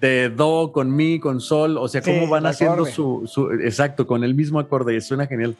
de 0.00 0.28
do 0.30 0.70
con 0.72 0.94
mi, 0.94 1.18
con 1.18 1.40
sol, 1.40 1.76
o 1.78 1.88
sea, 1.88 2.02
cómo 2.02 2.24
Sí, 2.24 2.30
van 2.30 2.46
haciendo 2.46 2.84
su, 2.86 3.22
su- 3.26 3.50
exacto, 3.52 4.06
con 4.06 4.22
el 4.24 4.34
mismo 4.34 4.58
acorde, 4.60 4.94
y 4.94 5.00
suena 5.00 5.26
genial. 5.26 5.56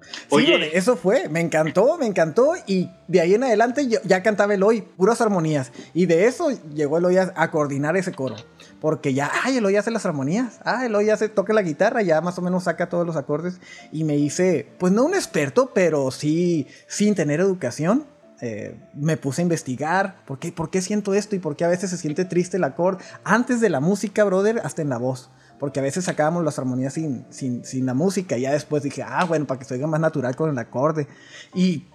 Sí, 0.00 0.24
Oye. 0.30 0.46
brother, 0.56 0.70
eso 0.72 0.96
fue, 0.96 1.28
me 1.28 1.40
encantó, 1.40 1.98
me 1.98 2.06
encantó 2.06 2.52
y 2.66 2.88
de 3.08 3.20
ahí 3.20 3.34
en 3.34 3.44
adelante 3.44 3.86
yo- 3.88 3.98
ya 4.04 4.22
cantaba 4.22 4.54
Eloy, 4.54 4.80
puras 4.96 5.20
armonías 5.20 5.70
y 5.92 6.06
de 6.06 6.24
eso 6.24 6.48
llegó 6.74 6.96
Eloy 6.98 7.18
a, 7.18 7.32
a 7.36 7.50
coordinar 7.50 7.94
ese 7.96 8.12
coro, 8.12 8.36
porque 8.80 9.14
ya, 9.14 9.30
ay, 9.44 9.56
Eloy 9.56 9.76
hace 9.76 9.90
las 9.90 10.06
armonías, 10.06 10.60
ah, 10.64 10.86
Eloy 10.86 11.10
hace, 11.10 11.28
toca 11.28 11.52
la 11.52 11.62
guitarra, 11.62 12.02
ya 12.02 12.20
más 12.20 12.38
o 12.38 12.42
menos 12.42 12.64
saca 12.64 12.88
todos 12.88 13.06
los 13.06 13.16
acordes 13.16 13.60
y 13.92 14.04
me 14.04 14.16
hice, 14.16 14.68
pues 14.78 14.92
no 14.92 15.04
un 15.04 15.14
experto, 15.14 15.72
pero 15.74 16.10
sí, 16.10 16.66
sin 16.86 17.14
tener 17.14 17.40
educación, 17.40 18.06
eh, 18.40 18.78
me 18.94 19.16
puse 19.16 19.42
a 19.42 19.44
investigar 19.44 20.24
por 20.24 20.38
qué, 20.38 20.52
por 20.52 20.70
qué 20.70 20.80
siento 20.80 21.14
esto 21.14 21.34
y 21.34 21.40
por 21.40 21.56
qué 21.56 21.64
a 21.64 21.68
veces 21.68 21.90
se 21.90 21.96
siente 21.96 22.24
triste 22.24 22.56
el 22.56 22.64
acorde. 22.64 23.04
Antes 23.24 23.60
de 23.60 23.68
la 23.68 23.80
música, 23.80 24.22
brother, 24.24 24.60
hasta 24.64 24.82
en 24.82 24.88
la 24.88 24.98
voz. 24.98 25.30
Porque 25.58 25.80
a 25.80 25.82
veces 25.82 26.04
sacábamos 26.04 26.44
las 26.44 26.56
armonías 26.60 26.92
sin, 26.92 27.26
sin, 27.30 27.64
sin 27.64 27.84
la 27.84 27.94
música 27.94 28.38
y 28.38 28.42
ya 28.42 28.52
después 28.52 28.84
dije, 28.84 29.02
ah, 29.02 29.24
bueno, 29.24 29.44
para 29.44 29.58
que 29.58 29.64
se 29.64 29.74
oiga 29.74 29.88
más 29.88 29.98
natural 29.98 30.36
con 30.36 30.50
el 30.50 30.58
acorde. 30.58 31.08
Y 31.52 31.88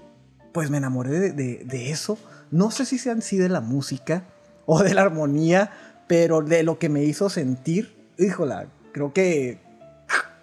pues 0.51 0.69
me 0.69 0.77
enamoré 0.77 1.11
de, 1.11 1.31
de, 1.31 1.63
de 1.63 1.91
eso. 1.91 2.17
No 2.51 2.71
sé 2.71 2.85
si 2.85 2.97
sean 2.97 3.21
sí 3.21 3.37
de 3.37 3.47
la 3.47 3.61
música 3.61 4.25
o 4.65 4.83
de 4.83 4.93
la 4.93 5.03
armonía, 5.03 5.71
pero 6.15 6.43
de 6.43 6.61
lo 6.61 6.77
que 6.77 6.89
me 6.89 7.03
hizo 7.03 7.27
sentir, 7.27 7.95
híjola, 8.19 8.67
creo 8.91 9.13
que 9.13 9.57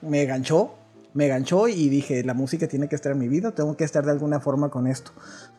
me 0.03 0.25
ganchó 0.25 0.75
me 1.15 1.27
ganchó 1.29 1.67
y 1.69 1.89
dije, 1.89 2.23
la 2.25 2.35
música 2.35 2.67
tiene 2.69 2.89
que 2.89 2.95
estar 2.97 3.11
en 3.13 3.19
mi 3.19 3.27
vida, 3.29 3.53
tengo 3.53 3.77
que 3.77 3.83
estar 3.85 4.05
de 4.05 4.11
alguna 4.13 4.39
forma 4.41 4.69
con 4.71 4.87
esto. 4.87 5.11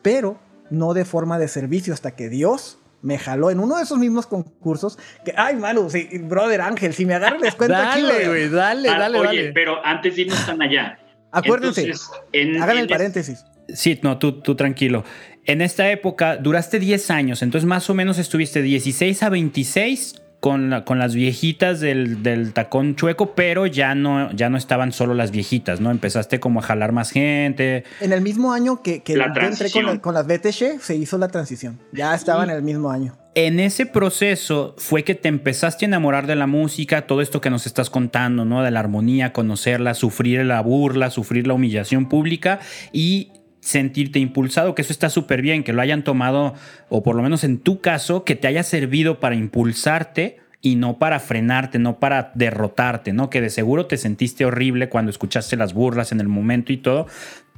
Pero 0.02 0.38
no 0.70 0.94
de 0.94 1.04
forma 1.04 1.38
de 1.38 1.46
servicio 1.48 1.92
hasta 1.94 2.10
que 2.12 2.30
Dios 2.30 2.78
me 3.02 3.18
jaló 3.18 3.50
en 3.50 3.60
uno 3.60 3.76
de 3.76 3.82
esos 3.82 3.98
mismos 3.98 4.26
concursos 4.26 4.98
que, 5.26 5.34
ay, 5.36 5.56
Manu, 5.56 5.88
sí, 5.90 6.08
brother 6.24 6.62
Ángel, 6.62 6.94
si 6.94 7.04
me 7.06 7.14
agarran 7.14 7.40
les 7.42 7.54
cuento 7.54 7.74
dale, 7.74 8.12
aquí. 8.16 8.26
güey, 8.28 8.48
dale, 8.48 8.88
Ah, 8.88 8.98
dale, 8.98 9.18
oye, 9.18 9.26
dale. 9.28 9.52
pero 9.52 9.84
antes 9.84 10.16
de 10.16 10.22
irnos 10.22 10.44
tan 10.46 10.60
allá. 10.62 10.98
Acuérdense, 11.32 11.82
Entonces, 11.82 12.10
en- 12.32 12.62
hagan 12.62 12.76
en 12.76 12.82
el 12.82 12.88
paréntesis. 12.88 13.44
Sí, 13.68 13.98
no, 14.02 14.18
tú, 14.18 14.40
tú 14.40 14.54
tranquilo. 14.56 15.04
En 15.44 15.60
esta 15.60 15.90
época 15.90 16.36
duraste 16.36 16.78
10 16.78 17.10
años, 17.10 17.42
entonces 17.42 17.66
más 17.66 17.90
o 17.90 17.94
menos 17.94 18.18
estuviste 18.18 18.62
16 18.62 19.22
a 19.24 19.28
26 19.28 20.22
con, 20.38 20.70
la- 20.70 20.84
con 20.84 20.98
las 20.98 21.14
viejitas 21.14 21.80
del, 21.80 22.22
del 22.22 22.52
tacón 22.52 22.94
chueco, 22.96 23.34
pero 23.34 23.66
ya 23.66 23.94
no, 23.94 24.30
ya 24.32 24.50
no 24.50 24.56
estaban 24.56 24.92
solo 24.92 25.14
las 25.14 25.30
viejitas, 25.30 25.80
¿no? 25.80 25.90
Empezaste 25.90 26.40
como 26.40 26.60
a 26.60 26.62
jalar 26.62 26.92
más 26.92 27.10
gente. 27.10 27.84
En 28.00 28.12
el 28.12 28.20
mismo 28.22 28.52
año 28.52 28.82
que, 28.82 29.02
que 29.02 29.16
La 29.16 29.32
yo 29.34 29.40
entré 29.42 29.70
con, 29.70 29.86
la- 29.86 29.98
con 30.00 30.14
las 30.14 30.26
BTG, 30.26 30.80
se 30.80 30.96
hizo 30.96 31.18
la 31.18 31.28
transición. 31.28 31.78
Ya 31.92 32.14
estaba 32.14 32.44
en 32.44 32.50
el 32.50 32.62
mismo 32.62 32.90
año. 32.90 33.16
En 33.34 33.60
ese 33.60 33.86
proceso 33.86 34.74
fue 34.78 35.04
que 35.04 35.14
te 35.14 35.28
empezaste 35.28 35.86
a 35.86 35.88
enamorar 35.88 36.26
de 36.26 36.36
la 36.36 36.46
música, 36.46 37.06
todo 37.06 37.20
esto 37.22 37.40
que 37.40 37.48
nos 37.50 37.66
estás 37.66 37.88
contando, 37.88 38.44
¿no? 38.44 38.62
De 38.62 38.70
la 38.70 38.80
armonía, 38.80 39.32
conocerla, 39.32 39.94
sufrir 39.94 40.44
la 40.44 40.60
burla, 40.60 41.10
sufrir 41.10 41.46
la 41.46 41.54
humillación 41.54 42.08
pública 42.08 42.60
y 42.92 43.30
sentirte 43.62 44.18
impulsado, 44.18 44.74
que 44.74 44.82
eso 44.82 44.92
está 44.92 45.08
súper 45.08 45.40
bien, 45.40 45.62
que 45.62 45.72
lo 45.72 45.80
hayan 45.80 46.02
tomado, 46.02 46.54
o 46.88 47.04
por 47.04 47.14
lo 47.14 47.22
menos 47.22 47.44
en 47.44 47.58
tu 47.58 47.80
caso, 47.80 48.24
que 48.24 48.34
te 48.34 48.48
haya 48.48 48.64
servido 48.64 49.20
para 49.20 49.36
impulsarte 49.36 50.40
y 50.60 50.74
no 50.74 50.98
para 50.98 51.20
frenarte, 51.20 51.78
no 51.78 52.00
para 52.00 52.32
derrotarte, 52.34 53.12
¿no? 53.12 53.30
Que 53.30 53.40
de 53.40 53.50
seguro 53.50 53.86
te 53.86 53.96
sentiste 53.98 54.44
horrible 54.44 54.88
cuando 54.88 55.10
escuchaste 55.10 55.56
las 55.56 55.74
burlas 55.74 56.10
en 56.10 56.18
el 56.18 56.26
momento 56.26 56.72
y 56.72 56.76
todo, 56.76 57.06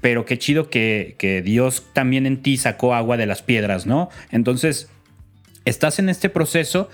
pero 0.02 0.26
qué 0.26 0.38
chido 0.38 0.68
que, 0.68 1.16
que 1.18 1.40
Dios 1.40 1.86
también 1.94 2.26
en 2.26 2.42
ti 2.42 2.58
sacó 2.58 2.94
agua 2.94 3.16
de 3.16 3.24
las 3.24 3.40
piedras, 3.40 3.86
¿no? 3.86 4.10
Entonces, 4.30 4.90
estás 5.64 5.98
en 5.98 6.10
este 6.10 6.28
proceso. 6.28 6.90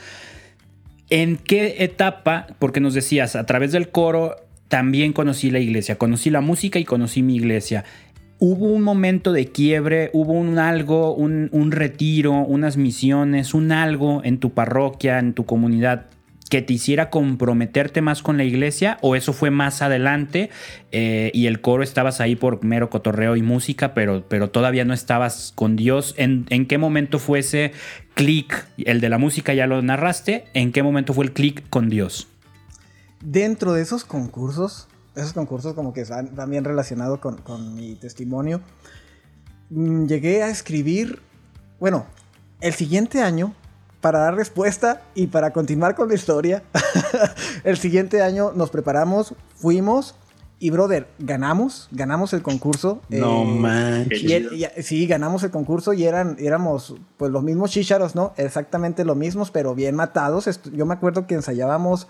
¿En 1.09 1.37
qué 1.37 1.77
etapa? 1.81 2.47
Porque 2.61 2.79
nos 2.79 2.95
decías, 2.95 3.35
a 3.35 3.45
través 3.45 3.73
del 3.73 3.89
coro 3.91 4.37
también 4.69 5.13
conocí 5.13 5.51
la 5.51 5.59
iglesia, 5.59 5.99
conocí 5.99 6.31
la 6.31 6.41
música 6.41 6.79
y 6.79 6.85
conocí 6.85 7.25
mi 7.25 7.35
iglesia. 7.35 7.85
¿Hubo 8.43 8.69
un 8.69 8.83
momento 8.83 9.33
de 9.33 9.49
quiebre? 9.49 10.09
¿Hubo 10.15 10.33
un 10.33 10.59
algo, 10.59 11.15
un, 11.15 11.51
un 11.53 11.73
retiro, 11.73 12.33
unas 12.33 12.79
misiones, 12.79 13.53
un 13.53 13.71
algo 13.71 14.23
en 14.25 14.39
tu 14.39 14.55
parroquia, 14.55 15.19
en 15.19 15.35
tu 15.35 15.45
comunidad 15.45 16.07
que 16.49 16.63
te 16.63 16.73
hiciera 16.73 17.11
comprometerte 17.11 18.01
más 18.01 18.23
con 18.23 18.39
la 18.39 18.45
iglesia? 18.45 18.97
¿O 19.03 19.15
eso 19.15 19.35
fue 19.35 19.51
más 19.51 19.83
adelante 19.83 20.49
eh, 20.91 21.31
y 21.35 21.49
el 21.49 21.61
coro 21.61 21.83
estabas 21.83 22.23
ahí 22.23 22.35
por 22.35 22.65
mero 22.65 22.89
cotorreo 22.89 23.37
y 23.37 23.43
música, 23.43 23.93
pero, 23.93 24.25
pero 24.27 24.49
todavía 24.49 24.87
no 24.87 24.95
estabas 24.95 25.53
con 25.55 25.77
Dios? 25.77 26.15
¿En, 26.17 26.47
en 26.49 26.65
qué 26.65 26.79
momento 26.79 27.19
fue 27.19 27.41
ese 27.41 27.73
clic? 28.15 28.67
El 28.79 29.03
de 29.03 29.11
la 29.11 29.19
música 29.19 29.53
ya 29.53 29.67
lo 29.67 29.83
narraste. 29.83 30.47
¿En 30.55 30.73
qué 30.73 30.83
momento 30.83 31.13
fue 31.13 31.27
el 31.27 31.33
clic 31.33 31.63
con 31.69 31.91
Dios? 31.91 32.27
Dentro 33.23 33.75
de 33.75 33.83
esos 33.83 34.05
concursos, 34.05 34.89
esos 35.21 35.33
concursos 35.33 35.75
como 35.75 35.93
que 35.93 36.01
están 36.03 36.35
también 36.35 36.65
relacionados 36.65 37.19
con, 37.21 37.37
con 37.39 37.75
mi 37.75 37.95
testimonio, 37.95 38.61
mm, 39.71 40.07
llegué 40.07 40.43
a 40.43 40.49
escribir, 40.51 41.21
bueno, 41.79 42.07
el 42.61 42.75
siguiente 42.75 43.23
año, 43.23 43.55
para 44.01 44.21
dar 44.21 44.35
respuesta 44.35 45.03
y 45.15 45.27
para 45.27 45.53
continuar 45.53 45.95
con 45.95 46.09
la 46.09 46.15
historia, 46.15 46.63
el 47.65 47.77
siguiente 47.77 48.23
año 48.23 48.53
nos 48.55 48.71
preparamos, 48.71 49.35
fuimos 49.57 50.15
y, 50.59 50.69
brother, 50.71 51.07
ganamos, 51.19 51.89
ganamos 51.91 52.33
el 52.35 52.43
concurso. 52.43 53.01
No 53.09 53.43
eh, 53.43 53.45
manches. 53.47 54.23
y 54.23 54.33
el- 54.35 54.53
y- 54.55 54.83
sí, 54.83 55.07
ganamos 55.07 55.43
el 55.43 55.51
concurso 55.51 55.95
y 55.95 56.05
eran, 56.05 56.37
éramos 56.39 56.95
pues 57.17 57.31
los 57.33 57.43
mismos 57.43 57.71
chícharos, 57.71 58.15
¿no? 58.15 58.35
Exactamente 58.37 59.05
los 59.07 59.17
mismos, 59.17 59.51
pero 59.51 59.75
bien 59.75 59.95
matados. 59.97 60.49
Yo 60.75 60.85
me 60.85 60.93
acuerdo 60.95 61.27
que 61.27 61.35
ensayábamos, 61.35 62.09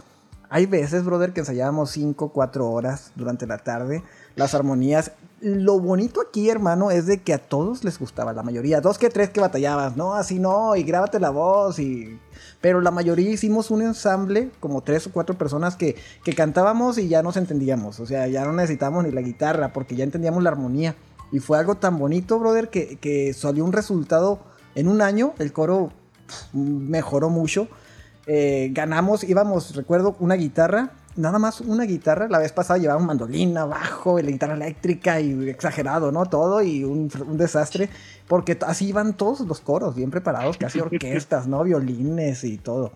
hay 0.53 0.67
veces, 0.67 1.05
brother, 1.05 1.33
que 1.33 1.41
ensayábamos 1.41 1.93
5, 1.93 2.31
4 2.31 2.69
horas 2.69 3.13
durante 3.15 3.47
la 3.47 3.59
tarde, 3.59 4.03
las 4.35 4.53
armonías. 4.53 5.13
Lo 5.41 5.79
bonito 5.79 6.21
aquí, 6.21 6.51
hermano, 6.51 6.91
es 6.91 7.07
de 7.07 7.23
que 7.23 7.33
a 7.33 7.39
todos 7.39 7.85
les 7.85 8.01
gustaba, 8.01 8.33
la 8.33 8.43
mayoría. 8.43 8.81
Dos 8.81 8.99
que 8.99 9.11
tres 9.11 9.31
que 9.31 9.41
batallabas, 9.41 9.97
no, 9.97 10.15
así 10.15 10.41
no, 10.41 10.75
y 10.75 10.83
grábate 10.83 11.21
la 11.21 11.31
voz, 11.31 11.79
y... 11.79 12.19
Pero 12.61 12.81
la 12.81 12.91
mayoría 12.91 13.31
hicimos 13.31 13.71
un 13.71 13.83
ensamble, 13.83 14.51
como 14.59 14.83
tres 14.83 15.07
o 15.07 15.13
cuatro 15.13 15.39
personas 15.39 15.77
que, 15.77 15.95
que 16.25 16.35
cantábamos 16.35 16.99
y 16.99 17.07
ya 17.07 17.23
nos 17.23 17.37
entendíamos. 17.37 18.01
O 18.01 18.07
sea, 18.07 18.27
ya 18.27 18.45
no 18.45 18.53
necesitábamos 18.53 19.05
ni 19.05 19.13
la 19.13 19.23
guitarra, 19.23 19.73
porque 19.73 19.95
ya 19.95 20.03
entendíamos 20.03 20.43
la 20.43 20.51
armonía. 20.51 20.97
Y 21.31 21.39
fue 21.39 21.59
algo 21.59 21.77
tan 21.77 21.97
bonito, 21.97 22.41
brother, 22.41 22.71
que, 22.71 22.99
que 22.99 23.33
salió 23.35 23.65
un 23.65 23.73
resultado 23.73 24.41
en 24.75 24.89
un 24.89 25.01
año. 25.01 25.33
El 25.39 25.53
coro 25.53 25.93
mejoró 26.53 27.31
mucho. 27.31 27.69
Eh, 28.33 28.71
ganamos, 28.73 29.25
íbamos, 29.25 29.75
recuerdo, 29.75 30.15
una 30.21 30.37
guitarra. 30.37 30.93
Nada 31.17 31.41
más 31.41 31.61
una 31.61 31.83
guitarra. 31.83 32.29
La 32.29 32.39
vez 32.39 32.53
pasada 32.53 32.79
llevábamos 32.79 33.09
mandolina, 33.09 33.65
bajo, 33.65 34.21
y 34.21 34.23
la 34.23 34.31
guitarra 34.31 34.55
eléctrica 34.55 35.21
y 35.21 35.49
exagerado, 35.49 36.13
¿no? 36.13 36.27
Todo 36.27 36.63
y 36.63 36.85
un, 36.85 37.11
un 37.27 37.37
desastre. 37.37 37.91
Porque 38.29 38.57
así 38.65 38.87
iban 38.87 39.17
todos 39.17 39.41
los 39.41 39.61
coros, 39.61 39.97
bien 39.97 40.13
preparados, 40.13 40.59
casi 40.59 40.79
orquestas, 40.81 41.49
¿no? 41.49 41.65
Violines 41.65 42.45
y 42.45 42.57
todo. 42.57 42.93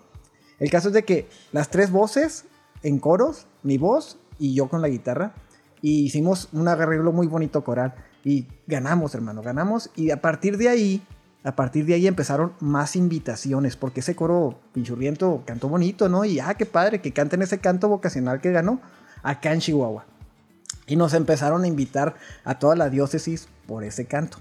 El 0.60 0.70
caso 0.70 0.86
es 0.86 0.94
de 0.94 1.02
que 1.02 1.26
las 1.50 1.68
tres 1.68 1.90
voces 1.90 2.44
en 2.84 3.00
coros, 3.00 3.48
mi 3.64 3.76
voz 3.76 4.18
y 4.38 4.54
yo 4.54 4.68
con 4.68 4.82
la 4.82 4.88
guitarra, 4.88 5.34
y 5.82 6.04
hicimos 6.04 6.48
un 6.52 6.68
arreglo 6.68 7.10
muy 7.10 7.26
bonito 7.26 7.64
coral. 7.64 7.96
Y 8.24 8.46
ganamos, 8.68 9.16
hermano, 9.16 9.42
ganamos. 9.42 9.90
Y 9.96 10.12
a 10.12 10.20
partir 10.20 10.58
de 10.58 10.68
ahí, 10.68 11.02
a 11.44 11.54
partir 11.54 11.84
de 11.84 11.94
ahí 11.94 12.06
empezaron 12.06 12.54
más 12.60 12.96
invitaciones, 12.96 13.76
porque 13.76 14.00
ese 14.00 14.16
coro 14.16 14.58
pinchurriento 14.72 15.42
cantó 15.46 15.68
bonito, 15.68 16.08
¿no? 16.08 16.24
Y 16.24 16.40
ah, 16.40 16.54
qué 16.54 16.64
padre 16.66 17.00
que 17.00 17.12
canten 17.12 17.42
ese 17.42 17.58
canto 17.58 17.88
vocacional 17.88 18.40
que 18.40 18.50
ganó 18.50 18.80
acá 19.22 19.52
en 19.52 19.60
Chihuahua. 19.60 20.06
Y 20.86 20.96
nos 20.96 21.14
empezaron 21.14 21.64
a 21.64 21.66
invitar 21.66 22.14
a 22.44 22.58
toda 22.58 22.76
la 22.76 22.90
diócesis 22.90 23.48
por 23.66 23.84
ese 23.84 24.06
canto, 24.06 24.38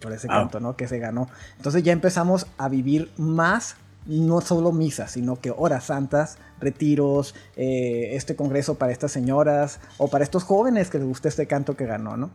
por 0.00 0.12
ese 0.12 0.28
Ah. 0.30 0.38
canto, 0.38 0.60
¿no? 0.60 0.76
Que 0.76 0.88
se 0.88 0.98
ganó. 0.98 1.28
Entonces 1.56 1.82
ya 1.82 1.92
empezamos 1.92 2.46
a 2.56 2.68
vivir 2.68 3.10
más, 3.16 3.76
no 4.06 4.40
solo 4.40 4.72
misas, 4.72 5.10
sino 5.12 5.40
que 5.40 5.52
horas 5.56 5.84
santas, 5.84 6.38
retiros, 6.60 7.34
eh, 7.56 8.10
este 8.12 8.36
congreso 8.36 8.76
para 8.76 8.92
estas 8.92 9.10
señoras 9.12 9.80
o 9.98 10.08
para 10.08 10.24
estos 10.24 10.44
jóvenes 10.44 10.88
que 10.88 10.98
les 10.98 11.06
gusta 11.06 11.28
este 11.28 11.46
canto 11.46 11.76
que 11.76 11.84
ganó, 11.86 12.16
¿no? 12.16 12.30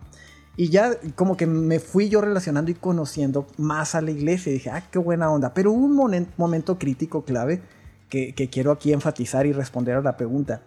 Y 0.55 0.69
ya 0.69 0.91
como 1.15 1.35
que 1.35 1.47
me 1.47 1.79
fui 1.79 2.09
yo 2.09 2.21
relacionando 2.21 2.69
y 2.69 2.75
conociendo 2.75 3.47
más 3.57 3.95
a 3.95 4.01
la 4.01 4.11
iglesia. 4.11 4.51
Y 4.51 4.53
dije, 4.53 4.69
ah, 4.69 4.83
qué 4.91 4.99
buena 4.99 5.31
onda. 5.31 5.53
Pero 5.53 5.71
un 5.71 5.95
momen- 5.97 6.27
momento 6.37 6.77
crítico 6.77 7.23
clave 7.23 7.61
que, 8.09 8.33
quiero 8.51 8.71
aquí 8.71 8.93
enfatizar 8.93 9.47
y 9.47 9.53
responder 9.53 9.95
a 9.95 10.01
la 10.01 10.15
pregunta. 10.15 10.61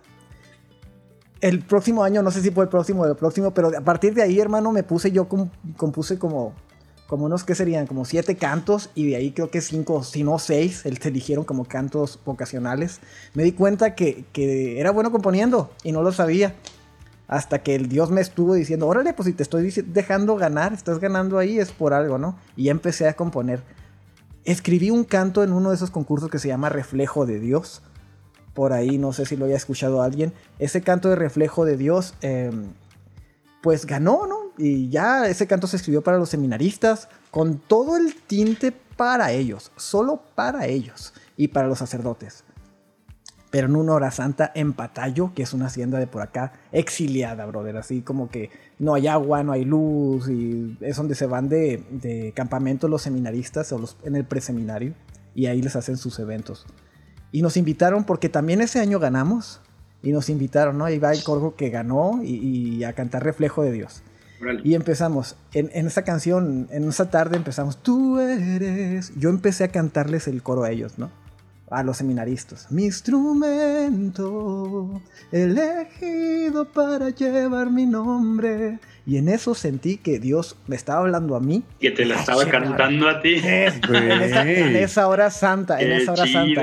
El 1.41 1.61
próximo 1.61 2.03
año, 2.03 2.23
no 2.23 2.33
sé 2.33 2.43
si 2.43 2.51
fue 2.51 2.65
el 2.65 2.71
próximo 2.71 3.03
o 3.03 3.07
el 3.07 3.15
próximo, 3.15 3.53
pero 3.53 3.69
a 3.77 3.81
partir 3.83 4.15
de 4.15 4.23
ahí, 4.23 4.41
hermano, 4.41 4.73
me 4.73 4.83
puse 4.83 5.13
yo, 5.13 5.29
com- 5.29 5.51
compuse 5.77 6.19
como, 6.19 6.55
como 7.07 7.27
unos, 7.27 7.45
¿qué 7.45 7.55
serían? 7.55 7.87
Como 7.87 8.05
siete 8.05 8.35
cantos 8.35 8.91
y 8.97 9.11
de 9.11 9.17
ahí 9.17 9.31
creo 9.31 9.51
que 9.51 9.61
cinco, 9.61 10.03
si 10.03 10.25
no 10.25 10.41
seis, 10.41 10.79
se 10.79 11.09
eligieron 11.09 11.45
como 11.45 11.65
cantos 11.67 12.19
vocacionales. 12.25 12.99
Me 13.35 13.45
di 13.45 13.53
cuenta 13.53 13.95
que 13.95 14.25
era 14.81 14.91
bueno 14.91 15.13
componiendo 15.13 15.71
y 15.85 15.93
no 15.93 16.03
lo 16.03 16.11
sabía. 16.11 16.57
Hasta 17.29 17.61
que 17.61 17.75
el 17.75 17.89
Dios 17.89 18.11
me 18.11 18.21
estuvo 18.21 18.55
diciendo, 18.55 18.87
órale, 18.87 19.13
pues 19.13 19.27
si 19.27 19.33
te 19.33 19.43
estoy 19.43 19.71
dejando 19.87 20.37
ganar, 20.37 20.73
estás 20.73 21.01
ganando 21.01 21.39
ahí, 21.39 21.59
es 21.59 21.73
por 21.73 21.93
algo, 21.93 22.19
¿no? 22.19 22.39
Y 22.57 22.65
ya 22.65 22.71
empecé 22.71 23.09
a 23.09 23.15
componer. 23.15 23.63
Escribí 24.45 24.91
un 24.91 25.03
canto 25.03 25.43
en 25.43 25.53
uno 25.53 25.71
de 25.71 25.77
esos 25.77 25.91
concursos 25.91 26.31
que 26.31 26.39
se 26.39 26.49
llama 26.49 26.69
Reflejo 26.69 27.27
de 27.27 27.41
Dios. 27.41 27.83
Por 28.55 28.73
ahí, 28.73 28.97
no 28.97 29.13
sé 29.13 29.27
si 29.27 29.37
lo 29.37 29.47
haya 29.47 29.57
escuchado 29.57 30.03
alguien. 30.03 30.33
Ese 30.61 30.83
canto 30.83 31.09
de 31.09 31.17
Reflejo 31.17 31.65
de 31.65 31.77
Dios, 31.77 32.15
eh, 32.23 32.53
pues 33.61 33.87
ganó, 33.87 34.27
¿no? 34.29 34.53
Y 34.57 34.89
ya 34.89 35.27
ese 35.27 35.49
canto 35.49 35.67
se 35.67 35.77
escribió 35.77 36.03
para 36.03 36.19
los 36.19 36.31
seminaristas, 36.31 37.09
con 37.33 37.59
todo 37.59 37.97
el 37.97 38.15
tinte 38.15 38.73
para 38.97 39.33
ellos, 39.33 39.73
solo 39.77 40.23
para 40.35 40.67
ellos 40.67 41.13
y 41.37 41.49
para 41.49 41.67
los 41.67 41.79
sacerdotes. 41.79 42.46
Pero 43.57 43.69
en 43.69 43.77
una 43.77 43.95
hora 43.95 44.11
santa 44.11 44.53
en 44.55 44.75
Patayo, 44.75 45.33
que 45.35 45.43
es 45.43 45.55
una 45.55 45.69
hacienda 45.69 45.99
de 45.99 46.07
por 46.07 46.21
acá, 46.21 46.53
exiliada, 46.73 47.47
brother. 47.47 47.79
Así 47.79 48.03
como 48.03 48.29
que 48.29 48.51
no 48.79 48.93
hay 48.93 49.07
agua, 49.07 49.43
no 49.45 49.53
hay 49.53 49.65
luz, 49.65 50.29
y 50.29 50.77
es 50.83 50.95
donde 50.99 51.15
se 51.15 51.25
van 51.25 51.49
de, 51.49 51.83
de 51.91 52.33
campamento 52.37 52.87
los 52.87 53.01
seminaristas 53.01 53.73
o 53.73 53.79
los, 53.79 53.97
en 54.05 54.15
el 54.15 54.27
preseminario, 54.27 54.93
y 55.35 55.47
ahí 55.47 55.63
les 55.63 55.75
hacen 55.75 55.97
sus 55.97 56.19
eventos. 56.19 56.67
Y 57.33 57.41
nos 57.41 57.57
invitaron 57.57 58.05
porque 58.05 58.29
también 58.29 58.61
ese 58.61 58.79
año 58.79 58.99
ganamos, 58.99 59.63
y 60.03 60.13
nos 60.13 60.29
invitaron, 60.29 60.77
¿no? 60.77 60.85
Ahí 60.85 60.99
va 60.99 61.13
el 61.13 61.25
coro 61.25 61.57
que 61.57 61.71
ganó 61.71 62.21
y, 62.23 62.35
y 62.35 62.85
a 62.85 62.93
cantar 62.93 63.25
Reflejo 63.25 63.63
de 63.63 63.73
Dios. 63.73 64.03
Y 64.65 64.75
empezamos, 64.75 65.37
en, 65.55 65.71
en 65.73 65.87
esa 65.87 66.03
canción, 66.03 66.69
en 66.71 66.91
esa 66.91 67.09
tarde 67.09 67.39
empezamos, 67.39 67.83
tú 67.83 68.21
eres. 68.21 69.15
Yo 69.17 69.31
empecé 69.31 69.65
a 69.65 69.69
cantarles 69.69 70.29
el 70.29 70.43
coro 70.43 70.65
a 70.65 70.71
ellos, 70.71 70.99
¿no? 70.99 71.09
A 71.69 71.83
los 71.83 71.97
seminaristas. 71.97 72.71
Mi 72.71 72.85
instrumento, 73.87 75.01
elegido 75.33 76.65
para 76.73 77.11
llevar 77.11 77.71
mi 77.71 77.87
nombre. 77.87 78.79
Y 79.05 79.17
en 79.19 79.29
eso 79.29 79.55
sentí 79.55 79.97
que 79.99 80.19
Dios 80.19 80.57
me 80.67 80.77
estaba 80.77 81.01
hablando 81.01 81.35
a 81.37 81.41
mí. 81.41 81.63
Que 81.81 81.91
te 81.91 82.05
la 82.05 82.17
estaba 82.21 82.45
cantando 82.47 83.09
a 83.09 83.21
ti. 83.21 83.37
En 83.45 84.23
esa, 84.23 84.43
en 84.49 84.77
esa 84.77 85.09
hora 85.09 85.31
santa, 85.31 85.81
en 85.81 85.89
Qué 85.89 85.97
esa 85.97 86.13
hora 86.13 86.25
chido. 86.25 86.41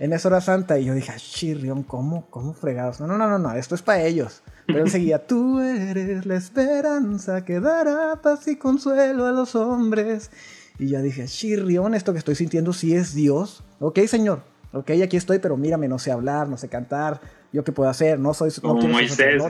En 0.00 0.12
esa 0.12 0.28
hora 0.28 0.40
santa. 0.40 0.78
Y 0.78 0.84
yo 0.86 0.94
dije, 0.94 1.12
"Ay, 1.12 1.18
chirrión, 1.20 1.82
¿cómo? 1.82 2.26
¿Cómo 2.30 2.52
fregados? 2.54 3.00
No, 3.00 3.06
no, 3.06 3.16
no, 3.18 3.28
no, 3.28 3.38
no, 3.38 3.52
esto 3.54 3.74
es 3.74 3.82
para 3.82 4.02
ellos. 4.02 4.42
Pero 4.66 4.82
él 4.84 4.90
seguía, 4.90 5.26
tú 5.26 5.60
eres 5.60 6.26
la 6.26 6.36
esperanza 6.36 7.44
que 7.44 7.60
dará 7.60 8.20
paz 8.22 8.48
y 8.48 8.56
consuelo 8.56 9.26
a 9.26 9.32
los 9.32 9.54
hombres. 9.54 10.30
Y 10.78 10.88
ya 10.88 11.00
dije, 11.02 11.26
chirrión, 11.26 11.94
esto 11.94 12.12
que 12.12 12.18
estoy 12.18 12.34
sintiendo 12.34 12.72
sí 12.72 12.94
es 12.94 13.14
Dios. 13.14 13.62
Ok, 13.78 14.00
señor. 14.06 14.42
Ok, 14.72 14.90
aquí 15.04 15.16
estoy, 15.16 15.38
pero 15.38 15.56
mírame, 15.56 15.86
no 15.86 16.00
sé 16.00 16.10
hablar, 16.10 16.48
no 16.48 16.56
sé 16.56 16.68
cantar. 16.68 17.20
¿Yo 17.52 17.62
qué 17.62 17.70
puedo 17.70 17.88
hacer? 17.88 18.18
No 18.18 18.34
soy 18.34 18.50
no 18.62 18.70
Como 18.70 18.88
Moisés. 18.88 19.40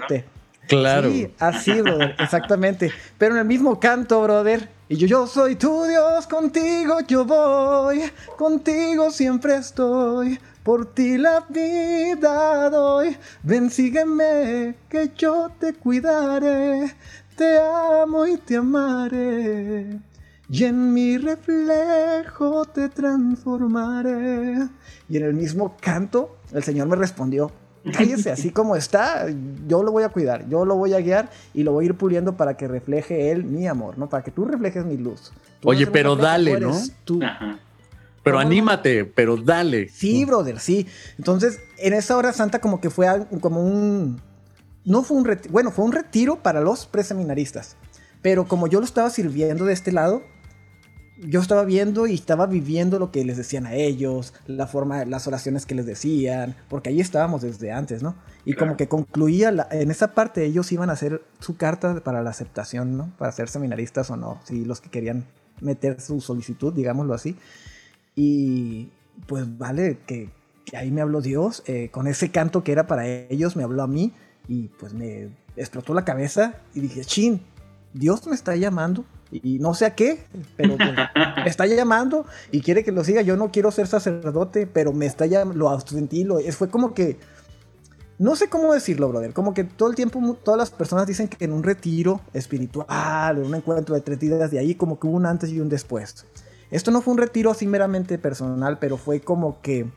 Claro. 0.69 1.11
Sí, 1.11 1.31
así, 1.39 1.81
brother, 1.81 2.15
exactamente. 2.21 2.93
Pero 3.17 3.35
en 3.35 3.41
el 3.41 3.47
mismo 3.47 3.81
canto, 3.81 4.23
brother. 4.23 4.69
Y 4.89 4.97
yo, 4.97 5.07
yo 5.07 5.27
soy 5.27 5.57
tu 5.57 5.85
Dios, 5.85 6.27
contigo 6.27 6.99
yo 7.09 7.25
voy, 7.25 8.03
contigo 8.37 9.11
siempre 9.11 9.57
estoy, 9.57 10.39
por 10.63 10.93
ti 10.93 11.17
la 11.17 11.47
vida 11.49 12.69
doy. 12.69 13.17
Ven, 13.43 13.71
sígueme, 13.71 14.75
que 14.91 15.11
yo 15.17 15.51
te 15.59 15.73
cuidaré, 15.73 16.95
te 17.35 17.59
amo 17.59 18.27
y 18.27 18.37
te 18.37 18.57
amaré. 18.57 20.01
Y 20.49 20.65
en 20.65 20.93
mi 20.93 21.17
reflejo 21.19 22.65
te 22.67 22.89
transformaré. 22.89 24.69
Y 25.09 25.17
en 25.17 25.25
el 25.25 25.35
mismo 25.35 25.77
canto, 25.81 26.37
el 26.53 26.63
Señor 26.63 26.87
me 26.87 26.97
respondió, 26.97 27.51
cállese 27.93 28.31
así 28.31 28.51
como 28.51 28.77
está, 28.77 29.27
yo 29.67 29.83
lo 29.83 29.93
voy 29.93 30.03
a 30.03 30.09
cuidar, 30.09 30.49
yo 30.49 30.65
lo 30.65 30.77
voy 30.77 30.95
a 30.95 31.01
guiar 31.01 31.31
y 31.53 31.63
lo 31.63 31.73
voy 31.73 31.85
a 31.85 31.89
ir 31.89 31.95
puliendo 31.95 32.37
para 32.37 32.57
que 32.57 32.69
refleje 32.69 33.31
Él 33.31 33.45
mi 33.45 33.67
amor, 33.67 33.99
¿no? 33.99 34.09
Para 34.09 34.23
que 34.23 34.31
tú 34.31 34.45
reflejes 34.45 34.85
mi 34.85 34.97
luz. 34.97 35.33
Tú 35.61 35.71
Oye, 35.71 35.87
pero 35.87 36.17
dale, 36.17 36.61
¿no? 36.61 36.75
tú. 37.05 37.21
Ajá. 37.23 37.59
Pero 38.23 38.39
anímate, 38.39 39.05
pero 39.05 39.37
dale. 39.37 39.89
Sí, 39.91 40.25
brother, 40.25 40.59
sí. 40.59 40.87
Entonces, 41.19 41.61
en 41.77 41.93
esa 41.93 42.17
hora 42.17 42.33
santa 42.33 42.59
como 42.59 42.81
que 42.81 42.89
fue 42.89 43.07
como 43.41 43.63
un... 43.63 44.21
No 44.87 45.03
fue 45.03 45.19
un 45.19 45.25
retiro, 45.27 45.53
bueno, 45.53 45.71
fue 45.71 45.85
un 45.85 45.93
retiro 45.93 46.43
para 46.43 46.61
los 46.63 46.87
preseminaristas. 46.87 47.77
Pero 48.23 48.47
como 48.47 48.67
yo 48.67 48.81
lo 48.81 48.87
estaba 48.87 49.11
sirviendo 49.11 49.67
de 49.67 49.75
este 49.75 49.93
lado, 49.93 50.23
yo 51.27 51.41
estaba 51.41 51.65
viendo 51.65 52.07
y 52.07 52.15
estaba 52.15 52.47
viviendo 52.47 52.99
lo 52.99 53.11
que 53.11 53.25
les 53.25 53.37
decían 53.37 53.67
a 53.67 53.75
ellos, 53.75 54.35
la 54.47 54.67
forma, 54.67 55.05
las 55.05 55.27
oraciones 55.27 55.65
que 55.67 55.75
les 55.75 55.87
decían, 55.87 56.55
porque 56.69 56.91
ahí 56.91 57.01
estábamos 57.01 57.43
desde 57.43 57.73
antes, 57.73 58.03
¿no? 58.03 58.15
Y 58.45 58.55
como 58.55 58.77
que 58.77 58.89
concluía, 58.89 59.51
la- 59.51 59.69
en 59.71 59.91
esa 59.91 60.15
parte 60.15 60.45
ellos 60.45 60.71
iban 60.73 60.91
a 60.91 60.93
hacer 60.95 61.23
su 61.41 61.57
carta 61.57 62.01
para 62.05 62.23
la 62.23 62.31
aceptación, 62.31 62.97
¿no? 62.97 63.11
Para 63.19 63.33
ser 63.33 63.49
seminaristas 63.49 64.11
o 64.11 64.17
no, 64.17 64.41
si 64.45 64.65
los 64.65 64.81
que 64.81 64.91
querían 64.91 65.25
meter 65.61 66.01
su 66.01 66.21
solicitud, 66.21 66.73
digámoslo 66.75 67.15
así. 67.15 67.37
Y 68.15 68.91
pues 69.27 69.59
vale, 69.59 69.99
que, 70.07 70.31
que 70.65 70.77
ahí 70.77 70.91
me 70.91 71.01
habló 71.01 71.21
Dios, 71.21 71.63
eh, 71.67 71.89
con 71.91 72.07
ese 72.07 72.31
canto 72.31 72.63
que 72.65 72.73
era 72.73 72.87
para 72.87 73.07
ellos, 73.07 73.57
me 73.57 73.63
habló 73.63 73.83
a 73.83 73.87
mí 73.87 74.13
y 74.49 74.69
pues 74.79 74.93
me 74.95 75.29
explotó 75.57 75.95
la 75.95 76.05
cabeza 76.05 76.57
y 76.75 76.81
dije, 76.81 77.05
chin, 77.05 77.41
Dios 77.93 78.27
me 78.27 78.35
está 78.35 78.57
llamando 78.57 79.05
y 79.43 79.59
no 79.59 79.75
sé 79.75 79.87
a 79.87 79.95
qué, 79.95 80.25
pero 80.57 80.77
pues, 80.77 80.91
me 81.37 81.51
está 81.51 81.67
llamando 81.67 82.27
y 82.53 82.61
quiere 82.61 82.85
que 82.85 82.93
lo 82.93 83.03
siga. 83.03 83.23
Yo 83.23 83.37
no 83.37 83.51
quiero 83.51 83.71
ser 83.71 83.87
sacerdote, 83.87 84.67
pero 84.67 84.93
me 84.93 85.07
está 85.07 85.27
llamando, 85.27 85.59
lo 85.59 85.81
sentí, 85.81 86.25
lo, 86.25 86.39
fue 86.53 86.69
como 86.69 86.95
que, 86.95 87.19
no 88.19 88.37
sé 88.37 88.49
cómo 88.49 88.73
decirlo, 88.73 89.09
brother, 89.09 89.33
como 89.33 89.55
que 89.55 89.65
todo 89.65 89.89
el 89.89 89.97
tiempo 89.97 90.39
todas 90.43 90.59
las 90.59 90.71
personas 90.71 91.07
dicen 91.07 91.29
que 91.29 91.45
en 91.45 91.53
un 91.53 91.65
retiro 91.65 92.21
espiritual, 92.33 93.39
en 93.39 93.45
un 93.45 93.55
encuentro 93.55 93.95
de 93.95 94.01
tres 94.03 94.21
días 94.21 94.51
de 94.51 94.59
ahí, 94.59 94.77
como 94.77 95.01
que 95.01 95.07
hubo 95.09 95.17
un 95.17 95.27
antes 95.27 95.51
y 95.51 95.61
un 95.61 95.69
después. 95.69 96.27
Esto 96.71 96.91
no 96.91 97.03
fue 97.03 97.13
un 97.13 97.19
retiro 97.19 97.51
así 97.51 97.67
meramente 97.67 98.19
personal, 98.19 98.79
pero 98.79 98.97
fue 98.97 99.21
como 99.21 99.61
que, 99.61 99.91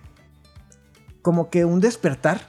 como 1.22 1.50
que 1.50 1.64
un 1.66 1.80
despertar 1.80 2.42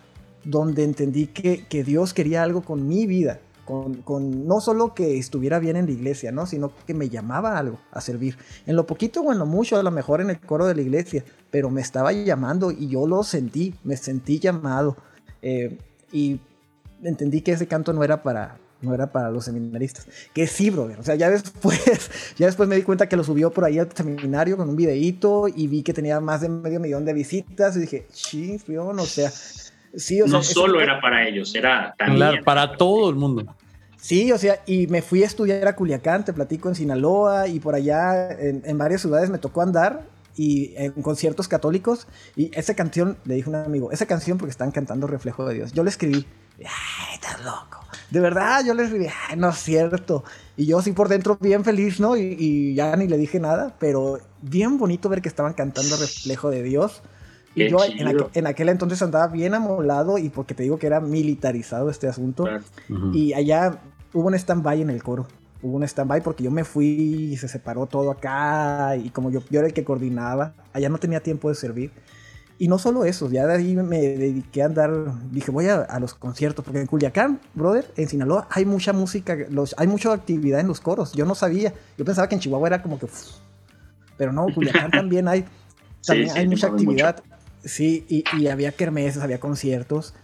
donde 0.44 0.84
entendí 0.84 1.26
que, 1.26 1.66
que 1.66 1.84
Dios 1.84 2.14
quería 2.14 2.42
algo 2.42 2.62
con 2.62 2.88
mi 2.88 3.06
vida, 3.06 3.40
con, 3.68 4.46
no 4.46 4.60
solo 4.60 4.94
que 4.94 5.18
estuviera 5.18 5.58
bien 5.58 5.76
en 5.76 5.86
la 5.86 5.92
iglesia, 5.92 6.32
¿no? 6.32 6.46
sino 6.46 6.72
que 6.86 6.94
me 6.94 7.08
llamaba 7.08 7.58
algo, 7.58 7.78
a 7.92 8.00
servir. 8.00 8.38
En 8.66 8.76
lo 8.76 8.86
poquito 8.86 9.20
o 9.20 9.32
en 9.32 9.38
lo 9.38 9.46
mucho, 9.46 9.76
a 9.76 9.82
lo 9.82 9.90
mejor 9.90 10.20
en 10.20 10.30
el 10.30 10.40
coro 10.40 10.66
de 10.66 10.74
la 10.74 10.82
iglesia, 10.82 11.24
pero 11.50 11.70
me 11.70 11.80
estaba 11.80 12.12
llamando 12.12 12.70
y 12.70 12.88
yo 12.88 13.06
lo 13.06 13.22
sentí, 13.22 13.74
me 13.84 13.96
sentí 13.96 14.38
llamado. 14.38 14.96
eh, 15.42 15.78
y 16.10 16.40
entendí 17.02 17.42
que 17.42 17.52
ese 17.52 17.66
canto 17.66 17.92
no 17.92 18.02
era 18.02 18.22
para 18.22 18.56
no 18.80 18.94
era 18.94 19.10
para 19.10 19.30
los 19.30 19.44
seminaristas. 19.44 20.06
Que 20.32 20.46
sí, 20.46 20.70
brother. 20.70 21.00
O 21.00 21.02
sea, 21.02 21.14
ya 21.16 21.30
después, 21.30 21.80
ya 22.38 22.46
después 22.46 22.68
me 22.68 22.76
di 22.76 22.82
cuenta 22.82 23.08
que 23.08 23.16
lo 23.16 23.24
subió 23.24 23.50
por 23.50 23.64
ahí 23.64 23.78
al 23.78 23.90
seminario 23.94 24.56
con 24.56 24.68
un 24.68 24.76
videíto 24.76 25.48
y 25.48 25.66
vi 25.66 25.82
que 25.82 25.92
tenía 25.92 26.20
más 26.20 26.40
de 26.42 26.48
medio 26.48 26.80
millón 26.80 27.04
de 27.04 27.12
visitas 27.12 27.76
y 27.76 27.80
dije, 27.80 28.06
chifrión, 28.12 28.98
o 28.98 29.06
sea, 29.06 29.32
sí, 29.94 30.20
o 30.22 30.26
No 30.26 30.42
solo 30.42 30.80
era 30.80 31.00
para 31.00 31.26
ellos, 31.26 31.54
era 31.54 31.94
también. 31.98 32.16
Claro, 32.16 32.44
para 32.44 32.76
todo 32.76 33.10
el 33.10 33.16
mundo. 33.16 33.54
Sí, 33.96 34.30
o 34.30 34.38
sea, 34.38 34.62
y 34.66 34.86
me 34.86 35.02
fui 35.02 35.22
a 35.22 35.26
estudiar 35.26 35.66
a 35.66 35.74
Culiacán, 35.74 36.24
te 36.24 36.32
platico 36.32 36.68
en 36.68 36.76
Sinaloa 36.76 37.48
y 37.48 37.58
por 37.58 37.74
allá 37.74 38.30
en, 38.30 38.62
en 38.64 38.78
varias 38.78 39.00
ciudades 39.00 39.28
me 39.28 39.38
tocó 39.38 39.60
andar 39.60 40.04
y 40.38 40.72
en 40.76 40.92
conciertos 41.02 41.48
católicos 41.48 42.06
y 42.36 42.50
esa 42.56 42.74
canción, 42.74 43.18
le 43.24 43.34
dije 43.34 43.48
a 43.48 43.50
un 43.50 43.56
amigo, 43.56 43.90
esa 43.90 44.06
canción 44.06 44.38
porque 44.38 44.52
están 44.52 44.70
cantando 44.70 45.06
Reflejo 45.08 45.44
de 45.46 45.54
Dios, 45.54 45.72
yo 45.72 45.82
le 45.82 45.90
escribí, 45.90 46.24
ay, 46.58 47.14
estás 47.14 47.44
loco, 47.44 47.80
de 48.10 48.20
verdad, 48.20 48.64
yo 48.64 48.72
le 48.72 48.84
escribí, 48.84 49.06
ay, 49.28 49.36
no 49.36 49.50
es 49.50 49.56
cierto, 49.56 50.22
y 50.56 50.66
yo 50.66 50.78
así 50.78 50.92
por 50.92 51.08
dentro 51.08 51.36
bien 51.40 51.64
feliz, 51.64 51.98
¿no? 51.98 52.16
Y, 52.16 52.36
y 52.38 52.74
ya 52.74 52.94
ni 52.94 53.08
le 53.08 53.18
dije 53.18 53.40
nada, 53.40 53.74
pero 53.80 54.20
bien 54.40 54.78
bonito 54.78 55.08
ver 55.08 55.22
que 55.22 55.28
estaban 55.28 55.54
cantando 55.54 55.96
Reflejo 55.96 56.50
de 56.50 56.62
Dios. 56.62 57.02
Qué 57.58 57.70
yo 57.70 57.84
en, 57.84 57.92
chido. 57.92 58.08
aqu- 58.10 58.30
en 58.34 58.46
aquel 58.46 58.68
entonces 58.68 59.00
andaba 59.02 59.28
bien 59.28 59.54
amolado 59.54 60.18
y 60.18 60.28
porque 60.28 60.54
te 60.54 60.62
digo 60.62 60.78
que 60.78 60.86
era 60.86 61.00
militarizado 61.00 61.90
este 61.90 62.08
asunto. 62.08 62.44
Claro. 62.44 62.64
Ujú. 62.88 63.12
Y 63.14 63.32
allá 63.34 63.80
hubo 64.12 64.28
un 64.28 64.34
stand-by 64.34 64.82
en 64.82 64.90
el 64.90 65.02
coro. 65.02 65.26
Hubo 65.62 65.76
un 65.76 65.82
stand-by 65.82 66.22
porque 66.22 66.44
yo 66.44 66.50
me 66.50 66.64
fui 66.64 66.86
y 67.32 67.36
se 67.36 67.48
separó 67.48 67.86
todo 67.86 68.10
acá. 68.10 68.96
Y 68.96 69.10
como 69.10 69.30
yo, 69.30 69.40
yo 69.50 69.58
era 69.60 69.66
el 69.68 69.74
que 69.74 69.84
coordinaba, 69.84 70.54
allá 70.72 70.88
no 70.88 70.98
tenía 70.98 71.20
tiempo 71.20 71.48
de 71.48 71.54
servir. 71.56 71.90
Y 72.60 72.66
no 72.66 72.78
solo 72.78 73.04
eso, 73.04 73.30
ya 73.30 73.46
de 73.46 73.54
ahí 73.54 73.76
me 73.76 74.00
dediqué 74.00 74.62
a 74.62 74.66
andar. 74.66 74.90
Dije, 75.30 75.52
voy 75.52 75.66
a, 75.66 75.76
a 75.82 76.00
los 76.00 76.14
conciertos. 76.14 76.64
Porque 76.64 76.80
en 76.80 76.86
Culiacán, 76.86 77.40
brother, 77.54 77.92
en 77.96 78.08
Sinaloa, 78.08 78.48
hay 78.50 78.64
mucha 78.64 78.92
música, 78.92 79.36
los, 79.50 79.76
hay 79.78 79.86
mucha 79.86 80.12
actividad 80.12 80.58
en 80.58 80.66
los 80.66 80.80
coros. 80.80 81.12
Yo 81.12 81.24
no 81.24 81.36
sabía. 81.36 81.72
Yo 81.96 82.04
pensaba 82.04 82.28
que 82.28 82.34
en 82.34 82.40
Chihuahua 82.40 82.66
era 82.68 82.82
como 82.82 82.98
que. 82.98 83.06
pero 84.16 84.32
no, 84.32 84.46
Culiacán 84.52 84.90
también 84.90 85.28
hay. 85.28 85.44
También 86.04 86.30
sí, 86.30 86.38
hay 86.38 86.48
mucha 86.48 86.68
mueve 86.68 86.84
mucho. 86.84 87.04
Sí, 87.64 88.04
y, 88.08 88.24
y 88.38 88.48
había 88.48 88.72
kermeses, 88.72 89.22
había 89.22 89.40
conciertos. 89.40 90.14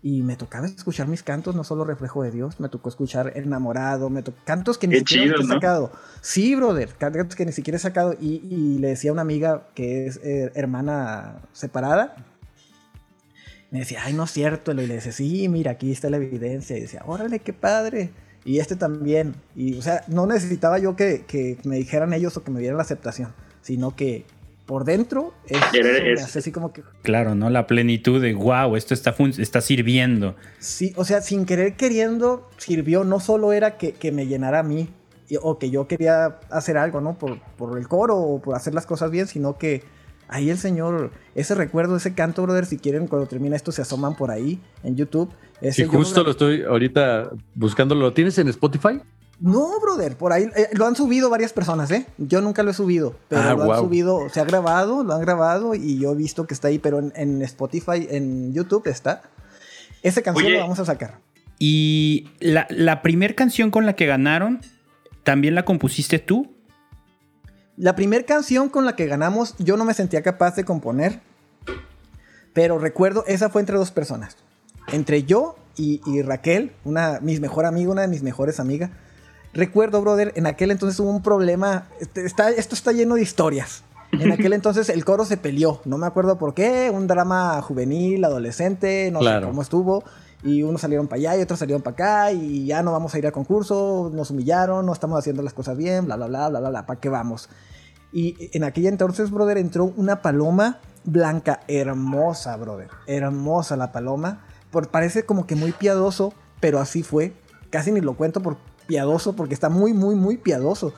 Y 0.00 0.22
me 0.22 0.36
tocaba 0.36 0.66
escuchar 0.66 1.08
mis 1.08 1.24
cantos, 1.24 1.56
no 1.56 1.64
solo 1.64 1.84
Reflejo 1.84 2.22
de 2.22 2.30
Dios, 2.30 2.60
me 2.60 2.68
tocó 2.68 2.88
escuchar 2.88 3.32
Enamorado, 3.34 4.10
me 4.10 4.22
tocó 4.22 4.38
cantos 4.44 4.78
que 4.78 4.86
ni 4.86 4.94
Qué 4.94 4.98
siquiera 5.00 5.24
chido, 5.24 5.40
he 5.40 5.44
¿no? 5.44 5.54
sacado. 5.54 5.92
Sí, 6.20 6.54
brother, 6.54 6.94
cantos 6.96 7.34
que 7.34 7.44
ni 7.44 7.50
siquiera 7.50 7.78
he 7.78 7.80
sacado. 7.80 8.14
Y, 8.20 8.40
y 8.48 8.78
le 8.78 8.88
decía 8.88 9.10
a 9.10 9.12
una 9.14 9.22
amiga 9.22 9.68
que 9.74 10.06
es 10.06 10.20
eh, 10.22 10.52
hermana 10.54 11.42
separada, 11.52 12.14
me 13.70 13.80
decía, 13.80 14.00
ay, 14.04 14.12
no 14.14 14.24
es 14.24 14.30
cierto. 14.30 14.70
Y 14.70 14.74
le 14.76 14.86
decía, 14.86 15.12
sí, 15.12 15.48
mira, 15.48 15.72
aquí 15.72 15.90
está 15.90 16.08
la 16.10 16.18
evidencia. 16.18 16.78
Y 16.78 16.82
decía, 16.82 17.02
órale, 17.04 17.40
qué 17.40 17.52
padre. 17.52 18.10
Y 18.44 18.60
este 18.60 18.76
también. 18.76 19.34
Y, 19.56 19.76
o 19.78 19.82
sea, 19.82 20.04
no 20.06 20.26
necesitaba 20.26 20.78
yo 20.78 20.94
que, 20.96 21.24
que 21.26 21.58
me 21.64 21.76
dijeran 21.76 22.12
ellos 22.12 22.36
o 22.36 22.44
que 22.44 22.52
me 22.52 22.60
dieran 22.60 22.76
la 22.76 22.84
aceptación, 22.84 23.34
sino 23.62 23.96
que 23.96 24.24
por 24.68 24.84
dentro 24.84 25.32
es, 25.48 25.58
es- 25.72 26.22
hace 26.22 26.38
así 26.40 26.52
como 26.52 26.72
que 26.74 26.82
Claro, 27.02 27.34
¿no? 27.34 27.48
La 27.48 27.66
plenitud 27.66 28.20
de, 28.20 28.34
wow, 28.34 28.76
esto 28.76 28.92
está, 28.92 29.14
está 29.38 29.62
sirviendo. 29.62 30.36
Sí, 30.58 30.92
o 30.96 31.04
sea, 31.04 31.22
sin 31.22 31.46
querer 31.46 31.74
queriendo, 31.74 32.48
sirvió, 32.58 33.02
no 33.02 33.18
solo 33.18 33.52
era 33.54 33.78
que, 33.78 33.92
que 33.92 34.12
me 34.12 34.26
llenara 34.26 34.58
a 34.58 34.62
mí, 34.62 34.90
y- 35.26 35.38
o 35.42 35.58
que 35.58 35.70
yo 35.70 35.88
quería 35.88 36.38
hacer 36.50 36.76
algo, 36.76 37.00
¿no? 37.00 37.18
Por, 37.18 37.40
por 37.56 37.78
el 37.78 37.88
coro 37.88 38.16
o 38.18 38.42
por 38.42 38.54
hacer 38.54 38.74
las 38.74 38.84
cosas 38.86 39.10
bien, 39.10 39.26
sino 39.26 39.56
que 39.58 39.82
Ahí 40.30 40.50
el 40.50 40.58
señor, 40.58 41.10
ese 41.34 41.54
recuerdo, 41.54 41.96
ese 41.96 42.12
canto, 42.12 42.42
brother, 42.42 42.66
si 42.66 42.76
quieren, 42.76 43.06
cuando 43.06 43.26
termina 43.26 43.56
esto, 43.56 43.72
se 43.72 43.80
asoman 43.80 44.14
por 44.14 44.30
ahí 44.30 44.60
en 44.84 44.94
YouTube. 44.94 45.30
Sí, 45.72 45.84
justo 45.86 46.22
lo 46.22 46.32
estoy 46.32 46.64
ahorita 46.64 47.30
buscando. 47.54 47.94
¿Lo 47.94 48.12
tienes 48.12 48.36
en 48.36 48.46
Spotify? 48.48 49.00
No, 49.40 49.78
brother, 49.80 50.16
por 50.16 50.32
ahí 50.32 50.50
eh, 50.56 50.68
lo 50.72 50.86
han 50.86 50.96
subido 50.96 51.30
varias 51.30 51.52
personas, 51.52 51.90
¿eh? 51.92 52.06
Yo 52.18 52.40
nunca 52.40 52.62
lo 52.62 52.72
he 52.72 52.74
subido, 52.74 53.16
pero 53.28 53.42
ah, 53.42 53.54
lo 53.54 53.72
han 53.72 53.80
subido, 53.80 54.28
se 54.30 54.40
ha 54.40 54.44
grabado, 54.44 55.04
lo 55.04 55.14
han 55.14 55.20
grabado 55.20 55.74
y 55.74 55.98
yo 55.98 56.12
he 56.12 56.16
visto 56.16 56.46
que 56.46 56.54
está 56.54 56.68
ahí, 56.68 56.78
pero 56.78 56.98
en, 56.98 57.42
Spotify, 57.42 58.08
en 58.10 58.52
YouTube 58.52 58.86
está. 58.88 59.22
Esa 60.02 60.22
canción 60.22 60.52
la 60.52 60.60
vamos 60.60 60.80
a 60.80 60.84
sacar. 60.84 61.20
Y 61.58 62.30
la, 62.40 62.66
la 62.70 63.02
primera 63.02 63.34
canción 63.34 63.70
con 63.70 63.86
la 63.86 63.94
que 63.94 64.06
ganaron, 64.06 64.60
¿también 65.22 65.54
la 65.54 65.64
compusiste 65.64 66.18
tú? 66.18 66.52
La 67.76 67.94
primera 67.94 68.24
canción 68.24 68.68
con 68.68 68.84
la 68.84 68.96
que 68.96 69.06
ganamos, 69.06 69.54
yo 69.58 69.76
no 69.76 69.84
me 69.84 69.94
sentía 69.94 70.20
capaz 70.22 70.56
de 70.56 70.64
componer, 70.64 71.20
pero 72.52 72.76
recuerdo, 72.78 73.22
esa 73.28 73.50
fue 73.50 73.62
entre 73.62 73.76
dos 73.76 73.92
personas, 73.92 74.36
entre 74.88 75.22
yo 75.22 75.56
y, 75.76 76.22
Raquel, 76.22 76.72
una, 76.84 77.20
mis 77.20 77.38
mejor 77.38 77.66
amiga, 77.66 77.92
una 77.92 78.02
de 78.02 78.08
mis 78.08 78.24
mejores 78.24 78.58
amigas. 78.58 78.90
Recuerdo, 79.52 80.00
brother, 80.00 80.32
en 80.36 80.46
aquel 80.46 80.70
entonces 80.70 80.98
hubo 81.00 81.10
un 81.10 81.22
problema, 81.22 81.88
este, 82.00 82.24
está, 82.24 82.50
esto 82.50 82.74
está 82.74 82.92
lleno 82.92 83.14
de 83.14 83.22
historias. 83.22 83.82
En 84.12 84.32
aquel 84.32 84.52
entonces 84.54 84.88
el 84.88 85.04
coro 85.04 85.24
se 85.24 85.36
peleó, 85.36 85.80
no 85.84 85.98
me 85.98 86.06
acuerdo 86.06 86.38
por 86.38 86.54
qué, 86.54 86.90
un 86.92 87.06
drama 87.06 87.60
juvenil, 87.62 88.24
adolescente, 88.24 89.10
no 89.10 89.22
sé 89.22 89.40
cómo 89.42 89.62
estuvo 89.62 90.04
y 90.42 90.62
unos 90.62 90.80
salieron 90.80 91.08
para 91.08 91.18
allá 91.18 91.36
y 91.36 91.42
otros 91.42 91.58
salieron 91.58 91.82
para 91.82 91.94
acá 91.94 92.32
y 92.32 92.66
ya 92.66 92.82
no 92.82 92.92
vamos 92.92 93.14
a 93.14 93.18
ir 93.18 93.26
al 93.26 93.32
concurso, 93.32 94.10
nos 94.12 94.30
humillaron, 94.30 94.86
no 94.86 94.92
estamos 94.92 95.18
haciendo 95.18 95.42
las 95.42 95.52
cosas 95.52 95.76
bien, 95.76 96.06
bla, 96.06 96.16
bla, 96.16 96.26
bla, 96.26 96.48
bla, 96.48 96.60
bla, 96.60 96.70
bla, 96.70 96.86
¿para 96.86 97.00
qué 97.00 97.08
vamos? 97.08 97.48
Y 98.12 98.50
en 98.56 98.64
aquella 98.64 98.88
entonces, 98.88 99.30
brother, 99.30 99.58
entró 99.58 99.92
una 99.96 100.22
paloma 100.22 100.78
blanca, 101.04 101.60
hermosa, 101.68 102.56
brother, 102.56 102.88
hermosa 103.06 103.76
la 103.76 103.92
paloma, 103.92 104.44
por, 104.70 104.88
parece 104.88 105.24
como 105.24 105.46
que 105.46 105.56
muy 105.56 105.72
piadoso, 105.72 106.32
pero 106.60 106.78
así 106.78 107.02
fue, 107.02 107.32
casi 107.70 107.90
ni 107.92 108.00
lo 108.00 108.16
cuento 108.16 108.40
por 108.40 108.56
piadoso, 108.88 109.36
porque 109.36 109.54
está 109.54 109.68
muy, 109.68 109.92
muy, 109.92 110.16
muy 110.16 110.38
piadoso. 110.38 110.92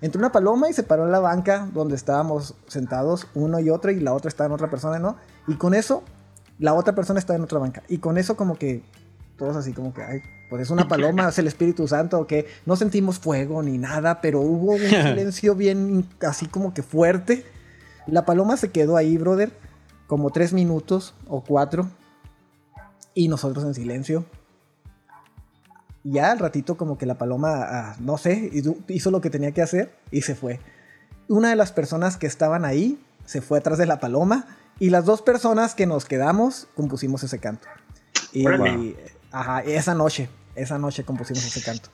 Entró 0.00 0.18
una 0.18 0.32
paloma 0.32 0.70
y 0.70 0.72
se 0.72 0.82
paró 0.82 1.04
en 1.04 1.12
la 1.12 1.20
banca 1.20 1.68
donde 1.74 1.96
estábamos 1.96 2.54
sentados, 2.68 3.26
uno 3.34 3.60
y 3.60 3.68
otro, 3.68 3.90
y 3.90 4.00
la 4.00 4.14
otra 4.14 4.28
estaba 4.28 4.46
en 4.46 4.54
otra 4.54 4.70
persona, 4.70 4.98
¿no? 4.98 5.16
Y 5.46 5.56
con 5.56 5.74
eso 5.74 6.02
la 6.58 6.74
otra 6.74 6.94
persona 6.94 7.18
está 7.18 7.34
en 7.34 7.42
otra 7.42 7.58
banca. 7.58 7.82
Y 7.88 7.98
con 7.98 8.16
eso 8.16 8.36
como 8.36 8.56
que 8.56 8.82
todos 9.36 9.56
así 9.56 9.72
como 9.72 9.92
que, 9.92 10.02
ay, 10.02 10.22
pues 10.48 10.62
es 10.62 10.70
una 10.70 10.86
paloma, 10.88 11.28
es 11.28 11.38
el 11.38 11.48
Espíritu 11.48 11.88
Santo, 11.88 12.26
que 12.26 12.46
no 12.64 12.76
sentimos 12.76 13.18
fuego 13.18 13.62
ni 13.62 13.78
nada, 13.78 14.20
pero 14.20 14.40
hubo 14.40 14.72
un 14.72 14.78
silencio 14.80 15.54
bien 15.54 16.08
así 16.20 16.46
como 16.46 16.72
que 16.72 16.82
fuerte. 16.82 17.44
La 18.06 18.24
paloma 18.24 18.56
se 18.56 18.70
quedó 18.70 18.96
ahí, 18.96 19.18
brother, 19.18 19.52
como 20.06 20.30
tres 20.30 20.52
minutos 20.52 21.14
o 21.26 21.42
cuatro. 21.42 21.88
Y 23.14 23.28
nosotros 23.28 23.64
en 23.64 23.74
silencio. 23.74 24.24
Ya 26.04 26.32
al 26.32 26.38
ratito 26.38 26.76
como 26.76 26.98
que 26.98 27.06
la 27.06 27.16
paloma, 27.16 27.50
ah, 27.54 27.96
no 28.00 28.18
sé, 28.18 28.50
hizo 28.88 29.10
lo 29.10 29.20
que 29.20 29.30
tenía 29.30 29.52
que 29.52 29.62
hacer 29.62 29.92
y 30.10 30.22
se 30.22 30.34
fue. 30.34 30.58
Una 31.28 31.50
de 31.50 31.56
las 31.56 31.72
personas 31.72 32.16
que 32.16 32.26
estaban 32.26 32.64
ahí 32.64 32.98
se 33.24 33.40
fue 33.40 33.58
atrás 33.58 33.78
de 33.78 33.86
la 33.86 34.00
paloma 34.00 34.46
y 34.80 34.90
las 34.90 35.04
dos 35.04 35.22
personas 35.22 35.74
que 35.74 35.86
nos 35.86 36.04
quedamos 36.04 36.66
compusimos 36.74 37.22
ese 37.22 37.38
canto. 37.38 37.68
Y, 38.32 38.46
ajá, 39.30 39.60
esa 39.60 39.94
noche, 39.94 40.28
esa 40.56 40.78
noche 40.78 41.04
compusimos 41.04 41.44
ese 41.44 41.62
canto. 41.62 41.88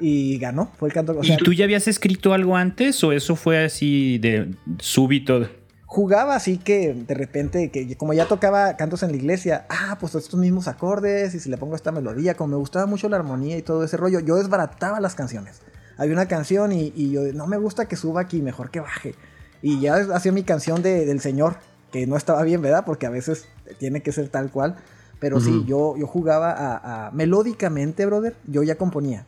Y 0.00 0.38
ganó, 0.38 0.72
fue 0.78 0.88
el 0.88 0.94
canto. 0.94 1.18
¿Y 1.22 1.36
tú 1.36 1.52
ya 1.52 1.64
habías 1.64 1.86
escrito 1.88 2.32
algo 2.32 2.56
antes 2.56 3.04
o 3.04 3.12
eso 3.12 3.36
fue 3.36 3.64
así 3.64 4.18
de 4.18 4.54
súbito? 4.78 5.46
Jugaba 5.92 6.34
así 6.34 6.56
que 6.56 6.94
de 6.94 7.12
repente, 7.12 7.70
que 7.70 7.98
como 7.98 8.14
ya 8.14 8.26
tocaba 8.26 8.78
cantos 8.78 9.02
en 9.02 9.10
la 9.10 9.16
iglesia, 9.16 9.66
ah, 9.68 9.98
pues 10.00 10.14
estos 10.14 10.40
mismos 10.40 10.66
acordes 10.66 11.34
y 11.34 11.38
si 11.38 11.50
le 11.50 11.58
pongo 11.58 11.76
esta 11.76 11.92
melodía, 11.92 12.34
como 12.34 12.52
me 12.52 12.56
gustaba 12.56 12.86
mucho 12.86 13.10
la 13.10 13.18
armonía 13.18 13.58
y 13.58 13.62
todo 13.62 13.84
ese 13.84 13.98
rollo, 13.98 14.18
yo 14.20 14.36
desbarataba 14.36 15.00
las 15.00 15.14
canciones. 15.14 15.60
Había 15.98 16.14
una 16.14 16.28
canción 16.28 16.72
y, 16.72 16.94
y 16.96 17.10
yo, 17.10 17.20
no 17.34 17.46
me 17.46 17.58
gusta 17.58 17.88
que 17.88 17.96
suba 17.96 18.22
aquí, 18.22 18.40
mejor 18.40 18.70
que 18.70 18.80
baje. 18.80 19.14
Y 19.60 19.80
ya 19.80 19.96
hacía 20.14 20.32
mi 20.32 20.44
canción 20.44 20.80
de, 20.80 21.04
del 21.04 21.20
Señor, 21.20 21.56
que 21.92 22.06
no 22.06 22.16
estaba 22.16 22.42
bien, 22.42 22.62
¿verdad? 22.62 22.86
Porque 22.86 23.04
a 23.04 23.10
veces 23.10 23.46
tiene 23.78 24.02
que 24.02 24.12
ser 24.12 24.30
tal 24.30 24.50
cual. 24.50 24.76
Pero 25.20 25.40
sí, 25.40 25.62
yo, 25.66 25.94
yo 25.98 26.06
jugaba 26.06 26.54
a, 26.56 27.10
melódicamente, 27.10 28.06
brother, 28.06 28.34
yo 28.46 28.62
ya 28.62 28.76
componía. 28.76 29.26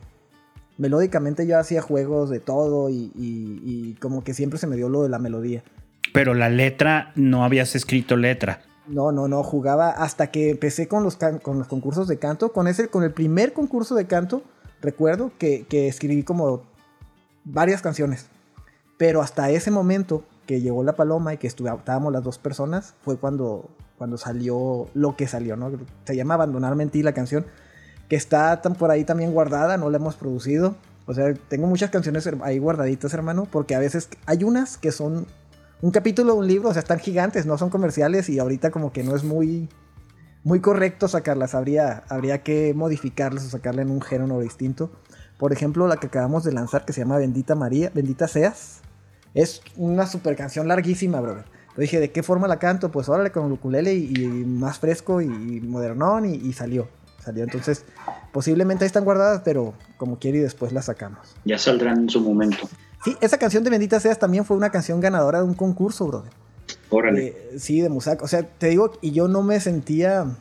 Melódicamente 0.79 1.45
yo 1.45 1.59
hacía 1.59 1.83
juegos 1.83 2.31
de 2.31 2.39
todo 2.39 2.89
y, 2.89 3.95
como 4.01 4.23
que 4.23 4.33
siempre 4.33 4.57
se 4.57 4.65
me 4.65 4.77
dio 4.77 4.89
lo 4.89 5.03
de 5.03 5.09
la 5.09 5.19
melodía. 5.19 5.63
Pero 6.15 6.33
la 6.33 6.49
letra, 6.49 7.11
no 7.15 7.43
habías 7.43 7.75
escrito 7.75 8.15
letra. 8.15 8.61
No, 8.87 9.11
no, 9.11 9.27
no, 9.27 9.43
jugaba 9.43 9.89
hasta 9.89 10.27
que 10.31 10.49
empecé 10.51 10.87
con 10.87 11.03
los, 11.03 11.17
con 11.17 11.59
los 11.59 11.67
concursos 11.67 12.07
de 12.07 12.17
canto. 12.17 12.53
Con, 12.53 12.67
ese, 12.67 12.87
con 12.87 13.03
el 13.03 13.11
primer 13.11 13.53
concurso 13.53 13.95
de 13.95 14.07
canto, 14.07 14.41
recuerdo 14.81 15.31
que, 15.37 15.65
que 15.67 15.87
escribí 15.87 16.23
como 16.23 16.63
varias 17.43 17.81
canciones. 17.81 18.27
Pero 18.97 19.21
hasta 19.21 19.49
ese 19.49 19.71
momento 19.71 20.23
que 20.45 20.61
llegó 20.61 20.83
la 20.83 20.95
paloma 20.95 21.33
y 21.33 21.37
que 21.37 21.47
estábamos 21.47 22.13
las 22.13 22.23
dos 22.23 22.37
personas, 22.37 22.93
fue 23.01 23.17
cuando, 23.17 23.69
cuando 23.97 24.17
salió 24.17 24.87
lo 24.93 25.15
que 25.15 25.27
salió, 25.27 25.57
¿no? 25.57 25.71
Se 26.05 26.15
llama 26.15 26.35
Abandonarme 26.35 26.83
en 26.83 26.89
ti 26.89 27.03
la 27.03 27.13
canción, 27.13 27.45
que 28.07 28.15
está 28.15 28.61
tan 28.61 28.75
por 28.75 28.91
ahí 28.91 29.03
también 29.03 29.33
guardada, 29.33 29.77
no 29.77 29.89
la 29.89 29.97
hemos 29.97 30.15
producido. 30.15 30.75
O 31.07 31.13
sea, 31.13 31.33
tengo 31.33 31.67
muchas 31.67 31.89
canciones 31.89 32.29
ahí 32.41 32.57
guardaditas, 32.57 33.13
hermano, 33.13 33.47
porque 33.51 33.75
a 33.75 33.79
veces 33.79 34.09
hay 34.25 34.43
unas 34.43 34.77
que 34.77 34.91
son 34.91 35.27
un 35.85 35.91
capítulo 35.91 36.33
un 36.33 36.47
libro, 36.47 36.69
o 36.69 36.73
sea, 36.73 36.79
están 36.79 36.97
gigantes, 36.97 37.45
no 37.45 37.59
son 37.59 37.69
comerciales 37.69 38.27
y 38.29 38.39
ahorita 38.39 38.71
como 38.71 38.91
que 38.91 39.03
no 39.03 39.15
es 39.15 39.23
muy 39.23 39.69
muy 40.43 40.59
correcto 40.59 41.07
sacarlas, 41.07 41.53
habría, 41.53 42.03
habría 42.09 42.41
que 42.41 42.73
modificarlas 42.73 43.45
o 43.45 43.49
sacarle 43.49 43.83
en 43.83 43.91
un 43.91 44.01
género 44.01 44.39
distinto. 44.39 44.91
Por 45.37 45.53
ejemplo, 45.53 45.87
la 45.87 45.97
que 45.97 46.07
acabamos 46.07 46.43
de 46.43 46.53
lanzar 46.53 46.85
que 46.85 46.93
se 46.93 47.01
llama 47.01 47.17
Bendita 47.17 47.53
María, 47.53 47.91
Bendita 47.93 48.27
Seas, 48.27 48.81
es 49.35 49.61
una 49.75 50.07
super 50.07 50.35
canción 50.35 50.67
larguísima, 50.67 51.21
brother. 51.21 51.45
Yo 51.75 51.81
dije, 51.81 51.99
¿de 51.99 52.11
qué 52.11 52.23
forma 52.23 52.47
la 52.47 52.57
canto? 52.57 52.89
Pues 52.89 53.07
órale 53.07 53.31
con 53.31 53.45
el 53.45 53.51
ukulele 53.51 53.93
y, 53.93 54.25
más 54.27 54.79
fresco 54.79 55.21
y, 55.21 55.27
modernón 55.27 56.25
y, 56.25 56.51
salió. 56.53 56.87
Salió. 57.23 57.43
Entonces, 57.43 57.85
posiblemente 58.31 58.85
ahí 58.85 58.87
están 58.87 59.03
guardadas, 59.03 59.43
pero 59.45 59.75
como 59.97 60.17
quiere 60.17 60.39
y 60.39 60.41
después 60.41 60.71
las 60.71 60.85
sacamos. 60.85 61.35
Ya 61.43 61.59
saldrán 61.59 62.01
en 62.01 62.09
su 62.09 62.21
momento. 62.21 62.67
Sí, 63.05 63.15
esa 63.21 63.37
canción 63.37 63.63
de 63.63 63.69
Bendita 63.69 63.99
Seas 63.99 64.19
también 64.19 64.43
fue 64.43 64.57
una 64.57 64.71
canción 64.71 64.99
ganadora 64.99 65.39
de 65.39 65.45
un 65.45 65.53
concurso, 65.53 66.07
brother. 66.07 66.31
Órale. 66.89 67.27
Eh, 67.27 67.59
sí, 67.59 67.79
de 67.79 67.87
Musac. 67.89 68.21
O 68.21 68.27
sea, 68.27 68.43
te 68.43 68.67
digo, 68.67 68.91
y 68.99 69.11
yo 69.11 69.27
no 69.27 69.43
me 69.43 69.59
sentía 69.59 70.35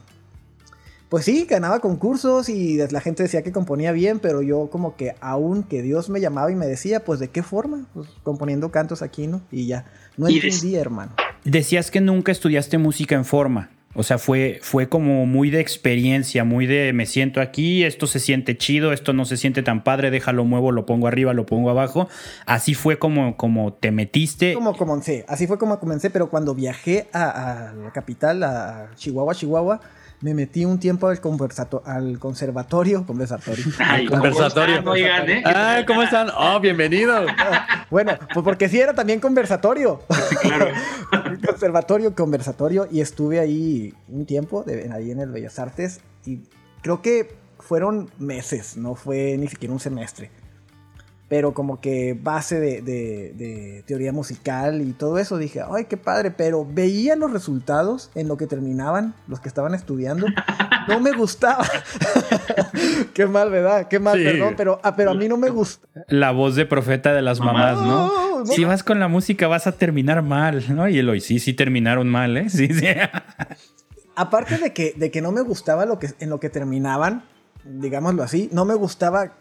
pues 1.15 1.27
sí, 1.27 1.47
ganaba 1.49 1.79
concursos 1.79 2.49
y 2.49 2.77
la 2.91 3.01
gente 3.01 3.23
decía 3.23 3.43
que 3.43 3.53
componía 3.53 3.93
bien, 3.93 4.19
pero 4.19 4.43
yo 4.43 4.69
como 4.69 4.97
que 4.97 5.15
aún 5.21 5.63
que 5.63 5.81
Dios 5.81 6.09
me 6.09 6.21
llamaba 6.21 6.51
y 6.51 6.57
me 6.57 6.67
decía, 6.67 7.05
pues 7.05 7.21
de 7.21 7.29
qué 7.29 7.45
forma, 7.45 7.87
pues 7.95 8.09
componiendo 8.25 8.73
cantos 8.73 9.01
aquí, 9.01 9.29
¿no? 9.29 9.41
Y 9.53 9.69
ya, 9.69 9.85
no 10.17 10.27
entendía, 10.27 10.81
hermano. 10.81 11.13
Decías 11.45 11.93
que 11.93 12.01
nunca 12.01 12.33
estudiaste 12.33 12.79
música 12.79 13.15
en 13.15 13.25
forma. 13.25 13.71
O 13.95 14.03
sea, 14.03 14.19
fue, 14.19 14.59
fue 14.63 14.89
como 14.89 15.25
muy 15.27 15.51
de 15.51 15.61
experiencia, 15.61 16.45
muy 16.45 16.67
de 16.67 16.93
me 16.93 17.07
siento 17.07 17.41
aquí, 17.41 17.85
esto 17.85 18.07
se 18.07 18.19
siente 18.19 18.57
chido, 18.57 18.93
esto 18.93 19.13
no 19.13 19.25
se 19.25 19.37
siente 19.37 19.63
tan 19.63 19.85
padre, 19.85 20.11
déjalo 20.11 20.45
muevo, 20.45 20.73
lo 20.73 20.85
pongo 20.85 21.07
arriba, 21.07 21.33
lo 21.33 21.47
pongo 21.47 21.71
abajo. 21.71 22.09
Así 22.47 22.75
fue 22.75 22.99
como, 22.99 23.37
como 23.37 23.73
te 23.73 23.93
metiste. 23.93 24.55
Como 24.55 24.77
comencé, 24.77 25.25
así 25.29 25.47
fue 25.47 25.59
como 25.59 25.79
comencé, 25.79 26.11
pero 26.11 26.29
cuando 26.29 26.55
viajé 26.55 27.09
a, 27.13 27.71
a 27.71 27.73
la 27.75 27.93
capital, 27.93 28.43
a 28.43 28.91
Chihuahua, 28.97 29.35
Chihuahua, 29.35 29.81
me 30.25 30.33
metí 30.33 30.65
un 30.65 30.79
tiempo 30.79 31.09
al, 31.09 31.21
al 31.85 32.19
conservatorio. 32.19 33.05
Conversatorio. 33.05 33.65
conversatorio. 34.09 34.79
¿cómo 34.79 34.95
están, 34.95 35.29
eh? 35.29 35.43
Ah, 35.45 35.83
¿cómo 35.87 36.03
están? 36.03 36.29
Oh, 36.35 36.59
bienvenido. 36.61 37.27
bueno, 37.91 38.13
pues 38.33 38.43
porque 38.43 38.71
sí 38.71 38.81
era 38.81 38.95
también 38.95 39.21
conversatorio. 39.21 40.01
claro. 40.41 40.69
conservatorio, 41.47 42.15
conversatorio. 42.15 42.89
Y 42.91 43.03
estuve 43.03 43.39
ahí 43.39 43.93
un 44.09 44.25
tiempo, 44.25 44.65
ahí 44.95 45.11
en 45.11 45.21
el 45.21 45.31
Bellas 45.31 45.59
Artes. 45.59 46.01
Y 46.25 46.41
creo 46.81 47.03
que 47.03 47.37
fueron 47.59 48.11
meses, 48.19 48.79
no 48.79 48.95
fue 48.95 49.37
ni 49.37 49.49
siquiera 49.49 49.75
un 49.75 49.81
semestre 49.81 50.31
pero 51.29 51.55
como 51.55 51.81
que 51.81 52.19
base 52.21 52.61
de, 52.61 53.83
teoría 53.87 54.13
musical 54.13 54.83
y 54.83 54.93
todo 54.93 55.19
eso, 55.19 55.39
dije, 55.39 55.63
ay, 55.71 55.87
qué 55.87 55.97
padre, 55.97 56.31
pero 56.31 56.67
veía 56.67 57.17
los 57.17 57.33
resultados 57.33 58.11
en 58.15 58.29
lo 58.29 58.37
que 58.37 58.47
terminaban, 58.47 59.15
los 59.27 59.41
que 59.41 59.49
estaban 59.49 59.75
estudiando, 59.75 60.27
no 60.89 61.01
me 61.01 61.13
gustaba. 61.13 61.65
qué 63.15 63.27
mal, 63.27 63.51
¿verdad? 63.51 63.89
Qué 63.89 63.99
mal, 63.99 64.23
perdón, 64.23 64.55
pero, 64.57 64.81
ah, 64.83 64.95
pero 64.95 65.13
a 65.13 65.15
mí 65.15 65.29
no 65.29 65.37
me 65.37 65.51
gusta. 65.51 65.89
La 66.09 66.31
voz 66.31 66.57
de 66.57 66.67
profeta 66.67 67.13
de 67.15 67.23
las 67.23 67.41
mamás, 67.41 67.81
¿no? 67.81 68.45
Si 68.47 68.65
vas 68.65 68.83
con 68.83 69.01
la 69.01 69.09
música 69.09 69.49
vas 69.49 69.67
a 69.67 69.73
terminar 69.73 70.23
mal, 70.23 70.65
¿no? 70.75 70.89
Y 70.89 70.99
Eloy, 70.99 71.21
sí, 71.21 71.39
sí 71.39 71.55
terminaron 71.55 72.09
mal, 72.09 72.37
¿eh? 72.37 72.51
Sí, 72.55 72.69
sí. 72.73 72.87
Aparte 74.17 74.59
de 74.59 74.73
que, 74.73 74.95
de 74.97 75.11
que 75.11 75.21
no 75.21 75.33
me 75.33 75.41
gustaba 75.41 75.87
lo 75.87 75.99
que, 75.99 76.11
en 76.21 76.31
lo 76.31 76.39
que 76.39 76.49
terminaban, 76.49 77.25
digámoslo 77.65 78.23
así, 78.23 78.49
no 78.53 78.65
me 78.65 78.75
gustaba 78.75 79.33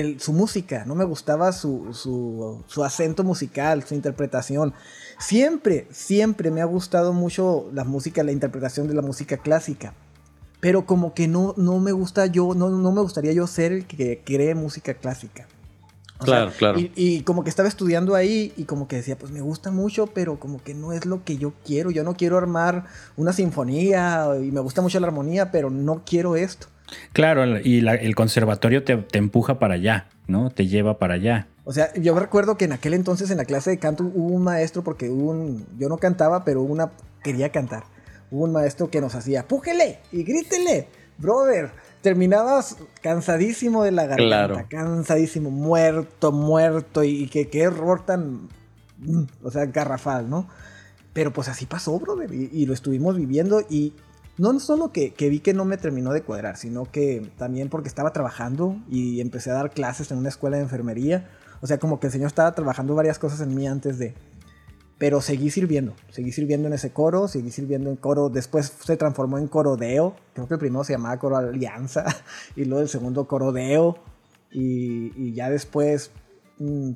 el, 0.00 0.20
su 0.20 0.32
música, 0.32 0.84
no 0.86 0.94
me 0.94 1.04
gustaba 1.04 1.52
su, 1.52 1.94
su, 1.94 2.62
su, 2.66 2.84
acento 2.84 3.22
musical, 3.22 3.84
su 3.84 3.94
interpretación. 3.94 4.74
Siempre, 5.18 5.86
siempre 5.92 6.50
me 6.50 6.60
ha 6.60 6.64
gustado 6.64 7.12
mucho 7.12 7.70
la 7.72 7.84
música, 7.84 8.24
la 8.24 8.32
interpretación 8.32 8.88
de 8.88 8.94
la 8.94 9.02
música 9.02 9.36
clásica. 9.36 9.94
Pero 10.60 10.86
como 10.86 11.14
que 11.14 11.28
no, 11.28 11.54
no 11.56 11.78
me 11.78 11.92
gusta 11.92 12.26
yo, 12.26 12.54
no, 12.54 12.70
no 12.70 12.92
me 12.92 13.02
gustaría 13.02 13.32
yo 13.32 13.46
ser 13.46 13.72
el 13.72 13.86
que 13.86 14.22
cree 14.24 14.54
música 14.54 14.94
clásica. 14.94 15.46
claro, 16.18 16.50
claro. 16.58 16.78
Y, 16.78 16.90
y, 16.96 17.20
como 17.20 17.44
que 17.44 17.50
estaba 17.50 17.68
estudiando 17.68 18.16
ahí 18.16 18.52
y 18.56 18.64
como 18.64 18.88
que 18.88 18.96
decía, 18.96 19.16
pues 19.16 19.30
me 19.30 19.42
gusta 19.42 19.70
mucho, 19.70 20.06
pero 20.08 20.40
como 20.40 20.62
que 20.62 20.74
no 20.74 20.92
es 20.92 21.06
lo 21.06 21.22
que 21.22 21.36
yo 21.36 21.52
quiero. 21.64 21.92
Yo 21.92 22.02
no 22.02 22.14
quiero 22.14 22.36
armar 22.36 22.86
una 23.16 23.32
sinfonía 23.32 24.26
y 24.42 24.50
me 24.50 24.60
gusta 24.60 24.82
mucho 24.82 24.98
la 24.98 25.06
armonía, 25.06 25.52
pero 25.52 25.70
no 25.70 26.02
quiero 26.04 26.34
esto. 26.34 26.66
Claro, 27.12 27.58
y 27.60 27.80
la, 27.80 27.94
el 27.94 28.14
conservatorio 28.14 28.84
te, 28.84 28.96
te, 28.96 29.18
empuja 29.18 29.58
para 29.58 29.74
allá, 29.74 30.08
¿no? 30.26 30.50
Te 30.50 30.66
lleva 30.66 30.98
para 30.98 31.14
allá. 31.14 31.46
O 31.64 31.72
sea, 31.72 31.92
yo 31.94 32.18
recuerdo 32.18 32.56
que 32.56 32.66
en 32.66 32.72
aquel 32.72 32.94
entonces 32.94 33.30
en 33.30 33.38
la 33.38 33.44
clase 33.44 33.70
de 33.70 33.78
canto 33.78 34.04
hubo 34.04 34.34
un 34.34 34.42
maestro, 34.42 34.82
porque 34.82 35.08
hubo 35.08 35.30
un, 35.30 35.66
yo 35.78 35.88
no 35.88 35.96
cantaba, 35.96 36.44
pero 36.44 36.62
una 36.62 36.92
quería 37.22 37.50
cantar. 37.50 37.84
Hubo 38.30 38.44
un 38.44 38.52
maestro 38.52 38.90
que 38.90 39.00
nos 39.00 39.14
hacía, 39.14 39.48
pújele 39.48 40.00
y 40.12 40.24
grítele, 40.24 40.88
brother. 41.18 41.70
Terminabas 42.02 42.76
cansadísimo 43.00 43.82
de 43.82 43.92
la 43.92 44.02
garganta, 44.02 44.26
claro. 44.26 44.66
cansadísimo, 44.68 45.50
muerto, 45.50 46.32
muerto, 46.32 47.02
y, 47.02 47.28
que 47.28 47.48
qué 47.48 47.62
error 47.62 48.04
tan, 48.04 48.50
o 49.42 49.50
sea, 49.50 49.64
garrafal, 49.64 50.28
¿no? 50.28 50.46
Pero 51.14 51.32
pues 51.32 51.48
así 51.48 51.64
pasó, 51.64 51.98
brother, 51.98 52.30
y, 52.34 52.50
y 52.52 52.66
lo 52.66 52.74
estuvimos 52.74 53.16
viviendo 53.16 53.62
y 53.70 53.94
no 54.36 54.58
solo 54.60 54.92
que, 54.92 55.12
que, 55.12 55.28
vi 55.28 55.40
que 55.40 55.54
no 55.54 55.64
me 55.64 55.76
terminó 55.76 56.12
de 56.12 56.22
cuadrar, 56.22 56.56
sino 56.56 56.84
que 56.84 57.30
también 57.36 57.68
porque 57.68 57.88
estaba 57.88 58.12
trabajando 58.12 58.76
y 58.88 59.20
empecé 59.20 59.50
a 59.50 59.54
dar 59.54 59.70
clases 59.70 60.10
en 60.10 60.18
una 60.18 60.28
escuela 60.28 60.56
de 60.56 60.64
enfermería. 60.64 61.28
O 61.60 61.66
sea, 61.66 61.78
como 61.78 62.00
que 62.00 62.08
el 62.08 62.12
Señor 62.12 62.26
estaba 62.26 62.52
trabajando 62.54 62.94
varias 62.94 63.18
cosas 63.18 63.40
en 63.40 63.54
mí 63.54 63.66
antes 63.66 63.98
de... 63.98 64.14
Pero 64.98 65.20
seguí 65.20 65.50
sirviendo, 65.50 65.94
seguí 66.10 66.30
sirviendo 66.30 66.68
en 66.68 66.74
ese 66.74 66.92
coro, 66.92 67.26
seguí 67.26 67.50
sirviendo 67.50 67.90
en 67.90 67.96
coro, 67.96 68.28
después 68.28 68.72
se 68.78 68.96
transformó 68.96 69.38
en 69.38 69.48
coro 69.48 69.76
Deo, 69.76 70.14
creo 70.34 70.46
que 70.46 70.54
el 70.54 70.60
primero 70.60 70.84
se 70.84 70.92
llamaba 70.92 71.18
coro 71.18 71.36
Alianza, 71.36 72.04
y 72.56 72.64
luego 72.64 72.80
el 72.80 72.88
segundo 72.88 73.26
coro 73.26 73.50
Deo, 73.50 73.98
y, 74.52 75.12
y 75.16 75.32
ya 75.32 75.50
después 75.50 76.12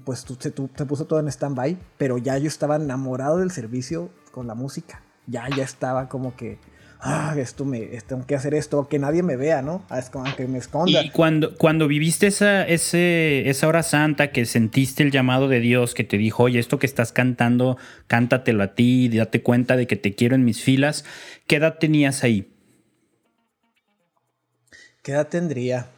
pues 0.05 0.21
se, 0.39 0.53
se 0.53 0.87
puso 0.87 1.07
todo 1.07 1.19
en 1.19 1.29
stand-by, 1.29 1.77
pero 1.97 2.19
ya 2.19 2.39
yo 2.39 2.47
estaba 2.47 2.77
enamorado 2.77 3.39
del 3.39 3.51
servicio 3.51 4.11
con 4.31 4.47
la 4.47 4.55
música, 4.55 5.03
ya, 5.27 5.49
ya 5.55 5.65
estaba 5.65 6.09
como 6.09 6.37
que 6.37 6.59
ah, 7.01 7.35
esto 7.39 7.65
me, 7.65 7.81
tengo 8.07 8.27
que 8.27 8.35
hacer 8.35 8.55
esto, 8.55 8.89
que 8.89 8.99
nadie 8.99 9.23
me 9.23 9.37
vea, 9.37 9.63
¿no? 9.63 9.85
Aunque 10.15 10.47
me 10.47 10.59
esconda. 10.59 11.03
Y 11.03 11.11
cuando, 11.11 11.57
cuando 11.57 11.89
viviste 11.89 12.27
esa, 12.27 12.67
ese, 12.67 13.49
esa 13.49 13.69
hora 13.69 13.83
santa, 13.83 14.33
que 14.33 14.45
sentiste 14.47 15.03
el 15.03 15.11
llamado 15.11 15.49
de 15.49 15.61
Dios, 15.61 15.95
que 15.95 16.05
te 16.05 16.19
dijo, 16.19 16.45
oye, 16.45 16.59
esto 16.59 16.79
que 16.79 16.87
estás 16.87 17.13
cantando, 17.13 17.77
cántatelo 18.07 18.63
a 18.63 18.75
ti, 18.75 19.09
date 19.09 19.43
cuenta 19.43 19.77
de 19.77 19.87
que 19.87 19.97
te 19.97 20.15
quiero 20.15 20.35
en 20.35 20.45
mis 20.45 20.63
filas, 20.63 21.05
¿qué 21.47 21.57
edad 21.57 21.79
tenías 21.79 22.25
ahí? 22.25 22.53
¿Qué 25.03 25.13
edad 25.13 25.29
tendría? 25.29 25.89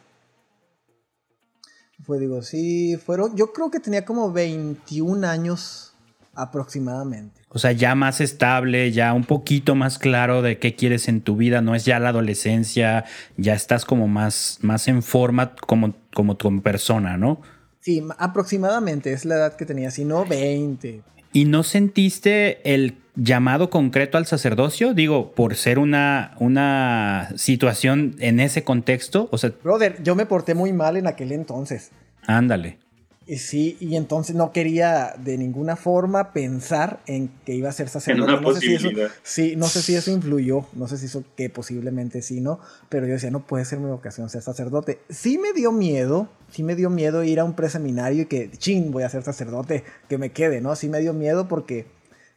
Fue, 2.03 2.19
digo, 2.19 2.41
sí, 2.41 2.97
fueron, 2.97 3.35
yo 3.35 3.53
creo 3.53 3.69
que 3.69 3.79
tenía 3.79 4.05
como 4.05 4.31
21 4.31 5.27
años 5.27 5.93
aproximadamente. 6.33 7.40
O 7.53 7.59
sea, 7.59 7.73
ya 7.73 7.95
más 7.95 8.21
estable, 8.21 8.91
ya 8.91 9.13
un 9.13 9.25
poquito 9.25 9.75
más 9.75 9.99
claro 9.99 10.41
de 10.41 10.57
qué 10.57 10.75
quieres 10.75 11.09
en 11.09 11.19
tu 11.19 11.35
vida, 11.35 11.61
no 11.61 11.75
es 11.75 11.83
ya 11.83 11.99
la 11.99 12.09
adolescencia, 12.09 13.03
ya 13.35 13.53
estás 13.53 13.83
como 13.83 14.07
más, 14.07 14.59
más 14.61 14.87
en 14.87 15.03
forma 15.03 15.53
como, 15.55 15.93
como 16.13 16.37
tu 16.37 16.61
persona, 16.61 17.17
¿no? 17.17 17.41
Sí, 17.81 18.01
aproximadamente 18.17 19.11
es 19.11 19.25
la 19.25 19.35
edad 19.35 19.55
que 19.57 19.65
tenía, 19.65 19.91
si 19.91 20.05
no 20.05 20.25
20. 20.25 21.01
¿Y 21.33 21.45
no 21.45 21.63
sentiste 21.63 22.73
el 22.73 22.97
llamado 23.15 23.69
concreto 23.69 24.17
al 24.17 24.25
sacerdocio? 24.25 24.93
Digo, 24.93 25.33
por 25.33 25.55
ser 25.55 25.79
una, 25.79 26.35
una 26.39 27.29
situación 27.35 28.15
en 28.19 28.39
ese 28.39 28.63
contexto. 28.63 29.27
O 29.31 29.37
sea, 29.37 29.51
Brother, 29.63 30.01
yo 30.03 30.15
me 30.15 30.25
porté 30.25 30.55
muy 30.55 30.71
mal 30.73 30.95
en 30.95 31.07
aquel 31.07 31.31
entonces. 31.31 31.91
Ándale. 32.27 32.79
Y 33.27 33.37
sí, 33.37 33.77
y 33.79 33.97
entonces 33.97 34.35
no 34.35 34.51
quería 34.51 35.13
de 35.17 35.37
ninguna 35.37 35.75
forma 35.75 36.33
pensar 36.33 37.01
en 37.05 37.29
que 37.45 37.53
iba 37.53 37.69
a 37.69 37.71
ser 37.71 37.87
sacerdote. 37.87 38.41
No 38.41 38.53
sé 38.53 38.61
si 38.61 38.73
eso, 38.73 38.89
sí, 39.21 39.55
no 39.55 39.67
sé 39.67 39.81
si 39.83 39.95
eso 39.95 40.09
influyó, 40.09 40.65
no 40.73 40.87
sé 40.87 40.97
si 40.97 41.05
eso 41.05 41.23
que 41.37 41.47
posiblemente 41.49 42.23
sí, 42.23 42.41
¿no? 42.41 42.59
Pero 42.89 43.05
yo 43.05 43.13
decía, 43.13 43.29
no 43.29 43.45
puede 43.45 43.63
ser 43.65 43.77
mi 43.77 43.89
vocación 43.89 44.29
ser 44.29 44.41
sacerdote. 44.41 45.01
Sí 45.09 45.37
me 45.37 45.53
dio 45.53 45.71
miedo, 45.71 46.29
sí 46.49 46.63
me 46.63 46.75
dio 46.75 46.89
miedo 46.89 47.23
ir 47.23 47.39
a 47.39 47.43
un 47.43 47.53
preseminario 47.53 48.23
y 48.23 48.25
que, 48.25 48.49
chin, 48.51 48.91
voy 48.91 49.03
a 49.03 49.09
ser 49.09 49.21
sacerdote, 49.21 49.83
que 50.09 50.17
me 50.17 50.31
quede, 50.31 50.59
¿no? 50.59 50.75
Sí 50.75 50.89
me 50.89 50.99
dio 50.99 51.13
miedo 51.13 51.47
porque 51.47 51.85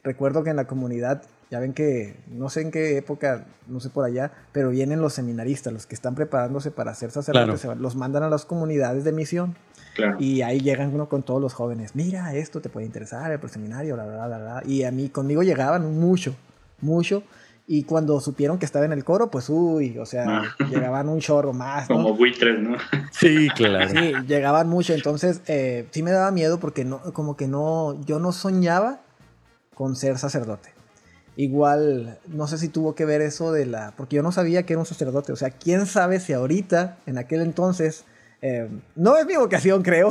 recuerdo 0.03 0.45
que 0.45 0.51
en 0.51 0.57
la 0.57 0.66
comunidad, 0.66 1.22
ya 1.51 1.61
ven 1.61 1.72
que, 1.72 2.16
no 2.28 2.49
sé 2.49 2.62
en 2.62 2.70
qué 2.70 2.97
época, 2.97 3.47
no 3.66 3.80
sé 3.80 3.90
por 3.90 4.05
allá, 4.05 4.32
pero 4.53 4.70
vienen 4.70 5.01
los 5.01 5.14
seminaristas, 5.14 5.72
los 5.72 5.86
que 5.86 5.95
están 5.95 6.14
preparándose 6.14 6.70
para 6.70 6.95
ser 6.95 7.11
sacerdotes, 7.11 7.62
claro. 7.62 7.80
los 7.80 7.97
mandan 7.97 8.22
a 8.22 8.28
las 8.28 8.45
comunidades 8.45 9.05
de 9.05 9.12
misión. 9.12 9.57
Claro. 9.95 10.16
Y 10.18 10.42
ahí 10.42 10.61
llegan 10.61 10.92
uno 10.92 11.09
con 11.09 11.22
todos 11.22 11.40
los 11.40 11.55
jóvenes. 11.55 11.95
Mira, 11.95 12.34
esto 12.34 12.61
te 12.61 12.68
puede 12.68 12.86
interesar, 12.86 13.30
el 13.30 13.51
seminario, 13.51 13.95
bla, 13.95 14.05
bla, 14.05 14.26
bla, 14.26 14.38
bla. 14.38 14.62
Y 14.66 14.82
a 14.82 14.90
mí, 14.90 15.09
conmigo 15.09 15.42
llegaban 15.42 16.01
mucho, 16.01 16.34
mucho. 16.80 17.22
Y 17.66 17.84
cuando 17.84 18.20
supieron 18.20 18.59
que 18.59 18.66
estaba 18.66 18.84
en 18.84 18.92
el 18.92 19.05
coro, 19.05 19.30
pues 19.30 19.49
uy, 19.49 19.97
o 19.99 20.05
sea, 20.05 20.24
ah. 20.28 20.42
llegaban 20.70 21.09
un 21.09 21.20
chorro 21.20 21.53
más. 21.53 21.88
¿no? 21.88 21.97
Como 21.97 22.14
buitres, 22.14 22.59
¿no? 22.61 22.76
Sí, 23.11 23.49
claro. 23.55 23.88
Sí, 23.88 24.12
llegaban 24.26 24.68
mucho. 24.68 24.92
Entonces, 24.92 25.40
eh, 25.47 25.86
sí 25.90 26.03
me 26.03 26.11
daba 26.11 26.30
miedo 26.30 26.59
porque 26.59 26.84
no, 26.84 27.01
como 27.12 27.36
que 27.36 27.47
no, 27.47 27.99
yo 28.05 28.18
no 28.18 28.32
soñaba 28.32 29.01
con 29.74 29.97
ser 29.97 30.18
sacerdote. 30.18 30.73
Igual, 31.37 32.18
no 32.28 32.47
sé 32.47 32.59
si 32.59 32.68
tuvo 32.68 32.95
que 32.95 33.05
ver 33.05 33.20
eso 33.20 33.53
de 33.53 33.66
la. 33.66 33.93
Porque 33.97 34.16
yo 34.16 34.22
no 34.22 34.32
sabía 34.32 34.64
que 34.64 34.74
era 34.74 34.80
un 34.80 34.87
sacerdote. 34.87 35.32
O 35.32 35.37
sea, 35.37 35.51
quién 35.51 35.87
sabe 35.87 36.20
si 36.20 36.32
ahorita, 36.32 36.99
en 37.07 37.18
aquel 37.18 37.41
entonces, 37.41 38.05
eh, 38.41 38.68
no 38.95 39.16
es 39.16 39.26
mi 39.26 39.37
vocación, 39.37 39.82
creo, 39.85 40.11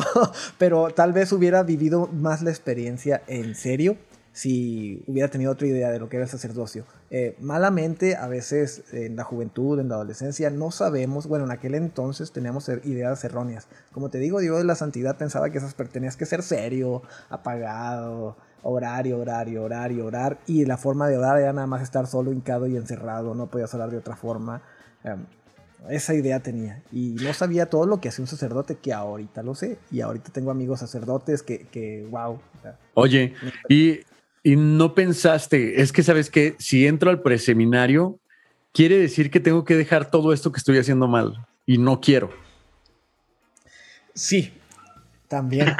pero 0.57 0.89
tal 0.89 1.13
vez 1.13 1.31
hubiera 1.31 1.63
vivido 1.63 2.07
más 2.07 2.41
la 2.41 2.49
experiencia 2.49 3.21
en 3.27 3.55
serio 3.55 3.97
si 4.33 5.03
hubiera 5.05 5.29
tenido 5.29 5.51
otra 5.51 5.67
idea 5.67 5.91
de 5.91 5.99
lo 5.99 6.09
que 6.09 6.17
era 6.17 6.25
el 6.25 6.31
sacerdocio. 6.31 6.85
Eh, 7.11 7.37
malamente, 7.39 8.15
a 8.15 8.27
veces 8.27 8.83
en 8.91 9.15
la 9.15 9.23
juventud, 9.23 9.79
en 9.79 9.89
la 9.89 9.95
adolescencia, 9.95 10.49
no 10.49 10.71
sabemos, 10.71 11.27
bueno, 11.27 11.45
en 11.45 11.51
aquel 11.51 11.75
entonces 11.75 12.31
teníamos 12.31 12.67
ideas 12.67 13.23
erróneas. 13.23 13.67
Como 13.91 14.09
te 14.09 14.17
digo, 14.17 14.39
Dios 14.39 14.57
de 14.57 14.63
la 14.63 14.75
santidad 14.75 15.17
pensaba 15.17 15.51
que 15.51 15.59
esas 15.59 15.75
tenías 15.75 16.17
que 16.17 16.25
ser 16.25 16.41
serio, 16.41 17.03
apagado, 17.29 18.35
horario, 18.63 19.19
horario, 19.19 19.63
horario, 19.63 20.05
orar, 20.05 20.39
y 20.47 20.65
la 20.65 20.77
forma 20.77 21.07
de 21.07 21.17
orar 21.17 21.39
era 21.39 21.53
nada 21.53 21.67
más 21.67 21.81
estar 21.81 22.07
solo, 22.07 22.31
hincado 22.31 22.67
y 22.67 22.75
encerrado, 22.75 23.35
no 23.35 23.47
podías 23.47 23.73
orar 23.73 23.91
de 23.91 23.97
otra 23.97 24.15
forma. 24.15 24.61
Eh, 25.03 25.15
esa 25.89 26.13
idea 26.13 26.39
tenía. 26.39 26.81
Y 26.91 27.15
no 27.21 27.33
sabía 27.33 27.69
todo 27.69 27.85
lo 27.85 27.99
que 27.99 28.09
hacía 28.09 28.23
un 28.23 28.27
sacerdote, 28.27 28.77
que 28.77 28.93
ahorita 28.93 29.43
lo 29.43 29.55
sé. 29.55 29.77
Y 29.91 30.01
ahorita 30.01 30.31
tengo 30.31 30.51
amigos 30.51 30.79
sacerdotes 30.79 31.43
que, 31.43 31.67
que 31.67 32.07
wow. 32.09 32.39
Oye, 32.93 33.33
y, 33.67 33.99
y, 34.43 34.55
no 34.55 34.95
pensaste, 34.95 35.81
es 35.81 35.91
que 35.91 36.03
sabes 36.03 36.29
que 36.29 36.55
si 36.57 36.87
entro 36.87 37.09
al 37.09 37.21
preseminario, 37.21 38.19
quiere 38.71 38.97
decir 38.97 39.29
que 39.29 39.39
tengo 39.39 39.65
que 39.65 39.75
dejar 39.75 40.09
todo 40.09 40.31
esto 40.31 40.51
que 40.51 40.59
estoy 40.59 40.77
haciendo 40.77 41.07
mal. 41.07 41.45
Y 41.65 41.77
no 41.77 41.99
quiero. 41.99 42.29
Sí, 44.13 44.53
también. 45.33 45.75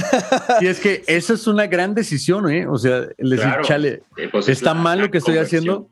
y 0.62 0.66
es 0.66 0.80
que 0.80 1.04
esa 1.06 1.34
es 1.34 1.46
una 1.46 1.66
gran 1.66 1.94
decisión, 1.94 2.50
¿eh? 2.50 2.66
O 2.66 2.78
sea, 2.78 3.02
les 3.18 3.38
claro. 3.38 3.62
chale, 3.62 4.02
pues 4.32 4.48
está 4.48 4.72
mal 4.72 4.98
lo 4.98 5.10
que 5.10 5.18
estoy 5.18 5.36
haciendo, 5.36 5.88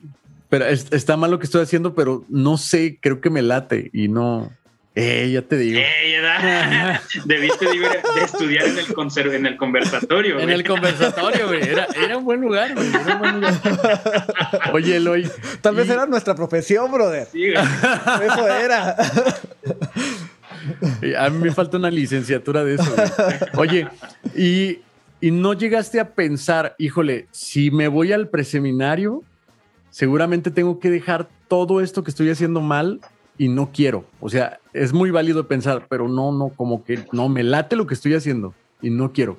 pero 0.49 0.65
es, 0.65 0.87
está 0.93 1.19
mal 1.19 1.31
lo 1.31 1.39
que 1.39 1.45
estoy 1.45 1.61
haciendo, 1.61 1.95
pero 1.95 2.25
no 2.31 2.57
sé, 2.57 2.99
creo 3.03 3.21
que 3.21 3.29
me 3.29 3.43
late 3.43 3.91
y 3.93 4.09
no. 4.09 4.51
Eh, 4.95 5.31
ya 5.31 5.43
te 5.43 5.59
digo. 5.59 5.79
Eh, 5.79 6.21
ya 6.23 7.03
Debiste 7.27 7.67
de, 7.67 7.79
de, 7.81 8.25
estudiar 8.25 8.67
en 8.67 8.79
el, 8.79 8.95
conser 8.95 9.27
en 9.29 9.45
el 9.45 9.59
conversatorio. 9.59 10.41
En 10.41 10.49
el 10.49 10.67
conversatorio, 10.67 11.49
güey. 11.49 11.63
Era, 11.63 11.87
era, 12.03 12.17
un 12.17 12.25
buen 12.25 12.41
lugar, 12.41 12.75
güey. 12.75 12.89
Era 12.89 13.15
un 13.15 13.19
buen 13.19 13.35
lugar. 13.37 13.55
Oye, 14.73 14.97
Eloy. 14.97 15.31
Tal 15.61 15.75
vez 15.75 15.87
y... 15.87 15.93
era 15.93 16.07
nuestra 16.07 16.35
profesión, 16.35 16.91
brother. 16.91 17.29
Sí, 17.31 17.53
güey. 17.53 17.65
Eso 18.27 18.49
era. 18.49 18.97
A 21.19 21.31
mí 21.31 21.39
me 21.39 21.53
falta 21.53 21.77
una 21.77 21.91
licenciatura 21.91 22.65
de 22.65 22.75
eso. 22.75 22.95
Güey. 23.55 23.69
Oye, 23.69 23.89
y, 24.37 24.79
y 25.21 25.31
no 25.31 25.53
llegaste 25.53 26.01
a 26.01 26.15
pensar, 26.15 26.75
híjole, 26.79 27.27
si 27.31 27.71
me 27.71 27.89
voy 27.89 28.13
al 28.13 28.29
preseminario, 28.29 29.23
seguramente 29.91 30.51
tengo 30.51 30.81
que 30.81 30.91
dejar 30.91 31.29
todo 31.49 31.81
esto 31.81 32.03
que 32.03 32.11
estoy 32.11 32.31
haciendo 32.31 32.61
mal 32.61 33.01
y 33.39 33.49
no 33.49 33.73
quiero. 33.73 34.05
O 34.21 34.29
sea, 34.29 34.61
es 34.73 34.93
muy 34.93 35.11
válido 35.11 35.49
pensar, 35.49 35.87
pero 35.89 36.09
no, 36.09 36.33
no, 36.33 36.51
como 36.51 36.85
que 36.85 37.05
no, 37.13 37.29
me 37.29 37.43
late 37.43 37.77
lo 37.77 37.87
que 37.87 37.95
estoy 37.95 38.15
haciendo 38.15 38.55
y 38.81 38.91
no 38.91 39.13
quiero. 39.13 39.39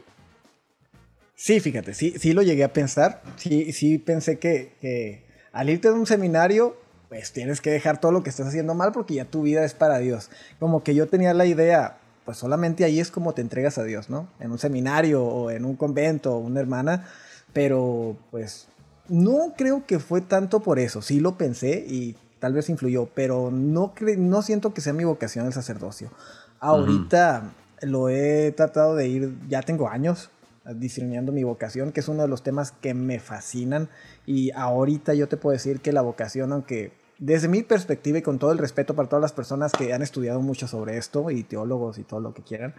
Sí, 1.35 1.59
fíjate, 1.59 1.93
sí, 1.93 2.13
sí 2.17 2.33
lo 2.33 2.41
llegué 2.41 2.63
a 2.63 2.73
pensar. 2.73 3.21
Sí, 3.35 3.73
sí 3.73 3.97
pensé 3.97 4.39
que, 4.39 4.73
que 4.79 5.25
al 5.51 5.69
irte 5.69 5.89
de 5.89 5.95
un 5.95 6.05
seminario, 6.05 6.77
pues 7.13 7.31
tienes 7.31 7.61
que 7.61 7.69
dejar 7.69 8.01
todo 8.01 8.11
lo 8.11 8.23
que 8.23 8.31
estás 8.31 8.47
haciendo 8.47 8.73
mal 8.73 8.91
porque 8.91 9.13
ya 9.13 9.25
tu 9.25 9.43
vida 9.43 9.63
es 9.63 9.75
para 9.75 9.99
Dios. 9.99 10.31
Como 10.59 10.81
que 10.81 10.95
yo 10.95 11.07
tenía 11.07 11.31
la 11.35 11.45
idea, 11.45 11.97
pues 12.25 12.39
solamente 12.39 12.85
ahí 12.85 12.99
es 12.99 13.11
como 13.11 13.33
te 13.33 13.41
entregas 13.41 13.77
a 13.77 13.83
Dios, 13.83 14.09
¿no? 14.09 14.27
En 14.39 14.51
un 14.51 14.57
seminario 14.57 15.23
o 15.23 15.51
en 15.51 15.63
un 15.63 15.75
convento 15.75 16.33
o 16.33 16.39
una 16.39 16.59
hermana, 16.59 17.05
pero 17.53 18.17
pues 18.31 18.67
no 19.09 19.53
creo 19.55 19.85
que 19.85 19.99
fue 19.99 20.21
tanto 20.21 20.61
por 20.61 20.79
eso, 20.79 21.03
sí 21.03 21.19
lo 21.19 21.37
pensé 21.37 21.85
y 21.87 22.15
tal 22.39 22.53
vez 22.53 22.67
influyó, 22.69 23.07
pero 23.13 23.51
no, 23.51 23.93
no 24.17 24.41
siento 24.41 24.73
que 24.73 24.81
sea 24.81 24.93
mi 24.93 25.03
vocación 25.03 25.45
el 25.45 25.53
sacerdocio. 25.53 26.09
Ahorita 26.59 27.51
lo 27.83 28.09
he 28.09 28.51
tratado 28.53 28.95
de 28.95 29.07
ir, 29.07 29.37
ya 29.47 29.61
tengo 29.61 29.87
años 29.87 30.31
discerniendo 30.65 31.31
mi 31.31 31.43
vocación, 31.43 31.91
que 31.91 31.99
es 31.99 32.07
uno 32.07 32.23
de 32.23 32.27
los 32.27 32.41
temas 32.41 32.71
que 32.71 32.95
me 32.95 33.19
fascinan 33.19 33.89
y 34.25 34.49
ahorita 34.49 35.13
yo 35.13 35.27
te 35.27 35.37
puedo 35.37 35.53
decir 35.53 35.79
que 35.79 35.91
la 35.91 36.01
vocación, 36.01 36.51
aunque 36.53 37.02
desde 37.19 37.47
mi 37.47 37.63
perspectiva 37.63 38.17
y 38.17 38.21
con 38.21 38.39
todo 38.39 38.51
el 38.51 38.57
respeto 38.57 38.95
para 38.95 39.09
todas 39.09 39.21
las 39.21 39.33
personas 39.33 39.71
que 39.71 39.93
han 39.93 40.01
estudiado 40.01 40.41
mucho 40.41 40.67
sobre 40.67 40.97
esto 40.97 41.29
y 41.31 41.43
teólogos 41.43 41.97
y 41.97 42.03
todo 42.03 42.19
lo 42.19 42.33
que 42.33 42.41
quieran, 42.41 42.73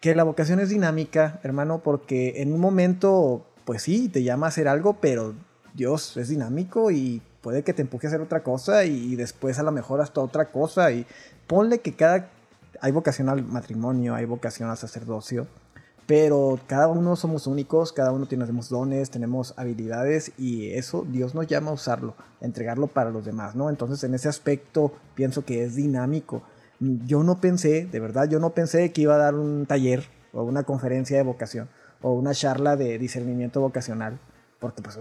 que 0.00 0.14
la 0.14 0.24
vocación 0.24 0.60
es 0.60 0.68
dinámica, 0.68 1.40
hermano, 1.42 1.82
porque 1.82 2.42
en 2.42 2.52
un 2.52 2.60
momento, 2.60 3.46
pues 3.64 3.82
sí, 3.82 4.08
te 4.08 4.22
llama 4.22 4.46
a 4.46 4.48
hacer 4.48 4.68
algo, 4.68 4.98
pero 5.00 5.34
Dios 5.74 6.16
es 6.16 6.28
dinámico 6.28 6.90
y 6.90 7.22
puede 7.40 7.62
que 7.62 7.72
te 7.72 7.82
empuje 7.82 8.06
a 8.06 8.10
hacer 8.10 8.20
otra 8.20 8.42
cosa 8.42 8.84
y 8.84 9.16
después 9.16 9.58
a 9.58 9.62
lo 9.62 9.72
mejor 9.72 10.00
hasta 10.00 10.20
otra 10.20 10.46
cosa. 10.46 10.90
Y 10.92 11.06
ponle 11.46 11.80
que 11.80 11.94
cada 11.94 12.30
hay 12.82 12.90
vocación 12.90 13.28
al 13.28 13.44
matrimonio, 13.44 14.14
hay 14.14 14.24
vocación 14.24 14.68
al 14.68 14.76
sacerdocio, 14.76 15.46
pero 16.06 16.58
cada 16.66 16.88
uno 16.88 17.16
somos 17.16 17.46
únicos, 17.46 17.92
cada 17.92 18.12
uno 18.12 18.26
tenemos 18.26 18.68
dones, 18.68 19.10
tenemos 19.10 19.54
habilidades 19.56 20.32
y 20.38 20.70
eso 20.70 21.06
Dios 21.08 21.34
nos 21.34 21.46
llama 21.46 21.70
a 21.70 21.74
usarlo, 21.74 22.14
a 22.40 22.44
entregarlo 22.44 22.88
para 22.88 23.10
los 23.10 23.24
demás, 23.24 23.54
¿no? 23.54 23.70
Entonces 23.70 24.02
en 24.04 24.14
ese 24.14 24.28
aspecto 24.28 24.92
pienso 25.14 25.44
que 25.44 25.64
es 25.64 25.76
dinámico. 25.76 26.42
Yo 26.80 27.22
no 27.22 27.40
pensé, 27.40 27.86
de 27.86 28.00
verdad, 28.00 28.28
yo 28.28 28.40
no 28.40 28.50
pensé 28.50 28.92
que 28.92 29.02
iba 29.02 29.14
a 29.14 29.18
dar 29.18 29.34
un 29.34 29.66
taller 29.66 30.04
o 30.32 30.42
una 30.42 30.64
conferencia 30.64 31.16
de 31.16 31.22
vocación 31.22 31.68
o 32.00 32.12
una 32.12 32.34
charla 32.34 32.76
de 32.76 32.98
discernimiento 32.98 33.60
vocacional. 33.60 34.18
Porque, 34.58 34.80
pues, 34.80 34.96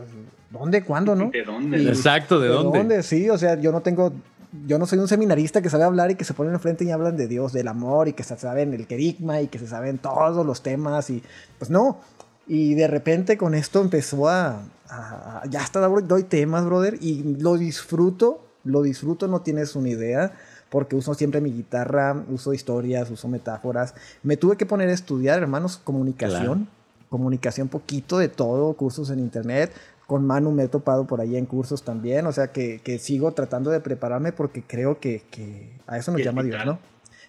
¿dónde? 0.49 0.83
¿Cuándo? 0.83 1.15
¿No? 1.15 1.29
¿De 1.29 1.43
dónde? 1.43 1.87
Exacto, 1.87 2.39
¿de, 2.39 2.47
dónde? 2.47 2.71
¿De 2.71 2.77
dónde? 2.79 3.03
Sí, 3.03 3.29
o 3.29 3.37
sea, 3.37 3.59
yo 3.59 3.71
no 3.71 3.81
tengo 3.81 4.11
yo 4.67 4.77
no 4.77 4.85
soy 4.85 4.99
un 4.99 5.07
seminarista 5.07 5.61
que 5.61 5.69
sabe 5.69 5.83
hablar 5.83 6.11
y 6.11 6.15
que 6.15 6.25
se 6.25 6.33
ponen 6.33 6.53
enfrente 6.53 6.83
y 6.83 6.91
hablan 6.91 7.17
de 7.17 7.27
Dios, 7.27 7.53
del 7.53 7.67
amor 7.67 8.07
y 8.07 8.13
que 8.13 8.23
se 8.23 8.37
saben 8.37 8.73
el 8.73 8.87
querigma 8.87 9.41
y 9.41 9.47
que 9.47 9.59
se 9.59 9.67
saben 9.67 9.97
todos 9.97 10.45
los 10.45 10.61
temas 10.61 11.09
y 11.09 11.23
pues 11.57 11.71
no. 11.71 11.99
Y 12.47 12.73
de 12.73 12.87
repente 12.87 13.37
con 13.37 13.53
esto 13.53 13.81
empezó 13.81 14.27
a, 14.27 14.61
ya 15.49 15.61
hasta 15.61 15.79
doy 15.87 16.23
temas, 16.23 16.65
brother, 16.65 16.97
y 16.99 17.37
lo 17.39 17.57
disfruto, 17.57 18.43
lo 18.63 18.81
disfruto, 18.81 19.27
no 19.27 19.41
tienes 19.41 19.75
una 19.75 19.89
idea, 19.89 20.33
porque 20.69 20.95
uso 20.95 21.13
siempre 21.13 21.39
mi 21.39 21.51
guitarra, 21.51 22.23
uso 22.29 22.53
historias, 22.53 23.09
uso 23.09 23.27
metáforas. 23.27 23.93
Me 24.23 24.37
tuve 24.37 24.57
que 24.57 24.65
poner 24.65 24.89
a 24.89 24.93
estudiar, 24.93 25.39
hermanos, 25.41 25.77
comunicación. 25.77 26.67
Comunicación 27.09 27.67
poquito 27.67 28.17
de 28.17 28.29
todo, 28.29 28.71
cursos 28.73 29.09
en 29.09 29.19
internet, 29.19 29.73
con 30.11 30.27
Manu 30.27 30.51
me 30.51 30.63
he 30.63 30.67
topado 30.67 31.07
por 31.07 31.21
ahí 31.21 31.37
en 31.37 31.45
cursos 31.45 31.83
también, 31.83 32.25
o 32.25 32.33
sea 32.33 32.51
que, 32.51 32.99
sigo 32.99 33.31
tratando 33.31 33.71
de 33.71 33.79
prepararme 33.79 34.33
porque 34.33 34.61
creo 34.61 34.99
que, 34.99 35.23
a 35.87 35.97
eso 35.97 36.11
nos 36.11 36.21
llama 36.21 36.43
Dios, 36.43 36.65
¿no? 36.65 36.79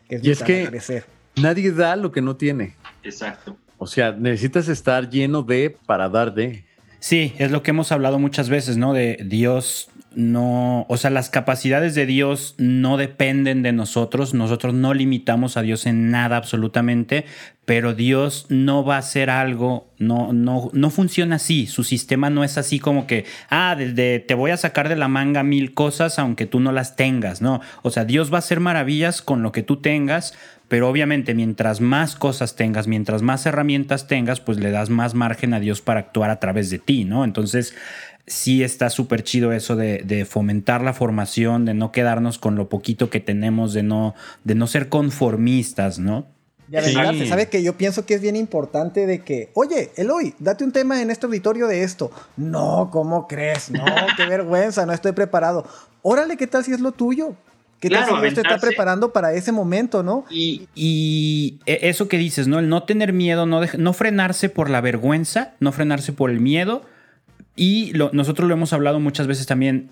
Que 0.08 0.16
es 0.16 0.24
y 0.24 0.32
es 0.32 0.42
que 0.42 1.04
nadie 1.36 1.70
da 1.70 1.94
lo 1.94 2.10
que 2.10 2.20
no 2.20 2.34
tiene. 2.34 2.74
Exacto. 3.04 3.56
O 3.78 3.86
sea, 3.86 4.10
necesitas 4.10 4.66
estar 4.66 5.08
lleno 5.08 5.44
de 5.44 5.76
para 5.86 6.08
dar 6.08 6.34
de. 6.34 6.64
Sí, 6.98 7.34
es 7.38 7.52
lo 7.52 7.62
que 7.62 7.70
hemos 7.70 7.92
hablado 7.92 8.18
muchas 8.18 8.48
veces, 8.48 8.76
¿no? 8.76 8.92
De 8.92 9.16
Dios 9.26 9.88
no, 10.16 10.86
o 10.88 10.96
sea, 10.96 11.10
las 11.10 11.30
capacidades 11.30 11.94
de 11.94 12.06
Dios 12.06 12.54
no 12.58 12.96
dependen 12.96 13.62
de 13.62 13.72
nosotros, 13.72 14.34
nosotros 14.34 14.74
no 14.74 14.94
limitamos 14.94 15.56
a 15.56 15.62
Dios 15.62 15.86
en 15.86 16.10
nada 16.10 16.36
absolutamente, 16.36 17.24
pero 17.64 17.94
Dios 17.94 18.46
no 18.48 18.84
va 18.84 18.96
a 18.96 18.98
hacer 18.98 19.30
algo, 19.30 19.90
no, 19.98 20.32
no, 20.32 20.70
no 20.72 20.90
funciona 20.90 21.36
así, 21.36 21.66
su 21.66 21.84
sistema 21.84 22.30
no 22.30 22.44
es 22.44 22.58
así 22.58 22.78
como 22.78 23.06
que, 23.06 23.24
ah, 23.50 23.74
desde 23.76 24.18
te 24.18 24.34
voy 24.34 24.50
a 24.50 24.56
sacar 24.56 24.88
de 24.88 24.96
la 24.96 25.08
manga 25.08 25.42
mil 25.42 25.74
cosas 25.74 26.18
aunque 26.18 26.46
tú 26.46 26.60
no 26.60 26.72
las 26.72 26.96
tengas, 26.96 27.40
no, 27.40 27.60
o 27.82 27.90
sea, 27.90 28.04
Dios 28.04 28.32
va 28.32 28.36
a 28.36 28.38
hacer 28.40 28.60
maravillas 28.60 29.22
con 29.22 29.42
lo 29.42 29.52
que 29.52 29.62
tú 29.62 29.76
tengas, 29.76 30.34
pero 30.72 30.88
obviamente 30.88 31.34
mientras 31.34 31.82
más 31.82 32.16
cosas 32.16 32.56
tengas, 32.56 32.88
mientras 32.88 33.20
más 33.20 33.44
herramientas 33.44 34.06
tengas, 34.06 34.40
pues 34.40 34.56
le 34.56 34.70
das 34.70 34.88
más 34.88 35.12
margen 35.12 35.52
a 35.52 35.60
Dios 35.60 35.82
para 35.82 36.00
actuar 36.00 36.30
a 36.30 36.40
través 36.40 36.70
de 36.70 36.78
ti, 36.78 37.04
¿no? 37.04 37.24
Entonces, 37.24 37.74
sí 38.26 38.62
está 38.62 38.90
súper 38.90 39.22
chido 39.22 39.52
eso 39.52 39.76
de, 39.76 40.26
fomentar 40.28 40.82
la 40.82 40.92
formación, 40.92 41.64
de 41.64 41.74
no 41.74 41.92
quedarnos 41.92 42.38
con 42.38 42.56
lo 42.56 42.68
poquito 42.68 43.10
que 43.10 43.20
tenemos, 43.20 43.72
de 43.72 43.82
no, 43.82 44.14
de 44.44 44.54
no 44.54 44.66
ser 44.66 44.88
conformistas, 44.88 45.98
¿no? 45.98 46.26
Ya 46.68 46.82
sí. 46.82 47.26
sabe 47.26 47.48
que 47.50 47.62
yo 47.62 47.76
pienso 47.76 48.06
que 48.06 48.14
es 48.14 48.22
bien 48.22 48.34
importante 48.34 49.06
de 49.06 49.22
que, 49.22 49.50
oye, 49.52 49.90
Eloy, 49.96 50.34
date 50.38 50.64
un 50.64 50.72
tema 50.72 51.02
en 51.02 51.10
este 51.10 51.26
auditorio 51.26 51.66
de 51.66 51.82
esto. 51.82 52.10
No, 52.38 52.88
¿cómo 52.90 53.28
crees? 53.28 53.70
No, 53.70 53.84
qué 54.16 54.24
vergüenza, 54.24 54.86
no 54.86 54.94
estoy 54.94 55.12
preparado. 55.12 55.66
Órale, 56.00 56.38
¿qué 56.38 56.46
tal 56.46 56.64
si 56.64 56.72
es 56.72 56.80
lo 56.80 56.92
tuyo? 56.92 57.36
¿Qué 57.78 57.90
tal 57.90 58.06
si 58.06 58.26
esto 58.26 58.40
está 58.40 58.58
preparando 58.58 59.12
para 59.12 59.34
ese 59.34 59.50
momento, 59.52 60.02
no? 60.02 60.24
Y, 60.30 60.68
y, 60.74 61.58
e, 61.66 61.90
eso 61.90 62.08
que 62.08 62.16
dices, 62.16 62.46
¿no? 62.46 62.60
El 62.60 62.68
no 62.68 62.84
tener 62.84 63.12
miedo, 63.12 63.44
no, 63.44 63.60
no 63.76 63.92
frenarse 63.92 64.48
por 64.48 64.70
la 64.70 64.80
vergüenza, 64.80 65.54
no 65.58 65.72
frenarse 65.72 66.12
por 66.12 66.30
el 66.30 66.40
miedo, 66.40 66.84
y 67.56 67.92
nosotros 68.12 68.48
lo 68.48 68.54
hemos 68.54 68.72
hablado 68.72 69.00
muchas 69.00 69.26
veces 69.26 69.46
también, 69.46 69.90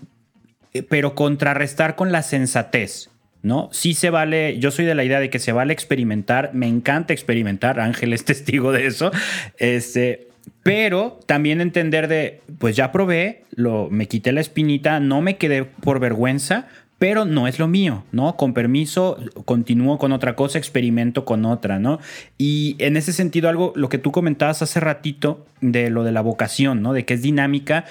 eh, 0.73 0.83
pero 0.83 1.15
contrarrestar 1.15 1.97
con 1.97 2.13
la 2.13 2.23
sensatez. 2.23 3.11
¿no? 3.43 3.69
Sí 3.73 3.95
se 3.95 4.11
vale, 4.11 4.59
yo 4.59 4.71
soy 4.71 4.85
de 4.85 4.95
la 4.95 5.05
idea 5.05 5.21
de 5.21 5.31
que 5.31 5.39
se 5.39 5.53
vale 5.53 5.73
experimentar, 5.73 6.51
me 6.53 6.69
encanta 6.69 7.13
experimentar, 7.13 7.81
Ángel 7.81 8.13
es 8.13 8.25
testigo 8.27 8.73
de 8.73 8.87
eso, 8.87 9.11
este, 9.59 10.29
pero 10.63 11.19
también 11.27 11.61
entender 11.61 12.09
de, 12.09 12.41
pues 12.59 12.77
ya 12.77 12.93
probé, 12.93 13.45
lo, 13.55 13.89
me 13.91 14.09
quité 14.09 14.33
la 14.33 14.41
espinita, 14.41 15.01
no 15.01 15.23
me 15.23 15.37
quedé 15.37 15.65
por 15.65 16.01
vergüenza, 16.01 16.69
pero 17.01 17.25
no 17.25 17.49
es 17.49 17.59
lo 17.59 17.67
mío, 17.67 18.05
¿no? 18.13 18.37
Con 18.37 18.53
permiso, 18.53 19.17
continúo 19.47 19.97
con 19.97 20.13
otra 20.13 20.37
cosa, 20.37 20.59
experimento 20.59 21.25
con 21.25 21.47
otra, 21.47 21.79
¿no? 21.79 21.99
Y 22.37 22.77
en 22.79 22.95
ese 22.99 23.15
sentido, 23.15 23.49
algo, 23.49 23.73
lo 23.75 23.89
que 23.89 23.97
tú 23.97 24.13
comentabas 24.13 24.61
hace 24.61 24.81
ratito 24.81 25.47
de 25.63 25.89
lo 25.89 26.05
de 26.05 26.13
la 26.13 26.21
vocación, 26.21 26.83
¿no? 26.83 26.93
De 26.93 27.07
que 27.07 27.15
es 27.15 27.23
dinámica. 27.23 27.87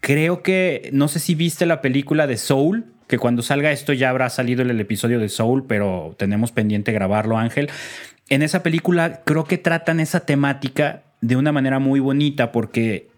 Creo 0.00 0.42
que, 0.42 0.90
no 0.92 1.08
sé 1.08 1.18
si 1.18 1.34
viste 1.34 1.64
la 1.64 1.80
película 1.80 2.26
de 2.26 2.36
Soul, 2.36 2.84
que 3.06 3.16
cuando 3.16 3.40
salga 3.40 3.72
esto 3.72 3.94
ya 3.94 4.10
habrá 4.10 4.28
salido 4.28 4.60
el, 4.60 4.78
episodio 4.78 5.18
de 5.18 5.30
Soul, 5.30 5.64
pero 5.66 6.14
tenemos 6.18 6.52
pendiente 6.52 6.92
grabarlo, 6.92 7.38
Ángel. 7.38 7.70
En 8.28 8.42
esa 8.42 8.62
película 8.62 9.22
creo 9.24 9.44
que 9.44 9.56
tratan 9.56 9.98
esa 9.98 10.26
temática 10.26 11.04
de 11.22 11.36
una 11.36 11.52
manera 11.52 11.78
muy 11.78 12.00
bonita 12.00 12.52
porque 12.52 13.08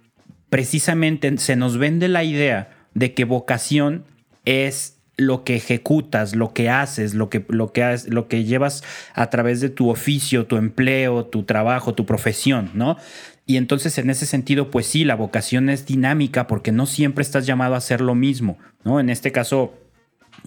precisamente 0.49 1.39
se 1.39 1.57
nos 1.57 1.77
vende 1.77 2.07
la 2.07 2.23
idea 2.23 2.71
de 2.95 3.14
que 3.14 3.25
vocación 3.25 4.05
es 4.45 4.97
lo 5.19 5.43
que 5.43 5.57
ejecutas, 5.57 6.37
lo 6.37 6.55
que 6.55 6.71
haces, 6.71 7.12
lo 7.12 7.29
que, 7.29 7.45
lo 7.49 7.73
que, 7.73 7.99
lo 8.07 8.29
que 8.29 8.45
llevas 8.45 8.85
a 9.14 9.29
través 9.31 9.61
de 9.61 9.69
tu 9.69 9.91
oficio, 9.91 10.47
tu 10.47 10.57
empleo, 10.57 11.27
tu 11.27 11.43
trabajo, 11.43 11.93
tu 11.93 12.07
profesión, 12.07 12.71
¿no? 12.75 12.97
Y 13.45 13.57
entonces 13.57 13.99
en 13.99 14.11
ese 14.11 14.27
sentido, 14.27 14.71
pues 14.71 14.87
sí, 14.87 15.05
la 15.05 15.16
vocación 15.16 15.71
es 15.71 15.87
dinámica 15.87 16.47
porque 16.47 16.71
no 16.71 16.87
siempre 16.87 17.23
estás 17.23 17.47
llamado 17.47 17.75
a 17.75 17.79
hacer 17.79 18.01
lo 18.01 18.14
mismo, 18.14 18.59
¿no? 18.85 19.01
En 19.01 19.11
este 19.11 19.33
caso, 19.33 19.75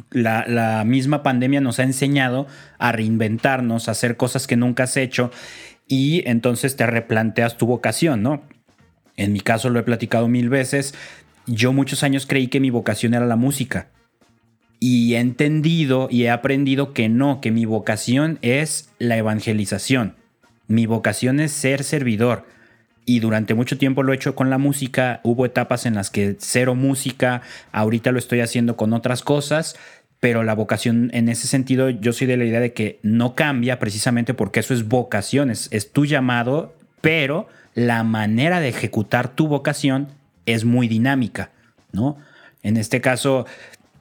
la, 0.10 0.46
la 0.48 0.86
misma 0.86 1.22
pandemia 1.22 1.60
nos 1.60 1.80
ha 1.80 1.84
enseñado 1.84 2.48
a 2.80 2.94
reinventarnos, 2.94 3.90
a 3.90 3.92
hacer 3.92 4.16
cosas 4.16 4.48
que 4.48 4.56
nunca 4.56 4.84
has 4.84 4.96
hecho 4.96 5.32
y 5.86 6.24
entonces 6.30 6.78
te 6.78 6.86
replanteas 6.86 7.58
tu 7.58 7.66
vocación, 7.66 8.24
¿no? 8.24 8.42
En 9.18 9.34
mi 9.34 9.42
caso 9.42 9.70
lo 9.70 9.80
he 9.80 9.84
platicado 9.84 10.30
mil 10.30 10.48
veces. 10.48 10.94
Yo 11.46 11.74
muchos 11.74 12.04
años 12.04 12.26
creí 12.26 12.48
que 12.48 12.62
mi 12.62 12.70
vocación 12.70 13.14
era 13.14 13.26
la 13.26 13.36
música 13.36 13.90
y 14.84 15.14
he 15.14 15.20
entendido 15.20 16.08
y 16.10 16.24
he 16.24 16.32
aprendido 16.32 16.92
que 16.92 17.08
no, 17.08 17.40
que 17.40 17.52
mi 17.52 17.66
vocación 17.66 18.40
es 18.42 18.90
la 18.98 19.16
evangelización. 19.16 20.16
Mi 20.68 20.88
vocación 20.88 21.40
es 21.40 21.52
ser 21.52 21.84
servidor. 21.84 22.48
Y 23.06 23.20
durante 23.20 23.54
mucho 23.54 23.78
tiempo 23.78 24.02
lo 24.02 24.12
he 24.12 24.16
hecho 24.16 24.36
con 24.36 24.50
la 24.50 24.58
música. 24.58 25.22
Hubo 25.24 25.46
etapas 25.46 25.86
en 25.86 25.94
las 25.94 26.10
que 26.10 26.36
cero 26.40 26.74
música, 26.74 27.44
ahorita 27.72 28.12
lo 28.12 28.18
estoy 28.18 28.40
haciendo 28.40 28.76
con 28.76 28.94
otras 28.94 29.22
cosas, 29.22 29.76
pero 30.20 30.44
la 30.44 30.56
vocación 30.56 31.12
en 31.14 31.30
ese 31.30 31.48
sentido 31.48 31.92
yo 31.92 32.12
soy 32.12 32.26
de 32.26 32.38
la 32.38 32.46
idea 32.46 32.60
de 32.60 32.74
que 32.74 33.00
no 33.04 33.36
cambia 33.36 33.78
precisamente 33.78 34.34
porque 34.34 34.62
eso 34.62 34.74
es 34.74 34.88
vocación, 34.88 35.52
es, 35.52 35.68
es 35.72 35.92
tu 35.92 36.08
llamado, 36.08 36.74
pero 37.02 37.48
la 37.76 38.04
manera 38.04 38.60
de 38.60 38.70
ejecutar 38.70 39.36
tu 39.36 39.48
vocación 39.48 40.08
es 40.48 40.66
muy 40.66 40.88
dinámica, 40.88 41.52
¿no? 41.92 42.18
En 42.64 42.78
este 42.78 43.02
caso, 43.02 43.46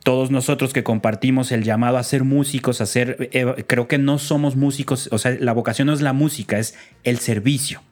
todos 0.03 0.30
nosotros 0.30 0.72
que 0.72 0.82
compartimos 0.82 1.53
el 1.53 1.62
llamado 1.62 1.98
a 1.98 2.03
ser 2.03 2.24
músicos, 2.24 2.80
a 2.80 2.86
ser, 2.86 3.28
eh, 3.32 3.64
creo 3.66 3.86
que 3.88 3.98
no 3.98 4.18
somos 4.18 4.57
músicos, 4.57 5.09
o 5.12 5.18
sea, 5.18 5.36
la 5.38 5.53
vocación 5.53 5.86
no 5.86 5.92
es 5.92 6.01
la 6.01 6.12
música, 6.12 6.59
es 6.59 6.74
el 7.05 7.18
servicio. 7.18 7.82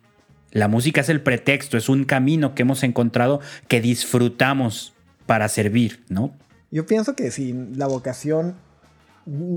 La 0.51 0.69
música 0.69 1.03
es 1.03 1.11
el 1.11 1.21
pretexto, 1.21 1.77
es 1.77 1.91
un 1.91 2.05
camino 2.05 2.55
que 2.55 2.63
hemos 2.63 2.83
encontrado 2.83 3.41
que 3.69 3.83
disfrutamos 3.83 4.95
para 5.27 5.49
servir, 5.49 6.05
¿no? 6.09 6.33
Yo 6.71 6.87
pienso 6.87 7.15
que 7.15 7.31
si 7.31 7.53
la 7.53 7.87
vocación 7.87 8.57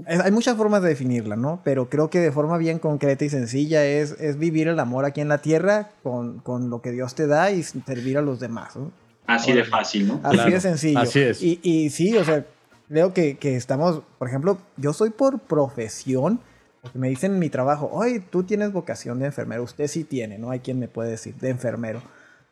hay 0.06 0.32
muchas 0.32 0.58
formas 0.58 0.82
de 0.82 0.89
definirla, 0.89 1.38
¿no? 1.38 1.62
Pero 1.64 1.89
creo 1.89 2.10
que 2.10 2.20
de 2.20 2.32
forma 2.34 2.58
bien 2.58 2.78
concreta 2.80 3.24
y 3.24 3.30
sencilla 3.30 3.86
es, 3.86 4.18
es 4.20 4.38
vivir 4.38 4.68
el 4.68 4.80
amor 4.80 5.06
aquí 5.06 5.22
en 5.22 5.30
la 5.30 5.38
tierra 5.38 5.91
con, 6.04 6.39
con, 6.39 6.70
lo 6.70 6.82
que 6.82 6.91
Dios 6.91 7.16
te 7.16 7.26
da 7.26 7.52
y 7.52 7.64
servir 7.64 8.18
a 8.18 8.22
los 8.22 8.41
demás, 8.41 8.76
¿no? 8.76 8.91
Así 9.28 9.54
de 9.54 9.64
fácil, 9.64 10.08
¿no? 10.08 10.20
Así 10.24 10.50
de 10.50 10.62
sencillo. 10.62 11.00
Así 11.00 11.20
es. 11.20 11.42
Y, 11.42 11.60
y 11.64 11.90
sí, 11.90 12.16
o 12.18 12.26
sea, 12.26 12.46
creo 12.88 13.14
que, 13.14 13.38
que, 13.38 13.56
estamos, 13.56 14.02
por 14.18 14.28
ejemplo, 14.28 14.58
yo 14.78 14.94
soy 14.94 15.10
por 15.10 15.40
profesión, 15.40 16.40
porque 16.82 17.00
me 17.00 17.10
dicen 17.10 17.34
en 17.34 17.40
mi 17.40 17.50
trabajo, 17.50 17.90
oye, 17.92 18.20
tú 18.20 18.44
tienes 18.44 18.72
vocación 18.72 19.20
de 19.20 19.28
enfermero, 19.28 19.64
usted 19.64 19.88
sí 19.88 20.04
tiene, 20.04 20.38
¿no? 20.38 20.52
Hay 20.52 20.60
quien 20.60 20.80
me 20.80 20.88
puede 20.88 21.12
decir, 21.12 21.36
de 21.36 21.50
enfermero. 21.50 22.02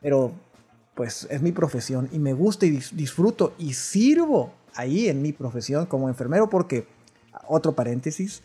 Pero, 0.00 0.32
pues, 0.94 1.26
es 1.30 1.42
mi 1.42 1.52
profesión 1.52 2.08
y 2.12 2.18
me 2.18 2.32
gusta 2.32 2.66
y 2.66 2.70
disfruto 2.70 3.54
y 3.58 3.74
sirvo 3.74 4.52
ahí 4.74 5.08
en 5.08 5.20
mi 5.22 5.32
profesión 5.32 5.86
como 5.86 6.08
enfermero 6.08 6.48
porque 6.48 6.86
otro 7.48 7.72
paréntesis, 7.72 8.42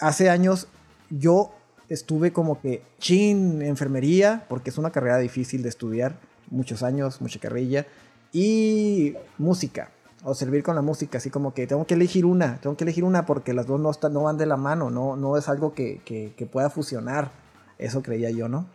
hace 0.00 0.30
años 0.30 0.68
yo 1.10 1.52
estuve 1.88 2.32
como 2.32 2.60
que 2.60 2.82
chin 2.98 3.62
enfermería, 3.62 4.44
porque 4.48 4.70
es 4.70 4.78
una 4.78 4.90
carrera 4.90 5.18
difícil 5.18 5.62
de 5.62 5.68
estudiar, 5.68 6.18
muchos 6.50 6.82
años, 6.82 7.20
mucha 7.20 7.38
carrilla, 7.38 7.86
y 8.32 9.14
música, 9.38 9.90
o 10.24 10.34
servir 10.34 10.62
con 10.62 10.74
la 10.74 10.82
música, 10.82 11.18
así 11.18 11.30
como 11.30 11.54
que 11.54 11.66
tengo 11.66 11.86
que 11.86 11.94
elegir 11.94 12.26
una, 12.26 12.60
tengo 12.60 12.76
que 12.76 12.84
elegir 12.84 13.04
una 13.04 13.26
porque 13.26 13.54
las 13.54 13.66
dos 13.66 13.80
no, 13.80 13.90
están, 13.90 14.12
no 14.12 14.24
van 14.24 14.36
de 14.36 14.46
la 14.46 14.56
mano, 14.56 14.90
no, 14.90 15.16
no 15.16 15.36
es 15.36 15.48
algo 15.48 15.74
que, 15.74 16.00
que, 16.04 16.34
que 16.36 16.46
pueda 16.46 16.70
fusionar, 16.70 17.30
eso 17.78 18.02
creía 18.02 18.30
yo, 18.30 18.48
¿no? 18.48 18.66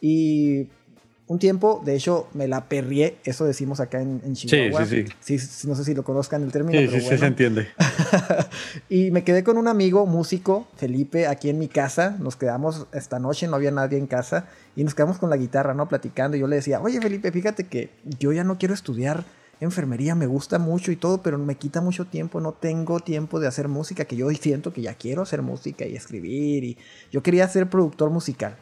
Y 0.00 0.68
un 1.28 1.40
tiempo, 1.40 1.82
de 1.84 1.96
hecho, 1.96 2.28
me 2.34 2.46
la 2.46 2.68
perrié, 2.68 3.16
eso 3.24 3.44
decimos 3.44 3.80
acá 3.80 4.00
en, 4.00 4.34
Chihuahua. 4.34 4.86
Sí, 4.86 5.06
sí, 5.20 5.38
sí, 5.38 5.66
No 5.66 5.74
sé 5.74 5.82
si 5.82 5.92
lo 5.92 6.04
conozcan 6.04 6.44
el 6.44 6.52
término. 6.52 6.78
Sí, 6.78 7.00
sí, 7.00 7.00
sí, 7.00 7.18
se 7.18 7.26
entiende. 7.26 7.68
y 8.88 9.10
me 9.10 9.24
quedé 9.24 9.42
con 9.42 9.58
un 9.58 9.66
amigo 9.66 10.06
músico, 10.06 10.68
Felipe, 10.76 11.26
aquí 11.26 11.50
en 11.50 11.58
mi 11.58 11.66
casa. 11.66 12.16
Nos 12.20 12.36
quedamos 12.36 12.86
esta 12.92 13.18
noche, 13.18 13.48
no 13.48 13.56
había 13.56 13.72
nadie 13.72 13.98
en 13.98 14.06
casa, 14.06 14.46
y 14.76 14.84
nos 14.84 14.94
quedamos 14.94 15.18
con 15.18 15.28
la 15.28 15.36
guitarra, 15.36 15.74
¿no? 15.74 15.88
Platicando. 15.88 16.36
Y 16.36 16.40
yo 16.40 16.46
le 16.46 16.56
decía, 16.56 16.80
oye, 16.80 17.00
Felipe, 17.00 17.32
fíjate 17.32 17.64
que 17.64 17.90
yo 18.20 18.32
ya 18.32 18.44
no 18.44 18.56
quiero 18.56 18.74
estudiar 18.74 19.24
enfermería, 19.58 20.14
me 20.14 20.26
gusta 20.26 20.58
mucho 20.58 20.92
y 20.92 20.96
todo, 20.96 21.22
pero 21.22 21.38
me 21.38 21.56
quita 21.56 21.80
mucho 21.80 22.04
tiempo, 22.04 22.40
no 22.40 22.52
tengo 22.52 23.00
tiempo 23.00 23.40
de 23.40 23.48
hacer 23.48 23.68
música, 23.68 24.04
que 24.04 24.14
yo 24.14 24.28
siento 24.30 24.72
que 24.72 24.82
ya 24.82 24.94
quiero 24.94 25.22
hacer 25.22 25.42
música 25.42 25.86
y 25.86 25.96
escribir. 25.96 26.62
Y 26.62 26.78
yo 27.10 27.22
quería 27.22 27.48
ser 27.48 27.68
productor 27.68 28.10
musical. 28.10 28.56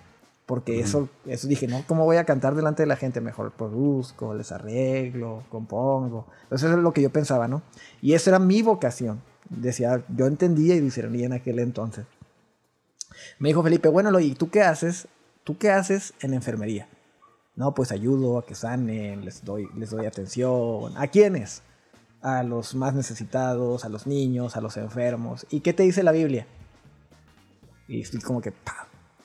Porque 0.47 0.79
eso, 0.81 1.09
eso 1.25 1.49
dije, 1.49 1.67
¿no? 1.67 1.85
¿Cómo 1.87 2.05
voy 2.05 2.19
a 2.19 2.25
cantar 2.25 2.55
delante 2.55 2.83
de 2.83 2.87
la 2.87 2.97
gente? 2.97 3.23
Mejor 3.23 3.53
produzco, 3.53 4.35
les 4.35 4.53
arreglo, 4.53 5.43
compongo. 5.49 6.27
Eso 6.51 6.71
es 6.71 6.77
lo 6.77 6.93
que 6.93 7.01
yo 7.01 7.11
pensaba, 7.11 7.49
¿no? 7.49 7.63
Y 8.03 8.13
esa 8.13 8.31
era 8.31 8.39
mi 8.39 8.61
vocación. 8.61 9.23
Decía, 9.49 10.05
yo 10.15 10.27
entendía 10.27 10.75
y 10.75 10.81
discernía 10.81 11.27
en 11.27 11.33
aquel 11.33 11.61
entonces. 11.61 12.05
Me 13.39 13.49
dijo 13.49 13.63
Felipe, 13.63 13.89
bueno, 13.89 14.19
¿y 14.21 14.35
tú 14.35 14.51
qué 14.51 14.63
haces? 14.63 15.09
¿Tú 15.45 15.57
qué 15.57 15.71
haces 15.71 16.13
en 16.21 16.35
enfermería? 16.35 16.89
No, 17.57 17.75
pues 17.75 17.93
ayudo 17.93 18.39
a 18.39 18.47
que 18.47 18.55
sanen, 18.55 19.25
les 19.25 19.45
doy, 19.45 19.69
les 19.77 19.91
doy 19.91 20.07
atención. 20.07 20.93
¿A 20.97 21.07
quiénes? 21.07 21.63
A 22.21 22.43
los 22.43 22.75
más 22.75 22.95
necesitados, 22.95 23.85
a 23.85 23.89
los 23.89 24.07
niños, 24.07 24.57
a 24.57 24.61
los 24.61 24.77
enfermos. 24.77 25.47
¿Y 25.51 25.61
qué 25.61 25.73
te 25.73 25.85
dice 25.85 26.03
la 26.03 26.13
Biblia? 26.13 26.47
Y 27.87 28.01
estoy 28.01 28.21
como 28.21 28.41
que, 28.41 28.53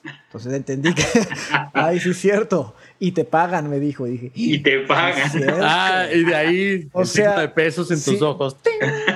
entonces 0.03 0.53
entendí 0.53 0.93
que, 0.93 1.03
ay, 1.73 1.99
sí 1.99 2.11
es 2.11 2.19
cierto. 2.19 2.75
Y 2.99 3.11
te 3.11 3.25
pagan, 3.25 3.69
me 3.69 3.79
dijo. 3.79 4.07
Y, 4.07 4.11
dije, 4.11 4.31
y 4.33 4.59
te 4.59 4.79
pagan. 4.81 5.31
ah, 5.61 6.05
y 6.13 6.23
de 6.23 6.35
ahí 6.35 6.89
o 6.93 7.05
sea, 7.05 7.31
signo 7.31 7.41
de 7.41 7.49
pesos 7.49 7.91
en 7.91 8.01
tus 8.03 8.21
ojos. 8.21 8.57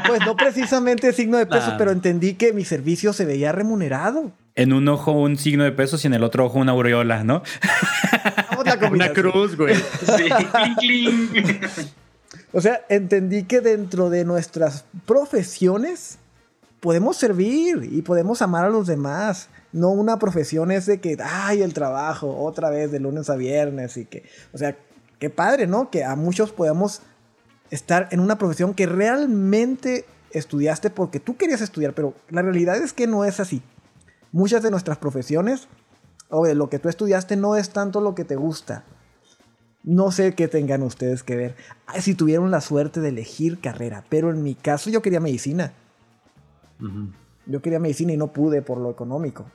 Pues 0.06 0.20
no 0.26 0.36
precisamente 0.36 1.14
signo 1.14 1.38
de 1.38 1.46
pesos, 1.46 1.76
pero 1.78 1.92
entendí 1.92 2.34
que 2.34 2.52
mi 2.52 2.66
servicio 2.66 3.14
se 3.14 3.24
veía 3.24 3.54
remunerado. 3.54 4.34
En 4.54 4.74
un 4.74 4.88
ojo 4.90 5.14
un 5.14 5.38
signo 5.38 5.64
de 5.64 5.72
pesos 5.72 6.04
y 6.04 6.08
en 6.08 6.14
el 6.14 6.24
otro 6.26 6.46
ojo 6.46 6.60
una 6.60 6.74
aureola, 6.74 7.24
¿no? 7.24 7.42
una 8.92 9.14
cruz, 9.14 9.56
güey. 9.56 9.76
Sí, 10.82 11.08
O 12.52 12.60
sea, 12.60 12.82
entendí 12.90 13.44
que 13.44 13.62
dentro 13.62 14.10
de 14.10 14.26
nuestras 14.26 14.84
profesiones 15.06 16.20
podemos 16.82 17.16
servir 17.16 17.90
y 17.90 18.02
podemos 18.02 18.42
amar 18.42 18.66
a 18.66 18.70
los 18.70 18.88
demás 18.88 19.50
no 19.74 19.90
una 19.90 20.20
profesión 20.20 20.72
es 20.72 20.86
de 20.86 21.02
que, 21.02 21.18
ay, 21.22 21.62
el 21.62 21.74
trabajo, 21.74 22.44
otra 22.44 22.70
vez 22.70 22.92
de 22.92 23.00
lunes 23.00 23.30
a 23.30 23.36
viernes 23.36 23.98
y 23.98 24.06
que, 24.06 24.24
o 24.54 24.58
sea, 24.58 24.78
qué 25.20 25.30
padre, 25.30 25.68
¿no? 25.68 25.90
Que 25.90 26.04
a 26.04 26.16
muchos 26.16 26.52
podemos 26.52 27.02
estar 27.72 28.08
en 28.12 28.20
una 28.20 28.38
profesión 28.38 28.76
que 28.76 28.86
realmente 28.86 30.06
estudiaste 30.32 30.92
porque 30.92 31.20
tú 31.20 31.38
querías 31.38 31.62
estudiar, 31.62 31.94
pero 31.94 32.14
la 32.30 32.44
realidad 32.44 32.78
es 32.78 32.94
que 32.94 33.08
no 33.08 33.26
es 33.26 33.40
así. 33.40 33.64
Muchas 34.32 34.62
de 34.62 34.72
nuestras 34.72 34.98
profesiones 34.98 35.68
o 36.30 36.46
de 36.46 36.56
lo 36.56 36.70
que 36.70 36.80
tú 36.80 36.88
estudiaste 36.88 37.36
no 37.36 37.56
es 37.56 37.72
tanto 37.72 38.00
lo 38.00 38.14
que 38.16 38.26
te 38.26 38.36
gusta. 38.36 38.84
No 39.84 40.12
sé 40.12 40.34
qué 40.34 40.48
tengan 40.48 40.84
ustedes 40.84 41.24
que 41.24 41.36
ver. 41.36 41.56
si 42.00 42.14
tuvieron 42.14 42.52
la 42.52 42.62
suerte 42.62 43.00
de 43.02 43.10
elegir 43.10 43.60
carrera, 43.60 44.06
pero 44.10 44.30
en 44.30 44.44
mi 44.44 44.54
caso 44.54 44.90
yo 44.90 45.02
quería 45.02 45.20
medicina. 45.20 45.74
Yo 47.46 47.62
quería 47.62 47.80
medicina 47.80 48.14
y 48.14 48.18
no 48.18 48.34
pude 48.34 48.62
por 48.62 48.78
lo 48.78 48.92
económico. 48.92 49.46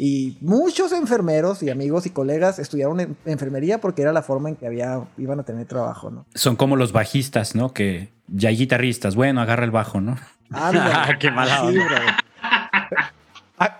Y 0.00 0.38
muchos 0.40 0.92
enfermeros 0.92 1.60
y 1.64 1.70
amigos 1.70 2.06
y 2.06 2.10
colegas 2.10 2.60
estudiaron 2.60 3.16
enfermería 3.26 3.80
porque 3.80 4.02
era 4.02 4.12
la 4.12 4.22
forma 4.22 4.48
en 4.48 4.54
que 4.54 4.64
había, 4.64 5.00
iban 5.18 5.40
a 5.40 5.42
tener 5.42 5.66
trabajo, 5.66 6.08
¿no? 6.08 6.24
Son 6.36 6.54
como 6.54 6.76
los 6.76 6.92
bajistas, 6.92 7.56
¿no? 7.56 7.72
Que 7.72 8.10
ya 8.28 8.50
hay 8.50 8.56
guitarristas. 8.56 9.16
Bueno, 9.16 9.40
agarra 9.40 9.64
el 9.64 9.72
bajo, 9.72 10.00
¿no? 10.00 10.16
Ah, 10.50 11.10
qué 11.18 11.30
mala 11.30 11.68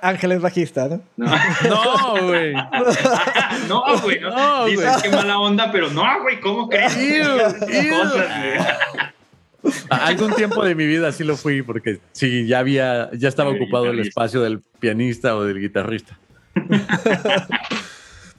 Ángel 0.02 0.32
es 0.32 0.40
bajista, 0.40 0.88
¿no? 0.88 1.00
No, 1.16 2.22
güey. 2.26 2.52
No, 3.68 3.84
güey. 4.02 4.20
No, 4.20 4.64
Dices 4.66 5.02
que 5.02 5.08
mala 5.08 5.38
onda, 5.38 5.70
pero 5.70 5.88
no, 5.90 6.04
güey, 6.22 6.40
¿cómo 6.40 6.68
crees? 6.68 6.96
Algún 9.90 10.34
tiempo 10.34 10.64
de 10.64 10.74
mi 10.74 10.86
vida 10.86 11.10
sí 11.12 11.24
lo 11.24 11.36
fui, 11.36 11.62
porque 11.62 12.00
sí, 12.12 12.46
ya 12.46 12.60
había, 12.60 13.10
ya 13.12 13.28
estaba 13.28 13.50
ocupado 13.50 13.86
el 13.86 13.98
espacio 14.00 14.40
del 14.40 14.60
pianista 14.60 15.36
o 15.36 15.44
del 15.44 15.60
guitarrista. 15.60 16.18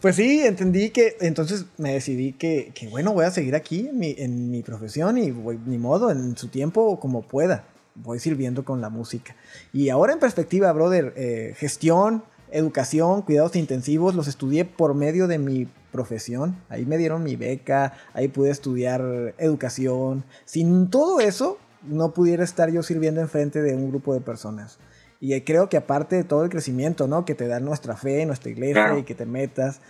Pues 0.01 0.15
sí, 0.15 0.39
entendí 0.45 0.91
que 0.91 1.17
entonces 1.19 1.65
me 1.77 1.91
decidí 1.91 2.31
que, 2.31 2.71
bueno, 2.89 3.11
voy 3.11 3.25
a 3.25 3.31
seguir 3.31 3.53
aquí 3.53 3.89
en 3.89 3.99
mi, 3.99 4.15
en 4.17 4.49
mi 4.49 4.63
profesión 4.63 5.17
y 5.17 5.31
voy, 5.31 5.59
ni 5.65 5.77
modo, 5.77 6.09
en 6.09 6.37
su 6.37 6.47
tiempo 6.47 7.01
como 7.01 7.21
pueda. 7.21 7.65
Voy 7.95 8.17
sirviendo 8.19 8.63
con 8.63 8.79
la 8.79 8.89
música. 8.89 9.35
Y 9.73 9.89
ahora 9.89 10.13
en 10.13 10.19
perspectiva, 10.19 10.71
brother, 10.71 11.13
eh, 11.17 11.53
gestión, 11.57 12.23
educación, 12.51 13.21
cuidados 13.21 13.55
intensivos, 13.55 14.15
los 14.15 14.27
estudié 14.27 14.65
por 14.65 14.95
medio 14.95 15.27
de 15.27 15.39
mi 15.39 15.67
profesión. 15.91 16.55
Ahí 16.69 16.85
me 16.85 16.97
dieron 16.97 17.23
mi 17.23 17.35
beca, 17.35 17.93
ahí 18.13 18.27
pude 18.27 18.49
estudiar 18.51 19.33
educación. 19.37 20.23
Sin 20.45 20.89
todo 20.89 21.19
eso, 21.19 21.57
no 21.83 22.13
pudiera 22.13 22.43
estar 22.43 22.71
yo 22.71 22.83
sirviendo 22.83 23.21
enfrente 23.21 23.61
de 23.61 23.75
un 23.75 23.89
grupo 23.89 24.13
de 24.13 24.21
personas. 24.21 24.79
Y 25.21 25.39
creo 25.41 25.67
que 25.67 25.77
aparte 25.77 26.15
de 26.15 26.23
todo 26.23 26.43
el 26.45 26.49
crecimiento, 26.49 27.07
¿no? 27.07 27.25
Que 27.25 27.35
te 27.35 27.47
da 27.47 27.59
nuestra 27.59 27.97
fe, 27.97 28.25
nuestra 28.25 28.51
iglesia 28.51 28.97
y 28.97 29.03
que 29.03 29.15
te 29.15 29.25
metas, 29.25 29.81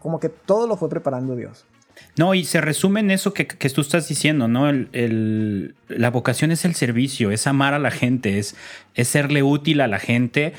como 0.00 0.18
que 0.18 0.30
todo 0.30 0.66
lo 0.66 0.76
fue 0.76 0.88
preparando 0.88 1.36
Dios. 1.36 1.66
No, 2.16 2.34
y 2.34 2.44
se 2.44 2.60
resume 2.60 3.00
en 3.00 3.10
eso 3.10 3.32
que, 3.34 3.44
tú 3.44 3.80
estás 3.80 4.08
diciendo, 4.08 4.48
¿no? 4.48 4.68
El, 4.68 5.74
la 5.88 6.10
vocación 6.10 6.52
es 6.52 6.64
el 6.64 6.74
servicio, 6.74 7.30
es 7.30 7.46
amar 7.46 7.74
a 7.74 7.78
la 7.78 7.90
gente, 7.90 8.38
es, 8.38 8.56
es 8.94 9.08
serle 9.08 9.42
útil 9.42 9.80
a 9.80 9.88
la 9.88 9.98
gente, 9.98 10.52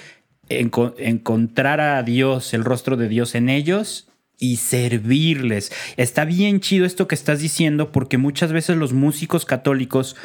encontrar 0.49 1.79
a 1.79 2.01
Dios, 2.03 2.53
el 2.53 2.63
rostro 2.63 2.97
de 2.97 3.07
Dios 3.07 3.35
en 3.35 3.49
ellos 3.49 4.09
y 4.39 4.57
servirles. 4.57 5.71
Está 5.97 6.25
bien 6.25 6.59
chido 6.61 6.85
esto 6.85 7.07
que 7.07 7.15
estás 7.15 7.39
diciendo 7.39 7.91
porque 7.91 8.17
muchas 8.17 8.51
veces 8.51 8.77
los 8.77 8.93
músicos 8.93 9.45
católicos 9.45 10.15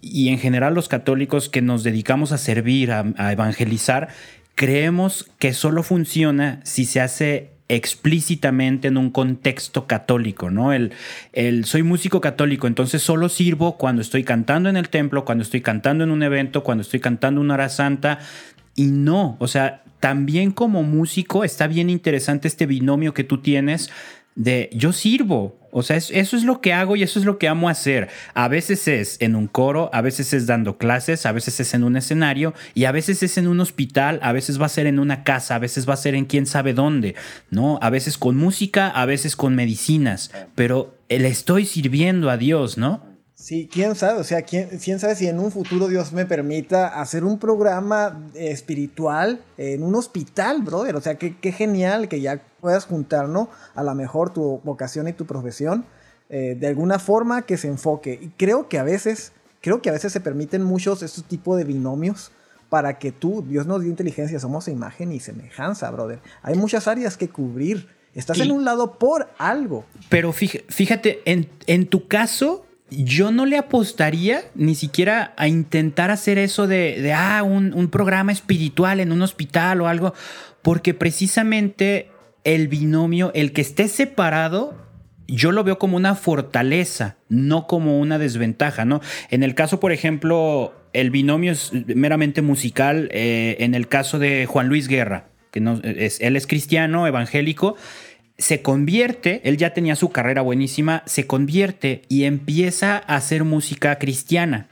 y 0.00 0.28
en 0.28 0.38
general 0.38 0.74
los 0.74 0.88
católicos 0.88 1.48
que 1.48 1.62
nos 1.62 1.82
dedicamos 1.82 2.32
a 2.32 2.38
servir, 2.38 2.92
a, 2.92 3.32
evangelizar, 3.32 4.08
creemos 4.54 5.30
que 5.38 5.52
solo 5.52 5.82
funciona 5.82 6.60
si 6.64 6.84
se 6.84 7.00
hace 7.00 7.50
explícitamente 7.68 8.86
en 8.86 8.96
un 8.96 9.10
contexto 9.10 9.88
católico, 9.88 10.50
¿no? 10.50 10.72
El, 10.72 10.92
el, 11.32 11.64
soy 11.64 11.82
músico 11.82 12.20
católico, 12.20 12.68
entonces 12.68 13.02
solo 13.02 13.28
sirvo 13.28 13.76
cuando 13.76 14.02
estoy 14.02 14.22
cantando 14.22 14.68
en 14.68 14.76
el 14.76 14.88
templo, 14.88 15.24
cuando 15.24 15.42
estoy 15.42 15.62
cantando 15.62 16.04
en 16.04 16.10
un 16.10 16.22
evento, 16.22 16.62
cuando 16.62 16.82
estoy 16.82 17.00
cantando 17.00 17.40
una 17.40 17.54
hora 17.54 17.68
santa. 17.68 18.20
Y 18.76 18.86
no, 18.86 19.36
o 19.40 19.48
sea, 19.48 19.82
también 20.00 20.52
como 20.52 20.82
músico 20.82 21.42
está 21.42 21.66
bien 21.66 21.90
interesante 21.90 22.46
este 22.46 22.66
binomio 22.66 23.14
que 23.14 23.24
tú 23.24 23.38
tienes 23.38 23.90
de 24.36 24.70
yo 24.72 24.92
sirvo. 24.92 25.58
O 25.72 25.82
sea, 25.82 25.96
eso 25.96 26.36
es 26.36 26.44
lo 26.44 26.60
que 26.62 26.72
hago 26.72 26.96
y 26.96 27.02
eso 27.02 27.18
es 27.18 27.26
lo 27.26 27.38
que 27.38 27.48
amo 27.48 27.68
hacer. 27.68 28.08
A 28.32 28.48
veces 28.48 28.86
es 28.88 29.16
en 29.20 29.34
un 29.34 29.46
coro, 29.46 29.90
a 29.92 30.00
veces 30.00 30.32
es 30.32 30.46
dando 30.46 30.78
clases, 30.78 31.26
a 31.26 31.32
veces 31.32 31.60
es 31.60 31.74
en 31.74 31.84
un 31.84 31.96
escenario 31.96 32.54
y 32.72 32.84
a 32.84 32.92
veces 32.92 33.22
es 33.22 33.36
en 33.36 33.46
un 33.46 33.60
hospital, 33.60 34.18
a 34.22 34.32
veces 34.32 34.60
va 34.60 34.66
a 34.66 34.70
ser 34.70 34.86
en 34.86 34.98
una 34.98 35.22
casa, 35.22 35.56
a 35.56 35.58
veces 35.58 35.86
va 35.86 35.94
a 35.94 35.98
ser 35.98 36.14
en 36.14 36.24
quién 36.24 36.46
sabe 36.46 36.72
dónde, 36.72 37.14
¿no? 37.50 37.78
A 37.82 37.90
veces 37.90 38.16
con 38.16 38.36
música, 38.36 38.88
a 38.88 39.04
veces 39.04 39.36
con 39.36 39.54
medicinas, 39.54 40.30
pero 40.54 40.96
le 41.10 41.28
estoy 41.28 41.66
sirviendo 41.66 42.30
a 42.30 42.38
Dios, 42.38 42.78
¿no? 42.78 43.15
Sí, 43.38 43.68
quién 43.70 43.94
sabe, 43.94 44.18
o 44.18 44.24
sea, 44.24 44.42
¿quién, 44.42 44.70
quién 44.82 44.98
sabe 44.98 45.14
si 45.14 45.28
en 45.28 45.38
un 45.38 45.52
futuro 45.52 45.88
Dios 45.88 46.10
me 46.14 46.24
permita 46.24 47.00
hacer 47.00 47.22
un 47.22 47.38
programa 47.38 48.30
espiritual 48.32 49.44
en 49.58 49.82
un 49.82 49.94
hospital, 49.94 50.62
brother. 50.62 50.96
O 50.96 51.02
sea, 51.02 51.16
qué, 51.16 51.36
qué 51.36 51.52
genial 51.52 52.08
que 52.08 52.22
ya 52.22 52.42
puedas 52.62 52.86
juntar, 52.86 53.28
¿no? 53.28 53.50
A 53.74 53.82
lo 53.82 53.94
mejor 53.94 54.32
tu 54.32 54.62
vocación 54.64 55.06
y 55.06 55.12
tu 55.12 55.26
profesión 55.26 55.84
eh, 56.30 56.56
de 56.58 56.66
alguna 56.66 56.98
forma 56.98 57.42
que 57.42 57.58
se 57.58 57.68
enfoque. 57.68 58.18
Y 58.20 58.28
creo 58.38 58.68
que 58.68 58.78
a 58.78 58.82
veces, 58.82 59.32
creo 59.60 59.82
que 59.82 59.90
a 59.90 59.92
veces 59.92 60.14
se 60.14 60.20
permiten 60.20 60.62
muchos 60.62 61.02
estos 61.02 61.24
tipos 61.24 61.58
de 61.58 61.64
binomios 61.64 62.32
para 62.70 62.98
que 62.98 63.12
tú, 63.12 63.44
Dios 63.46 63.66
nos 63.66 63.82
dio 63.82 63.90
inteligencia, 63.90 64.40
somos 64.40 64.66
imagen 64.66 65.12
y 65.12 65.20
semejanza, 65.20 65.90
brother. 65.90 66.20
Hay 66.42 66.56
muchas 66.56 66.88
áreas 66.88 67.16
que 67.16 67.28
cubrir. 67.28 67.88
Estás 68.14 68.40
en 68.40 68.50
un 68.50 68.64
lado 68.64 68.98
por 68.98 69.28
algo. 69.36 69.84
Pero 70.08 70.32
fíjate, 70.32 71.20
en, 71.26 71.50
en 71.66 71.86
tu 71.86 72.08
caso, 72.08 72.65
yo 72.90 73.32
no 73.32 73.46
le 73.46 73.58
apostaría 73.58 74.42
ni 74.54 74.74
siquiera 74.74 75.34
a 75.36 75.48
intentar 75.48 76.10
hacer 76.10 76.38
eso 76.38 76.66
de, 76.66 77.12
ah, 77.12 77.42
un, 77.42 77.88
programa 77.88 78.32
espiritual 78.32 79.00
en 79.00 79.12
un 79.12 79.22
hospital 79.22 79.80
o 79.80 79.88
algo, 79.88 80.14
porque 80.62 80.94
precisamente 80.94 82.10
el 82.44 82.68
binomio, 82.68 83.32
el 83.34 83.52
que 83.52 83.62
esté 83.62 83.88
separado, 83.88 84.74
yo 85.26 85.50
lo 85.50 85.64
veo 85.64 85.78
como 85.78 85.96
una 85.96 86.14
fortaleza, 86.14 87.16
no 87.28 87.66
como 87.66 87.98
una 87.98 88.18
desventaja, 88.18 88.84
¿no? 88.84 89.00
En 89.30 89.42
el 89.42 89.56
caso, 89.56 89.80
por 89.80 89.90
ejemplo, 89.90 90.72
el 90.92 91.10
binomio 91.10 91.52
es 91.52 91.72
meramente 91.72 92.42
musical, 92.42 93.08
eh, 93.10 93.56
en 93.60 93.74
el 93.74 93.88
caso 93.88 94.20
de 94.20 94.46
Juan 94.46 94.68
Luis 94.68 94.86
Guerra, 94.86 95.28
que 95.50 95.60
no, 95.60 95.80
es, 95.82 96.20
él 96.20 96.36
es 96.36 96.46
cristiano, 96.46 97.08
evangélico, 97.08 97.76
se 98.38 98.62
convierte, 98.62 99.40
él 99.44 99.56
ya 99.56 99.72
tenía 99.72 99.96
su 99.96 100.10
carrera 100.10 100.42
buenísima, 100.42 101.02
se 101.06 101.26
convierte 101.26 102.02
y 102.08 102.24
empieza 102.24 102.96
a 103.06 103.16
hacer 103.16 103.44
música 103.44 103.98
cristiana. 103.98 104.68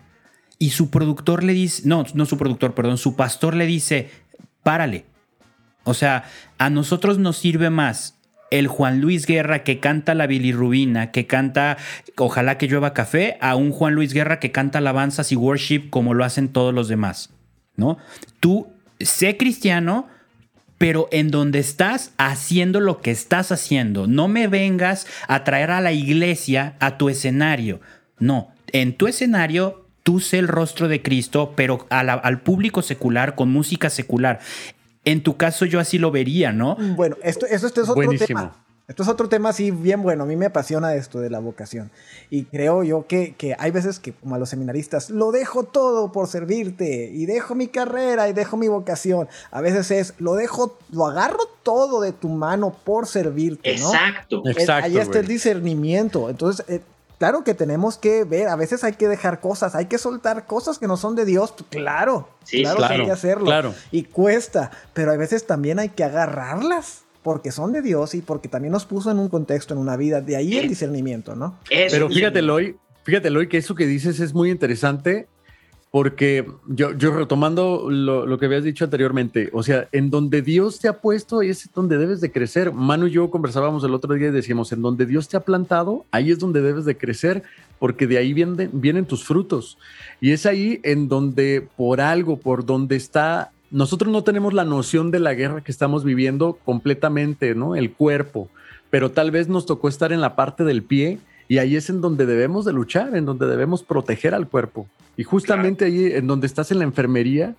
Y 0.58 0.70
su 0.70 0.90
productor 0.90 1.42
le 1.42 1.52
dice, 1.52 1.82
no, 1.84 2.04
no 2.14 2.26
su 2.26 2.38
productor, 2.38 2.74
perdón, 2.74 2.98
su 2.98 3.16
pastor 3.16 3.54
le 3.54 3.66
dice, 3.66 4.10
párale. 4.62 5.04
O 5.84 5.94
sea, 5.94 6.24
a 6.58 6.70
nosotros 6.70 7.18
nos 7.18 7.36
sirve 7.36 7.70
más 7.70 8.18
el 8.50 8.68
Juan 8.68 9.00
Luis 9.00 9.26
Guerra 9.26 9.64
que 9.64 9.80
canta 9.80 10.14
la 10.14 10.26
bilirrubina, 10.26 11.10
que 11.10 11.26
canta 11.26 11.76
Ojalá 12.16 12.56
que 12.58 12.68
llueva 12.68 12.94
café, 12.94 13.36
a 13.40 13.56
un 13.56 13.72
Juan 13.72 13.94
Luis 13.94 14.12
Guerra 14.12 14.38
que 14.38 14.52
canta 14.52 14.78
alabanzas 14.78 15.32
y 15.32 15.36
worship 15.36 15.90
como 15.90 16.14
lo 16.14 16.24
hacen 16.24 16.48
todos 16.48 16.72
los 16.72 16.86
demás, 16.86 17.30
¿no? 17.76 17.98
Tú 18.38 18.68
sé 19.00 19.36
cristiano, 19.36 20.06
pero 20.84 21.08
en 21.12 21.30
donde 21.30 21.60
estás 21.60 22.12
haciendo 22.18 22.78
lo 22.78 23.00
que 23.00 23.10
estás 23.10 23.50
haciendo. 23.50 24.06
No 24.06 24.28
me 24.28 24.48
vengas 24.48 25.06
a 25.28 25.42
traer 25.42 25.70
a 25.70 25.80
la 25.80 25.92
iglesia 25.92 26.76
a 26.78 26.98
tu 26.98 27.08
escenario. 27.08 27.80
No, 28.18 28.52
en 28.70 28.94
tu 28.94 29.06
escenario 29.06 29.86
tú 30.02 30.20
sé 30.20 30.38
el 30.38 30.46
rostro 30.46 30.86
de 30.86 31.00
Cristo, 31.00 31.54
pero 31.56 31.86
al 31.88 32.42
público 32.42 32.82
secular, 32.82 33.34
con 33.34 33.50
música 33.50 33.88
secular. 33.88 34.40
En 35.06 35.22
tu 35.22 35.38
caso 35.38 35.64
yo 35.64 35.80
así 35.80 35.98
lo 35.98 36.10
vería, 36.10 36.52
¿no? 36.52 36.76
Bueno, 36.76 37.16
esto, 37.22 37.46
esto, 37.46 37.80
es 37.80 37.88
otro 37.88 38.10
tema. 38.18 38.63
Esto 38.86 39.02
es 39.02 39.08
otro 39.08 39.30
tema 39.30 39.48
así 39.48 39.70
bien 39.70 40.02
bueno. 40.02 40.24
A 40.24 40.26
mí 40.26 40.36
me 40.36 40.46
apasiona 40.46 40.94
esto 40.94 41.20
de 41.20 41.30
la 41.30 41.38
vocación. 41.38 41.90
Y 42.28 42.44
creo 42.44 42.82
yo 42.82 43.06
que, 43.06 43.34
que, 43.34 43.56
hay 43.58 43.70
veces 43.70 43.98
que, 43.98 44.12
como 44.12 44.34
a 44.34 44.38
los 44.38 44.50
seminaristas, 44.50 45.08
lo 45.08 45.32
dejo 45.32 45.64
todo 45.64 46.12
por 46.12 46.28
servirte. 46.28 47.10
Y 47.10 47.24
dejo 47.24 47.54
mi 47.54 47.68
carrera 47.68 48.28
y 48.28 48.34
dejo 48.34 48.58
mi 48.58 48.68
vocación. 48.68 49.26
A 49.50 49.62
veces 49.62 49.90
es, 49.90 50.14
lo 50.18 50.34
dejo, 50.34 50.78
lo 50.92 51.06
agarro 51.06 51.48
todo 51.62 52.02
de 52.02 52.12
tu 52.12 52.28
mano 52.28 52.76
por 52.84 53.06
servirte. 53.06 53.78
¿no? 53.78 53.86
Exacto. 53.86 54.42
Exacto. 54.44 54.86
Ahí 54.86 54.98
está 54.98 55.20
el 55.20 55.28
discernimiento. 55.28 56.28
Entonces, 56.28 56.66
eh, 56.68 56.82
claro 57.18 57.42
que 57.42 57.54
tenemos 57.54 57.96
que 57.96 58.24
ver, 58.24 58.48
a 58.48 58.56
veces 58.56 58.84
hay 58.84 58.92
que 58.92 59.08
dejar 59.08 59.40
cosas, 59.40 59.74
hay 59.74 59.86
que 59.86 59.96
soltar 59.96 60.44
cosas 60.44 60.78
que 60.78 60.86
no 60.86 60.98
son 60.98 61.14
de 61.14 61.24
Dios, 61.24 61.54
claro, 61.70 62.28
sí, 62.44 62.60
claro, 62.60 62.76
claro, 62.76 62.94
que 62.94 63.00
hay 63.00 63.06
que 63.06 63.12
hacerlo. 63.12 63.46
Claro. 63.46 63.74
Y 63.90 64.04
cuesta, 64.04 64.70
pero 64.92 65.10
a 65.10 65.16
veces 65.16 65.46
también 65.46 65.78
hay 65.78 65.88
que 65.88 66.04
agarrarlas 66.04 67.03
porque 67.24 67.50
son 67.50 67.72
de 67.72 67.82
Dios 67.82 68.14
y 68.14 68.20
porque 68.20 68.48
también 68.48 68.70
nos 68.70 68.84
puso 68.84 69.10
en 69.10 69.18
un 69.18 69.28
contexto, 69.28 69.74
en 69.74 69.80
una 69.80 69.96
vida. 69.96 70.20
De 70.20 70.36
ahí 70.36 70.58
el 70.58 70.68
discernimiento, 70.68 71.34
¿no? 71.34 71.58
Pero 71.68 72.08
fíjate, 72.08 72.42
Loy, 72.42 72.76
fíjate, 73.02 73.30
Loy, 73.30 73.48
que 73.48 73.56
eso 73.56 73.74
que 73.74 73.86
dices 73.86 74.20
es 74.20 74.34
muy 74.34 74.50
interesante 74.50 75.26
porque 75.90 76.44
yo, 76.66 76.92
yo 76.98 77.12
retomando 77.12 77.88
lo, 77.88 78.36
que 78.36 78.46
habías 78.46 78.64
dicho 78.64 78.84
anteriormente, 78.84 79.48
o 79.52 79.62
sea, 79.62 79.88
en 79.92 80.10
donde 80.10 80.42
Dios 80.42 80.80
te 80.80 80.88
ha 80.88 81.00
puesto 81.00 81.40
es 81.40 81.70
donde 81.72 81.96
debes 81.96 82.20
de 82.20 82.30
crecer. 82.30 82.72
Manu 82.72 83.06
y 83.06 83.12
yo 83.12 83.30
conversábamos 83.30 83.84
el 83.84 83.94
otro 83.94 84.12
día 84.14 84.28
y 84.28 84.32
decíamos, 84.32 84.72
en 84.72 84.82
donde 84.82 85.06
Dios 85.06 85.28
te 85.28 85.36
ha 85.36 85.40
plantado, 85.40 86.04
ahí 86.10 86.30
es 86.30 86.40
donde 86.40 86.62
debes 86.62 86.84
de 86.84 86.96
crecer, 86.98 87.44
porque 87.78 88.08
de 88.08 88.18
ahí 88.18 88.34
vienen, 88.34 88.70
vienen 88.72 89.06
tus 89.06 89.24
frutos. 89.24 89.78
Y 90.20 90.32
es 90.32 90.46
ahí 90.46 90.80
en 90.82 91.08
donde 91.08 91.66
por 91.76 92.00
algo, 92.00 92.38
por 92.38 92.66
donde 92.66 92.96
está 92.96 93.52
nosotros 93.74 94.12
no 94.12 94.22
tenemos 94.22 94.54
la 94.54 94.64
noción 94.64 95.10
de 95.10 95.18
la 95.18 95.34
guerra 95.34 95.62
que 95.62 95.72
estamos 95.72 96.04
viviendo 96.04 96.60
completamente, 96.64 97.56
¿no? 97.56 97.74
El 97.74 97.90
cuerpo, 97.90 98.48
pero 98.88 99.10
tal 99.10 99.32
vez 99.32 99.48
nos 99.48 99.66
tocó 99.66 99.88
estar 99.88 100.12
en 100.12 100.20
la 100.20 100.36
parte 100.36 100.62
del 100.62 100.84
pie 100.84 101.18
y 101.48 101.58
ahí 101.58 101.74
es 101.74 101.90
en 101.90 102.00
donde 102.00 102.24
debemos 102.24 102.64
de 102.64 102.72
luchar, 102.72 103.16
en 103.16 103.24
donde 103.24 103.48
debemos 103.48 103.82
proteger 103.82 104.32
al 104.32 104.46
cuerpo. 104.46 104.86
Y 105.16 105.24
justamente 105.24 105.86
ahí 105.86 106.04
en 106.12 106.28
donde 106.28 106.46
estás 106.46 106.70
en 106.70 106.78
la 106.78 106.84
enfermería, 106.84 107.56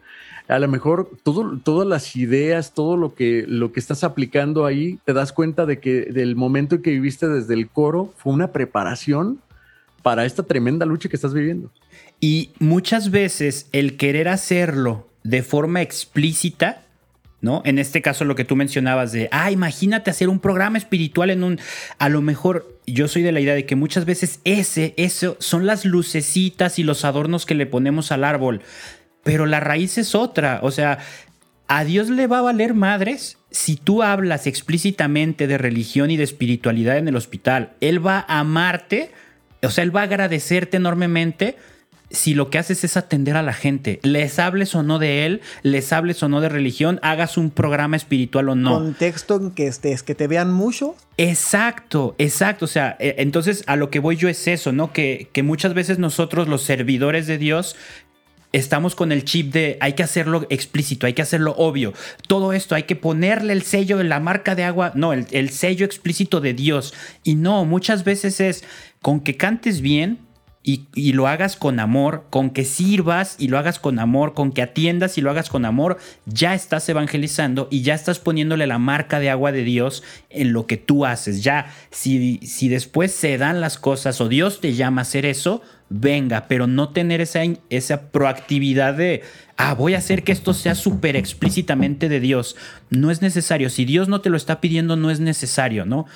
a 0.47 0.57
lo 0.57 0.69
mejor 0.69 1.09
todo, 1.23 1.59
todas 1.61 1.85
las 1.85 2.15
ideas, 2.15 2.73
todo 2.73 2.95
lo 2.95 3.13
que, 3.13 3.43
lo 3.45 3.73
que 3.73 3.81
estás 3.81 4.05
aplicando 4.05 4.65
ahí, 4.65 4.97
te 5.03 5.11
das 5.11 5.33
cuenta 5.33 5.65
de 5.65 5.81
que 5.81 6.05
del 6.05 6.37
momento 6.37 6.75
en 6.75 6.81
que 6.81 6.91
viviste 6.91 7.27
desde 7.27 7.55
el 7.55 7.67
coro 7.67 8.13
fue 8.15 8.31
una 8.31 8.53
preparación 8.53 9.41
para 10.01 10.23
esta 10.23 10.43
tremenda 10.43 10.85
lucha 10.85 11.09
que 11.09 11.17
estás 11.17 11.33
viviendo. 11.33 11.71
Y 12.21 12.51
muchas 12.59 13.11
veces 13.11 13.67
el 13.73 13.97
querer 13.97 14.29
hacerlo 14.29 15.07
de 15.25 15.41
forma 15.41 15.81
explícita, 15.81 16.83
¿no? 17.41 17.63
En 17.65 17.79
este 17.79 18.03
caso 18.03 18.25
lo 18.25 18.35
que 18.35 18.45
tú 18.45 18.55
mencionabas 18.55 19.11
de, 19.11 19.27
ah, 19.31 19.51
imagínate 19.51 20.11
hacer 20.11 20.29
un 20.29 20.39
programa 20.39 20.77
espiritual 20.77 21.31
en 21.31 21.43
un, 21.43 21.59
a 21.97 22.09
lo 22.09 22.21
mejor 22.21 22.79
yo 22.85 23.07
soy 23.07 23.23
de 23.23 23.31
la 23.31 23.39
idea 23.39 23.55
de 23.55 23.65
que 23.65 23.75
muchas 23.75 24.05
veces 24.05 24.39
ese, 24.43 24.93
eso 24.97 25.35
son 25.39 25.65
las 25.65 25.83
lucecitas 25.83 26.77
y 26.77 26.83
los 26.83 27.03
adornos 27.05 27.47
que 27.47 27.55
le 27.55 27.65
ponemos 27.65 28.11
al 28.11 28.23
árbol, 28.23 28.61
pero 29.23 29.47
la 29.47 29.59
raíz 29.59 29.97
es 29.97 30.13
otra, 30.13 30.59
o 30.61 30.69
sea, 30.69 30.99
a 31.67 31.83
Dios 31.83 32.11
le 32.11 32.27
va 32.27 32.39
a 32.39 32.43
valer 32.43 32.75
madres 32.75 33.39
si 33.49 33.75
tú 33.77 34.03
hablas 34.03 34.45
explícitamente 34.45 35.47
de 35.47 35.57
religión 35.57 36.11
y 36.11 36.17
de 36.17 36.23
espiritualidad 36.23 36.99
en 36.99 37.07
el 37.07 37.15
hospital. 37.15 37.71
Él 37.81 38.05
va 38.05 38.23
a 38.27 38.41
amarte, 38.41 39.09
o 39.63 39.71
sea, 39.71 39.83
Él 39.83 39.95
va 39.95 40.01
a 40.01 40.03
agradecerte 40.03 40.77
enormemente 40.77 41.57
si 42.15 42.33
lo 42.33 42.49
que 42.49 42.57
haces 42.57 42.83
es 42.83 42.97
atender 42.97 43.37
a 43.37 43.43
la 43.43 43.53
gente, 43.53 43.99
les 44.01 44.39
hables 44.39 44.73
o 44.73 44.83
no 44.83 44.97
de 44.97 45.25
él, 45.25 45.41
les 45.61 45.93
hables 45.93 46.23
o 46.23 46.29
no 46.29 46.41
de 46.41 46.49
religión, 46.49 46.99
hagas 47.03 47.37
un 47.37 47.51
programa 47.51 47.95
espiritual 47.95 48.49
o 48.49 48.55
no. 48.55 48.73
Contexto 48.73 49.35
en 49.35 49.51
que 49.51 49.67
estés, 49.67 50.01
que 50.01 50.15
te 50.15 50.27
vean 50.27 50.51
mucho. 50.51 50.95
Exacto, 51.17 52.15
exacto. 52.17 52.65
O 52.65 52.67
sea, 52.67 52.95
e, 52.99 53.15
entonces 53.19 53.63
a 53.67 53.75
lo 53.75 53.89
que 53.89 53.99
voy 53.99 54.15
yo 54.15 54.29
es 54.29 54.47
eso, 54.47 54.71
¿no? 54.71 54.91
Que, 54.91 55.29
que 55.31 55.43
muchas 55.43 55.73
veces 55.73 55.99
nosotros, 55.99 56.47
los 56.47 56.63
servidores 56.63 57.27
de 57.27 57.37
Dios, 57.37 57.75
estamos 58.51 58.95
con 58.95 59.11
el 59.11 59.25
chip 59.25 59.51
de 59.51 59.77
hay 59.81 59.93
que 59.93 60.03
hacerlo 60.03 60.47
explícito, 60.49 61.07
hay 61.07 61.13
que 61.13 61.21
hacerlo 61.21 61.53
obvio. 61.57 61.93
Todo 62.27 62.53
esto 62.53 62.75
hay 62.75 62.83
que 62.83 62.95
ponerle 62.95 63.53
el 63.53 63.63
sello 63.63 63.97
de 63.97 64.05
la 64.05 64.19
marca 64.19 64.55
de 64.55 64.63
agua, 64.63 64.91
no, 64.95 65.13
el, 65.13 65.27
el 65.31 65.49
sello 65.49 65.85
explícito 65.85 66.39
de 66.39 66.53
Dios. 66.53 66.93
Y 67.23 67.35
no, 67.35 67.65
muchas 67.65 68.03
veces 68.03 68.39
es 68.39 68.63
con 69.01 69.19
que 69.19 69.37
cantes 69.37 69.81
bien, 69.81 70.24
y, 70.67 71.13
lo 71.13 71.27
hagas 71.27 71.57
con 71.57 71.79
amor, 71.79 72.25
con 72.31 72.49
que 72.49 72.65
sirvas 72.65 73.35
y 73.37 73.49
lo 73.49 73.59
hagas 73.59 73.77
con 73.77 73.99
amor, 73.99 74.33
con 74.33 74.51
que 74.51 74.63
atiendas 74.63 75.15
y 75.19 75.21
lo 75.21 75.29
hagas 75.29 75.47
con 75.47 75.63
amor, 75.63 75.99
ya 76.25 76.55
estás 76.55 76.89
evangelizando 76.89 77.67
y 77.69 77.83
ya 77.83 77.93
estás 77.93 78.17
poniéndole 78.17 78.65
la 78.65 78.79
marca 78.79 79.19
de 79.19 79.29
agua 79.29 79.51
de 79.51 79.63
Dios 79.63 80.01
en 80.31 80.53
lo 80.53 80.65
que 80.65 80.77
tú 80.77 81.05
haces. 81.05 81.43
Ya, 81.43 81.67
si, 81.91 82.39
si 82.39 82.67
después 82.67 83.11
se 83.11 83.37
dan 83.37 83.61
las 83.61 83.77
cosas 83.77 84.19
o 84.21 84.27
Dios 84.27 84.59
te 84.59 84.73
llama 84.73 85.01
a 85.01 85.03
hacer 85.03 85.27
eso, 85.27 85.61
venga, 85.89 86.47
pero 86.47 86.65
no 86.65 86.89
tener 86.89 87.21
esa, 87.21 87.41
esa 87.69 88.09
proactividad 88.09 88.95
de, 88.95 89.21
ah, 89.57 89.75
voy 89.75 89.93
a 89.93 89.99
hacer 89.99 90.23
que 90.23 90.31
esto 90.31 90.55
sea 90.55 90.73
súper 90.73 91.15
explícitamente 91.15 92.09
de 92.09 92.19
Dios. 92.19 92.55
No 92.89 93.11
es 93.11 93.21
necesario. 93.21 93.69
Si 93.69 93.85
Dios 93.85 94.07
no 94.07 94.21
te 94.21 94.31
lo 94.31 94.37
está 94.37 94.61
pidiendo, 94.61 94.95
no 94.95 95.11
es 95.11 95.19
necesario, 95.19 95.85
¿no? 95.85 96.07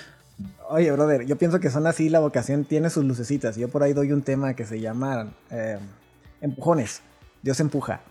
Oye, 0.72 0.92
brother, 0.92 1.26
yo 1.26 1.36
pienso 1.36 1.60
que 1.60 1.72
son 1.72 1.88
así, 1.88 2.10
la 2.10 2.20
vocación 2.20 2.64
tiene 2.64 2.92
sus 2.92 3.04
lucecitas. 3.04 3.56
Yo 3.56 3.70
por 3.70 3.82
ahí 3.82 3.94
doy 3.94 4.12
un 4.12 4.22
tema 4.22 4.54
que 4.54 4.68
se 4.68 4.80
llama 4.80 5.34
eh, 5.50 5.80
empujones. 6.42 7.02
Dios 7.42 7.60
empuja. 7.60 8.02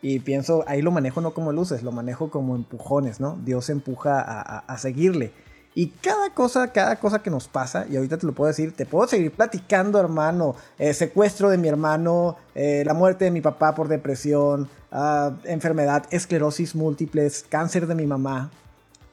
Y 0.00 0.20
pienso, 0.20 0.64
ahí 0.66 0.80
lo 0.80 0.90
manejo 0.90 1.20
no 1.20 1.34
como 1.34 1.52
luces, 1.52 1.82
lo 1.82 1.92
manejo 1.92 2.30
como 2.30 2.56
empujones, 2.56 3.20
¿no? 3.20 3.38
Dios 3.44 3.68
empuja 3.68 4.22
a, 4.22 4.78
seguirle. 4.78 5.32
Y 5.74 5.88
cada 5.88 6.30
cosa, 6.30 6.72
cada 6.72 6.96
cosa 6.96 7.22
que 7.22 7.28
nos 7.28 7.48
pasa, 7.48 7.84
y 7.86 7.96
ahorita 7.96 8.16
te 8.16 8.26
lo 8.26 8.32
puedo 8.32 8.48
decir, 8.48 8.74
te 8.74 8.86
puedo 8.86 9.06
seguir 9.06 9.32
platicando, 9.32 10.00
hermano. 10.00 10.54
Eh, 10.78 10.94
secuestro 10.94 11.50
de 11.50 11.58
mi 11.58 11.68
hermano, 11.68 12.38
eh, 12.54 12.82
la 12.86 12.94
muerte 12.94 13.26
de 13.26 13.30
mi 13.30 13.42
papá 13.42 13.74
por 13.74 13.88
depresión, 13.88 14.70
ah, 14.90 15.32
enfermedad, 15.44 16.06
esclerosis 16.10 16.74
múltiples, 16.74 17.44
cáncer 17.46 17.86
de 17.86 17.94
mi 17.94 18.06
mamá, 18.06 18.50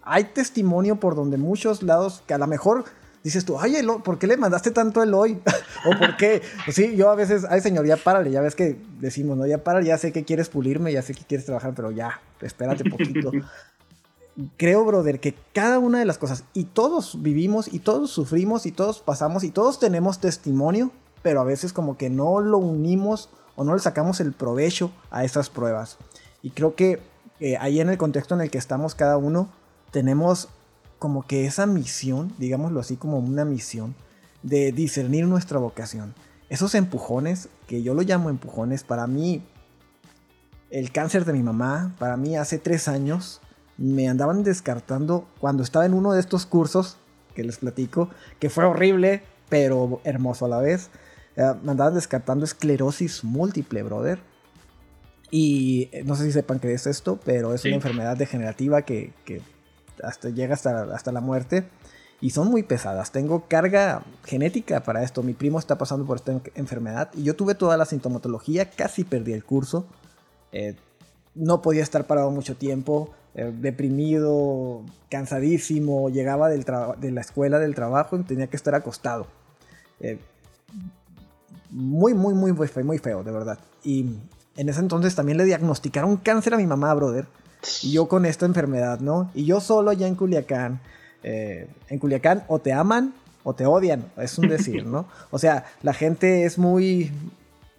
hay 0.03 0.25
testimonio 0.25 0.97
por 0.97 1.15
donde 1.15 1.37
muchos 1.37 1.83
lados 1.83 2.23
que 2.27 2.33
a 2.33 2.37
lo 2.37 2.47
mejor 2.47 2.85
dices 3.23 3.45
tú, 3.45 3.55
oye, 3.55 3.81
¿por 4.03 4.19
qué 4.19 4.27
le 4.27 4.37
mandaste 4.37 4.71
tanto 4.71 5.01
el 5.01 5.13
hoy? 5.13 5.41
o 5.85 5.97
por 5.97 6.17
qué. 6.17 6.41
Pues 6.65 6.75
sí, 6.75 6.95
yo 6.95 7.09
a 7.09 7.15
veces, 7.15 7.45
ay 7.49 7.61
señor, 7.61 7.85
ya 7.85 7.97
párale, 7.97 8.31
ya 8.31 8.41
ves 8.41 8.55
que 8.55 8.77
decimos, 8.99 9.37
no, 9.37 9.45
ya 9.45 9.63
párale, 9.63 9.87
ya 9.87 9.97
sé 9.97 10.11
que 10.11 10.23
quieres 10.23 10.49
pulirme, 10.49 10.91
ya 10.91 11.01
sé 11.01 11.13
que 11.13 11.23
quieres 11.23 11.45
trabajar, 11.45 11.73
pero 11.75 11.91
ya, 11.91 12.21
espérate 12.41 12.89
poquito. 12.89 13.31
Creo, 14.57 14.83
brother, 14.83 15.19
que 15.19 15.35
cada 15.53 15.77
una 15.77 15.99
de 15.99 16.05
las 16.05 16.17
cosas, 16.17 16.43
y 16.53 16.63
todos 16.63 17.21
vivimos, 17.21 17.71
y 17.71 17.79
todos 17.79 18.09
sufrimos, 18.09 18.65
y 18.65 18.71
todos 18.71 18.99
pasamos, 18.99 19.43
y 19.43 19.51
todos 19.51 19.79
tenemos 19.79 20.19
testimonio, 20.19 20.91
pero 21.21 21.39
a 21.39 21.43
veces 21.43 21.71
como 21.71 21.97
que 21.97 22.09
no 22.09 22.39
lo 22.39 22.57
unimos 22.57 23.29
o 23.55 23.63
no 23.63 23.75
le 23.75 23.79
sacamos 23.79 24.19
el 24.19 24.33
provecho 24.33 24.91
a 25.11 25.23
esas 25.23 25.51
pruebas. 25.51 25.97
Y 26.41 26.49
creo 26.49 26.73
que 26.73 26.99
eh, 27.39 27.57
ahí 27.57 27.79
en 27.79 27.89
el 27.89 27.99
contexto 27.99 28.33
en 28.33 28.41
el 28.41 28.49
que 28.49 28.57
estamos 28.57 28.95
cada 28.95 29.17
uno, 29.17 29.49
tenemos 29.93 30.49
como 30.99 31.25
que 31.25 31.45
esa 31.45 31.65
misión, 31.65 32.33
digámoslo 32.37 32.81
así 32.81 32.97
como 32.97 33.19
una 33.19 33.45
misión, 33.45 33.95
de 34.41 34.73
discernir 34.73 35.27
nuestra 35.27 35.59
vocación. 35.59 36.13
Esos 36.49 36.75
empujones, 36.75 37.47
que 37.67 37.83
yo 37.83 37.93
lo 37.93 38.01
llamo 38.01 38.29
empujones, 38.29 38.83
para 38.83 39.07
mí, 39.07 39.43
el 40.71 40.91
cáncer 40.91 41.23
de 41.23 41.33
mi 41.33 41.43
mamá, 41.43 41.93
para 41.99 42.17
mí 42.17 42.35
hace 42.35 42.57
tres 42.57 42.87
años, 42.87 43.39
me 43.77 44.09
andaban 44.09 44.43
descartando 44.43 45.27
cuando 45.39 45.63
estaba 45.63 45.85
en 45.85 45.93
uno 45.93 46.11
de 46.13 46.19
estos 46.19 46.45
cursos 46.45 46.97
que 47.35 47.43
les 47.43 47.57
platico, 47.57 48.09
que 48.39 48.49
fue 48.49 48.65
horrible, 48.65 49.23
pero 49.49 50.01
hermoso 50.03 50.45
a 50.45 50.49
la 50.49 50.59
vez. 50.59 50.89
Eh, 51.35 51.53
me 51.63 51.71
andaban 51.71 51.93
descartando 51.93 52.45
esclerosis 52.45 53.23
múltiple, 53.23 53.83
brother. 53.83 54.19
Y 55.29 55.89
eh, 55.91 56.03
no 56.03 56.15
sé 56.15 56.25
si 56.25 56.31
sepan 56.31 56.59
qué 56.59 56.73
es 56.73 56.87
esto, 56.87 57.19
pero 57.23 57.53
es 57.53 57.65
una 57.65 57.75
enfermedad 57.75 58.17
degenerativa 58.17 58.83
que, 58.83 59.13
que 59.25 59.41
hasta, 60.03 60.29
llega 60.29 60.53
hasta, 60.53 60.83
hasta 60.93 61.11
la 61.11 61.21
muerte. 61.21 61.65
Y 62.21 62.29
son 62.29 62.49
muy 62.49 62.63
pesadas. 62.63 63.11
Tengo 63.11 63.47
carga 63.47 64.03
genética 64.23 64.81
para 64.83 65.03
esto. 65.03 65.23
Mi 65.23 65.33
primo 65.33 65.59
está 65.59 65.77
pasando 65.77 66.05
por 66.05 66.17
esta 66.17 66.39
enfermedad. 66.55 67.09
Y 67.13 67.23
yo 67.23 67.35
tuve 67.35 67.53
toda 67.53 67.75
la 67.75 67.85
sintomatología. 67.85 68.69
Casi 68.69 69.03
perdí 69.03 69.33
el 69.33 69.43
curso. 69.43 69.85
Eh, 70.53 70.75
no 71.35 71.61
podía 71.61 71.83
estar 71.83 72.07
parado 72.07 72.31
mucho 72.31 72.55
tiempo. 72.55 73.11
Eh, 73.35 73.51
deprimido, 73.53 74.83
cansadísimo. 75.09 76.09
Llegaba 76.09 76.47
del 76.47 76.65
de 76.97 77.11
la 77.11 77.21
escuela, 77.21 77.59
del 77.59 77.75
trabajo 77.75 78.17
y 78.17 78.23
tenía 78.23 78.47
que 78.47 78.55
estar 78.55 78.73
acostado. 78.73 79.27
Eh, 79.99 80.19
muy, 81.71 82.13
muy, 82.13 82.33
muy 82.33 82.67
feo, 82.67 82.85
muy 82.85 82.99
feo, 82.99 83.23
de 83.23 83.31
verdad. 83.31 83.59
Y 83.83 84.17
en 84.55 84.69
ese 84.69 84.79
entonces 84.79 85.15
también 85.15 85.37
le 85.37 85.45
diagnosticaron 85.45 86.17
cáncer 86.17 86.53
a 86.53 86.57
mi 86.57 86.67
mamá, 86.67 86.93
brother. 86.93 87.27
Y 87.81 87.91
yo 87.91 88.07
con 88.07 88.25
esta 88.25 88.45
enfermedad, 88.45 88.99
¿no? 88.99 89.29
Y 89.33 89.45
yo 89.45 89.61
solo 89.61 89.91
allá 89.91 90.07
en 90.07 90.15
Culiacán. 90.15 90.79
Eh, 91.23 91.67
en 91.89 91.99
Culiacán 91.99 92.43
o 92.47 92.59
te 92.59 92.73
aman 92.73 93.13
o 93.43 93.53
te 93.53 93.65
odian, 93.65 94.05
es 94.17 94.37
un 94.37 94.47
decir, 94.47 94.85
¿no? 94.85 95.05
O 95.31 95.39
sea, 95.39 95.65
la 95.81 95.93
gente 95.93 96.45
es 96.45 96.57
muy, 96.57 97.11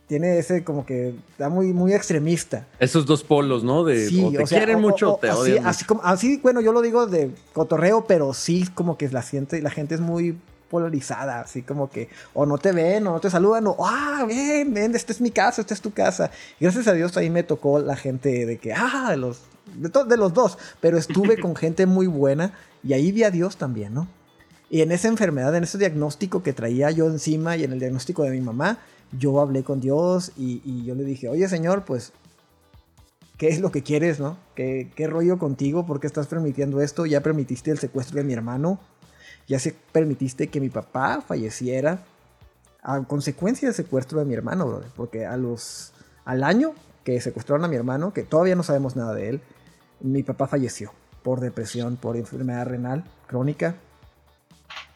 tiene 0.07 0.39
ese 0.39 0.65
como 0.65 0.85
que 0.85 1.15
está 1.31 1.49
muy, 1.49 1.73
muy 1.73 1.93
extremista. 1.95 2.67
Esos 2.79 3.07
dos 3.07 3.23
polos, 3.23 3.65
¿no? 3.65 3.85
De 3.85 4.09
o 4.23 4.33
te 4.33 4.45
quieren 4.45 4.81
mucho 4.81 5.15
o, 5.15 5.17
te 5.17 5.31
odian. 5.31 5.67
Así, 5.67 5.85
como, 5.85 6.03
así, 6.03 6.39
bueno, 6.43 6.61
yo 6.61 6.73
lo 6.73 6.83
digo 6.83 7.07
de 7.07 7.31
cotorreo, 7.53 8.07
pero 8.07 8.35
sí 8.35 8.67
como 8.75 8.97
que 8.97 9.09
la 9.09 9.23
gente, 9.23 9.61
la 9.63 9.71
gente 9.71 9.95
es 9.95 10.01
muy 10.01 10.39
polarizada, 10.71 11.41
así 11.41 11.63
como 11.63 11.89
que 11.89 12.09
o 12.33 12.47
no 12.47 12.59
te 12.59 12.73
ven 12.73 13.07
o 13.07 13.13
no 13.13 13.21
te 13.21 13.31
saludan 13.31 13.67
o 13.69 13.77
ah, 13.81 14.25
ven, 14.27 14.75
ven, 14.75 14.95
esta 14.95 15.13
es 15.13 15.21
mi 15.21 15.31
casa, 15.31 15.61
esta 15.61 15.73
es 15.73 15.81
tu 15.81 15.93
casa. 15.93 16.31
Y 16.59 16.65
gracias 16.65 16.89
a 16.89 16.93
Dios 16.93 17.17
ahí 17.17 17.31
me 17.31 17.43
tocó 17.43 17.79
la 17.79 17.97
gente 17.97 18.45
de 18.45 18.59
que 18.59 18.73
ah, 18.73 19.15
los 19.17 19.41
de, 19.75 20.17
los 20.17 20.35
dos, 20.35 20.59
pero 20.81 20.99
estuve 20.99 21.39
con 21.39 21.57
gente 21.57 21.87
muy 21.87 22.07
buena 22.07 22.53
y 22.83 22.93
ahí 22.93 23.13
vi 23.13 23.25
a 23.25 23.31
Dios 23.31 23.57
también, 23.57 23.95
¿no? 23.95 24.09
Y 24.71 24.81
en 24.81 24.93
esa 24.93 25.09
enfermedad, 25.09 25.55
en 25.55 25.65
ese 25.65 25.79
diagnóstico 25.79 26.43
que 26.43 26.53
traía 26.53 26.91
yo 26.91 27.07
encima 27.07 27.57
y 27.57 27.65
en 27.65 27.73
el 27.73 27.79
diagnóstico 27.79 28.23
de 28.23 28.31
mi 28.31 28.41
mamá, 28.41 28.79
yo 29.17 29.41
hablé 29.41 29.63
con 29.63 29.81
Dios 29.81 30.33
y, 30.37 30.85
yo 30.85 30.95
le 30.95 31.05
dije, 31.05 31.29
oye 31.29 31.49
Señor, 31.49 31.85
pues, 31.85 32.13
¿qué 33.37 33.49
es 33.49 33.61
lo 33.61 33.71
que 33.71 33.83
quieres, 33.83 34.19
no? 34.21 34.37
¿Qué, 34.55 34.91
¿Qué 34.97 35.07
rollo 35.07 35.39
contigo? 35.39 35.87
¿Por 35.87 36.01
qué 36.01 36.07
estás 36.07 36.27
permitiendo 36.27 36.81
esto? 36.81 37.07
Ya 37.07 37.21
permitiste 37.21 37.71
el 37.71 37.79
secuestro 37.79 38.17
de 38.17 38.25
mi 38.25 38.33
hermano, 38.33 38.81
ya 39.47 39.59
se 39.59 39.75
permitiste 39.93 40.49
que 40.49 40.61
mi 40.61 40.71
papá 40.71 41.23
falleciera 41.27 42.05
a 42.83 43.03
consecuencia 43.05 43.69
del 43.69 43.75
secuestro 43.75 44.19
de 44.19 44.27
mi 44.27 44.35
hermano, 44.35 44.67
brother, 44.67 44.91
porque 44.95 45.27
a 45.27 45.37
los, 45.37 45.93
al 46.25 46.45
año 46.45 46.75
que 47.03 47.21
secuestraron 47.21 47.65
a 47.65 47.69
mi 47.69 47.77
hermano, 47.77 48.13
que 48.13 48.23
todavía 48.23 48.55
no 48.55 48.63
sabemos 48.63 48.95
nada 48.95 49.15
de 49.15 49.29
él, 49.31 49.41
mi 50.05 50.23
papá 50.23 50.47
falleció 50.47 50.93
por 51.23 51.41
depresión, 51.41 51.97
por 51.97 52.17
enfermedad 52.17 52.67
renal 52.67 53.05
crónica. 53.27 53.75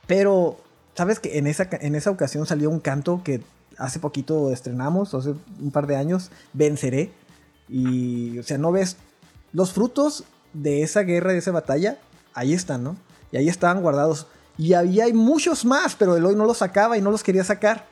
Pero, 0.06 0.58
¿sabes 0.94 1.18
que 1.18 1.38
en 1.38 1.46
esa, 1.46 1.68
en 1.72 1.94
esa 1.94 2.10
ocasión 2.10 2.46
salió 2.46 2.68
un 2.70 2.80
canto 2.80 3.22
que 3.24 3.42
hace 3.78 3.98
poquito 3.98 4.52
estrenamos, 4.52 5.14
hace 5.14 5.34
un 5.60 5.70
par 5.72 5.86
de 5.86 5.96
años, 5.96 6.30
Venceré? 6.52 7.10
Y, 7.68 8.38
o 8.38 8.42
sea, 8.42 8.58
no 8.58 8.70
ves 8.70 8.96
los 9.52 9.72
frutos 9.72 10.24
de 10.52 10.82
esa 10.82 11.00
guerra, 11.00 11.32
de 11.32 11.38
esa 11.38 11.52
batalla, 11.52 11.98
ahí 12.34 12.52
están, 12.52 12.84
¿no? 12.84 12.96
Y 13.32 13.38
ahí 13.38 13.48
estaban 13.48 13.82
guardados. 13.82 14.26
Y 14.58 14.74
había 14.74 15.06
muchos 15.14 15.64
más, 15.64 15.94
pero 15.94 16.16
Eloy 16.16 16.34
no 16.34 16.44
los 16.44 16.58
sacaba 16.58 16.98
y 16.98 17.02
no 17.02 17.10
los 17.10 17.22
quería 17.22 17.44
sacar. 17.44 17.86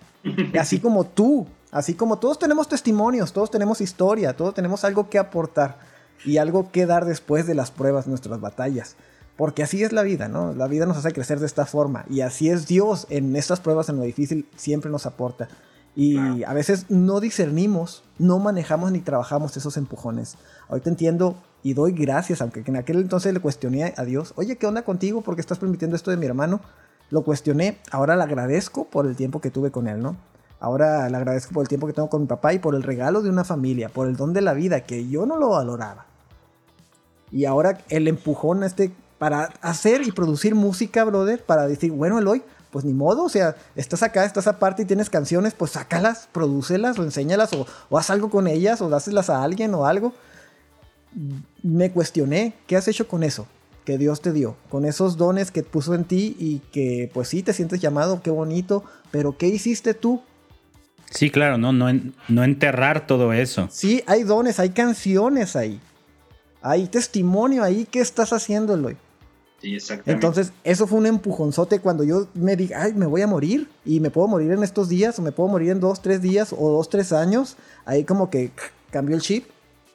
así 0.58 0.80
como 0.80 1.04
tú, 1.04 1.46
así 1.70 1.94
como 1.94 2.18
todos 2.18 2.38
tenemos 2.38 2.68
testimonios, 2.68 3.32
todos 3.32 3.50
tenemos 3.50 3.80
historia, 3.80 4.36
todos 4.36 4.52
tenemos 4.52 4.84
algo 4.84 5.08
que 5.08 5.18
aportar 5.18 5.95
y 6.24 6.38
algo 6.38 6.70
que 6.70 6.86
dar 6.86 7.04
después 7.04 7.46
de 7.46 7.54
las 7.54 7.70
pruebas, 7.70 8.06
nuestras 8.06 8.40
batallas. 8.40 8.96
Porque 9.36 9.62
así 9.62 9.82
es 9.82 9.92
la 9.92 10.02
vida, 10.02 10.28
¿no? 10.28 10.54
La 10.54 10.66
vida 10.66 10.86
nos 10.86 10.96
hace 10.96 11.12
crecer 11.12 11.40
de 11.40 11.46
esta 11.46 11.66
forma. 11.66 12.06
Y 12.08 12.22
así 12.22 12.48
es 12.48 12.66
Dios 12.66 13.06
en 13.10 13.36
estas 13.36 13.60
pruebas, 13.60 13.88
en 13.88 13.96
lo 13.96 14.02
difícil, 14.02 14.48
siempre 14.56 14.90
nos 14.90 15.04
aporta. 15.04 15.48
Y 15.94 16.44
a 16.44 16.52
veces 16.52 16.90
no 16.90 17.20
discernimos, 17.20 18.02
no 18.18 18.38
manejamos 18.38 18.92
ni 18.92 19.00
trabajamos 19.00 19.56
esos 19.56 19.78
empujones. 19.78 20.36
Ahorita 20.68 20.90
entiendo 20.90 21.36
y 21.62 21.72
doy 21.72 21.92
gracias, 21.92 22.42
aunque 22.42 22.62
en 22.66 22.76
aquel 22.76 22.98
entonces 22.98 23.32
le 23.32 23.40
cuestioné 23.40 23.94
a 23.96 24.04
Dios, 24.04 24.34
oye, 24.36 24.56
¿qué 24.56 24.66
onda 24.66 24.82
contigo? 24.82 25.22
¿Por 25.22 25.36
qué 25.36 25.40
estás 25.40 25.58
permitiendo 25.58 25.96
esto 25.96 26.10
de 26.10 26.18
mi 26.18 26.26
hermano? 26.26 26.60
Lo 27.10 27.24
cuestioné, 27.24 27.78
ahora 27.90 28.14
le 28.14 28.22
agradezco 28.22 28.84
por 28.84 29.06
el 29.06 29.16
tiempo 29.16 29.40
que 29.40 29.50
tuve 29.50 29.70
con 29.70 29.88
él, 29.88 30.02
¿no? 30.02 30.16
Ahora 30.58 31.08
le 31.08 31.16
agradezco 31.16 31.52
por 31.52 31.62
el 31.62 31.68
tiempo 31.68 31.86
que 31.86 31.92
tengo 31.92 32.08
con 32.08 32.22
mi 32.22 32.26
papá 32.26 32.52
y 32.54 32.58
por 32.58 32.74
el 32.74 32.82
regalo 32.82 33.22
de 33.22 33.28
una 33.28 33.44
familia, 33.44 33.88
por 33.88 34.08
el 34.08 34.16
don 34.16 34.32
de 34.32 34.40
la 34.40 34.54
vida, 34.54 34.80
que 34.80 35.08
yo 35.08 35.26
no 35.26 35.36
lo 35.36 35.50
valoraba. 35.50 36.06
Y 37.30 37.44
ahora 37.44 37.78
el 37.88 38.08
empujón 38.08 38.62
este 38.62 38.92
para 39.18 39.50
hacer 39.62 40.02
y 40.02 40.12
producir 40.12 40.54
música, 40.54 41.04
brother, 41.04 41.42
para 41.42 41.66
decir, 41.66 41.90
bueno, 41.90 42.18
Eloy, 42.18 42.42
pues 42.70 42.84
ni 42.84 42.92
modo, 42.92 43.24
o 43.24 43.28
sea, 43.28 43.56
estás 43.74 44.02
acá, 44.02 44.24
estás 44.24 44.46
aparte 44.46 44.82
y 44.82 44.84
tienes 44.84 45.08
canciones, 45.08 45.54
pues 45.54 45.72
sácalas, 45.72 46.28
prodúcelas 46.32 46.98
o 46.98 47.02
enséñalas 47.02 47.52
o, 47.54 47.66
o 47.88 47.98
haz 47.98 48.10
algo 48.10 48.28
con 48.28 48.46
ellas 48.46 48.80
o 48.82 48.88
dáselas 48.88 49.30
a 49.30 49.42
alguien 49.42 49.74
o 49.74 49.86
algo. 49.86 50.12
Me 51.62 51.90
cuestioné, 51.90 52.54
¿qué 52.66 52.76
has 52.76 52.88
hecho 52.88 53.08
con 53.08 53.22
eso? 53.22 53.46
que 53.86 53.98
Dios 53.98 54.20
te 54.20 54.32
dio, 54.32 54.56
con 54.68 54.84
esos 54.84 55.16
dones 55.16 55.52
que 55.52 55.62
puso 55.62 55.94
en 55.94 56.04
ti 56.04 56.36
y 56.40 56.58
que 56.72 57.08
pues 57.14 57.28
sí 57.28 57.44
te 57.44 57.52
sientes 57.52 57.80
llamado, 57.80 58.20
qué 58.20 58.30
bonito, 58.30 58.82
pero 59.12 59.38
¿qué 59.38 59.46
hiciste 59.46 59.94
tú? 59.94 60.22
Sí, 61.10 61.30
claro, 61.30 61.56
no, 61.58 61.72
no, 61.72 61.86
no 62.28 62.44
enterrar 62.44 63.06
todo 63.06 63.32
eso. 63.32 63.68
Sí, 63.70 64.02
hay 64.06 64.22
dones, 64.22 64.58
hay 64.58 64.70
canciones 64.70 65.56
ahí. 65.56 65.80
Hay 66.60 66.88
testimonio 66.88 67.62
ahí. 67.62 67.86
¿Qué 67.90 68.00
estás 68.00 68.32
haciendo, 68.32 68.74
Eloy? 68.74 68.96
Sí, 69.60 69.76
exactamente. 69.76 70.12
Entonces, 70.12 70.52
eso 70.64 70.86
fue 70.86 70.98
un 70.98 71.06
empujonzote 71.06 71.80
cuando 71.80 72.04
yo 72.04 72.26
me 72.34 72.56
dije, 72.56 72.74
ay, 72.74 72.92
me 72.94 73.06
voy 73.06 73.22
a 73.22 73.26
morir. 73.26 73.68
Y 73.84 74.00
me 74.00 74.10
puedo 74.10 74.26
morir 74.26 74.50
en 74.50 74.62
estos 74.62 74.88
días, 74.88 75.18
o 75.18 75.22
me 75.22 75.32
puedo 75.32 75.48
morir 75.48 75.70
en 75.70 75.80
dos, 75.80 76.02
tres 76.02 76.20
días, 76.20 76.52
o 76.52 76.70
dos, 76.70 76.88
tres 76.88 77.12
años. 77.12 77.56
Ahí 77.84 78.04
como 78.04 78.30
que 78.30 78.50
cambió 78.90 79.14
el 79.14 79.22
chip 79.22 79.46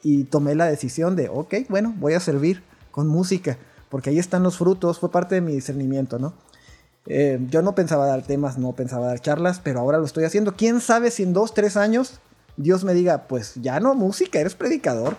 y 0.04 0.24
tomé 0.24 0.56
la 0.56 0.66
decisión 0.66 1.16
de, 1.16 1.30
ok, 1.30 1.54
bueno, 1.70 1.94
voy 1.98 2.14
a 2.14 2.20
servir 2.20 2.64
con 2.90 3.08
música. 3.08 3.58
Porque 3.90 4.10
ahí 4.10 4.20
están 4.20 4.42
los 4.44 4.58
frutos, 4.58 5.00
fue 5.00 5.12
parte 5.12 5.36
de 5.36 5.42
mi 5.42 5.54
discernimiento, 5.54 6.18
¿no? 6.18 6.34
Eh, 7.08 7.40
yo 7.50 7.62
no 7.62 7.74
pensaba 7.74 8.06
dar 8.06 8.22
temas, 8.22 8.58
no 8.58 8.74
pensaba 8.74 9.08
dar 9.08 9.20
charlas, 9.20 9.60
pero 9.60 9.80
ahora 9.80 9.98
lo 9.98 10.06
estoy 10.06 10.24
haciendo. 10.24 10.56
¿Quién 10.56 10.82
sabe 10.82 11.12
si 11.12 11.24
en 11.24 11.34
dos, 11.34 11.54
tres 11.54 11.78
años 11.78 12.20
Dios 12.58 12.84
me 12.84 12.94
diga, 12.94 13.28
pues 13.28 13.56
ya 13.56 13.80
no 13.80 13.96
música, 13.96 14.40
eres 14.40 14.56
predicador? 14.56 15.16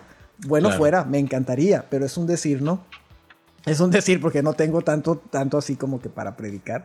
Bueno, 0.46 0.70
fuera, 0.72 1.04
me 1.04 1.18
encantaría, 1.18 1.86
pero 1.88 2.04
es 2.04 2.16
un 2.16 2.26
decir, 2.26 2.62
¿no? 2.62 2.84
Es 3.64 3.80
un 3.80 3.90
decir 3.92 4.20
porque 4.20 4.42
no 4.42 4.54
tengo 4.54 4.82
tanto, 4.82 5.16
tanto 5.16 5.58
así 5.58 5.76
como 5.76 6.00
que 6.00 6.08
para 6.08 6.36
predicar. 6.36 6.84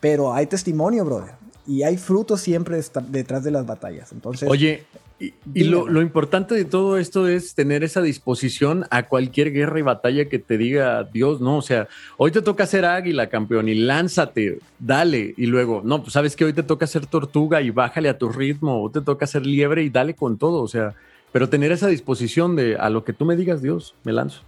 Pero 0.00 0.34
hay 0.34 0.46
testimonio, 0.46 1.04
brother. 1.04 1.34
Y 1.66 1.82
hay 1.82 1.96
fruto 1.96 2.36
siempre 2.36 2.80
detrás 3.08 3.44
de 3.44 3.50
las 3.50 3.66
batallas. 3.66 4.12
Entonces. 4.12 4.48
Oye, 4.48 4.84
y, 5.18 5.64
lo, 5.64 6.02
importante 6.02 6.54
de 6.54 6.66
todo 6.66 6.98
esto 6.98 7.26
es 7.26 7.54
tener 7.54 7.82
esa 7.82 8.02
disposición 8.02 8.84
a 8.90 9.04
cualquier 9.04 9.50
guerra 9.50 9.78
y 9.78 9.82
batalla 9.82 10.28
que 10.28 10.38
te 10.38 10.58
diga 10.58 11.04
Dios, 11.04 11.40
¿no? 11.40 11.56
O 11.56 11.62
sea, 11.62 11.88
hoy 12.18 12.32
te 12.32 12.42
toca 12.42 12.66
ser 12.66 12.84
águila, 12.84 13.30
campeón, 13.30 13.70
y 13.70 13.74
lánzate, 13.74 14.58
dale. 14.78 15.32
Y 15.38 15.46
luego, 15.46 15.80
no, 15.82 16.02
pues 16.02 16.12
sabes 16.12 16.36
que 16.36 16.44
hoy 16.44 16.52
te 16.52 16.62
toca 16.62 16.86
ser 16.86 17.06
tortuga 17.06 17.62
y 17.62 17.70
bájale 17.70 18.10
a 18.10 18.18
tu 18.18 18.28
ritmo, 18.28 18.82
o 18.82 18.90
te 18.90 19.00
toca 19.00 19.26
ser 19.26 19.46
liebre 19.46 19.82
y 19.84 19.88
dale 19.88 20.14
con 20.14 20.36
todo. 20.36 20.62
O 20.62 20.68
sea, 20.68 20.94
pero 21.32 21.48
tener 21.48 21.72
esa 21.72 21.88
disposición 21.88 22.54
de 22.54 22.76
a 22.76 22.90
lo 22.90 23.02
que 23.02 23.14
tú 23.14 23.24
me 23.24 23.36
digas, 23.36 23.62
Dios, 23.62 23.94
me 24.04 24.12
lanzo. 24.12 24.42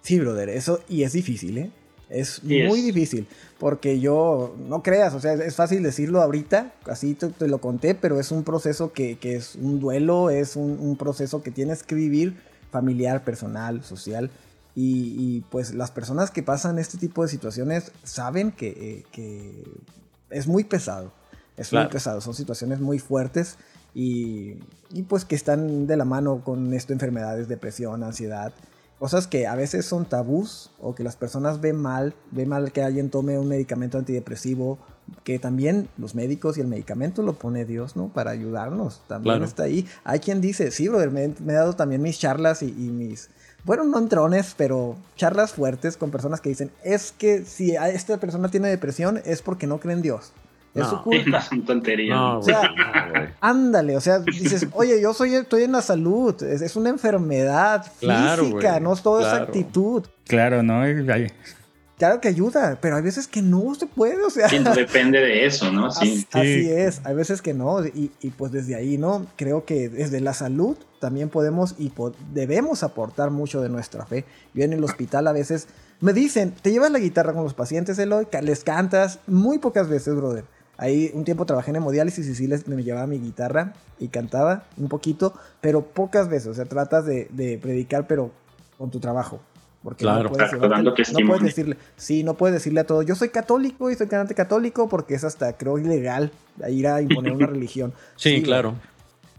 Sí, 0.00 0.18
brother, 0.18 0.48
eso, 0.48 0.80
y 0.88 1.04
es 1.04 1.12
difícil, 1.12 1.58
¿eh? 1.58 1.70
Es 2.08 2.44
muy 2.44 2.82
difícil, 2.82 3.26
porque 3.58 3.98
yo, 3.98 4.54
no 4.68 4.82
creas, 4.82 5.12
o 5.14 5.20
sea, 5.20 5.32
es 5.32 5.56
fácil 5.56 5.82
decirlo 5.82 6.22
ahorita, 6.22 6.72
así 6.84 7.14
te, 7.14 7.48
lo 7.48 7.58
conté, 7.58 7.96
pero 7.96 8.20
es 8.20 8.30
un 8.30 8.44
proceso 8.44 8.92
que, 8.92 9.18
es 9.22 9.56
un 9.56 9.80
duelo, 9.80 10.30
es 10.30 10.54
un, 10.54 10.96
proceso 10.96 11.42
que 11.42 11.50
tienes 11.50 11.82
que 11.82 11.96
vivir 11.96 12.36
familiar, 12.70 13.24
personal, 13.24 13.82
social. 13.82 14.30
Y, 14.76 15.40
pues 15.50 15.74
las 15.74 15.90
personas 15.90 16.30
que 16.30 16.42
pasan 16.42 16.78
este 16.78 16.98
tipo 16.98 17.22
de 17.22 17.28
situaciones 17.28 17.90
saben 18.04 18.52
que, 18.52 19.04
eh, 19.16 19.64
es 20.30 20.46
muy 20.46 20.62
pesado, 20.62 21.12
es 21.56 21.72
muy 21.72 21.86
pesado, 21.86 22.20
son 22.20 22.34
situaciones 22.34 22.78
muy 22.78 22.98
fuertes 23.00 23.56
y, 23.94 24.58
y 24.92 25.02
pues 25.08 25.24
que 25.24 25.34
están 25.34 25.86
de 25.86 25.96
la 25.96 26.04
mano 26.04 26.42
con 26.44 26.72
esto, 26.74 26.92
enfermedades, 26.92 27.48
depresión, 27.48 28.04
ansiedad 28.04 28.52
cosas 28.98 29.26
que 29.26 29.46
a 29.46 29.54
veces 29.54 29.84
son 29.84 30.06
tabús 30.06 30.70
o 30.80 30.94
que 30.94 31.04
las 31.04 31.16
personas 31.16 31.60
ven 31.60 31.76
mal, 31.76 32.14
ven 32.30 32.48
mal 32.48 32.72
que 32.72 32.82
alguien 32.82 33.10
tome 33.10 33.38
un 33.38 33.48
medicamento 33.48 33.98
antidepresivo, 33.98 34.78
que 35.22 35.38
también 35.38 35.88
los 35.98 36.14
médicos 36.14 36.56
y 36.56 36.60
el 36.60 36.66
medicamento 36.66 37.22
lo 37.22 37.34
pone 37.34 37.64
Dios, 37.64 37.96
¿no? 37.96 38.08
Para 38.08 38.30
ayudarnos, 38.30 39.02
también 39.06 39.42
está 39.42 39.64
ahí. 39.64 39.86
Hay 40.04 40.20
quien 40.20 40.40
dice, 40.40 40.70
sí, 40.70 40.88
brother, 40.88 41.10
me, 41.10 41.24
he 41.24 41.54
dado 41.54 41.74
también 41.74 42.02
mis 42.02 42.18
charlas 42.18 42.62
y, 42.62 42.72
mis, 42.72 43.30
bueno, 43.64 43.84
no 43.84 43.98
entrones, 43.98 44.54
pero 44.56 44.96
charlas 45.14 45.52
fuertes 45.52 45.96
con 45.96 46.10
personas 46.10 46.40
que 46.40 46.48
dicen, 46.48 46.70
es 46.82 47.12
que 47.12 47.44
si 47.44 47.76
esta 47.76 48.18
persona 48.18 48.48
tiene 48.48 48.68
depresión 48.68 49.20
es 49.24 49.42
porque 49.42 49.66
no 49.66 49.78
cree 49.78 49.94
en 49.94 50.02
Dios. 50.02 50.32
Es 50.76 50.88
su 50.88 51.02
culpa. 51.02 51.38
Es 51.52 51.64
tontería. 51.64 52.36
o 52.36 52.42
sea, 52.42 52.74
ándale, 53.40 53.96
o 53.96 54.00
sea, 54.00 54.18
dices, 54.20 54.68
oye, 54.72 55.00
yo 55.00 55.14
soy, 55.14 55.34
estoy 55.34 55.62
en 55.62 55.72
la 55.72 55.82
salud, 55.82 56.40
es, 56.42 56.76
una 56.76 56.90
enfermedad 56.90 57.84
física, 57.98 58.80
no 58.80 58.92
es 58.92 59.02
toda 59.02 59.22
esa 59.22 59.42
actitud. 59.42 60.04
Claro, 60.26 60.62
¿no? 60.62 60.82
Claro 61.98 62.20
que 62.20 62.28
ayuda, 62.28 62.78
pero 62.82 62.96
hay 62.96 63.02
veces 63.02 63.26
que 63.26 63.40
no 63.40 63.74
se 63.74 63.86
puede, 63.86 64.22
o 64.22 64.28
sea. 64.28 64.48
no 64.60 64.74
depende 64.74 65.18
de 65.18 65.46
eso, 65.46 65.72
¿no? 65.72 65.90
Sí. 65.90 66.26
Así, 66.30 66.70
es, 66.70 67.00
hay 67.04 67.14
veces 67.14 67.40
que 67.40 67.54
no, 67.54 67.84
y, 67.86 68.10
pues 68.36 68.52
desde 68.52 68.74
ahí, 68.74 68.98
¿no? 68.98 69.26
Creo 69.36 69.64
que 69.64 69.88
desde 69.88 70.20
la 70.20 70.34
salud 70.34 70.76
también 71.00 71.30
podemos 71.30 71.74
y 71.78 71.90
debemos 72.34 72.82
aportar 72.82 73.30
mucho 73.30 73.62
de 73.62 73.70
nuestra 73.70 74.04
fe. 74.04 74.26
Yo 74.52 74.64
en 74.64 74.74
el 74.74 74.84
hospital 74.84 75.26
a 75.26 75.32
veces 75.32 75.68
me 76.00 76.12
dicen, 76.12 76.52
¿te 76.60 76.70
llevas 76.70 76.90
la 76.90 76.98
guitarra 76.98 77.32
con 77.32 77.44
los 77.44 77.54
pacientes, 77.54 77.98
Eloy? 77.98 78.26
¿Les 78.42 78.62
cantas? 78.62 79.20
Muy 79.26 79.58
pocas 79.58 79.88
veces, 79.88 80.14
brother. 80.14 80.44
Ahí 80.78 81.10
un 81.14 81.24
tiempo 81.24 81.46
trabajé 81.46 81.70
en 81.70 81.76
hemodiálisis 81.76 82.26
y 82.26 82.34
sí 82.34 82.46
les, 82.46 82.68
me 82.68 82.82
llevaba 82.82 83.06
mi 83.06 83.18
guitarra 83.18 83.72
y 83.98 84.08
cantaba 84.08 84.64
un 84.76 84.88
poquito, 84.88 85.32
pero 85.60 85.82
pocas 85.82 86.28
veces. 86.28 86.48
O 86.48 86.54
sea, 86.54 86.66
tratas 86.66 87.06
de, 87.06 87.58
predicar, 87.62 88.06
pero 88.06 88.30
con 88.78 88.90
tu 88.90 89.00
trabajo. 89.00 89.40
Porque 89.82 90.02
claro, 90.02 90.24
no 90.24 90.30
puedes, 90.30 91.12
no 91.12 91.26
puedes 91.26 91.42
decirle, 91.44 91.76
sí, 91.96 92.24
no 92.24 92.34
puedes 92.34 92.54
decirle 92.54 92.80
a 92.80 92.84
todos, 92.84 93.06
yo 93.06 93.14
soy 93.14 93.28
católico 93.28 93.88
y 93.88 93.94
soy 93.94 94.08
cantante 94.08 94.34
católico 94.34 94.88
porque 94.88 95.14
es 95.14 95.22
hasta, 95.22 95.56
creo, 95.56 95.78
ilegal 95.78 96.32
ir 96.68 96.88
a 96.88 97.00
imponer 97.00 97.32
una 97.32 97.46
religión. 97.46 97.92
Sí, 98.16 98.42
claro. 98.42 98.74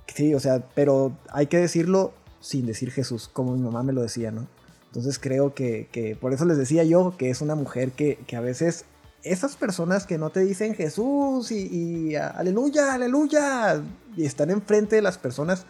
Sí, 0.08 0.34
o 0.34 0.40
sea, 0.40 0.64
pero 0.74 1.12
hay 1.32 1.48
que 1.48 1.58
decirlo 1.58 2.14
sin 2.40 2.66
decir 2.66 2.92
Jesús, 2.92 3.30
como 3.32 3.56
mi 3.56 3.62
mamá 3.62 3.84
me 3.84 3.92
lo 3.92 4.02
decía, 4.02 4.32
¿no? 4.32 4.48
Entonces 4.86 5.20
creo 5.20 5.54
que, 5.54 5.90
que 5.92 6.16
por 6.16 6.34
eso 6.34 6.46
les 6.46 6.58
decía 6.58 6.84
yo 6.86 7.14
que 7.18 7.30
es 7.30 7.42
una 7.42 7.56
mujer 7.56 7.92
que, 7.92 8.18
que 8.26 8.38
a 8.38 8.42
veces 8.42 8.86
esas 9.24 9.56
personas 9.56 10.06
que 10.06 10.18
no 10.18 10.30
te 10.30 10.42
dicen 10.42 10.76
Jesús 10.76 11.52
y, 11.52 12.16
aleluya, 12.16 12.94
aleluya, 12.94 13.82
y 14.16 14.26
están 14.26 14.50
enfrente 14.50 14.96
de 14.96 15.02
las 15.02 15.18
personas, 15.18 15.66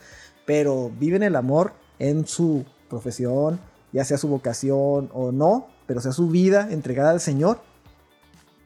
pero 0.46 0.92
viven 1.00 1.24
el 1.24 1.36
amor 1.36 1.74
en 2.00 2.28
su 2.28 2.66
profesión, 2.90 3.60
ya 3.92 4.06
sea 4.06 4.18
su 4.18 4.28
vocación 4.28 5.10
o 5.14 5.32
no, 5.32 5.68
pero 5.86 6.02
sea 6.02 6.12
su 6.12 6.30
vida 6.30 6.68
entregada 6.72 7.12
al 7.12 7.22
Señor, 7.22 7.62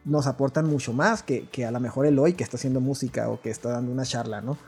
nos 0.04 0.26
aportan 0.26 0.66
mucho 0.66 0.92
más 0.92 1.22
que, 1.22 1.48
que 1.48 1.64
a 1.64 1.70
lo 1.70 1.80
mejor 1.80 2.06
el 2.06 2.18
hoy 2.18 2.34
que 2.34 2.42
está 2.42 2.56
haciendo 2.56 2.80
música 2.80 3.28
o 3.28 3.40
que 3.40 3.50
está 3.50 3.70
dando 3.70 3.92
una 3.92 4.04
charla, 4.04 4.40
¿no? 4.40 4.58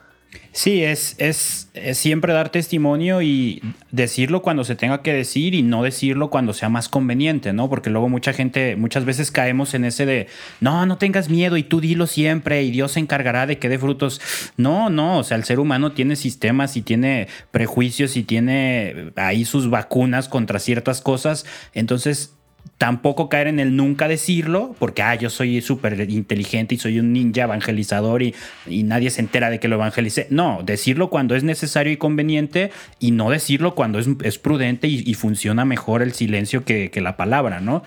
Sí, 0.52 0.85
es, 0.85 1.16
es, 1.19 1.69
siempre 1.94 2.32
dar 2.32 2.51
testimonio 2.51 3.23
y 3.23 3.61
decirlo 3.90 4.40
cuando 4.40 4.62
se 4.62 4.77
tenga 4.77 5.02
que 5.02 5.12
decir 5.12 5.52
y 5.52 5.62
no 5.62 5.82
decirlo 5.82 6.31
cuando 6.31 6.52
sea 6.52 6.69
más 6.69 6.89
conveniente, 6.89 7.52
¿no? 7.52 7.69
Porque 7.69 7.90
luego 7.90 8.09
mucha 8.09 8.32
gente, 8.32 8.77
muchas 8.77 9.05
veces 9.05 9.32
caemos 9.32 9.74
en 9.74 9.85
ese 9.85 10.06
de, 10.06 10.28
no, 10.61 10.86
no 10.86 10.97
tengas 10.97 11.28
miedo 11.28 11.56
y 11.56 11.65
tú 11.65 11.81
dilo 11.81 12.06
siempre 12.06 12.62
y 12.62 12.70
Dios 12.70 12.93
se 12.93 13.01
encargará 13.01 13.47
de 13.47 13.59
que 13.59 13.69
dé 13.69 13.81
frutos. 13.81 14.20
No, 14.56 14.90
no, 14.90 15.19
o 15.19 15.24
sea, 15.24 15.36
el 15.36 15.44
ser 15.44 15.59
humano 15.59 15.90
tiene 15.90 16.15
sistemas 16.15 16.77
y 16.77 16.82
tiene 16.82 17.27
prejuicios 17.51 18.16
y 18.16 18.23
tiene 18.23 19.11
ahí 19.16 19.44
sus 19.44 19.69
vacunas 19.70 20.28
contra 20.28 20.61
ciertas 20.61 21.01
cosas. 21.01 21.47
Entonces, 21.73 22.34
tampoco 22.78 23.28
caer 23.28 23.46
en 23.46 23.60
el 23.60 23.76
nunca 23.76 24.09
decirlo, 24.09 24.74
porque 24.78 25.02
ah, 25.02 25.14
yo 25.14 25.30
soy 25.30 25.60
súper 25.60 26.10
inteligente 26.10 26.74
y 26.74 26.78
soy 26.78 26.98
un 26.98 27.12
ninja 27.12 27.42
evangelizador 27.42 28.22
y, 28.22 28.34
nadie 28.66 29.10
se 29.10 29.20
entera 29.20 29.51
de 29.51 29.60
que 29.60 29.68
lo 29.68 29.76
evangelice. 29.76 30.26
No, 30.30 30.62
decirlo 30.64 31.10
cuando 31.10 31.34
es 31.34 31.44
necesario 31.44 31.92
y 31.92 31.96
conveniente 31.96 32.70
y 32.98 33.12
no 33.12 33.30
decirlo 33.30 33.74
cuando 33.74 33.98
es, 33.98 34.38
prudente 34.38 34.88
y, 34.88 35.14
funciona 35.14 35.64
mejor 35.64 36.02
el 36.02 36.12
silencio 36.12 36.64
que, 36.64 36.90
que 36.90 37.01
la 37.01 37.16
palabra, 37.16 37.60
¿no? 37.60 37.82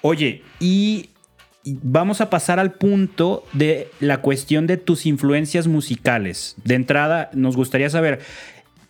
Oye, 0.00 0.42
y 0.58 1.10
vamos 1.64 2.20
a 2.20 2.30
pasar 2.30 2.58
al 2.58 2.72
punto 2.72 3.44
de 3.52 3.88
la 4.00 4.18
cuestión 4.18 4.66
de 4.66 4.76
tus 4.76 5.06
influencias 5.06 5.66
musicales. 5.66 6.56
De 6.64 6.74
entrada, 6.74 7.30
nos 7.32 7.56
gustaría 7.56 7.88
saber, 7.90 8.20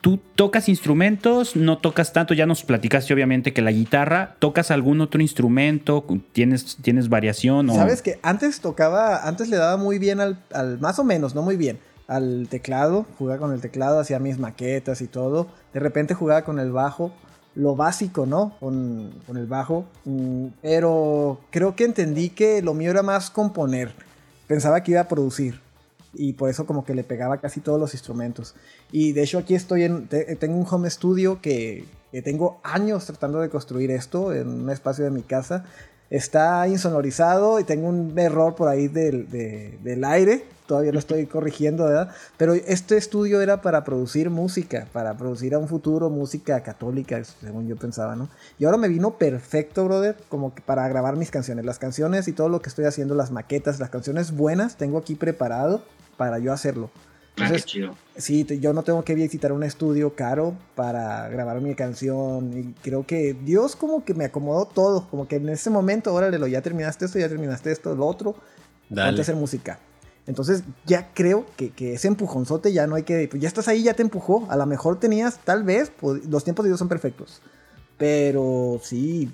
¿Tú 0.05 0.21
tocas 0.35 0.69
instrumentos? 0.69 1.57
¿No 1.57 1.79
tocas 1.79 2.13
tanto? 2.13 2.35
Ya 2.35 2.45
nos 2.45 2.63
platicaste 2.63 3.15
obviamente 3.15 3.55
que 3.55 3.63
la 3.63 3.71
guitarra. 3.71 4.37
¿Tocas 4.39 4.71
algún 4.71 5.01
otro 5.01 5.23
instrumento? 5.23 6.05
¿Tienes, 6.33 6.77
tienes 6.83 7.09
variación? 7.09 7.71
O... 7.71 7.75
Sabes 7.75 8.03
que 8.03 8.19
antes 8.23 8.61
tocaba, 8.61 9.27
antes 9.27 9.49
le 9.49 9.57
daba 9.57 9.79
muy 9.79 9.99
bien 9.99 10.21
al, 10.21 10.37
más 10.79 10.99
o 10.99 11.05
menos, 11.05 11.35
no 11.35 11.41
muy 11.41 11.57
bien, 11.57 11.79
al 12.07 12.49
teclado. 12.51 13.07
Jugaba 13.19 13.41
con 13.41 13.55
el 13.55 13.63
teclado, 13.63 13.99
hacía 13.99 14.19
mis 14.19 14.39
maquetas 14.39 15.01
y 15.01 15.07
todo. 15.07 15.47
De 15.73 15.81
repente 15.81 16.13
jugaba 16.13 16.43
con 16.43 16.59
el 16.59 16.71
bajo. 16.71 17.11
Lo 17.55 17.75
básico, 17.75 18.27
¿no? 18.27 18.59
Con, 18.61 19.11
con 19.27 19.39
el 19.39 19.47
bajo. 19.47 19.87
Mm, 20.05 20.49
pero 20.61 21.41
creo 21.49 21.77
que 21.77 21.85
entendí 21.85 22.29
que 22.29 22.61
lo 22.61 22.75
mío 22.75 22.91
era 22.91 23.03
más 23.03 23.31
componer. 23.31 23.95
Pensaba 24.49 24.83
que 24.83 24.91
iba 24.91 25.01
a 25.01 25.09
producir 25.09 25.65
y 26.17 26.35
por 26.35 26.51
eso 26.51 26.67
como 26.67 26.85
que 26.85 26.95
le 26.95 27.05
pegaba 27.05 27.39
casi 27.39 27.61
todos 27.61 27.81
los 27.81 27.95
instrumentos. 27.95 28.55
Y 28.97 29.11
de 29.11 29.25
hecho 29.25 29.39
aquí 29.39 29.57
estoy 29.57 29.83
en, 29.83 30.07
tengo 30.07 30.57
un 30.57 30.65
home 30.71 30.89
studio 30.89 31.41
que, 31.43 31.85
que, 32.13 32.23
tengo 32.23 32.61
años 32.63 33.05
tratando 33.07 33.41
de 33.41 33.49
construir 33.49 33.91
esto 33.91 34.33
en 34.33 34.47
un 34.47 34.71
espacio 34.71 35.05
de 35.05 35.11
mi 35.11 35.23
casa. 35.23 35.65
Está 36.11 36.69
insonorizado 36.69 37.59
y 37.59 37.65
tengo 37.65 37.89
un 37.89 38.17
error 38.17 38.55
por 38.55 38.69
ahí 38.69 38.87
del, 38.87 39.29
del 39.29 40.05
aire, 40.05 40.45
todavía 40.69 40.93
lo 40.93 41.01
estoy 41.01 41.27
corrigiendo, 41.27 41.87
¿verdad? 41.87 42.11
Pero 42.37 42.55
este 42.55 42.97
estudio 42.97 43.41
era 43.41 43.63
para 43.63 43.83
producir 43.83 44.31
música, 44.31 44.87
para 44.93 45.17
producir 45.17 45.57
a 45.57 45.59
un 45.59 45.67
futuro 45.67 46.09
música 46.09 46.63
católica, 46.63 47.21
según 47.25 47.67
yo 47.67 47.75
pensaba, 47.75 48.15
¿no? 48.15 48.29
Y 48.61 48.65
ahora 48.65 48.77
me 48.77 48.87
vino 48.87 49.19
perfecto, 49.19 49.87
brother, 49.87 50.15
como 50.29 50.55
que 50.55 50.63
para 50.63 50.87
grabar 50.87 51.17
mis 51.17 51.33
canciones. 51.33 51.65
Las 51.65 51.81
canciones 51.81 52.29
y 52.29 52.33
todo 52.33 52.49
lo 52.49 52.63
que 52.63 52.69
estoy 52.69 52.85
haciendo, 52.85 53.17
las 53.17 53.33
maquetas, 53.33 53.81
las 53.81 53.91
canciones 53.91 54.31
buenas, 54.31 54.77
tengo 54.77 54.99
aquí 54.99 55.17
preparado 55.17 55.83
para 56.17 56.39
yo 56.39 56.53
hacerlo. 56.53 56.93
Ah, 57.37 57.47
Entonces, 57.47 57.65
chido. 57.65 57.97
Sí, 58.17 58.47
yo 58.61 58.73
no 58.73 58.85
tengo 58.85 59.03
que 59.03 59.15
visitar 59.15 59.53
un 59.53 59.65
estudio 59.65 60.15
caro 60.15 60.55
para 60.77 61.29
grabar 61.29 61.61
mi 61.61 61.75
canción. 61.75 62.57
Y 62.57 62.73
creo 62.81 63.05
que 63.05 63.35
Dios 63.35 63.75
como 63.75 64.05
que 64.05 64.15
me 64.15 64.27
acomodó 64.27 64.67
todo. 64.67 65.09
Como 65.09 65.27
que 65.27 65.37
en 65.37 65.49
ese 65.49 65.69
momento, 65.69 66.15
órale, 66.15 66.39
lo, 66.39 66.47
ya 66.47 66.63
terminaste 66.63 67.07
esto, 67.07 67.19
ya 67.19 67.29
terminaste 67.29 67.73
esto, 67.73 67.95
lo 67.97 68.07
otro. 68.07 68.37
Dale. 68.89 69.21
hacer 69.21 69.35
música. 69.35 69.81
Entonces 70.27 70.63
ya 70.87 71.11
creo 71.13 71.47
que, 71.57 71.71
que, 71.71 71.95
ese 71.95 72.07
empujonzote 72.07 72.73
ya 72.73 72.87
no 72.87 72.95
hay 72.95 73.03
que... 73.03 73.27
Pues 73.29 73.43
ya 73.43 73.49
estás 73.49 73.67
ahí, 73.67 73.83
ya 73.83 73.95
te 73.95 74.03
empujó. 74.03 74.47
A 74.49 74.57
lo 74.57 74.67
mejor 74.67 75.01
tenías, 75.01 75.39
tal 75.39 75.65
vez, 75.65 75.91
pues, 75.91 76.25
los 76.27 76.45
tiempos 76.45 76.65
de 76.65 76.71
Dios 76.71 76.79
son 76.79 76.89
perfectos. 76.89 77.43
Pero 77.99 78.81
sí, 78.83 79.33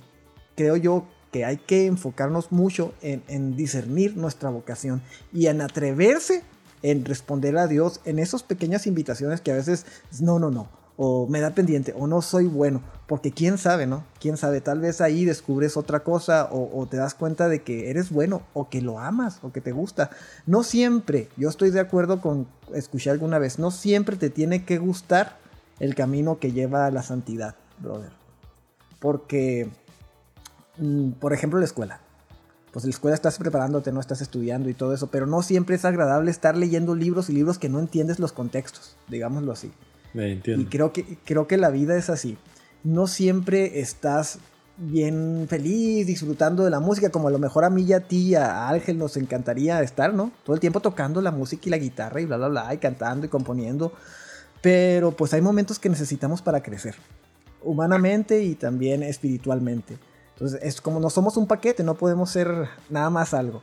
creo 0.57 0.77
yo 0.77 1.05
que 1.33 1.45
hay 1.45 1.59
que 1.59 1.87
enfocarnos 1.87 2.51
mucho 2.51 2.95
en, 3.03 3.23
en 3.29 3.57
discernir 3.57 4.17
nuestra 4.17 4.51
vocación 4.51 5.03
y 5.33 5.47
en 5.47 5.61
atreverse 5.61 6.43
en 6.83 7.05
responder 7.05 7.59
a 7.59 7.67
Dios 7.67 8.01
en 8.05 8.19
esas 8.19 8.43
pequeñas 8.43 8.87
invitaciones 8.87 9.41
que 9.41 9.53
a 9.53 9.57
veces, 9.57 9.87
no, 10.21 10.39
no, 10.39 10.51
no, 10.51 10.69
o 10.97 11.27
me 11.27 11.41
da 11.41 11.51
pendiente, 11.51 11.95
o 11.97 12.07
no 12.07 12.21
soy 12.21 12.47
bueno, 12.47 12.83
porque 13.07 13.33
quién 13.33 13.57
sabe, 13.57 13.87
¿no? 13.87 14.05
Quién 14.21 14.37
sabe, 14.37 14.61
tal 14.61 14.81
vez 14.81 15.01
ahí 15.01 15.25
descubres 15.25 15.77
otra 15.77 16.01
cosa 16.01 16.49
o, 16.53 16.87
te 16.87 16.99
das 16.99 17.15
cuenta 17.15 17.49
de 17.49 17.63
que 17.63 17.91
eres 17.91 18.11
bueno 18.11 18.43
o 18.53 18.69
que 18.69 18.83
lo 18.83 18.99
amas 18.99 19.39
o 19.43 19.51
que 19.51 19.63
te 19.63 19.73
gusta. 19.73 20.11
No 20.45 20.63
siempre, 20.63 21.29
yo 21.39 21.49
estoy 21.49 21.71
de 21.71 21.81
acuerdo 21.81 22.21
con, 22.21 22.47
escuché 22.75 23.11
alguna 23.11 23.39
vez, 23.39 23.59
no 23.59 23.71
siempre 23.71 24.17
te 24.17 24.29
tiene 24.29 24.65
que 24.65 24.77
gustar 24.77 25.39
el 25.79 25.95
camino 25.95 26.39
que 26.39 26.53
lleva 26.53 26.85
a 26.85 26.91
la 26.91 27.03
santidad, 27.03 27.55
brother. 27.79 28.13
Porque, 28.99 29.71
mm, 30.77 31.13
por 31.13 31.33
ejemplo, 31.33 31.59
la 31.59 31.65
escuela 31.65 32.01
pues 32.73 32.85
en 32.85 32.91
la 32.91 32.95
escuela 32.95 33.15
estás 33.15 33.39
preparándote, 33.39 33.93
no 33.93 34.01
estás 34.01 34.21
estudiando 34.21 34.69
y 34.69 34.75
todo 34.75 34.95
eso, 34.95 35.09
pero 35.09 35.27
no 35.27 35.43
siempre 35.43 35.77
es 35.77 35.85
agradable 35.85 36.31
estar 36.31 36.57
leyendo 36.57 36.95
libros 36.95 37.29
y 37.29 37.33
libros 37.33 37.59
que 37.59 37.69
no 37.69 37.81
entiendes 37.81 38.19
los 38.19 38.33
contextos, 38.33 38.97
digámoslo 39.09 39.53
así. 39.53 39.73
entiendo. 40.15 40.63
Y 40.63 40.67
creo 40.67 40.93
que, 40.93 41.19
creo 41.25 41.47
que 41.47 41.57
la 41.57 41.71
vida 41.71 41.97
es 41.97 42.11
así. 42.11 42.39
No 42.85 43.07
siempre 43.07 43.81
estás 43.81 44.39
bien 44.81 45.47
feliz, 45.49 46.07
disfrutando 46.07 46.65
de 46.65 46.71
la 46.71 46.81
música, 46.81 47.11
como 47.11 47.29
a 47.29 47.31
lo 47.31 47.39
mejor 47.39 47.65
a 47.65 47.71
mí 47.71 47.83
y 47.83 47.93
a 47.93 48.01
ti, 48.01 48.35
a 48.35 48.69
Ángel 48.69 48.99
nos 48.99 49.17
encantaría 49.17 49.83
estar, 49.83 50.15
¿no? 50.15 50.33
Todo 50.45 50.55
el 50.55 50.61
tiempo 50.61 50.81
tocando 50.81 51.21
la 51.21 51.31
música 51.31 51.65
y 51.67 51.71
la 51.71 51.79
guitarra 51.79 52.21
y 52.21 52.25
bla, 52.25 52.39
bla, 52.39 52.49
bla, 52.49 52.75
y 52.75 52.79
cantando 52.79 53.27
y 53.27 53.29
componiendo. 53.29 53.93
Pero 54.63 55.11
pues 55.11 55.35
hay 55.35 55.43
momentos 55.43 55.79
que 55.79 55.89
necesitamos 55.89 56.41
para 56.41 56.63
crecer, 56.63 56.95
humanamente 57.63 58.43
y 58.43 58.55
también 58.55 59.03
espiritualmente. 59.03 59.99
Entonces, 60.41 60.61
es 60.63 60.81
como 60.81 61.01
no 61.01 61.11
somos 61.11 61.37
un 61.37 61.47
paquete, 61.47 61.85
no 61.85 61.97
podemos 61.97 62.31
ser 62.31 62.69
nada 62.89 63.11
más 63.11 63.35
algo. 63.35 63.63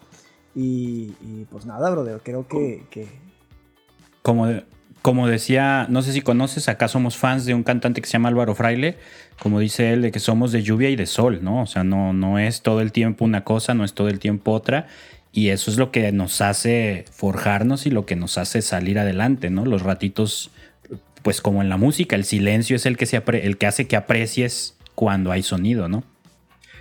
Y, 0.54 1.12
pues 1.50 1.66
nada, 1.66 1.90
brother, 1.90 2.22
creo 2.24 2.48
que... 2.48 2.86
que... 2.92 3.08
Como, 4.22 4.48
como 5.02 5.28
decía, 5.28 5.88
no 5.90 6.04
sé 6.04 6.14
si 6.14 6.22
conoces, 6.22 6.70
acá 6.70 6.88
somos 6.88 7.18
fans 7.18 7.46
de 7.46 7.56
un 7.56 7.64
cantante 7.64 8.00
que 8.00 8.08
se 8.08 8.14
llama 8.14 8.30
Álvaro 8.30 8.54
Fraile, 8.54 8.98
como 9.42 9.60
dice 9.60 9.92
él, 9.92 10.04
de 10.04 10.12
que 10.12 10.20
somos 10.20 10.52
de 10.52 10.62
lluvia 10.62 10.92
y 10.92 10.96
de 10.96 11.08
sol, 11.08 11.40
¿no? 11.42 11.64
O 11.64 11.66
sea, 11.66 11.84
no, 11.84 12.14
no 12.14 12.38
es 12.38 12.62
todo 12.62 12.82
el 12.82 12.92
tiempo 12.92 13.26
una 13.26 13.44
cosa, 13.44 13.74
no 13.74 13.84
es 13.84 13.94
todo 13.94 14.08
el 14.10 14.20
tiempo 14.20 14.52
otra. 14.52 14.86
Y 15.32 15.50
eso 15.50 15.72
es 15.72 15.78
lo 15.78 15.92
que 15.92 16.12
nos 16.12 16.42
hace 16.42 17.06
forjarnos 17.12 17.88
y 17.88 17.90
lo 17.90 18.06
que 18.06 18.16
nos 18.16 18.38
hace 18.38 18.62
salir 18.62 19.00
adelante, 19.00 19.50
¿no? 19.50 19.66
Los 19.66 19.82
ratitos, 19.82 20.52
pues 21.24 21.42
como 21.42 21.64
en 21.64 21.70
la 21.70 21.78
música, 21.78 22.16
el 22.16 22.24
silencio 22.24 22.76
es 22.76 22.86
el 22.86 22.98
que, 22.98 23.08
se 23.08 23.24
el 23.26 23.58
que 23.58 23.66
hace 23.66 23.88
que 23.88 23.96
aprecies 23.96 24.76
cuando 24.94 25.32
hay 25.32 25.42
sonido, 25.42 25.88
¿no? 25.88 26.04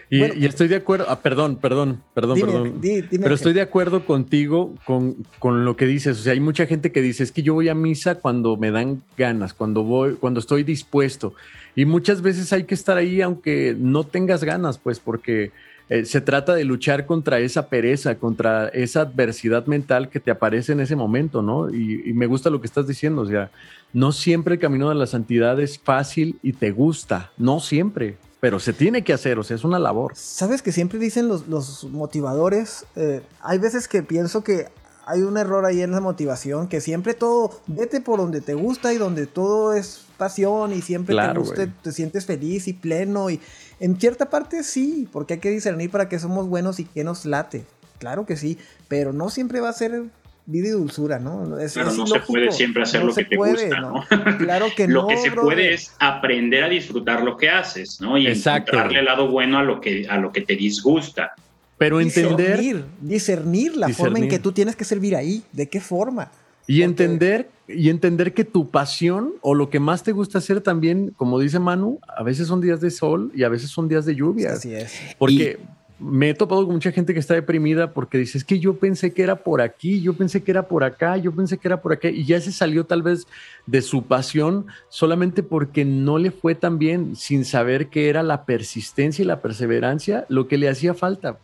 Y, 0.08 0.44
estoy 0.44 0.68
de 0.68 0.76
acuerdo, 0.76 1.06
ah, 1.08 1.20
perdón, 1.20 1.56
perdón, 1.56 2.00
perdón, 2.14 2.40
perdón. 2.40 2.80
pero 3.10 3.34
estoy 3.34 3.52
de 3.52 3.60
acuerdo 3.60 4.04
contigo 4.04 4.72
con, 4.84 5.16
con, 5.40 5.64
lo 5.64 5.76
que 5.76 5.86
dices. 5.86 6.20
O 6.20 6.22
sea, 6.22 6.32
hay 6.32 6.40
mucha 6.40 6.66
gente 6.66 6.92
que 6.92 7.02
dice, 7.02 7.24
es 7.24 7.32
que 7.32 7.42
yo 7.42 7.54
voy 7.54 7.68
a 7.68 7.74
misa 7.74 8.14
cuando 8.16 8.56
me 8.56 8.70
dan 8.70 9.02
ganas, 9.16 9.52
cuando 9.52 9.82
voy, 9.82 10.14
cuando 10.14 10.38
estoy 10.38 10.62
dispuesto. 10.62 11.34
Y 11.74 11.86
muchas 11.86 12.22
veces 12.22 12.52
hay 12.52 12.64
que 12.64 12.74
estar 12.74 12.96
ahí 12.96 13.20
aunque 13.20 13.74
no 13.76 14.04
tengas 14.04 14.44
ganas, 14.44 14.78
pues 14.78 15.00
porque 15.00 15.50
eh, 15.88 16.04
se 16.04 16.20
trata 16.20 16.54
de 16.54 16.62
luchar 16.62 17.04
contra 17.04 17.40
esa 17.40 17.68
pereza, 17.68 18.14
contra 18.14 18.68
esa 18.68 19.00
adversidad 19.00 19.66
mental 19.66 20.08
que 20.08 20.20
te 20.20 20.30
aparece 20.30 20.70
en 20.72 20.80
ese 20.80 20.94
momento, 20.94 21.42
¿no? 21.42 21.68
Y, 21.68 22.02
y 22.06 22.12
me 22.12 22.26
gusta 22.26 22.48
lo 22.48 22.60
que 22.60 22.68
estás 22.68 22.86
diciendo, 22.86 23.22
o 23.22 23.26
sea, 23.26 23.50
no 23.92 24.12
siempre 24.12 24.54
el 24.54 24.60
camino 24.60 24.88
de 24.88 24.94
la 24.94 25.06
santidad 25.06 25.60
es 25.60 25.80
fácil 25.80 26.38
y 26.42 26.52
te 26.52 26.70
gusta, 26.70 27.32
no 27.38 27.58
siempre 27.58 28.16
pero 28.40 28.60
se 28.60 28.72
tiene 28.72 29.02
que 29.02 29.12
hacer, 29.12 29.38
o 29.38 29.42
sea, 29.42 29.56
es 29.56 29.64
una 29.64 29.78
labor. 29.78 30.12
Sabes 30.14 30.62
que 30.62 30.72
siempre 30.72 30.98
dicen 30.98 31.28
los, 31.28 31.48
los 31.48 31.84
motivadores, 31.84 32.84
eh, 32.96 33.22
hay 33.40 33.58
veces 33.58 33.88
que 33.88 34.02
pienso 34.02 34.44
que 34.44 34.68
hay 35.06 35.22
un 35.22 35.38
error 35.38 35.64
ahí 35.64 35.82
en 35.82 35.92
la 35.92 36.00
motivación, 36.00 36.68
que 36.68 36.80
siempre 36.80 37.14
todo, 37.14 37.60
vete 37.68 38.00
por 38.00 38.18
donde 38.18 38.40
te 38.40 38.54
gusta 38.54 38.92
y 38.92 38.98
donde 38.98 39.26
todo 39.26 39.72
es 39.72 40.04
pasión 40.16 40.72
y 40.72 40.82
siempre 40.82 41.16
te, 41.54 41.68
te 41.68 41.92
sientes 41.92 42.26
feliz 42.26 42.66
y 42.66 42.72
pleno 42.72 43.30
y 43.30 43.40
en 43.78 44.00
cierta 44.00 44.30
parte 44.30 44.64
sí, 44.64 45.08
porque 45.12 45.34
hay 45.34 45.40
que 45.40 45.50
discernir 45.50 45.90
para 45.90 46.08
que 46.08 46.18
somos 46.18 46.48
buenos 46.48 46.80
y 46.80 46.84
que 46.84 47.04
nos 47.04 47.24
late. 47.24 47.64
Claro 47.98 48.26
que 48.26 48.36
sí, 48.36 48.58
pero 48.88 49.12
no 49.12 49.30
siempre 49.30 49.60
va 49.60 49.68
a 49.68 49.74
ser 49.74 50.04
vida 50.46 50.68
y 50.68 50.70
dulzura, 50.70 51.18
¿no? 51.18 51.58
Es, 51.58 51.74
Pero 51.74 51.92
no 51.92 52.06
se 52.06 52.20
puede 52.20 52.52
siempre 52.52 52.84
hacer 52.84 53.02
lo 53.02 53.14
que 53.14 53.24
te 53.24 53.36
gusta, 53.36 53.80
¿no? 53.80 54.04
Claro 54.38 54.66
que 54.74 54.86
no. 54.88 55.02
lo 55.02 55.08
que 55.08 55.16
se 55.16 55.32
puede 55.32 55.74
es 55.74 55.94
aprender 55.98 56.64
a 56.64 56.68
disfrutar 56.68 57.22
lo 57.22 57.36
que 57.36 57.50
haces, 57.50 58.00
¿no? 58.00 58.16
Y 58.16 58.26
encontrarle 58.28 59.00
el 59.00 59.04
lado 59.04 59.28
bueno 59.28 59.58
a 59.58 59.62
lo 59.62 59.80
que, 59.80 60.06
a 60.08 60.18
lo 60.18 60.32
que 60.32 60.42
te 60.42 60.56
disgusta. 60.56 61.34
Pero 61.78 62.00
entender. 62.00 62.58
Discernir, 62.58 62.84
discernir 63.00 63.76
la 63.76 63.88
forma 63.90 64.18
en 64.18 64.28
que 64.28 64.38
tú 64.38 64.52
tienes 64.52 64.76
que 64.76 64.84
servir 64.84 65.14
ahí, 65.14 65.42
de 65.52 65.68
qué 65.68 65.80
forma. 65.80 66.30
Y 66.66 66.82
entender, 66.82 67.48
y 67.68 67.90
entender 67.90 68.34
que 68.34 68.44
tu 68.44 68.70
pasión 68.70 69.34
o 69.40 69.54
lo 69.54 69.70
que 69.70 69.78
más 69.78 70.02
te 70.02 70.12
gusta 70.12 70.38
hacer 70.38 70.60
también, 70.62 71.12
como 71.16 71.38
dice 71.38 71.58
Manu, 71.58 72.00
a 72.08 72.22
veces 72.22 72.48
son 72.48 72.60
días 72.60 72.80
de 72.80 72.90
sol 72.90 73.30
y 73.34 73.44
a 73.44 73.48
veces 73.48 73.70
son 73.70 73.88
días 73.88 74.04
de 74.04 74.16
lluvia. 74.16 74.52
Así 74.52 74.74
es. 74.74 74.98
Porque 75.18 75.58
me 75.98 76.30
he 76.30 76.34
topado 76.34 76.64
con 76.64 76.74
mucha 76.74 76.92
gente 76.92 77.14
que 77.14 77.20
está 77.20 77.34
deprimida 77.34 77.92
porque 77.92 78.18
dice, 78.18 78.36
es 78.36 78.44
que 78.44 78.58
yo 78.58 78.76
pensé 78.76 79.12
que 79.12 79.22
era 79.22 79.36
por 79.36 79.60
aquí, 79.60 80.02
yo 80.02 80.12
pensé 80.14 80.42
que 80.42 80.50
era 80.50 80.68
por 80.68 80.84
acá, 80.84 81.16
yo 81.16 81.32
pensé 81.32 81.56
que 81.56 81.68
era 81.68 81.80
por 81.80 81.92
acá, 81.92 82.10
y 82.10 82.24
ya 82.24 82.40
se 82.40 82.52
salió 82.52 82.84
tal 82.84 83.02
vez 83.02 83.26
de 83.66 83.80
su 83.80 84.02
pasión 84.02 84.66
solamente 84.88 85.42
porque 85.42 85.84
no 85.84 86.18
le 86.18 86.30
fue 86.30 86.54
tan 86.54 86.78
bien, 86.78 87.16
sin 87.16 87.44
saber 87.44 87.88
que 87.88 88.08
era 88.08 88.22
la 88.22 88.44
persistencia 88.44 89.22
y 89.22 89.26
la 89.26 89.40
perseverancia 89.40 90.26
lo 90.28 90.48
que 90.48 90.58
le 90.58 90.68
hacía 90.68 90.92
falta. 90.92 91.38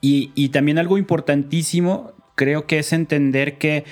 Y, 0.00 0.30
y 0.36 0.50
también 0.50 0.78
algo 0.78 0.96
importantísimo, 0.96 2.12
creo 2.36 2.66
que 2.66 2.78
es 2.78 2.92
entender 2.92 3.58
que 3.58 3.84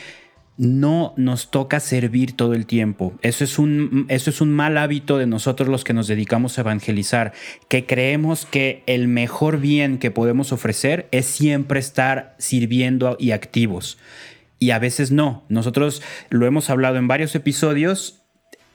no 0.59 1.13
nos 1.17 1.51
toca 1.51 1.81
servir 1.81 2.35
todo 2.35 2.55
el 2.55 2.67
tiempo. 2.67 3.15
Eso 3.23 3.45
es, 3.45 3.59
un, 3.59 4.07
eso 4.09 4.31
es 4.31 4.41
un 4.41 4.53
mal 4.53 4.79
hábito 4.79 5.19
de 5.19 5.27
nosotros 5.27 5.69
los 5.69 5.85
que 5.85 5.93
nos 5.93 6.07
dedicamos 6.07 6.57
a 6.57 6.63
evangelizar, 6.63 7.33
que 7.69 7.85
creemos 7.85 8.47
que 8.47 8.83
el 8.87 9.09
mejor 9.09 9.61
bien 9.61 9.99
que 9.99 10.11
podemos 10.11 10.53
ofrecer 10.53 11.09
es 11.11 11.27
siempre 11.27 11.81
estar 11.81 12.35
sirviendo 12.39 13.17
y 13.21 13.33
activos. 13.33 13.99
Y 14.59 14.71
a 14.71 14.79
veces 14.79 15.11
no. 15.11 15.45
Nosotros 15.49 16.03
lo 16.31 16.47
hemos 16.47 16.71
hablado 16.71 16.97
en 16.97 17.09
varios 17.09 17.35
episodios. 17.35 18.23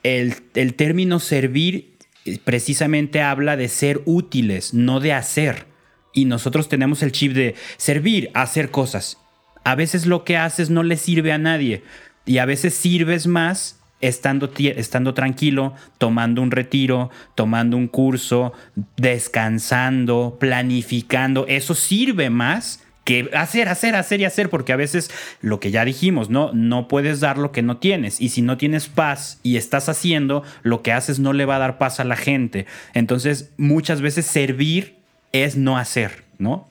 El, 0.03 0.36
el 0.53 0.76
término 0.76 1.20
servir 1.20 1.98
eh, 2.26 2.38
precisamente 2.44 3.22
habla 3.22 3.58
de 3.58 3.68
ser 3.68 4.02
útiles, 4.06 4.76
no 4.76 4.99
de 4.99 5.14
hacer. 5.14 5.66
Y 6.14 6.26
nosotros 6.26 6.70
tenemos 6.70 7.02
el 7.02 7.12
chip 7.12 7.34
de 7.34 7.56
servir, 7.78 8.30
hacer 8.36 8.70
cosas 8.70 9.18
a 9.64 9.76
veces 9.76 10.06
lo 10.06 10.24
que 10.24 10.38
haces 10.38 10.70
no 10.70 10.84
le 10.84 10.98
sirve 10.98 11.32
a 11.32 11.38
nadie 11.38 11.84
y 12.26 12.38
a 12.38 12.46
veces 12.46 12.74
sirves 12.74 13.28
más 13.28 13.80
estando, 14.02 14.52
estando 14.58 15.14
tranquilo, 15.14 15.74
tomando 15.98 16.42
un 16.42 16.52
retiro, 16.52 17.10
tomando 17.36 17.78
un 17.78 17.88
curso, 17.88 18.54
descansando, 18.98 20.38
planificando. 20.40 21.46
Eso 21.48 21.76
sirve 21.76 22.30
más 22.30 22.84
que 23.04 23.30
hacer, 23.34 23.68
hacer, 23.70 23.96
hacer 23.96 24.20
y 24.22 24.26
hacer, 24.26 24.50
porque 24.50 24.74
a 24.74 24.76
veces 24.76 25.10
lo 25.42 25.60
que 25.60 25.72
ya 25.72 25.86
dijimos, 25.86 26.30
¿no? 26.30 26.52
No 26.54 26.88
puedes 26.88 27.20
dar 27.20 27.38
lo 27.38 27.52
que 27.52 27.62
no 27.62 27.78
tienes. 27.78 28.22
Y 28.22 28.30
si 28.30 28.42
no 28.42 28.58
tienes 28.58 28.88
paz 28.88 29.40
y 29.44 29.58
estás 29.58 29.90
haciendo, 29.90 30.44
lo 30.64 30.82
que 30.82 30.92
haces 30.92 31.20
no 31.20 31.34
le 31.34 31.46
va 31.46 31.56
a 31.56 31.60
dar 31.60 31.78
paz 31.78 32.00
a 32.00 32.04
la 32.04 32.16
gente. 32.16 32.66
Entonces, 32.94 33.52
muchas 33.58 34.02
veces 34.02 34.26
servir 34.26 34.98
es 35.32 35.56
no 35.56 35.78
hacer, 35.78 36.24
¿no? 36.38 36.68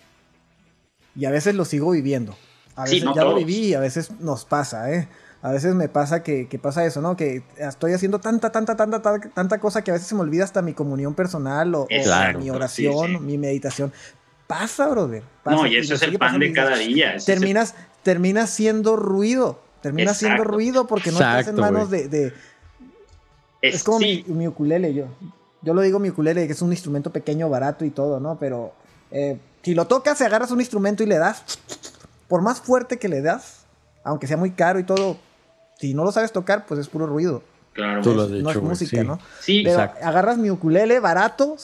Y 1.17 1.25
a 1.25 1.31
veces 1.31 1.55
lo 1.55 1.65
sigo 1.65 1.91
viviendo. 1.91 2.37
A 2.77 2.85
veces 2.85 3.05
ya 3.15 3.25
lo 3.25 3.35
viví 3.35 3.67
y 3.67 3.75
a 3.75 3.81
veces 3.81 4.11
nos 4.21 4.45
pasa, 4.45 4.93
¿eh? 4.93 5.09
A 5.43 5.53
veces 5.53 5.75
me 5.75 5.89
pasa 5.89 6.23
que, 6.23 6.47
pasa 6.63 6.85
eso, 6.85 7.01
¿no? 7.01 7.17
Que 7.17 7.43
estoy 7.57 7.95
haciendo 7.95 8.19
tanta, 8.19 8.53
tanta, 8.53 8.77
tanta, 8.77 9.01
tanta, 9.01 9.59
cosa 9.59 9.83
que 9.83 9.91
a 9.91 9.95
veces 9.95 10.09
se 10.09 10.15
me 10.15 10.21
olvida 10.21 10.45
hasta 10.45 10.61
mi 10.61 10.75
comunión 10.75 11.15
personal 11.15 11.75
o, 11.75 11.89
mi 12.39 12.51
oración, 12.51 13.25
mi 13.25 13.39
meditación. 13.39 13.93
Pasa, 14.47 14.89
brother. 14.89 15.23
no, 15.47 15.67
y 15.67 15.77
eso 15.77 15.95
es 15.95 16.03
el 16.03 16.19
pan 16.19 16.39
de 16.39 16.53
cada 16.53 16.77
día. 16.77 17.17
Terminas, 17.25 17.75
terminas 18.03 18.51
siendo 18.51 18.97
ruido. 18.97 19.63
Terminas 19.81 20.19
siendo 20.19 20.45
ruido 20.45 20.87
porque 20.87 21.11
no 21.11 21.19
estás 21.19 21.49
en 21.49 21.57
manos 21.57 21.91
de... 21.91 22.35
Es, 23.63 23.85
como 23.85 23.99
mi, 23.99 24.25
mi, 24.27 24.49
ukulele, 24.49 24.95
yo. 24.95 25.07
Yo 25.63 25.75
lo 25.75 25.83
digo 25.83 25.99
mi 25.99 26.09
ukulele, 26.09 26.47
que 26.47 26.55
es 26.55 26.63
un 26.63 26.71
instrumento 26.71 27.11
pequeño, 27.11 27.51
barato 27.51 27.85
y 27.85 27.91
todo, 27.91 28.19
¿no? 28.19 28.39
Pero 28.39 28.73
eh, 29.11 29.39
si 29.63 29.75
lo 29.75 29.87
tocas, 29.87 30.21
agarras 30.23 30.51
un 30.51 30.61
instrumento 30.61 31.03
y 31.03 31.07
le 31.07 31.19
das 31.19 31.45
por 32.31 32.43
más 32.43 32.61
fuerte 32.61 32.99
que 32.99 33.09
le 33.09 33.23
das, 33.23 33.67
aunque 34.05 34.29
sea 34.29 34.37
muy 34.37 34.53
caro 34.53 34.79
y 34.79 34.85
todo, 34.85 35.19
si 35.79 35.95
no 35.95 36.05
lo 36.05 36.13
sabes 36.13 36.31
tocar, 36.31 36.65
pues 36.65 36.79
es 36.79 36.89
puro 36.89 37.07
ruido. 37.07 37.43
Claro, 37.73 38.03
no 38.03 38.51
es 38.51 38.63
música, 38.63 39.03
¿no? 39.03 39.19
Sí, 39.41 39.63
Pero 39.65 39.81
agarras 39.81 40.39
mi 40.39 40.51
ukulele 40.51 41.01
barato, 41.01 41.57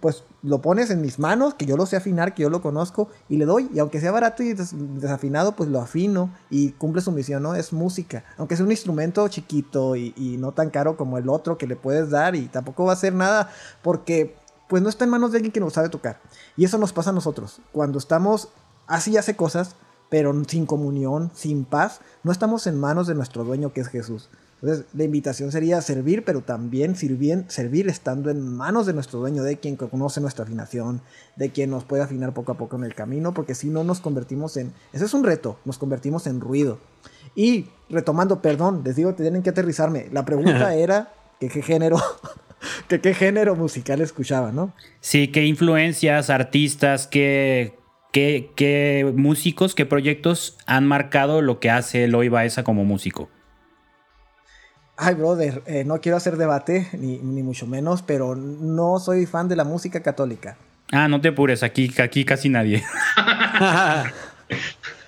pues 0.00 0.24
lo 0.42 0.62
pones 0.62 0.90
en 0.90 1.02
mis 1.02 1.18
manos, 1.18 1.54
que 1.54 1.66
yo 1.66 1.76
lo 1.76 1.84
sé 1.84 1.96
afinar, 1.96 2.34
que 2.34 2.42
yo 2.42 2.50
lo 2.50 2.62
conozco, 2.62 3.08
y 3.28 3.36
le 3.36 3.44
doy. 3.44 3.70
Y 3.74 3.78
aunque 3.78 4.00
sea 4.00 4.10
barato 4.10 4.42
y 4.42 4.54
desafinado, 4.54 5.52
pues 5.52 5.68
lo 5.68 5.80
afino 5.80 6.30
y 6.48 6.72
cumple 6.72 7.02
su 7.02 7.12
misión, 7.12 7.42
¿no? 7.42 7.54
Es 7.54 7.72
música. 7.72 8.24
Aunque 8.38 8.56
sea 8.56 8.64
un 8.64 8.70
instrumento 8.70 9.28
chiquito 9.28 9.96
y, 9.96 10.14
y 10.16 10.38
no 10.38 10.52
tan 10.52 10.70
caro 10.70 10.96
como 10.96 11.18
el 11.18 11.28
otro 11.28 11.58
que 11.58 11.66
le 11.66 11.76
puedes 11.76 12.08
dar, 12.08 12.36
y 12.36 12.46
tampoco 12.46 12.84
va 12.84 12.92
a 12.92 12.94
hacer 12.94 13.12
nada 13.12 13.50
porque 13.82 14.34
pues 14.68 14.82
no 14.82 14.88
está 14.88 15.04
en 15.04 15.10
manos 15.10 15.32
de 15.32 15.38
alguien 15.38 15.52
que 15.52 15.60
no 15.60 15.68
sabe 15.68 15.90
tocar. 15.90 16.20
Y 16.56 16.64
eso 16.64 16.78
nos 16.78 16.92
pasa 16.92 17.10
a 17.10 17.12
nosotros. 17.12 17.60
Cuando 17.72 17.98
estamos 17.98 18.48
así 18.86 19.16
hace 19.16 19.36
cosas, 19.36 19.74
pero 20.10 20.34
sin 20.46 20.66
comunión, 20.66 21.30
sin 21.34 21.64
paz, 21.64 22.00
no 22.22 22.32
estamos 22.32 22.66
en 22.66 22.78
manos 22.78 23.06
de 23.06 23.14
nuestro 23.14 23.44
dueño 23.44 23.72
que 23.72 23.80
es 23.80 23.88
Jesús. 23.88 24.28
Entonces, 24.60 24.84
la 24.92 25.04
invitación 25.04 25.52
sería 25.52 25.80
servir, 25.80 26.22
pero 26.22 26.42
también 26.42 26.94
servir 26.94 27.88
estando 27.88 28.28
en 28.28 28.46
manos 28.46 28.84
de 28.84 28.92
nuestro 28.92 29.18
dueño, 29.18 29.42
de 29.42 29.58
quien 29.58 29.76
conoce 29.76 30.20
nuestra 30.20 30.44
afinación, 30.44 31.00
de 31.36 31.50
quien 31.50 31.70
nos 31.70 31.84
puede 31.84 32.02
afinar 32.02 32.34
poco 32.34 32.52
a 32.52 32.58
poco 32.58 32.76
en 32.76 32.84
el 32.84 32.94
camino, 32.94 33.32
porque 33.32 33.54
si 33.54 33.68
no 33.68 33.84
nos 33.84 34.00
convertimos 34.00 34.58
en... 34.58 34.74
Ese 34.92 35.06
es 35.06 35.14
un 35.14 35.24
reto, 35.24 35.58
nos 35.64 35.78
convertimos 35.78 36.26
en 36.26 36.40
ruido. 36.40 36.78
Y 37.34 37.68
retomando, 37.88 38.42
perdón, 38.42 38.82
les 38.84 38.96
digo, 38.96 39.14
tienen 39.14 39.42
que 39.42 39.50
aterrizarme. 39.50 40.08
La 40.12 40.26
pregunta 40.26 40.74
era 40.74 41.14
que 41.38 41.48
qué 41.48 41.62
género, 41.62 41.96
que 42.88 43.00
qué 43.00 43.14
género 43.14 43.56
musical 43.56 44.02
escuchaba, 44.02 44.52
¿no? 44.52 44.74
Sí, 45.00 45.28
qué 45.28 45.46
influencias, 45.46 46.28
artistas, 46.28 47.06
qué 47.06 47.79
¿Qué, 48.12 49.12
músicos, 49.14 49.76
qué 49.76 49.86
proyectos 49.86 50.58
han 50.66 50.86
marcado 50.86 51.42
lo 51.42 51.60
que 51.60 51.70
hace 51.70 52.04
Eloy 52.04 52.28
Baeza 52.28 52.64
como 52.64 52.84
músico? 52.84 53.28
Ay, 54.96 55.14
brother, 55.14 55.62
eh, 55.66 55.84
no 55.84 56.00
quiero 56.00 56.16
hacer 56.16 56.36
debate, 56.36 56.88
ni, 56.92 57.18
ni, 57.18 57.42
mucho 57.42 57.66
menos, 57.66 58.02
pero 58.02 58.34
no 58.34 58.98
soy 58.98 59.26
fan 59.26 59.48
de 59.48 59.56
la 59.56 59.64
música 59.64 60.02
católica. 60.02 60.58
Ah, 60.92 61.08
no 61.08 61.20
te 61.20 61.28
apures, 61.28 61.62
aquí, 61.62 61.90
aquí 62.02 62.24
casi 62.24 62.48
nadie. 62.48 62.82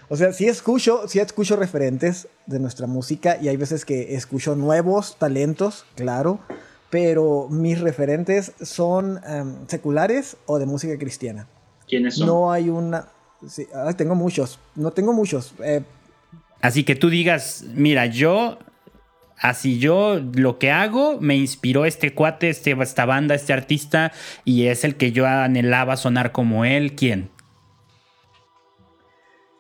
o 0.08 0.16
sea, 0.16 0.32
sí 0.32 0.46
escucho, 0.46 1.08
sí 1.08 1.18
escucho 1.18 1.56
referentes 1.56 2.28
de 2.46 2.60
nuestra 2.60 2.86
música 2.86 3.36
y 3.42 3.48
hay 3.48 3.56
veces 3.56 3.84
que 3.84 4.14
escucho 4.14 4.54
nuevos 4.54 5.18
talentos, 5.18 5.84
claro, 5.96 6.38
pero 6.88 7.48
mis 7.50 7.80
referentes 7.80 8.52
son 8.62 9.20
em, 9.26 9.66
seculares 9.66 10.36
o 10.46 10.60
de 10.60 10.66
música 10.66 10.96
cristiana. 10.98 11.48
¿Quiénes 11.92 12.14
son? 12.14 12.26
No 12.26 12.50
hay 12.50 12.70
una... 12.70 13.06
tengo 13.98 14.14
muchos, 14.14 14.58
no 14.74 14.92
tengo 14.92 15.12
muchos. 15.12 15.52
Eh, 15.62 15.82
Así 16.62 16.84
que 16.84 16.96
tú 16.96 17.10
digas, 17.10 17.66
mira, 17.74 18.06
yo 18.06 18.56
Así 19.36 19.78
yo 19.78 20.18
lo 20.34 20.58
que 20.58 20.70
hago 20.70 21.20
me 21.20 21.36
inspiró 21.36 21.84
este 21.84 22.14
cuate, 22.14 22.48
este, 22.48 22.70
esta 22.80 23.04
banda, 23.04 23.34
este 23.34 23.52
artista 23.52 24.12
y 24.46 24.68
es 24.68 24.84
el 24.84 24.96
que 24.96 25.12
yo 25.12 25.26
anhelaba 25.26 25.98
sonar 25.98 26.32
como 26.32 26.64
él. 26.64 26.94
¿Quién? 26.94 27.28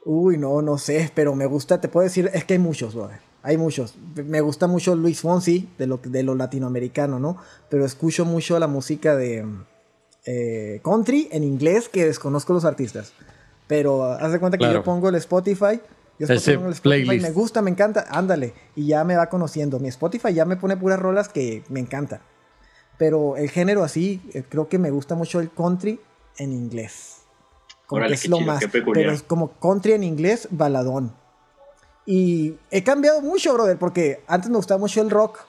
Uy, 0.06 0.38
no, 0.38 0.62
no 0.62 0.78
sé, 0.78 1.10
pero 1.14 1.34
me 1.34 1.44
gusta, 1.44 1.82
te 1.82 1.88
puedo 1.88 2.04
decir, 2.04 2.30
es 2.32 2.46
que 2.46 2.54
hay 2.54 2.60
muchos, 2.60 2.94
brother. 2.94 3.18
Hay 3.42 3.58
muchos. 3.58 3.94
Me 4.14 4.40
gusta 4.40 4.68
mucho 4.68 4.96
Luis 4.96 5.20
Fonsi, 5.20 5.68
de 5.76 5.86
lo, 5.86 5.98
de 5.98 6.22
lo 6.22 6.34
latinoamericano, 6.34 7.18
¿no? 7.18 7.36
Pero 7.68 7.84
escucho 7.84 8.24
mucho 8.24 8.58
la 8.58 8.68
música 8.68 9.16
de 9.16 9.44
eh, 10.24 10.80
country 10.82 11.28
en 11.32 11.44
inglés 11.44 11.88
que 11.88 12.04
desconozco 12.04 12.52
los 12.52 12.64
artistas. 12.64 13.12
Pero 13.66 14.04
haz 14.04 14.32
de 14.32 14.38
cuenta 14.38 14.58
que 14.58 14.72
yo 14.72 14.82
pongo 14.82 15.08
el 15.08 15.14
Spotify 15.16 15.80
ese 16.30 16.58
playlist. 16.82 17.22
Me 17.22 17.32
gusta, 17.32 17.62
me 17.62 17.70
encanta, 17.70 18.06
ándale. 18.10 18.54
Y 18.76 18.86
ya 18.86 19.04
me 19.04 19.16
va 19.16 19.26
conociendo. 19.26 19.78
Mi 19.80 19.88
Spotify 19.88 20.32
ya 20.32 20.44
me 20.44 20.56
pone 20.56 20.76
puras 20.76 20.98
rolas 20.98 21.28
que 21.28 21.64
me 21.68 21.80
encanta. 21.80 22.20
Pero 22.98 23.36
el 23.36 23.50
género 23.50 23.82
así, 23.82 24.22
eh, 24.32 24.44
creo 24.48 24.68
que 24.68 24.78
me 24.78 24.90
gusta 24.90 25.14
mucho 25.14 25.40
el 25.40 25.50
country 25.50 26.00
en 26.38 26.52
inglés. 26.52 27.22
Como 27.86 28.06
que 28.06 28.14
es 28.14 28.28
lo 28.28 28.40
más. 28.40 28.62
Pero 28.70 29.10
es 29.10 29.22
como 29.22 29.58
country 29.58 29.92
en 29.92 30.04
inglés, 30.04 30.48
baladón. 30.50 31.14
Y 32.06 32.56
he 32.70 32.82
cambiado 32.82 33.20
mucho, 33.20 33.54
brother, 33.54 33.78
porque 33.78 34.22
antes 34.26 34.50
me 34.50 34.56
gustaba 34.56 34.78
mucho 34.78 35.00
el 35.00 35.10
rock. 35.10 35.40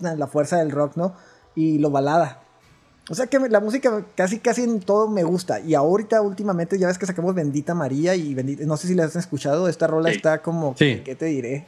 La 0.00 0.26
fuerza 0.26 0.58
del 0.58 0.70
rock, 0.70 0.96
¿no? 0.96 1.14
Y 1.54 1.78
lo 1.78 1.90
balada. 1.90 2.42
O 3.08 3.14
sea 3.14 3.26
que 3.28 3.38
la 3.38 3.60
música 3.60 4.04
casi 4.16 4.40
casi 4.40 4.62
en 4.64 4.80
todo 4.80 5.08
me 5.08 5.22
gusta. 5.22 5.60
Y 5.60 5.74
ahorita 5.74 6.20
últimamente 6.22 6.78
ya 6.78 6.88
ves 6.88 6.98
que 6.98 7.06
sacamos 7.06 7.34
Bendita 7.34 7.74
María 7.74 8.14
y 8.16 8.34
Bendita, 8.34 8.64
no 8.64 8.76
sé 8.76 8.88
si 8.88 8.94
la 8.94 9.04
has 9.04 9.14
escuchado, 9.14 9.68
esta 9.68 9.86
rola 9.86 10.10
está 10.10 10.42
como, 10.42 10.74
¿qué 10.74 11.16
te 11.18 11.26
diré? 11.26 11.66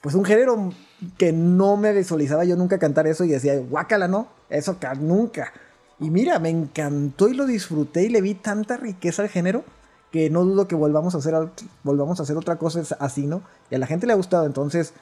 Pues 0.00 0.16
un 0.16 0.24
género 0.24 0.72
que 1.16 1.32
no 1.32 1.76
me 1.76 1.92
visualizaba 1.92 2.44
yo 2.44 2.56
nunca 2.56 2.78
cantar 2.78 3.06
eso 3.06 3.24
y 3.24 3.28
decía, 3.28 3.56
guácala, 3.58 4.08
¿no? 4.08 4.26
Eso 4.50 4.76
nunca. 5.00 5.52
Y 6.00 6.10
mira, 6.10 6.40
me 6.40 6.50
encantó 6.50 7.28
y 7.28 7.34
lo 7.34 7.46
disfruté 7.46 8.02
y 8.02 8.08
le 8.08 8.20
vi 8.20 8.34
tanta 8.34 8.76
riqueza 8.76 9.22
al 9.22 9.28
género 9.28 9.62
que 10.10 10.28
no 10.28 10.44
dudo 10.44 10.66
que 10.66 10.74
volvamos 10.74 11.14
a 11.14 11.18
hacer, 11.18 11.34
volvamos 11.84 12.18
a 12.18 12.24
hacer 12.24 12.36
otra 12.36 12.56
cosa 12.56 12.82
así, 12.98 13.26
¿no? 13.26 13.42
Y 13.70 13.76
a 13.76 13.78
la 13.78 13.86
gente 13.86 14.06
le 14.08 14.12
ha 14.12 14.16
gustado, 14.16 14.44
entonces 14.44 14.92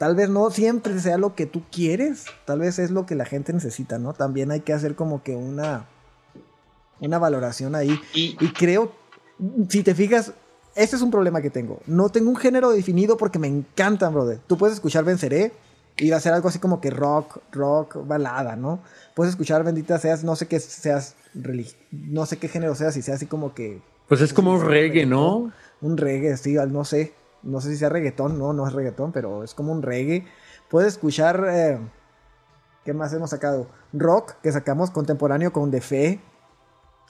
tal 0.00 0.16
vez 0.16 0.30
no 0.30 0.50
siempre 0.50 0.98
sea 0.98 1.18
lo 1.18 1.34
que 1.34 1.44
tú 1.44 1.62
quieres, 1.70 2.24
tal 2.46 2.60
vez 2.60 2.78
es 2.78 2.90
lo 2.90 3.04
que 3.04 3.14
la 3.14 3.26
gente 3.26 3.52
necesita, 3.52 3.98
¿no? 3.98 4.14
También 4.14 4.50
hay 4.50 4.60
que 4.60 4.72
hacer 4.72 4.94
como 4.94 5.22
que 5.22 5.36
una, 5.36 5.90
una 7.00 7.18
valoración 7.18 7.74
ahí. 7.74 8.00
Y, 8.14 8.34
creo, 8.54 8.92
si 9.68 9.82
te 9.82 9.94
fijas, 9.94 10.32
este 10.74 10.96
es 10.96 11.02
un 11.02 11.10
problema 11.10 11.42
que 11.42 11.50
tengo. 11.50 11.80
No 11.84 12.08
tengo 12.08 12.30
un 12.30 12.36
género 12.36 12.70
definido 12.70 13.18
porque 13.18 13.38
me 13.38 13.46
encantan, 13.46 14.14
brother. 14.14 14.40
Tú 14.46 14.56
puedes 14.56 14.76
escuchar 14.76 15.04
Venceré 15.04 15.52
y 15.98 16.08
va 16.08 16.16
a 16.16 16.20
ser 16.20 16.32
algo 16.32 16.48
así 16.48 16.58
como 16.58 16.80
que 16.80 16.88
rock, 16.88 17.36
rock, 17.52 17.98
balada, 18.06 18.56
¿no? 18.56 18.80
Puedes 19.14 19.34
escuchar 19.34 19.64
Bendita 19.64 19.98
seas, 19.98 20.24
no 20.24 20.34
sé 20.34 20.48
qué 20.48 20.60
seas, 20.60 21.14
no 21.90 22.24
sé 22.24 22.38
qué 22.38 22.48
género 22.48 22.74
seas, 22.74 22.94
si 22.94 23.02
sea 23.02 23.16
así 23.16 23.26
como 23.26 23.52
que... 23.52 23.82
Pues 24.08 24.22
es 24.22 24.32
como 24.32 24.54
un 24.54 24.64
reggae, 24.64 25.04
¿no? 25.04 25.52
Un 25.82 25.98
reggae, 25.98 26.38
sí, 26.38 26.54
no 26.54 26.86
sé 26.86 27.19
no 27.42 27.60
sé 27.60 27.70
si 27.70 27.76
sea 27.76 27.88
reggaetón, 27.88 28.38
no, 28.38 28.52
no 28.52 28.66
es 28.66 28.72
reggaetón, 28.72 29.12
pero 29.12 29.42
es 29.44 29.54
como 29.54 29.72
un 29.72 29.82
reggae. 29.82 30.26
Puedes 30.68 30.94
escuchar, 30.94 31.44
eh, 31.50 31.78
¿qué 32.84 32.94
más 32.94 33.12
hemos 33.12 33.30
sacado? 33.30 33.68
Rock, 33.92 34.34
que 34.42 34.52
sacamos 34.52 34.90
contemporáneo 34.90 35.52
con 35.52 35.70
De 35.70 35.80
Fe. 35.80 36.20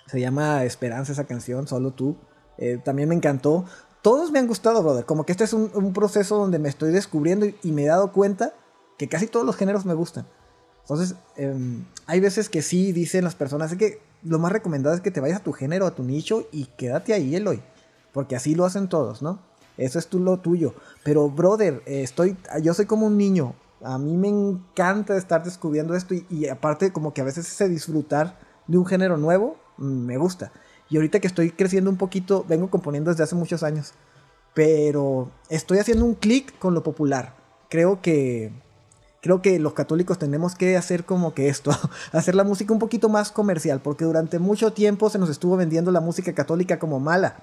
Se 0.06 0.20
llama 0.20 0.64
Esperanza 0.64 1.12
esa 1.12 1.24
canción, 1.24 1.66
solo 1.66 1.92
tú. 1.92 2.16
Eh, 2.58 2.78
también 2.82 3.08
me 3.08 3.14
encantó. 3.14 3.64
Todos 4.02 4.30
me 4.30 4.38
han 4.38 4.46
gustado, 4.46 4.82
brother. 4.82 5.04
Como 5.04 5.24
que 5.24 5.32
este 5.32 5.44
es 5.44 5.52
un, 5.52 5.92
proceso 5.92 6.38
donde 6.38 6.58
me 6.58 6.68
estoy 6.68 6.90
descubriendo 6.90 7.46
y, 7.46 7.72
me 7.72 7.84
he 7.84 7.86
dado 7.86 8.12
cuenta 8.12 8.54
que 8.98 9.08
casi 9.08 9.26
todos 9.26 9.44
los 9.44 9.56
géneros 9.56 9.84
me 9.84 9.94
gustan. 9.94 10.26
Entonces, 10.82 11.16
em, 11.36 11.84
hay 12.06 12.20
veces 12.20 12.48
que 12.48 12.62
sí 12.62 12.92
dicen 12.92 13.24
las 13.24 13.34
personas, 13.34 13.72
es 13.72 13.78
que 13.78 14.02
lo 14.22 14.38
más 14.38 14.52
recomendado 14.52 14.94
es 14.94 15.00
que 15.00 15.10
te 15.10 15.20
vayas 15.20 15.40
a 15.40 15.44
tu 15.44 15.52
género, 15.52 15.86
a 15.86 15.94
tu 15.94 16.02
nicho 16.02 16.46
y 16.50 16.66
quédate 16.76 17.12
ahí, 17.12 17.34
Eloy. 17.34 17.62
Porque 18.12 18.36
así 18.36 18.54
lo 18.54 18.64
hacen 18.64 18.88
todos, 18.88 19.22
¿no? 19.22 19.49
Eso 19.80 19.98
es 19.98 20.08
tú 20.08 20.18
lo 20.18 20.36
tuyo. 20.36 20.74
Pero, 21.02 21.30
brother, 21.30 21.82
estoy, 21.86 22.36
yo 22.62 22.74
soy 22.74 22.84
como 22.84 23.06
un 23.06 23.16
niño. 23.16 23.54
A 23.82 23.98
mí 23.98 24.14
me 24.14 24.28
encanta 24.28 25.16
estar 25.16 25.42
descubriendo 25.42 25.94
esto 25.94 26.14
y, 26.14 26.48
aparte 26.48 26.92
como 26.92 27.14
que 27.14 27.22
a 27.22 27.24
veces 27.24 27.48
ese 27.48 27.66
disfrutar 27.66 28.38
de 28.66 28.76
un 28.76 28.84
género 28.84 29.16
nuevo 29.16 29.56
mm, 29.78 30.04
me 30.04 30.18
gusta. 30.18 30.52
Y 30.90 30.96
ahorita 30.96 31.20
que 31.20 31.26
estoy 31.26 31.50
creciendo 31.50 31.88
un 31.88 31.96
poquito, 31.96 32.44
vengo 32.46 32.68
componiendo 32.68 33.10
desde 33.10 33.24
hace 33.24 33.34
muchos 33.34 33.62
años. 33.62 33.94
Pero 34.52 35.30
estoy 35.48 35.78
haciendo 35.78 36.04
un 36.04 36.14
clic 36.14 36.58
con 36.58 36.74
lo 36.74 36.82
popular. 36.82 37.34
Creo 37.70 38.02
que 38.02 38.52
creo 39.22 39.40
que 39.42 39.58
los 39.58 39.74
católicos 39.74 40.18
tenemos 40.18 40.54
que 40.54 40.76
hacer 40.76 41.04
como 41.04 41.32
que 41.34 41.48
esto, 41.48 41.70
hacer 42.12 42.34
la 42.34 42.44
música 42.44 42.72
un 42.72 42.78
poquito 42.78 43.08
más 43.08 43.30
comercial, 43.30 43.80
porque 43.80 44.04
durante 44.04 44.38
mucho 44.38 44.72
tiempo 44.72 45.08
se 45.08 45.18
nos 45.18 45.30
estuvo 45.30 45.56
vendiendo 45.56 45.90
la 45.90 46.00
música 46.00 46.34
católica 46.34 46.78
como 46.78 47.00
mala 47.00 47.36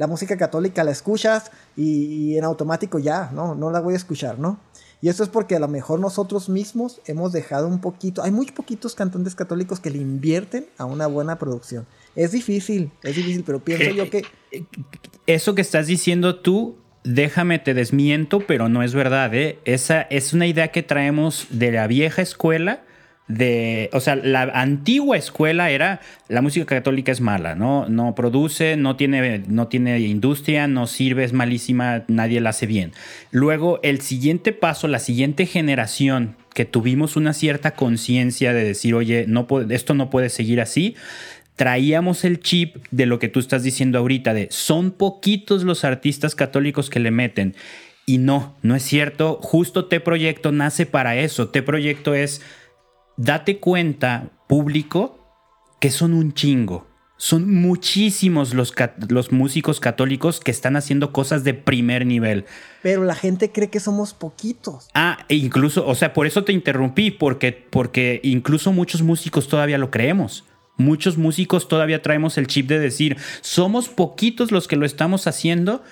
la 0.00 0.06
música 0.06 0.38
católica 0.38 0.82
la 0.82 0.92
escuchas 0.92 1.50
y, 1.76 2.38
en 2.38 2.44
automático 2.44 2.98
ya, 2.98 3.30
no, 3.34 3.54
no 3.54 3.70
la 3.70 3.80
voy 3.80 3.92
a 3.92 3.98
escuchar, 3.98 4.38
¿no? 4.38 4.58
Y 5.02 5.10
eso 5.10 5.22
es 5.22 5.28
porque 5.28 5.56
a 5.56 5.58
lo 5.58 5.68
mejor 5.68 6.00
nosotros 6.00 6.48
mismos 6.48 7.02
hemos 7.04 7.32
dejado 7.32 7.68
un 7.68 7.82
poquito, 7.82 8.22
hay 8.22 8.30
muy 8.30 8.46
poquitos 8.46 8.94
cantantes 8.94 9.34
católicos 9.34 9.78
que 9.78 9.90
le 9.90 9.98
invierten 9.98 10.64
a 10.78 10.86
una 10.86 11.06
buena 11.06 11.38
producción. 11.38 11.86
Es 12.16 12.32
difícil, 12.32 12.90
es 13.02 13.14
difícil, 13.14 13.44
pero 13.44 13.62
pienso 13.62 13.90
yo 13.90 14.08
que... 14.08 14.24
Eso 15.26 15.54
que 15.54 15.60
estás 15.60 15.86
diciendo 15.86 16.36
tú, 16.36 16.78
déjame 17.04 17.58
te 17.58 17.74
desmiento, 17.74 18.40
pero 18.46 18.70
no 18.70 18.82
es 18.82 18.94
verdad, 18.94 19.34
¿eh? 19.34 19.58
Esa 19.66 20.00
es 20.00 20.32
una 20.32 20.46
idea 20.46 20.68
que 20.68 20.82
traemos 20.82 21.46
de 21.50 21.72
la 21.72 21.86
vieja 21.86 22.22
escuela 22.22 22.84
de, 23.30 23.90
o 23.92 24.00
sea, 24.00 24.16
la 24.16 24.42
antigua 24.42 25.16
escuela 25.16 25.70
era 25.70 26.00
la 26.28 26.42
música 26.42 26.66
católica 26.66 27.12
es 27.12 27.20
mala, 27.20 27.54
¿no? 27.54 28.14
Produce, 28.14 28.76
no 28.76 28.96
tiene, 28.96 29.42
no 29.46 29.68
tiene 29.68 30.00
industria, 30.00 30.66
no 30.66 30.86
sirve, 30.86 31.24
es 31.24 31.32
malísima, 31.32 32.04
nadie 32.08 32.40
la 32.40 32.50
hace 32.50 32.66
bien. 32.66 32.92
Luego, 33.30 33.80
el 33.82 34.00
siguiente 34.00 34.52
paso, 34.52 34.88
la 34.88 34.98
siguiente 34.98 35.46
generación 35.46 36.36
que 36.54 36.64
tuvimos 36.64 37.16
una 37.16 37.32
cierta 37.32 37.72
conciencia 37.72 38.52
de 38.52 38.64
decir, 38.64 38.94
oye, 38.94 39.24
no 39.28 39.46
esto 39.70 39.94
no 39.94 40.10
puede 40.10 40.28
seguir 40.28 40.60
así, 40.60 40.96
traíamos 41.54 42.24
el 42.24 42.40
chip 42.40 42.76
de 42.90 43.06
lo 43.06 43.18
que 43.18 43.28
tú 43.28 43.38
estás 43.38 43.62
diciendo 43.62 43.98
ahorita, 43.98 44.34
de 44.34 44.48
son 44.50 44.90
poquitos 44.90 45.62
los 45.62 45.84
artistas 45.84 46.34
católicos 46.34 46.90
que 46.90 47.00
le 47.00 47.12
meten. 47.12 47.54
Y 48.06 48.18
no, 48.18 48.56
no 48.62 48.74
es 48.74 48.82
cierto. 48.82 49.38
Justo 49.40 49.84
T 49.84 50.00
Proyecto 50.00 50.50
nace 50.50 50.84
para 50.84 51.16
eso. 51.16 51.50
T 51.50 51.62
Proyecto 51.62 52.14
es 52.14 52.42
date 53.16 53.58
cuenta, 53.58 54.30
público, 54.46 55.18
que 55.80 55.90
son 55.90 56.12
un 56.12 56.34
chingo. 56.34 56.86
Son 57.16 57.54
muchísimos 57.54 58.54
los, 58.54 58.72
los, 59.10 59.30
músicos 59.30 59.78
católicos 59.78 60.40
que 60.40 60.50
están 60.50 60.76
haciendo 60.76 61.12
cosas 61.12 61.44
de 61.44 61.52
primer 61.52 62.06
nivel. 62.06 62.46
Pero 62.82 63.04
la 63.04 63.14
gente 63.14 63.52
cree 63.52 63.68
que 63.68 63.78
somos 63.78 64.14
poquitos. 64.14 64.88
Ah, 64.94 65.18
e 65.28 65.34
incluso, 65.34 65.86
o 65.86 65.94
sea, 65.94 66.14
por 66.14 66.26
eso 66.26 66.44
te 66.44 66.54
interrumpí, 66.54 67.10
porque, 67.10 67.52
porque 67.52 68.20
incluso 68.22 68.72
muchos 68.72 69.02
músicos 69.02 69.48
todavía 69.48 69.76
lo 69.76 69.90
creemos. 69.90 70.44
Muchos 70.78 71.18
músicos 71.18 71.68
todavía 71.68 72.00
traemos 72.00 72.38
el 72.38 72.46
chip 72.46 72.66
de 72.68 72.78
decir, 72.78 73.18
somos 73.42 73.90
poquitos 73.90 74.50
los 74.50 74.66
que 74.66 74.76
lo 74.76 74.86
estamos 74.86 75.26
haciendo 75.26 75.82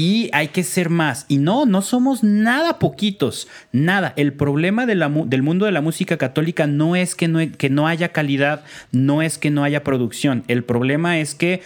y 0.00 0.30
hay 0.32 0.46
que 0.46 0.62
ser 0.62 0.90
más. 0.90 1.26
Y 1.26 1.38
no, 1.38 1.66
no 1.66 1.82
somos 1.82 2.22
nada 2.22 2.78
poquitos, 2.78 3.48
nada. 3.72 4.12
El 4.14 4.32
problema 4.32 4.86
del 4.86 5.42
mundo 5.42 5.66
de 5.66 5.72
la 5.72 5.80
música 5.80 6.16
católica 6.16 6.68
no 6.68 6.94
es 6.94 7.16
que 7.16 7.26
no, 7.26 7.40
que 7.58 7.68
no 7.68 7.88
haya 7.88 8.10
calidad, 8.10 8.62
no 8.92 9.22
es 9.22 9.38
que 9.38 9.50
no 9.50 9.64
haya 9.64 9.82
producción. 9.82 10.44
El 10.46 10.62
problema 10.62 11.18
es 11.18 11.34
que 11.34 11.62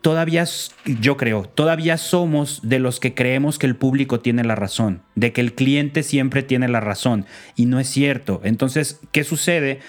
todavía, 0.00 0.46
yo 0.86 1.18
creo, 1.18 1.42
todavía 1.42 1.98
somos 1.98 2.60
de 2.62 2.78
los 2.78 2.98
que 2.98 3.12
creemos 3.12 3.58
que 3.58 3.66
el 3.66 3.76
público 3.76 4.20
tiene 4.20 4.42
la 4.42 4.54
razón, 4.54 5.02
de 5.14 5.34
que 5.34 5.42
el 5.42 5.52
cliente 5.52 6.04
siempre 6.04 6.42
tiene 6.42 6.66
la 6.66 6.80
razón. 6.80 7.26
Y 7.56 7.66
no 7.66 7.78
es 7.78 7.88
cierto. 7.88 8.40
Entonces, 8.42 9.00
¿qué 9.12 9.22
sucede? 9.22 9.80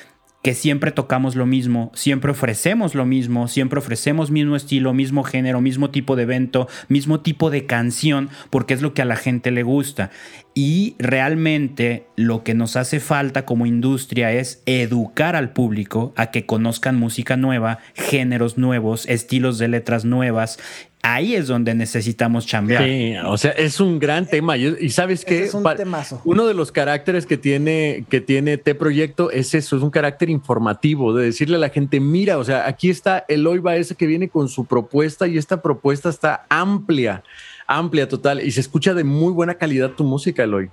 Que 0.41 0.53
siempre 0.53 0.91
tocamos 0.91 1.35
lo 1.35 1.45
mismo, 1.45 1.91
siempre 1.93 2.31
ofrecemos 2.31 2.95
lo 2.95 3.05
mismo, 3.05 3.47
siempre 3.47 3.79
ofrecemos 3.79 4.31
mismo 4.31 4.55
estilo, 4.55 4.93
mismo 4.93 5.23
género, 5.23 5.59
mismo 5.59 5.89
tipo 5.89 6.15
de 6.15 6.23
evento, 6.23 6.67
mismo 6.87 7.19
tipo 7.19 7.49
de 7.49 7.65
canción, 7.65 8.29
porque 8.49 8.73
es 8.73 8.81
lo 8.81 8.93
que 8.93 9.01
a 9.01 9.05
la 9.05 9.17
gente 9.17 9.51
le 9.51 9.63
gusta. 9.63 10.11
Y 10.53 10.95
realmente 10.97 12.07
lo 12.15 12.43
que 12.43 12.53
nos 12.53 12.75
hace 12.75 12.99
falta 12.99 13.45
como 13.45 13.65
industria 13.65 14.31
es 14.31 14.63
educar 14.65 15.35
al 15.35 15.51
público 15.53 16.13
a 16.15 16.31
que 16.31 16.45
conozcan 16.45 16.97
música 16.97 17.37
nueva, 17.37 17.79
géneros 17.93 18.57
nuevos, 18.57 19.07
estilos 19.07 19.57
de 19.57 19.67
letras 19.67 20.05
nuevas, 20.05 20.59
ahí 21.01 21.35
es 21.35 21.47
donde 21.47 21.73
necesitamos 21.73 22.45
chambear. 22.45 22.83
Sí, 22.83 23.15
o 23.25 23.37
sea, 23.37 23.51
es 23.51 23.79
un 23.79 23.99
gran 23.99 24.27
tema. 24.27 24.57
Y, 24.57 24.89
sabes 24.89 25.25
que 25.25 25.43
es 25.43 25.53
un 25.53 25.63
temazo. 25.75 26.21
uno 26.25 26.45
de 26.45 26.53
los 26.53 26.71
caracteres 26.71 27.25
que 27.25 27.37
tiene 27.37 28.05
que 28.09 28.21
tiene 28.21 28.57
T 28.57 28.75
Proyecto 28.75 29.31
es 29.31 29.53
eso, 29.53 29.77
es 29.77 29.83
un 29.83 29.89
carácter 29.89 30.29
informativo, 30.29 31.13
de 31.13 31.25
decirle 31.25 31.55
a 31.55 31.59
la 31.59 31.69
gente, 31.69 31.99
mira, 31.99 32.37
o 32.37 32.43
sea, 32.43 32.67
aquí 32.67 32.89
está 32.89 33.25
Eloy 33.27 33.59
Baeza 33.59 33.95
que 33.95 34.07
viene 34.07 34.29
con 34.29 34.49
su 34.49 34.65
propuesta 34.65 35.27
y 35.27 35.37
esta 35.37 35.61
propuesta 35.61 36.09
está 36.09 36.45
amplia, 36.49 37.23
amplia 37.67 38.07
total 38.07 38.41
y 38.41 38.51
se 38.51 38.61
escucha 38.61 38.93
de 38.93 39.03
muy 39.03 39.31
buena 39.31 39.55
calidad 39.55 39.91
tu 39.91 40.03
música, 40.03 40.43
Eloy. 40.43 40.69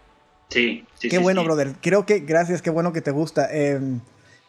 Sí, 0.49 0.85
sí. 0.95 1.09
Qué 1.09 1.19
bueno, 1.19 1.43
brother. 1.45 1.75
Creo 1.81 2.07
que, 2.07 2.21
gracias, 2.21 2.63
qué 2.63 2.71
bueno 2.71 2.93
que 2.93 3.01
te 3.01 3.11
gusta. 3.11 3.49
Eh, 3.53 3.81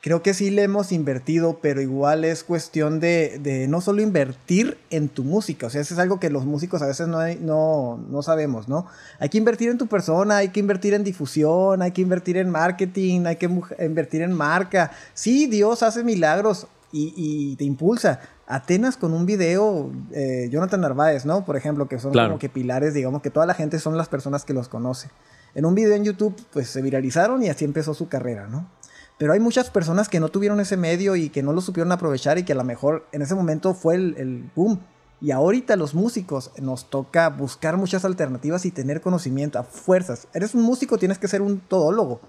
creo 0.08 0.24
que 0.24 0.34
sí 0.34 0.52
le 0.52 0.64
hemos 0.64 0.94
invertido, 0.94 1.60
pero 1.62 1.82
igual 1.82 2.24
es 2.24 2.46
cuestión 2.46 3.02
de, 3.02 3.66
no 3.68 3.82
solo 3.82 4.02
invertir 4.02 4.78
en 4.90 5.10
tu 5.10 5.26
música, 5.26 5.68
o 5.68 5.70
sea, 5.70 5.82
eso 5.82 5.96
es 5.96 6.00
algo 6.00 6.18
que 6.18 6.30
los 6.30 6.46
músicos 6.46 6.82
a 6.82 6.88
veces 6.88 7.10
no, 7.10 7.20
no, 7.42 8.00
no, 8.10 8.22
sabemos, 8.22 8.70
¿no? 8.70 8.86
Hay 9.20 9.28
que 9.28 9.38
invertir 9.38 9.70
en 9.70 9.78
tu 9.78 9.88
persona, 9.88 10.38
hay 10.38 10.48
que 10.48 10.62
invertir 10.62 10.94
en 10.94 11.04
difusión, 11.04 11.82
hay 11.82 11.92
que 11.92 12.02
invertir 12.02 12.38
en 12.38 12.50
marketing, 12.50 13.26
hay 13.26 13.36
que 13.36 13.50
invertir 13.80 14.22
en 14.22 14.32
marca. 14.32 14.92
Sí, 15.14 15.46
Dios 15.48 15.84
hace 15.84 16.06
milagros 16.06 16.68
y, 16.94 17.58
te 17.58 17.66
impulsa. 17.66 18.22
Atenas 18.48 18.96
con 18.96 19.12
un 19.12 19.26
video, 19.26 19.92
eh, 20.14 20.48
Jonathan 20.50 20.80
Narváez, 20.80 21.26
¿no? 21.26 21.44
Por 21.44 21.58
ejemplo, 21.58 21.90
que 21.90 22.00
son 22.00 22.14
como 22.14 22.40
que 22.40 22.48
pilares, 22.48 22.94
digamos, 22.94 23.22
que 23.22 23.30
toda 23.30 23.46
la 23.46 23.56
gente 23.56 23.78
son 23.78 23.98
las 23.98 24.08
personas 24.08 24.46
que 24.46 24.54
los 24.54 24.70
conoce. 24.70 25.10
En 25.54 25.66
un 25.66 25.76
video 25.76 25.96
en 25.96 26.06
YouTube, 26.06 26.34
pues 26.54 26.70
se 26.70 26.82
viralizaron 26.82 27.44
y 27.44 27.50
así 27.50 27.66
empezó 27.66 27.94
su 27.94 28.08
carrera, 28.08 28.48
¿no? 28.48 28.70
Pero 29.18 29.34
hay 29.34 29.40
muchas 29.40 29.70
personas 29.72 30.10
que 30.10 30.20
no 30.20 30.30
tuvieron 30.30 30.60
ese 30.60 30.78
medio 30.78 31.16
y 31.16 31.30
que 31.30 31.42
no 31.42 31.52
lo 31.52 31.62
supieron 31.62 31.92
aprovechar 31.92 32.38
y 32.38 32.44
que 32.44 32.54
a 32.54 32.56
lo 32.56 32.64
mejor 32.64 33.08
en 33.12 33.24
ese 33.24 33.34
momento 33.34 33.74
fue 33.74 33.96
el, 33.96 34.50
boom. 34.56 34.80
Y 35.20 35.32
ahorita 35.32 35.76
los 35.76 35.96
músicos 35.96 36.52
nos 36.60 36.92
toca 36.92 37.30
buscar 37.30 37.78
muchas 37.78 38.06
alternativas 38.06 38.66
y 38.66 38.72
tener 38.72 39.02
conocimiento 39.02 39.58
a 39.58 39.64
fuerzas. 39.64 40.28
Eres 40.36 40.54
un 40.54 40.62
músico, 40.62 41.00
tienes 41.00 41.18
que 41.18 41.28
ser 41.28 41.42
un 41.42 41.60
todólogo. 41.60 42.22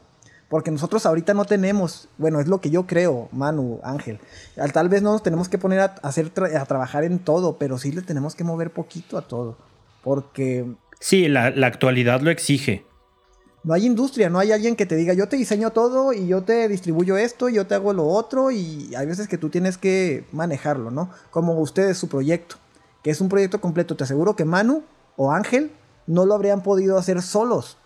Porque 0.49 0.71
nosotros 0.71 1.05
ahorita 1.05 1.35
no 1.35 1.45
tenemos, 1.45 2.09
bueno, 2.17 2.41
es 2.41 2.49
lo 2.49 2.63
que 2.63 2.71
yo 2.71 2.87
creo, 2.87 3.29
Manu, 3.33 3.81
Ángel. 3.83 4.19
Tal 4.73 4.89
vez 4.89 5.03
no 5.03 5.13
nos 5.13 5.23
tenemos 5.23 5.51
que 5.51 5.59
poner 5.59 5.81
a, 5.81 5.85
hacer 6.03 6.33
a 6.59 6.65
trabajar 6.65 7.05
en 7.05 7.19
todo, 7.19 7.59
pero 7.59 7.77
sí 7.77 7.93
le 7.93 8.01
tenemos 8.01 8.35
que 8.35 8.45
mover 8.45 8.71
poquito 8.71 9.19
a 9.19 9.29
todo. 9.29 9.59
Porque... 10.03 10.65
Sí, 11.01 11.29
la 11.29 11.67
actualidad 11.67 12.23
lo 12.23 12.31
exige 12.31 12.88
no 13.69 13.75
hay 13.75 13.85
industria, 13.85 14.31
no 14.31 14.39
hay 14.39 14.51
alguien 14.51 14.77
que 14.77 14.87
te 14.87 14.97
diga, 14.97 15.13
yo 15.13 15.29
te 15.29 15.37
diseño 15.37 15.73
todo 15.73 16.15
y 16.15 16.27
yo 16.27 16.43
te 16.43 16.69
distribuyo 16.69 17.19
esto 17.19 17.51
y 17.51 17.57
yo 17.57 17.67
te 17.67 17.75
hago 17.75 17.93
lo 17.93 18.07
otro 18.07 18.51
y 18.51 18.95
hay 18.97 19.05
veces 19.05 19.29
que 19.29 19.37
tú 19.37 19.51
tienes 19.51 19.77
que 19.77 20.25
manejarlo, 20.33 20.91
¿no? 20.91 21.11
Como 21.31 21.53
ustedes 21.61 21.99
su 21.99 22.09
proyecto, 22.09 22.57
que 23.03 23.11
es 23.11 23.21
un 23.21 23.29
proyecto 23.29 23.61
completo. 23.61 23.95
Te 23.95 24.05
aseguro 24.05 24.35
que 24.37 24.47
Manu 24.47 24.85
o 25.17 25.33
Ángel 25.33 25.71
no 26.07 26.25
lo 26.25 26.33
habrían 26.33 26.63
podido 26.63 26.97
hacer 26.97 27.21
solos. 27.21 27.77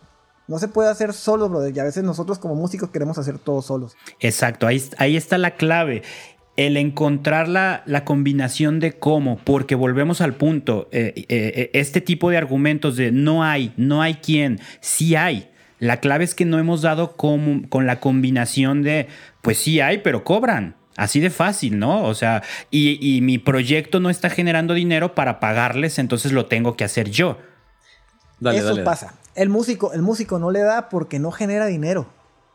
No 0.47 0.61
se 0.61 0.69
puede 0.69 0.89
hacer 0.89 1.13
solo, 1.13 1.49
brother. 1.49 1.77
Y 1.77 1.81
a 1.81 1.85
veces 1.85 2.05
nosotros 2.05 2.39
como 2.39 2.55
músicos 2.55 2.91
queremos 2.91 3.19
hacer 3.19 3.41
todo 3.41 3.61
solos. 3.61 3.97
Exacto, 4.21 4.69
ahí, 4.69 4.81
ahí 4.99 5.17
está 5.17 5.37
la 5.37 5.57
clave 5.57 6.05
el 6.57 6.77
encontrar 6.77 7.49
la, 7.49 7.83
la, 7.87 8.05
combinación 8.05 8.79
de 8.79 8.93
cómo, 8.93 9.39
porque 9.43 9.75
volvemos 9.75 10.21
al 10.21 10.35
punto, 10.35 10.89
eh, 10.93 11.13
eh, 11.17 11.25
eh, 11.29 11.71
este 11.73 12.01
tipo 12.01 12.31
de 12.31 12.37
argumentos 12.37 12.97
de 12.97 13.11
no 13.11 13.43
hay, 13.43 13.73
no 13.77 14.03
hay 14.03 14.17
quien, 14.17 14.61
sí 14.81 15.17
hay, 15.17 15.51
la 15.83 15.97
clave 15.97 16.23
es 16.23 16.37
que 16.37 16.45
no 16.45 16.61
hemos 16.61 16.81
dado 16.81 17.17
con, 17.17 17.65
con 17.65 17.89
la 17.89 17.99
combinación 17.99 18.85
de, 18.85 19.09
pues 19.43 19.59
sí 19.59 19.81
hay, 19.81 19.99
pero 19.99 20.23
cobran. 20.23 20.77
Así 20.97 21.19
de 21.19 21.29
fácil, 21.29 21.81
¿no? 21.81 22.05
O 22.05 22.15
sea, 22.15 22.45
y, 22.71 23.19
mi 23.21 23.39
proyecto 23.39 23.99
no 23.99 24.09
está 24.09 24.31
generando 24.31 24.75
dinero 24.75 25.17
para 25.17 25.41
pagarles, 25.41 25.99
entonces 25.99 26.31
lo 26.31 26.47
tengo 26.47 26.77
que 26.77 26.85
hacer 26.85 27.11
yo. 27.11 27.37
Eso 28.45 28.85
pasa. 28.85 29.15
El 29.35 29.49
músico, 29.49 29.93
el 29.93 30.03
músico 30.03 30.39
no 30.39 30.53
le 30.53 30.61
da 30.61 30.89
porque 30.89 31.19
no 31.19 31.33
genera 31.33 31.67
dinero. 31.67 32.07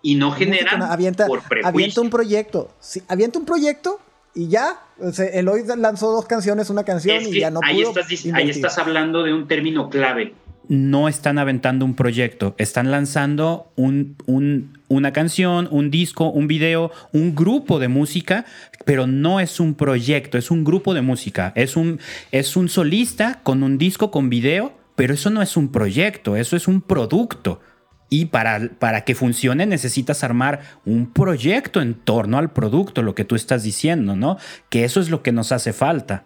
Y 0.01 0.15
no 0.15 0.31
genera 0.31 0.71
avienta, 0.89 1.27
avienta 1.65 1.99
un 1.99 2.09
proyecto. 2.09 2.71
Sí, 2.79 3.03
avienta 3.09 3.39
un 3.39 3.45
proyecto 3.45 3.99
y 4.35 4.47
ya. 4.47 4.79
O 5.01 5.11
sea, 5.11 5.25
Eloy 5.25 5.65
lanzó 5.75 6.13
dos 6.13 6.27
canciones, 6.27 6.69
una 6.69 6.85
canción 6.85 7.23
y 7.23 7.41
ya 7.41 7.51
no 7.51 7.59
ahí 7.61 7.81
Estás, 7.81 8.07
ahí 8.33 8.49
estás 8.49 8.77
hablando 8.77 9.23
de 9.23 9.33
un 9.33 9.49
término 9.49 9.89
clave 9.89 10.33
no 10.69 11.07
están 11.07 11.37
aventando 11.37 11.85
un 11.85 11.95
proyecto, 11.95 12.55
están 12.57 12.91
lanzando 12.91 13.71
una 13.75 15.13
canción, 15.13 15.67
un 15.71 15.91
disco, 15.91 16.29
un 16.29 16.47
video, 16.47 16.91
un 17.13 17.35
grupo 17.35 17.79
de 17.79 17.87
música, 17.87 18.45
pero 18.85 19.07
no 19.07 19.39
es 19.39 19.59
un 19.59 19.75
proyecto, 19.75 20.37
es 20.37 20.51
un 20.51 20.63
grupo 20.63 20.93
de 20.93 21.01
música, 21.01 21.51
es 21.55 21.75
un, 21.75 21.99
es 22.31 22.55
un 22.55 22.69
solista 22.69 23.41
con 23.43 23.63
un 23.63 23.77
disco 23.77 24.11
con 24.11 24.29
video, 24.29 24.73
pero 24.95 25.13
eso 25.13 25.29
no 25.29 25.41
es 25.41 25.57
un 25.57 25.71
proyecto, 25.71 26.35
eso 26.35 26.55
es 26.55 26.67
un 26.67 26.81
producto. 26.81 27.61
Y 28.09 28.25
para, 28.25 28.69
para 28.79 29.01
que 29.01 29.15
funcione 29.15 29.65
necesitas 29.65 30.23
armar 30.23 30.61
un 30.85 31.11
proyecto 31.11 31.81
en 31.81 31.93
torno 31.93 32.37
al 32.37 32.53
producto, 32.53 33.01
lo 33.01 33.15
que 33.15 33.25
tú 33.25 33.35
estás 33.35 33.63
diciendo, 33.63 34.15
¿no? 34.15 34.37
Que 34.69 34.85
eso 34.85 35.01
es 35.01 35.09
lo 35.09 35.21
que 35.21 35.33
nos 35.33 35.51
hace 35.51 35.73
falta. 35.73 36.23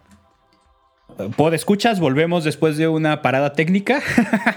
Pod 1.30 1.54
escuchas, 1.54 2.00
volvemos 2.00 2.44
después 2.44 2.78
de 2.78 2.88
una 2.88 3.22
parada 3.22 3.54
técnica. 3.54 4.02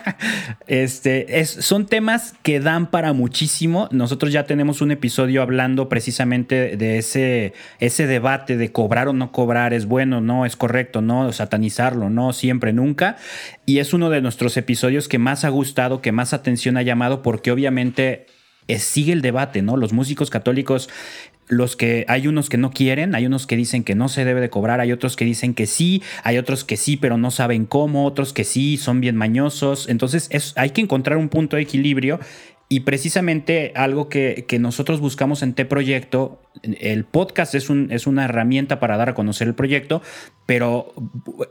este, 0.66 1.40
es, 1.40 1.50
son 1.50 1.86
temas 1.86 2.34
que 2.42 2.60
dan 2.60 2.90
para 2.90 3.12
muchísimo. 3.12 3.88
Nosotros 3.90 4.32
ya 4.32 4.44
tenemos 4.44 4.80
un 4.80 4.90
episodio 4.90 5.42
hablando 5.42 5.88
precisamente 5.88 6.76
de 6.76 6.98
ese, 6.98 7.52
ese 7.78 8.06
debate 8.06 8.56
de 8.56 8.72
cobrar 8.72 9.08
o 9.08 9.12
no 9.12 9.32
cobrar, 9.32 9.74
es 9.74 9.86
bueno, 9.86 10.20
no, 10.20 10.46
es 10.46 10.56
correcto, 10.56 11.00
no, 11.00 11.32
satanizarlo, 11.32 12.10
no, 12.10 12.32
siempre, 12.32 12.72
nunca. 12.72 13.16
Y 13.66 13.78
es 13.78 13.92
uno 13.92 14.10
de 14.10 14.20
nuestros 14.20 14.56
episodios 14.56 15.08
que 15.08 15.18
más 15.18 15.44
ha 15.44 15.48
gustado, 15.48 16.00
que 16.00 16.12
más 16.12 16.32
atención 16.32 16.76
ha 16.76 16.82
llamado, 16.82 17.22
porque 17.22 17.52
obviamente 17.52 18.26
eh, 18.66 18.78
sigue 18.78 19.12
el 19.12 19.20
debate, 19.20 19.60
¿no? 19.60 19.76
Los 19.76 19.92
músicos 19.92 20.30
católicos 20.30 20.88
los 21.48 21.76
que 21.76 22.04
hay 22.08 22.26
unos 22.26 22.48
que 22.48 22.56
no 22.56 22.70
quieren, 22.70 23.14
hay 23.14 23.26
unos 23.26 23.46
que 23.46 23.56
dicen 23.56 23.84
que 23.84 23.94
no 23.94 24.08
se 24.08 24.24
debe 24.24 24.40
de 24.40 24.50
cobrar, 24.50 24.80
hay 24.80 24.92
otros 24.92 25.16
que 25.16 25.24
dicen 25.24 25.54
que 25.54 25.66
sí, 25.66 26.02
hay 26.22 26.38
otros 26.38 26.64
que 26.64 26.76
sí, 26.76 26.96
pero 26.96 27.16
no 27.16 27.30
saben 27.30 27.66
cómo, 27.66 28.06
otros 28.06 28.32
que 28.32 28.44
sí, 28.44 28.76
son 28.76 29.00
bien 29.00 29.16
mañosos. 29.16 29.88
Entonces 29.88 30.28
es, 30.30 30.52
hay 30.56 30.70
que 30.70 30.80
encontrar 30.80 31.18
un 31.18 31.28
punto 31.28 31.56
de 31.56 31.62
equilibrio 31.62 32.20
y 32.68 32.80
precisamente 32.80 33.72
algo 33.76 34.08
que, 34.08 34.46
nosotros 34.58 35.00
buscamos 35.00 35.42
en 35.42 35.52
T-Proyecto, 35.52 36.40
el 36.62 37.04
podcast 37.04 37.54
es, 37.54 37.68
un, 37.68 37.92
es 37.92 38.06
una 38.06 38.24
herramienta 38.24 38.80
para 38.80 38.96
dar 38.96 39.10
a 39.10 39.14
conocer 39.14 39.46
el 39.46 39.54
proyecto, 39.54 40.00
pero 40.46 40.92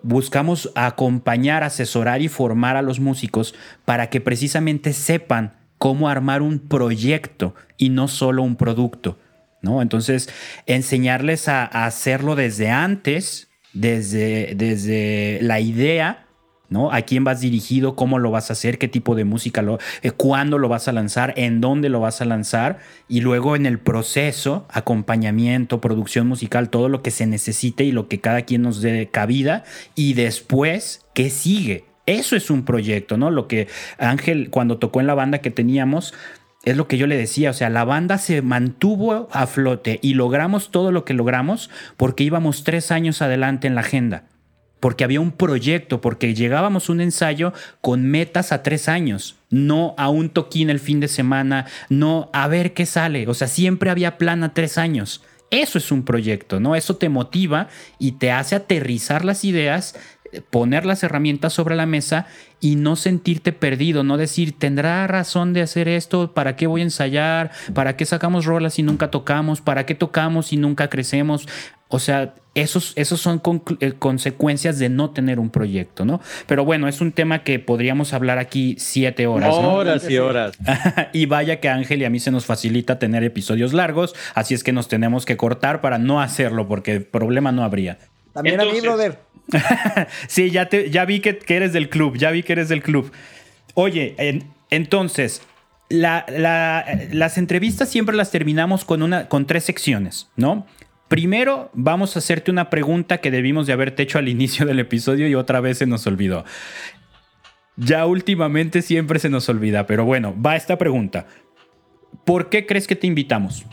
buscamos 0.02 0.72
acompañar, 0.76 1.64
asesorar 1.64 2.22
y 2.22 2.30
formar 2.30 2.78
a 2.78 2.82
los 2.82 2.99
músicos 2.99 3.53
para 3.86 4.10
que 4.10 4.22
precisamente 4.22 4.91
sepan 4.91 5.53
cómo 5.78 6.10
armar 6.10 6.41
un 6.41 6.60
proyecto 6.60 7.53
y 7.78 7.90
no 7.90 8.07
solo 8.07 8.41
un 8.41 8.56
producto. 8.56 9.18
¿No? 9.64 9.81
Entonces, 9.81 10.30
enseñarles 10.68 11.48
a, 11.48 11.65
hacerlo 11.65 12.35
desde 12.35 12.69
antes, 12.69 13.49
desde, 13.73 14.53
desde 14.56 15.40
la 15.41 15.60
idea, 15.60 16.27
¿no? 16.69 16.91
A 16.91 17.02
quién 17.03 17.23
vas 17.23 17.40
dirigido, 17.40 17.95
cómo 17.95 18.19
lo 18.19 18.30
vas 18.30 18.49
a 18.49 18.53
hacer, 18.53 18.77
qué 18.77 18.88
tipo 18.88 19.15
de 19.15 19.23
música, 19.23 19.61
lo, 19.61 19.80
eh, 20.02 20.11
cuándo 20.11 20.57
lo 20.57 20.69
vas 20.69 20.88
a 20.88 20.91
lanzar, 20.91 21.34
en 21.38 21.61
dónde 21.61 21.90
lo 21.90 22.02
vas 22.02 22.22
a 22.22 22.26
lanzar, 22.26 22.80
y 23.07 23.22
luego 23.22 23.56
en 23.56 23.65
el 23.65 23.80
proceso, 23.80 24.68
acompañamiento, 24.69 25.81
producción 25.81 26.27
musical, 26.27 26.69
todo 26.69 26.90
lo 26.90 27.02
que 27.02 27.11
se 27.11 27.26
necesite 27.26 27.84
y 27.84 27.91
lo 27.91 28.07
que 28.07 28.19
cada 28.19 28.41
quien 28.41 28.64
nos 28.64 28.81
dé 28.81 29.10
cabida, 29.10 29.64
y 29.95 30.14
después, 30.14 31.06
¿qué 31.14 31.30
sigue? 31.30 31.85
Eso 32.06 32.35
es 32.35 32.49
un 32.49 32.65
proyecto, 32.65 33.15
¿no? 33.15 33.31
Lo 33.31 33.48
que 33.48 33.69
Ángel, 33.98 34.49
cuando 34.49 34.77
tocó 34.77 34.99
en 34.99 35.07
la 35.07 35.14
banda 35.14 35.38
que 35.38 35.52
teníamos, 35.52 36.14
es 36.64 36.77
lo 36.77 36.88
que 36.88 36.98
yo 36.98 37.07
le 37.07 37.18
decía, 37.18 37.49
o 37.49 37.53
sea, 37.53 37.69
la 37.69 37.84
banda 37.84 38.18
se 38.18 38.41
mantuvo 38.41 39.27
a 39.31 39.48
flote 39.48 39.99
y 40.02 40.14
logramos 40.14 40.72
todo 40.72 40.91
lo 40.91 41.03
que 41.03 41.14
logramos 41.14 41.69
porque 41.98 42.23
íbamos 42.23 42.64
tres 42.64 42.91
años 42.91 43.22
adelante 43.22 43.68
en 43.68 43.76
la 43.76 43.81
agenda, 43.81 44.23
porque 44.80 45.03
había 45.03 45.19
un 45.19 45.34
proyecto, 45.34 45.99
porque 45.99 46.34
llegábamos 46.34 46.88
un 46.88 47.02
ensayo 47.02 47.53
con 47.81 48.06
metas 48.06 48.53
a 48.53 48.64
tres 48.64 48.88
años, 48.88 49.35
no 49.49 49.94
a 49.98 50.07
un 50.07 50.30
toquín 50.30 50.69
el 50.69 50.80
fin 50.80 51.02
de 51.02 51.10
semana, 51.10 51.65
no 51.90 52.30
a 52.31 52.48
ver 52.48 52.73
qué 52.73 52.85
sale, 52.85 53.27
o 53.27 53.34
sea, 53.34 53.48
siempre 53.48 53.90
había 53.90 54.18
plan 54.18 54.44
a 54.44 54.53
tres 54.53 54.77
años. 54.77 55.22
Eso 55.52 55.77
es 55.77 55.91
un 55.91 56.03
proyecto, 56.03 56.60
¿no? 56.60 56.76
Eso 56.76 56.95
te 56.95 57.10
motiva 57.10 57.68
y 57.99 58.14
te 58.14 58.31
hace 58.31 58.56
aterrizar 58.56 59.23
las 59.23 59.45
ideas 59.45 59.94
poner 60.41 60.85
las 60.85 61.03
herramientas 61.03 61.53
sobre 61.53 61.76
la 61.76 61.85
mesa 61.85 62.27
y 62.64 62.77
no 62.77 62.95
sentirte 62.95 63.52
perdido, 63.52 64.06
no 64.06 64.15
decir, 64.15 64.57
tendrá 64.57 65.06
razón 65.06 65.52
de 65.52 65.61
hacer 65.61 65.90
esto, 65.90 66.34
¿para 66.34 66.56
qué 66.56 66.65
voy 66.65 66.80
a 66.80 66.85
ensayar? 66.85 67.52
¿Para 67.73 67.98
qué 67.98 68.06
sacamos 68.06 68.45
rolas 68.45 68.80
y 68.80 68.84
nunca 68.84 69.11
tocamos? 69.11 69.60
¿Para 69.60 69.85
qué 69.85 69.95
tocamos 69.95 70.53
y 70.53 70.57
nunca 70.57 70.90
crecemos? 70.90 71.45
O 71.90 71.99
sea, 71.99 72.35
esos, 72.56 72.94
esos 72.95 73.19
son 73.19 73.41
eh, 73.81 73.91
consecuencias 73.99 74.80
de 74.80 74.88
no 74.88 75.10
tener 75.10 75.41
un 75.41 75.49
proyecto, 75.49 76.06
¿no? 76.06 76.22
Pero 76.48 76.64
bueno, 76.64 76.88
es 76.88 77.02
un 77.02 77.11
tema 77.11 77.44
que 77.44 77.60
podríamos 77.60 78.14
hablar 78.14 78.38
aquí 78.38 78.77
siete 78.80 79.27
horas. 79.27 79.49
¿no? 79.49 79.73
Horas 79.73 80.10
y 80.10 80.18
horas. 80.18 80.57
y 81.11 81.26
vaya 81.26 81.60
que 81.60 81.68
a 81.68 81.73
Ángel 81.73 82.02
y 82.02 82.06
a 82.06 82.10
mí 82.10 82.22
se 82.22 82.31
nos 82.31 82.45
facilita 82.45 82.98
tener 82.98 83.26
episodios 83.26 83.73
largos, 83.73 84.15
así 84.35 84.53
es 84.53 84.64
que 84.64 84.72
nos 84.72 84.88
tenemos 84.88 85.26
que 85.26 85.35
cortar 85.35 85.81
para 85.81 85.98
no 85.98 86.22
hacerlo, 86.22 86.65
porque 86.65 87.02
problema 87.02 87.52
no 87.52 87.65
habría. 87.65 87.99
También 88.31 88.61
a 88.61 88.64
mí, 88.64 88.80
brother. 88.80 89.33
sí, 90.28 90.52
ya, 90.52 90.70
te, 90.70 90.90
ya 90.90 91.06
vi 91.06 91.20
que, 91.20 91.40
eres 91.48 91.74
del 91.74 91.90
club, 91.90 92.18
ya 92.18 92.32
vi 92.32 92.44
que 92.44 92.53
eres 92.53 92.70
del 92.70 92.82
club. 92.82 93.11
Oye, 93.74 94.15
entonces, 94.70 95.41
las 95.90 97.38
entrevistas 97.38 97.90
siempre 97.90 98.15
las 98.15 98.32
terminamos 98.32 98.86
con, 98.86 99.03
una, 99.03 99.28
con 99.28 99.45
tres 99.45 99.64
secciones, 99.64 100.30
¿no? 100.36 100.65
Primero, 101.07 101.70
vamos 101.74 102.15
a 102.15 102.20
hacerte 102.20 102.49
una 102.49 102.70
pregunta 102.70 103.20
que 103.20 103.30
debimos 103.30 103.68
de 103.68 103.74
haberte 103.74 104.03
hecho 104.03 104.18
al 104.18 104.28
inicio 104.30 104.65
del 104.65 104.80
episodio 104.80 105.28
y 105.28 105.36
otra 105.36 105.60
vez 105.60 105.78
se 105.78 105.86
nos 105.86 106.07
olvidó. 106.07 106.45
Ya 107.76 108.06
últimamente 108.06 108.82
siempre 108.82 109.20
se 109.20 109.30
nos 109.30 109.49
olvida, 109.49 109.88
pero 109.88 110.06
bueno, 110.06 110.36
va 110.40 110.56
esta 110.56 110.78
pregunta. 110.78 111.28
¿Por 112.26 112.49
qué 112.49 112.65
crees 112.65 112.88
que 112.88 112.95
te 112.95 113.07
invitamos? 113.07 113.65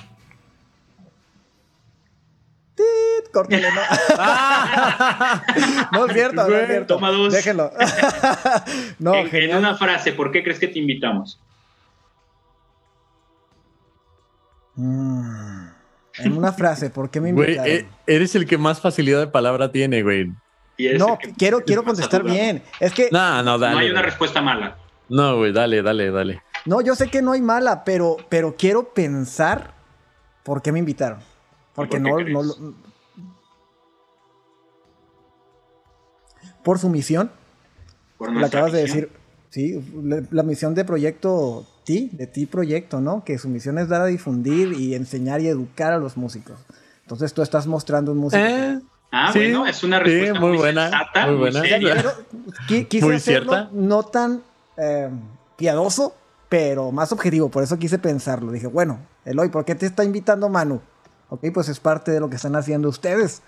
Córtale, 3.33 3.69
no. 3.71 3.81
no 5.93 6.07
es 6.07 6.13
cierto, 6.13 6.49
no 6.49 6.57
es 6.57 6.67
cierto. 6.67 6.95
Toma 6.95 7.11
dos. 7.11 7.33
Déjenlo. 7.33 7.71
no, 8.99 9.15
en, 9.15 9.35
en, 9.35 9.57
una 9.57 9.77
frase, 9.77 10.13
¿por 10.13 10.33
qué 10.33 10.43
crees 10.43 10.59
que 10.59 10.69
te 10.69 10.79
invitamos? 10.79 11.41
Mm. 14.75 15.69
En 16.19 16.37
una 16.37 16.53
frase, 16.53 16.91
¿por 16.91 17.11
qué 17.11 17.21
me 17.21 17.31
invitaron? 17.31 17.63
Güey, 17.63 17.77
eh, 17.77 17.89
eres 18.07 18.35
el 18.35 18.47
que 18.47 18.59
más 18.59 18.81
facilidad 18.81 19.21
de 19.21 19.29
palabra 19.29 19.71
tiene, 19.71 20.03
güey. 20.03 20.31
No, 20.99 21.19
quiero, 21.37 21.63
quiero 21.63 21.85
contestar 21.85 22.25
bien. 22.25 22.63
Es 22.79 22.93
que. 22.93 23.09
No, 23.11 23.43
no, 23.43 23.59
dale. 23.59 23.75
No 23.75 23.81
hay 23.81 23.91
una 23.91 24.03
respuesta 24.03 24.41
mala. 24.41 24.77
No, 25.09 25.37
güey, 25.37 25.53
dale, 25.53 25.83
dale, 25.83 26.11
dale. 26.11 26.43
No, 26.65 26.81
yo 26.81 26.95
sé 26.95 27.09
que 27.09 27.23
no 27.23 27.33
hay 27.33 27.41
mala, 27.41 27.85
pero, 27.85 28.17
pero 28.29 28.55
quiero 28.57 28.93
pensar 28.93 29.75
por 30.43 30.63
qué 30.63 30.73
me 30.73 30.79
invitaron. 30.79 31.19
Porque 31.75 31.99
no, 31.99 32.19
no, 32.21 32.43
Por 36.63 36.79
su 36.79 36.89
misión. 36.89 37.31
Por 38.19 38.35
la 38.35 38.47
acabas 38.47 38.73
de 38.73 38.83
decir. 38.83 39.11
Sí, 39.51 39.83
la 40.31 40.45
misión 40.45 40.75
de 40.75 40.85
proyecto 40.85 41.67
de 41.91 42.27
ti 42.27 42.47
proyecto, 42.47 43.01
¿no? 43.01 43.25
Que 43.25 43.39
su 43.39 43.49
misión 43.49 43.79
es 43.79 43.89
dar 43.89 44.03
a 44.03 44.07
difundir 44.07 44.73
y 44.73 44.95
enseñar 44.95 45.41
y 45.41 45.49
educar 45.49 45.93
a 45.93 45.99
los 45.99 46.17
músicos. 46.17 46.59
Entonces 47.03 47.35
tú 47.35 47.43
estás 47.43 47.67
mostrando 47.67 48.13
un 48.13 48.19
músico. 48.19 48.43
Eh, 48.43 48.79
ah, 49.11 49.33
bueno, 49.35 49.67
es 49.67 49.83
una 49.83 49.99
respuesta 49.99 50.39
muy, 50.39 50.57
buena. 50.57 50.91
muy 51.27 51.37
buena. 51.37 51.63
quise 52.89 53.15
hacerlo 53.15 53.69
no 53.73 54.05
tan 54.05 54.43
eh, 54.77 55.11
piadoso, 55.57 56.15
pero 56.49 56.93
más 56.93 57.11
objetivo. 57.13 57.49
Por 57.49 57.65
eso 57.65 57.79
quise 57.79 57.99
pensarlo. 57.99 58.53
Dije, 58.53 58.69
bueno, 58.69 59.01
Eloy, 59.25 59.49
¿por 59.49 59.65
qué 59.65 59.75
te 59.75 59.87
está 59.87 60.05
invitando 60.05 60.49
Manu? 60.49 60.81
Ok, 61.29 61.47
pues 61.53 61.69
es 61.69 61.81
parte 61.81 62.13
de 62.13 62.21
lo 62.21 62.31
que 62.31 62.37
están 62.37 62.55
haciendo 62.55 62.89
ustedes. 62.89 63.43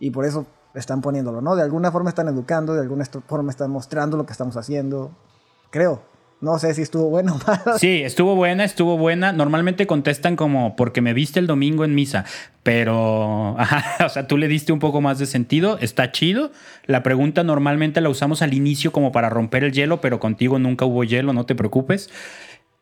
Y 0.00 0.10
por 0.10 0.26
eso 0.26 0.46
están 0.78 1.00
poniéndolo, 1.00 1.40
¿no? 1.40 1.56
De 1.56 1.62
alguna 1.62 1.90
forma 1.90 2.10
están 2.10 2.28
educando, 2.28 2.74
de 2.74 2.80
alguna 2.80 3.04
forma 3.26 3.50
están 3.50 3.70
mostrando 3.70 4.16
lo 4.16 4.26
que 4.26 4.32
estamos 4.32 4.56
haciendo. 4.56 5.10
Creo. 5.70 6.02
No 6.40 6.56
sé 6.60 6.72
si 6.72 6.82
estuvo 6.82 7.10
bueno 7.10 7.34
o 7.34 7.38
malo. 7.46 7.78
Sí, 7.78 8.02
estuvo 8.02 8.36
buena, 8.36 8.64
estuvo 8.64 8.96
buena. 8.96 9.32
Normalmente 9.32 9.86
contestan 9.86 10.36
como 10.36 10.76
porque 10.76 11.00
me 11.00 11.12
viste 11.12 11.40
el 11.40 11.48
domingo 11.48 11.84
en 11.84 11.94
misa, 11.94 12.24
pero, 12.62 13.56
o 14.04 14.08
sea, 14.08 14.26
tú 14.28 14.36
le 14.36 14.46
diste 14.46 14.72
un 14.72 14.78
poco 14.78 15.00
más 15.00 15.18
de 15.18 15.26
sentido, 15.26 15.78
está 15.80 16.12
chido. 16.12 16.52
La 16.86 17.02
pregunta 17.02 17.42
normalmente 17.42 18.00
la 18.00 18.08
usamos 18.08 18.42
al 18.42 18.54
inicio 18.54 18.92
como 18.92 19.10
para 19.10 19.30
romper 19.30 19.64
el 19.64 19.72
hielo, 19.72 20.00
pero 20.00 20.20
contigo 20.20 20.58
nunca 20.58 20.84
hubo 20.84 21.02
hielo, 21.02 21.32
no 21.32 21.44
te 21.44 21.56
preocupes. 21.56 22.08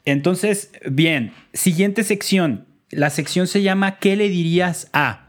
Entonces, 0.05 0.71
bien, 0.89 1.33
siguiente 1.53 2.05
sección. 2.05 2.67
La 2.91 3.11
sección 3.11 3.47
se 3.47 3.63
llama 3.63 3.99
¿Qué 3.99 4.17
le 4.17 4.29
dirías 4.29 4.89
a? 4.93 5.26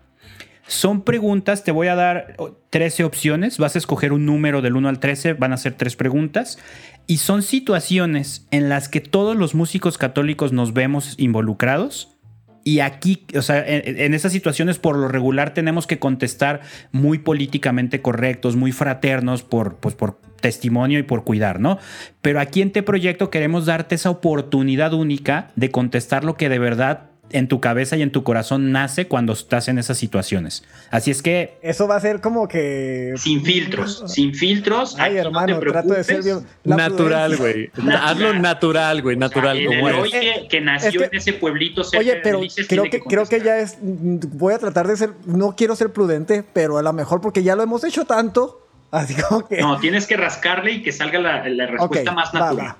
Son 0.67 1.03
preguntas, 1.03 1.63
te 1.63 1.71
voy 1.71 1.87
a 1.87 1.95
dar 1.95 2.35
13 2.71 3.05
opciones, 3.05 3.57
vas 3.57 3.75
a 3.75 3.77
escoger 3.77 4.11
un 4.11 4.25
número 4.25 4.61
del 4.61 4.75
1 4.75 4.89
al 4.89 4.99
13, 4.99 5.33
van 5.33 5.53
a 5.53 5.57
ser 5.57 5.73
tres 5.73 5.95
preguntas. 5.95 6.59
Y 7.07 7.17
son 7.17 7.41
situaciones 7.41 8.45
en 8.51 8.67
las 8.67 8.89
que 8.89 8.99
todos 8.99 9.37
los 9.37 9.55
músicos 9.55 9.97
católicos 9.97 10.51
nos 10.51 10.73
vemos 10.73 11.15
involucrados. 11.17 12.17
Y 12.65 12.81
aquí, 12.81 13.25
o 13.33 13.41
sea, 13.41 13.63
en, 13.65 14.13
esas 14.13 14.33
situaciones 14.33 14.77
por 14.77 14.97
lo 14.97 15.07
regular 15.07 15.53
tenemos 15.53 15.87
que 15.87 15.99
contestar 15.99 16.59
muy 16.91 17.19
políticamente 17.19 18.01
correctos, 18.01 18.57
muy 18.57 18.73
fraternos 18.73 19.43
por, 19.43 19.77
pues, 19.77 19.95
por 19.95 20.19
testimonio 20.41 20.99
y 20.99 21.03
por 21.03 21.23
cuidar, 21.23 21.61
¿no? 21.61 21.79
Pero 22.21 22.41
aquí 22.41 22.61
en 22.61 22.67
este 22.67 22.83
proyecto 22.83 23.29
queremos 23.29 23.67
darte 23.67 23.95
esa 23.95 24.09
oportunidad 24.09 24.93
única 24.93 25.47
de 25.55 25.71
contestar 25.71 26.25
lo 26.25 26.35
que 26.35 26.49
de 26.49 26.59
verdad 26.59 27.06
en 27.31 27.47
tu 27.47 27.59
cabeza 27.59 27.97
y 27.97 28.01
en 28.01 28.11
tu 28.11 28.23
corazón 28.23 28.71
nace 28.71 29.07
cuando 29.07 29.33
estás 29.33 29.67
en 29.67 29.77
esas 29.77 29.97
situaciones. 29.97 30.63
Así 30.91 31.11
es 31.11 31.21
que... 31.21 31.57
Eso 31.61 31.87
va 31.87 31.95
a 31.97 31.99
ser 31.99 32.21
como 32.21 32.47
que... 32.47 33.13
Sin 33.17 33.43
filtros, 33.43 34.03
sin 34.07 34.33
filtros. 34.33 34.95
Ay, 34.99 35.17
hermano, 35.17 35.59
trato 35.59 35.93
de 35.93 36.03
ser 36.03 36.23
bien... 36.23 36.45
Natural, 36.63 37.35
güey. 37.35 37.69
Hazlo 38.01 38.33
natural, 38.33 39.01
güey, 39.01 39.17
natural. 39.17 39.63
como 39.65 39.89
el 39.89 40.11
que, 40.11 40.47
que, 40.49 40.61
nació 40.61 41.03
en 41.03 41.15
ese 41.15 41.33
pueblito 41.33 41.81
Oye, 41.97 42.19
pero 42.23 42.41
creo 42.67 42.83
que, 42.85 42.99
creo 43.01 43.25
que 43.25 43.41
ya 43.41 43.59
es... 43.59 43.77
Voy 43.81 44.53
a 44.53 44.59
tratar 44.59 44.87
de 44.87 44.97
ser... 44.97 45.13
No 45.25 45.55
quiero 45.55 45.75
ser 45.75 45.91
prudente, 45.91 46.43
pero 46.53 46.77
a 46.77 46.81
lo 46.81 46.93
mejor 46.93 47.21
porque 47.21 47.43
ya 47.43 47.55
lo 47.55 47.63
hemos 47.63 47.83
hecho 47.83 48.05
tanto. 48.05 48.67
Así 48.91 49.15
como 49.15 49.47
que... 49.47 49.57
No, 49.61 49.79
tienes 49.79 50.07
que 50.07 50.17
rascarle 50.17 50.71
y 50.71 50.81
que 50.81 50.91
salga 50.91 51.19
la, 51.19 51.41
respuesta 51.65 52.11
más 52.11 52.33
natural. 52.33 52.75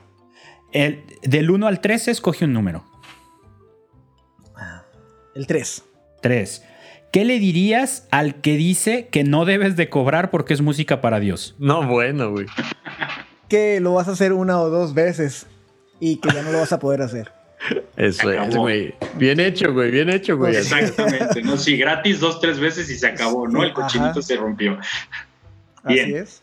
El, 0.71 1.03
del 1.21 1.49
1 1.49 1.67
al 1.67 1.79
13 1.81 2.11
escoge 2.11 2.45
un 2.45 2.53
número. 2.53 2.83
El 5.37 5.45
3. 5.45 5.83
3. 6.21 6.63
¿Qué 7.11 7.23
le 7.23 7.37
dirías 7.37 8.07
al 8.09 8.41
que 8.41 8.57
dice 8.57 9.07
que 9.11 9.23
no 9.23 9.45
debes 9.45 9.75
de 9.75 9.87
cobrar 9.87 10.31
porque 10.31 10.55
es 10.55 10.61
música 10.61 10.99
para 10.99 11.19
Dios? 11.19 11.55
No, 11.59 11.85
bueno, 11.87 12.31
güey. 12.31 12.47
Que 13.47 13.79
lo 13.79 13.93
vas 13.93 14.07
a 14.07 14.13
hacer 14.13 14.33
una 14.33 14.59
o 14.59 14.71
dos 14.71 14.95
veces 14.95 15.45
y 15.99 16.17
que 16.17 16.29
ya 16.33 16.41
no 16.41 16.51
lo 16.51 16.57
vas 16.57 16.73
a 16.73 16.79
poder 16.79 17.03
hacer. 17.03 17.31
Eso 17.95 18.31
es, 18.31 18.55
güey. 18.55 18.95
Bien 19.15 19.39
hecho, 19.39 19.71
güey. 19.73 19.91
Bien 19.91 20.09
hecho, 20.09 20.37
güey. 20.37 20.55
Exactamente. 20.55 21.43
No, 21.43 21.55
si 21.55 21.77
gratis 21.77 22.19
dos, 22.19 22.41
tres 22.41 22.59
veces 22.59 22.89
y 22.89 22.97
se 22.97 23.05
acabó, 23.05 23.47
¿no? 23.47 23.63
El 23.63 23.73
cochinito 23.73 24.23
se 24.23 24.37
rompió. 24.37 24.79
Bien. 25.83 26.05
Así 26.05 26.15
es. 26.15 26.41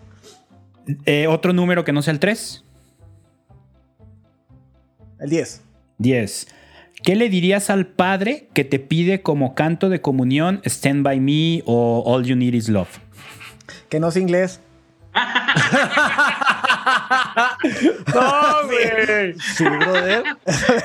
Eh, 1.04 1.26
¿Otro 1.26 1.52
número 1.52 1.82
que 1.82 1.92
no 1.92 2.00
sea 2.00 2.12
el 2.12 2.20
3? 2.20 2.64
El 5.18 5.30
10. 5.30 5.62
10. 5.98 6.46
¿Qué 7.04 7.14
le 7.16 7.28
dirías 7.28 7.68
al 7.68 7.86
padre 7.86 8.48
que 8.54 8.64
te 8.64 8.78
pide 8.78 9.20
como 9.20 9.54
canto 9.54 9.90
de 9.90 10.00
comunión 10.00 10.62
Stand 10.64 11.02
By 11.02 11.20
Me 11.20 11.62
o 11.66 12.02
All 12.06 12.24
You 12.24 12.34
Need 12.34 12.54
Is 12.54 12.70
Love? 12.70 12.88
Que 13.90 14.00
no 14.00 14.08
es 14.08 14.16
inglés. 14.16 14.58
no, 18.14 18.66
güey. 18.66 19.34
Sí, 19.38 19.64
brother. 19.64 20.24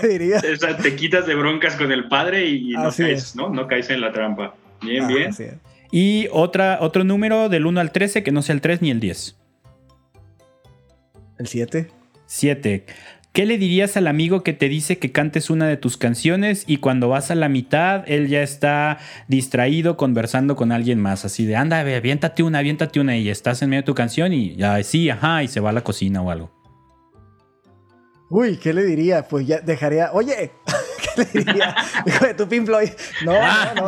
diría. 0.04 0.40
O 0.40 0.56
sea, 0.58 0.76
te 0.76 0.94
quitas 0.98 1.26
de 1.26 1.36
broncas 1.36 1.78
con 1.78 1.90
el 1.94 2.10
padre 2.10 2.46
y 2.50 2.74
no 2.74 2.91
caes, 2.91 3.38
¿no? 3.38 3.48
No 3.48 3.68
caes 3.68 3.90
en 3.90 4.02
la 4.02 4.12
trampa. 4.12 4.54
Bien, 4.82 5.08
bien. 5.08 5.32
Y 5.90 6.28
otra, 6.34 6.80
otro 6.82 7.06
número 7.06 7.48
del 7.48 7.66
1 7.66 7.80
al 7.80 7.94
13 7.94 8.24
que 8.24 8.34
no 8.34 8.41
sea 8.41 8.56
el 8.56 8.62
3 8.62 8.82
ni 8.82 8.91
el 8.91 9.00
10. 9.00 9.38
¿El 11.38 11.48
7? 11.48 11.90
7. 12.26 12.86
¿Qué 13.40 13.45
le 13.45 13.57
dirías 13.57 13.95
al 13.95 14.07
amigo 14.07 14.44
que 14.44 14.52
te 14.52 14.68
dice 14.68 14.99
que 14.99 15.14
cantes 15.14 15.49
una 15.49 15.66
de 15.66 15.78
tus 15.78 15.95
canciones 15.95 16.66
y 16.68 16.76
cuando 16.76 17.07
vas 17.07 17.32
a 17.32 17.36
la 17.36 17.48
mitad 17.48 18.03
él 18.06 18.28
ya 18.28 18.44
está 18.44 18.98
distraído 19.30 19.95
conversando 19.95 20.57
con 20.57 20.74
alguien 20.74 20.99
más? 20.99 21.24
Así 21.24 21.45
de, 21.45 21.56
anda, 21.56 21.80
aviéntate 21.80 22.44
una, 22.44 22.60
aviéntate 22.60 22.99
una 22.99 23.16
y 23.16 23.30
estás 23.30 23.61
en 23.61 23.70
medio 23.70 23.84
de 23.84 23.86
tu 23.86 23.95
canción 23.95 24.34
y 24.34 24.57
ya, 24.57 24.84
sí, 24.84 25.10
ajá, 25.10 25.41
y 25.41 25.48
se 25.48 25.61
va 25.61 25.70
a 25.70 25.72
la 25.72 25.86
cocina 25.86 26.22
o 26.22 26.32
algo. 26.32 26.59
Uy, 28.30 28.57
¿qué 28.57 28.73
le 28.73 28.84
diría? 28.84 29.27
Pues 29.27 29.47
ya 29.47 29.60
dejaría, 29.60 30.11
oye, 30.14 30.51
¿qué 31.15 31.22
le 31.23 31.43
diría? 31.43 31.76
Hijo 32.06 32.26
de 32.26 32.34
tu 32.35 32.47
Pink 32.47 32.65
Floyd. 32.68 32.89
No, 33.26 33.34
no, 33.34 33.88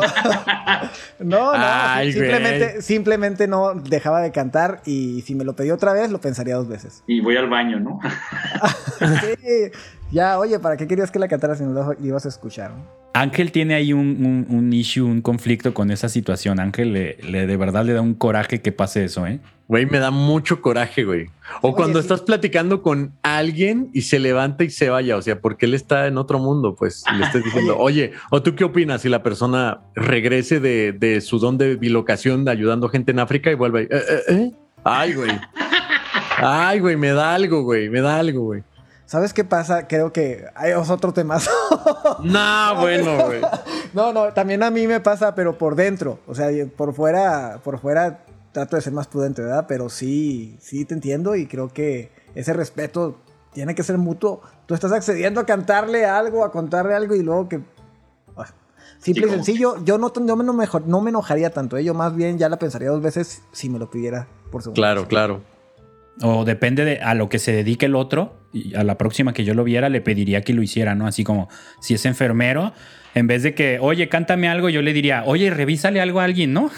no. 1.20 1.52
No, 1.52 1.56
no. 1.56 2.12
simplemente, 2.12 2.82
simplemente 2.82 3.46
no 3.46 3.74
dejaba 3.74 4.20
de 4.20 4.32
cantar 4.32 4.82
y 4.84 5.22
si 5.22 5.36
me 5.36 5.44
lo 5.44 5.54
pedí 5.54 5.70
otra 5.70 5.92
vez, 5.92 6.10
lo 6.10 6.20
pensaría 6.20 6.56
dos 6.56 6.66
veces. 6.66 7.04
Y 7.06 7.20
voy 7.20 7.36
al 7.36 7.48
baño, 7.48 7.78
¿no? 7.78 8.00
sí, 9.20 9.70
Ya, 10.12 10.38
oye, 10.38 10.58
¿para 10.58 10.76
qué 10.76 10.86
querías 10.86 11.10
que 11.10 11.18
la 11.18 11.26
cantara 11.26 11.56
si 11.56 11.64
no 11.64 11.72
la 11.72 11.96
ibas 12.02 12.26
a 12.26 12.28
escuchar? 12.28 12.70
Ángel 13.14 13.50
tiene 13.50 13.74
ahí 13.74 13.94
un, 13.94 14.46
un, 14.48 14.72
issue, 14.72 15.04
un 15.04 15.22
conflicto 15.22 15.72
con 15.72 15.90
esa 15.90 16.10
situación. 16.10 16.60
Ángel 16.60 16.92
le, 16.92 17.46
de 17.46 17.56
verdad 17.56 17.84
le 17.84 17.94
da 17.94 18.02
un 18.02 18.14
coraje 18.14 18.60
que 18.60 18.72
pase 18.72 19.04
eso, 19.04 19.26
¿eh? 19.26 19.40
Güey, 19.68 19.86
me 19.86 19.98
da 19.98 20.10
mucho 20.10 20.60
coraje, 20.60 21.04
güey. 21.04 21.28
O 21.62 21.74
cuando 21.74 21.98
estás 21.98 22.20
platicando 22.20 22.82
con 22.82 23.12
alguien 23.22 23.90
y 23.94 24.02
se 24.02 24.18
levanta 24.18 24.64
y 24.64 24.70
se 24.70 24.90
vaya, 24.90 25.16
o 25.16 25.22
sea, 25.22 25.40
porque 25.40 25.64
él 25.64 25.72
está 25.72 26.06
en 26.06 26.18
otro 26.18 26.38
mundo, 26.38 26.74
pues 26.74 27.04
le 27.16 27.24
estás 27.24 27.42
diciendo, 27.42 27.78
oye, 27.78 28.12
¿o 28.30 28.42
tú 28.42 28.54
qué 28.54 28.64
opinas 28.64 29.00
si 29.00 29.08
la 29.08 29.22
persona 29.22 29.80
regrese 29.94 30.60
de, 30.60 30.92
de 30.92 31.22
su 31.22 31.38
don 31.38 31.56
de 31.56 31.76
bilocación 31.76 32.46
ayudando 32.48 32.90
gente 32.90 33.12
en 33.12 33.18
África 33.18 33.50
y 33.50 33.54
vuelve? 33.54 33.82
Eh, 33.84 33.88
eh, 33.90 34.22
eh? 34.28 34.52
Ay, 34.84 35.14
güey. 35.14 35.30
Ay, 36.38 36.80
güey, 36.80 36.96
me 36.96 37.12
da 37.12 37.34
algo, 37.34 37.62
güey, 37.62 37.88
me 37.88 38.00
da 38.00 38.18
algo, 38.18 38.42
güey. 38.42 38.62
¿Sabes 39.12 39.34
qué 39.34 39.44
pasa? 39.44 39.88
Creo 39.88 40.10
que 40.10 40.46
hay 40.54 40.72
otro 40.72 41.12
tema. 41.12 41.36
no, 42.24 42.80
bueno, 42.80 43.26
güey. 43.26 43.42
No, 43.92 44.10
no, 44.10 44.32
también 44.32 44.62
a 44.62 44.70
mí 44.70 44.86
me 44.86 45.00
pasa, 45.00 45.34
pero 45.34 45.58
por 45.58 45.76
dentro. 45.76 46.20
O 46.26 46.34
sea, 46.34 46.48
por 46.78 46.94
fuera, 46.94 47.60
por 47.62 47.78
fuera 47.78 48.24
trato 48.52 48.76
de 48.76 48.80
ser 48.80 48.94
más 48.94 49.08
prudente, 49.08 49.42
¿verdad? 49.42 49.66
Pero 49.68 49.90
sí, 49.90 50.56
sí 50.62 50.86
te 50.86 50.94
entiendo 50.94 51.36
y 51.36 51.46
creo 51.46 51.68
que 51.68 52.10
ese 52.34 52.54
respeto 52.54 53.18
tiene 53.52 53.74
que 53.74 53.82
ser 53.82 53.98
mutuo. 53.98 54.40
Tú 54.64 54.72
estás 54.72 54.92
accediendo 54.92 55.42
a 55.42 55.44
cantarle 55.44 56.06
algo, 56.06 56.42
a 56.42 56.50
contarle 56.50 56.94
algo 56.94 57.14
y 57.14 57.22
luego 57.22 57.50
que... 57.50 57.60
Simple 58.98 59.26
y 59.26 59.30
sencillo, 59.30 59.84
yo 59.84 59.98
no, 59.98 60.10
no, 60.20 60.36
me, 60.54 60.66
no 60.86 61.00
me 61.02 61.10
enojaría 61.10 61.50
tanto, 61.50 61.76
¿eh? 61.76 61.84
yo 61.84 61.92
más 61.92 62.16
bien 62.16 62.38
ya 62.38 62.48
la 62.48 62.58
pensaría 62.58 62.88
dos 62.88 63.02
veces 63.02 63.42
si 63.52 63.68
me 63.68 63.78
lo 63.78 63.90
pidiera 63.90 64.26
por 64.50 64.62
segundo. 64.62 64.80
Claro, 64.80 65.06
claro. 65.06 65.42
O 66.20 66.44
depende 66.44 66.84
de 66.84 67.00
a 67.00 67.14
lo 67.14 67.28
que 67.28 67.38
se 67.38 67.52
dedique 67.52 67.86
el 67.86 67.94
otro. 67.94 68.38
Y 68.52 68.74
a 68.74 68.84
la 68.84 68.98
próxima 68.98 69.32
que 69.32 69.44
yo 69.44 69.54
lo 69.54 69.64
viera, 69.64 69.88
le 69.88 70.00
pediría 70.00 70.42
que 70.42 70.52
lo 70.52 70.62
hiciera, 70.62 70.94
¿no? 70.94 71.06
Así 71.06 71.24
como 71.24 71.48
si 71.80 71.94
es 71.94 72.04
enfermero, 72.04 72.74
en 73.14 73.26
vez 73.26 73.42
de 73.42 73.54
que, 73.54 73.78
oye, 73.80 74.08
cántame 74.08 74.48
algo, 74.48 74.70
yo 74.70 74.80
le 74.80 74.92
diría, 74.92 75.22
oye, 75.26 75.50
revísale 75.50 76.00
algo 76.00 76.20
a 76.20 76.24
alguien, 76.24 76.52
¿no? 76.52 76.70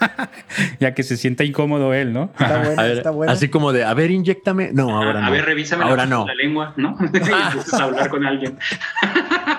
ya 0.80 0.94
que 0.94 1.02
se 1.04 1.16
sienta 1.16 1.44
incómodo 1.44 1.94
él, 1.94 2.12
¿no? 2.12 2.30
Está 2.38 2.58
bueno, 2.62 2.82
está 2.82 3.10
bueno. 3.10 3.32
Así 3.32 3.48
como 3.48 3.72
de, 3.72 3.84
a 3.84 3.94
ver, 3.94 4.10
inyectame. 4.10 4.70
No, 4.72 4.96
ahora 4.96 5.20
no. 5.20 5.26
A 5.26 5.30
ver, 5.30 5.44
revísame 5.44 5.84
ahora 5.84 6.04
la, 6.04 6.06
no. 6.06 6.26
la 6.26 6.34
lengua, 6.34 6.74
¿no? 6.76 6.96
y 7.12 7.76
a 7.76 7.84
hablar 7.84 8.08
con 8.10 8.26
alguien. 8.26 8.58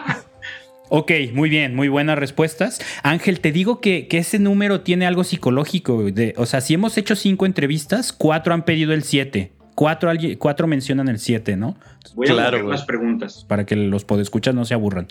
Ok, 0.90 1.12
muy 1.34 1.50
bien, 1.50 1.76
muy 1.76 1.88
buenas 1.88 2.18
respuestas. 2.18 2.82
Ángel, 3.04 3.40
te 3.40 3.52
digo 3.52 3.80
que, 3.80 4.08
ese 4.10 4.40
número 4.40 4.82
tiene 4.82 5.06
algo 5.06 5.24
psicológico. 5.24 6.12
De, 6.12 6.34
o 6.36 6.46
sea, 6.46 6.62
si 6.62 6.74
hemos 6.74 6.98
hecho 6.98 7.16
cinco 7.16 7.46
entrevistas, 7.46 8.12
cuatro 8.12 8.54
han 8.54 8.66
pedido 8.66 8.94
el 8.94 9.04
siete. 9.04 9.52
Cuatro, 9.76 10.12
cuatro 10.40 10.68
mencionan 10.68 11.08
el 11.08 11.20
siete, 11.20 11.56
¿no? 11.56 11.78
Voy 12.16 12.28
a 12.28 12.32
claro, 12.32 12.68
las 12.68 12.84
preguntas. 12.84 13.46
Para 13.48 13.66
que 13.66 13.76
los 13.76 14.04
podescuchas 14.04 14.54
no 14.54 14.66
se 14.66 14.74
aburran. 14.74 15.08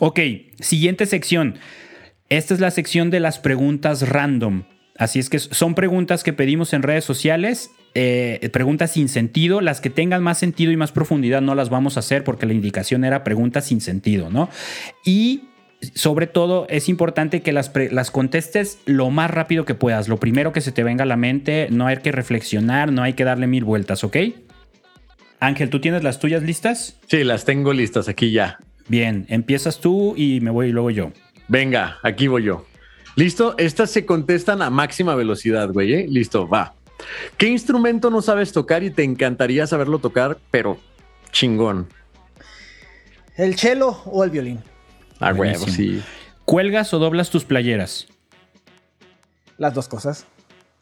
Ok, 0.00 0.20
siguiente 0.58 1.06
sección. 1.06 1.58
Esta 2.30 2.54
es 2.54 2.60
la 2.60 2.70
sección 2.70 3.10
de 3.10 3.20
las 3.20 3.38
preguntas 3.38 4.08
random. 4.08 4.64
Así 4.96 5.18
es 5.18 5.28
que 5.28 5.38
son 5.38 5.74
preguntas 5.74 6.24
que 6.24 6.32
pedimos 6.32 6.72
en 6.72 6.82
redes 6.82 7.04
sociales, 7.04 7.70
eh, 7.94 8.48
preguntas 8.52 8.92
sin 8.92 9.08
sentido. 9.08 9.60
Las 9.60 9.80
que 9.80 9.90
tengan 9.90 10.22
más 10.22 10.38
sentido 10.38 10.72
y 10.72 10.76
más 10.76 10.92
profundidad 10.92 11.40
no 11.40 11.54
las 11.54 11.70
vamos 11.70 11.96
a 11.96 12.00
hacer 12.00 12.24
porque 12.24 12.46
la 12.46 12.52
indicación 12.52 13.04
era 13.04 13.24
preguntas 13.24 13.66
sin 13.66 13.80
sentido, 13.80 14.30
¿no? 14.30 14.48
Y 15.04 15.44
sobre 15.94 16.26
todo 16.26 16.66
es 16.70 16.88
importante 16.88 17.42
que 17.42 17.52
las, 17.52 17.70
las 17.90 18.10
contestes 18.10 18.78
lo 18.86 19.10
más 19.10 19.30
rápido 19.30 19.64
que 19.64 19.74
puedas. 19.74 20.08
Lo 20.08 20.18
primero 20.18 20.52
que 20.52 20.60
se 20.60 20.72
te 20.72 20.82
venga 20.82 21.04
a 21.04 21.06
la 21.06 21.16
mente, 21.16 21.68
no 21.70 21.86
hay 21.86 21.98
que 21.98 22.12
reflexionar, 22.12 22.92
no 22.92 23.02
hay 23.02 23.12
que 23.12 23.24
darle 23.24 23.46
mil 23.46 23.64
vueltas, 23.64 24.04
¿ok? 24.04 24.16
Ángel, 25.40 25.68
¿tú 25.68 25.80
tienes 25.80 26.02
las 26.02 26.18
tuyas 26.18 26.42
listas? 26.42 26.98
Sí, 27.06 27.22
las 27.22 27.44
tengo 27.44 27.72
listas 27.72 28.08
aquí 28.08 28.30
ya. 28.30 28.58
Bien, 28.88 29.26
empiezas 29.28 29.80
tú 29.80 30.14
y 30.16 30.40
me 30.40 30.50
voy 30.50 30.70
luego 30.72 30.90
yo. 30.90 31.12
Venga, 31.48 31.98
aquí 32.02 32.28
voy 32.28 32.44
yo. 32.44 32.66
Listo, 33.16 33.54
estas 33.58 33.90
se 33.90 34.06
contestan 34.06 34.62
a 34.62 34.70
máxima 34.70 35.14
velocidad, 35.14 35.70
güey. 35.70 35.92
¿eh? 35.94 36.06
Listo, 36.08 36.48
va. 36.48 36.74
¿Qué 37.36 37.48
instrumento 37.48 38.10
no 38.10 38.22
sabes 38.22 38.52
tocar 38.52 38.82
y 38.82 38.90
te 38.90 39.02
encantaría 39.02 39.66
saberlo 39.66 39.98
tocar, 39.98 40.38
pero 40.50 40.78
chingón? 41.32 41.88
¿El 43.36 43.58
cello 43.58 44.00
o 44.04 44.24
el 44.24 44.30
violín? 44.30 44.62
Ah, 45.20 45.32
güey, 45.32 45.54
sí. 45.56 46.02
¿Cuelgas 46.44 46.92
o 46.94 46.98
doblas 46.98 47.30
tus 47.30 47.44
playeras? 47.44 48.06
Las 49.58 49.74
dos 49.74 49.88
cosas. 49.88 50.26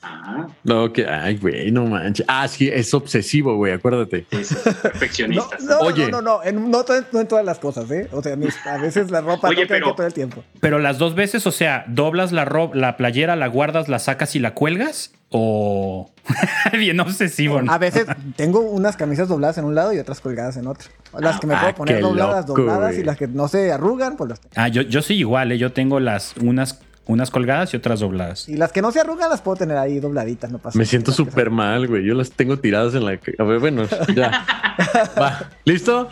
Ah. 0.03 0.49
No, 0.65 0.93
que, 0.93 1.07
ay, 1.07 1.39
güey, 1.39 1.71
no 1.71 1.87
manches. 1.87 2.27
Ah, 2.29 2.49
sí, 2.49 2.69
es 2.69 2.93
obsesivo, 2.93 3.57
güey, 3.57 3.73
acuérdate. 3.73 4.27
Es 4.31 4.53
perfeccionista. 4.83 5.59
No, 5.61 5.91
no, 5.91 5.91
no, 5.91 6.09
no, 6.09 6.23
no, 6.23 6.43
en, 6.43 6.71
no, 6.71 6.85
en 7.13 7.29
todas 7.29 7.45
las 7.45 7.61
cosas, 7.61 7.89
¿eh? 7.91 8.09
O 8.11 8.21
sea, 8.21 8.35
a 8.67 8.79
veces 8.79 9.13
la 9.13 9.21
ropa 9.21 9.49
Oye, 9.49 9.67
pero, 9.67 9.95
todo 9.95 10.07
el 10.07 10.13
tiempo. 10.13 10.43
Pero 10.61 10.81
las 10.81 10.99
dos 10.99 11.15
veces, 11.15 11.47
o 11.47 11.53
sea, 11.53 11.85
doblas 11.87 12.33
la, 12.33 12.71
la 12.75 12.97
playera, 12.97 13.37
la 13.37 13.47
guardas, 13.47 13.89
la 13.89 14.01
sacas 14.01 14.35
y 14.35 14.41
la 14.41 14.55
cuelgas, 14.55 15.13
o. 15.31 16.11
Bien 16.73 16.99
obsesivo, 16.99 17.63
¿no? 17.63 17.73
A 17.73 17.79
veces 17.79 18.07
tengo 18.37 18.61
unas 18.61 18.97
camisas 18.97 19.29
dobladas 19.29 19.59
en 19.59 19.65
un 19.65 19.77
lado 19.77 19.93
y 19.93 19.99
otras 19.99 20.21
colgadas 20.21 20.57
en 20.57 20.67
otro. 20.67 20.89
Las 21.19 21.39
que 21.39 21.47
me 21.47 21.55
puedo 21.55 21.69
ah, 21.69 21.75
poner 21.75 22.01
dobladas, 22.01 22.47
dobladas, 22.47 22.97
y 22.97 23.05
las 23.05 23.17
que 23.17 23.29
no 23.29 23.47
se 23.47 23.71
arrugan, 23.71 24.17
pues 24.17 24.31
las 24.31 24.41
tengo. 24.41 24.55
Ah, 24.57 24.69
yo, 24.69 24.83
yo 24.83 25.01
soy 25.01 25.19
igual, 25.19 25.53
¿eh? 25.53 25.59
Yo 25.59 25.73
tengo 25.73 26.01
las 26.01 26.37
unas 26.39 26.81
unas 27.07 27.31
colgadas 27.31 27.73
y 27.75 27.77
otras 27.77 28.01
dobladas. 28.01 28.49
Y 28.49 28.57
las 28.57 28.73
que 28.73 28.83
no 28.83 28.93
se 28.93 29.01
arrugan 29.01 29.29
las 29.29 29.41
puedo 29.41 29.57
tener 29.57 29.77
ahí 29.77 29.99
dobladitas, 29.99 30.51
no 30.51 30.59
pasa 30.59 30.79
Me 30.79 30.85
siento 30.85 31.13
súper 31.13 31.51
mal, 31.51 31.89
güey. 31.89 32.05
Yo 32.05 32.15
las 32.15 32.31
tengo 32.31 32.59
tiradas 32.59 32.95
en 32.95 33.05
la... 33.05 33.19
A 33.39 33.43
ver, 33.45 33.59
bueno, 33.59 33.85
ya. 34.15 34.47
Va. 35.21 35.51
¿Listo? 35.65 36.09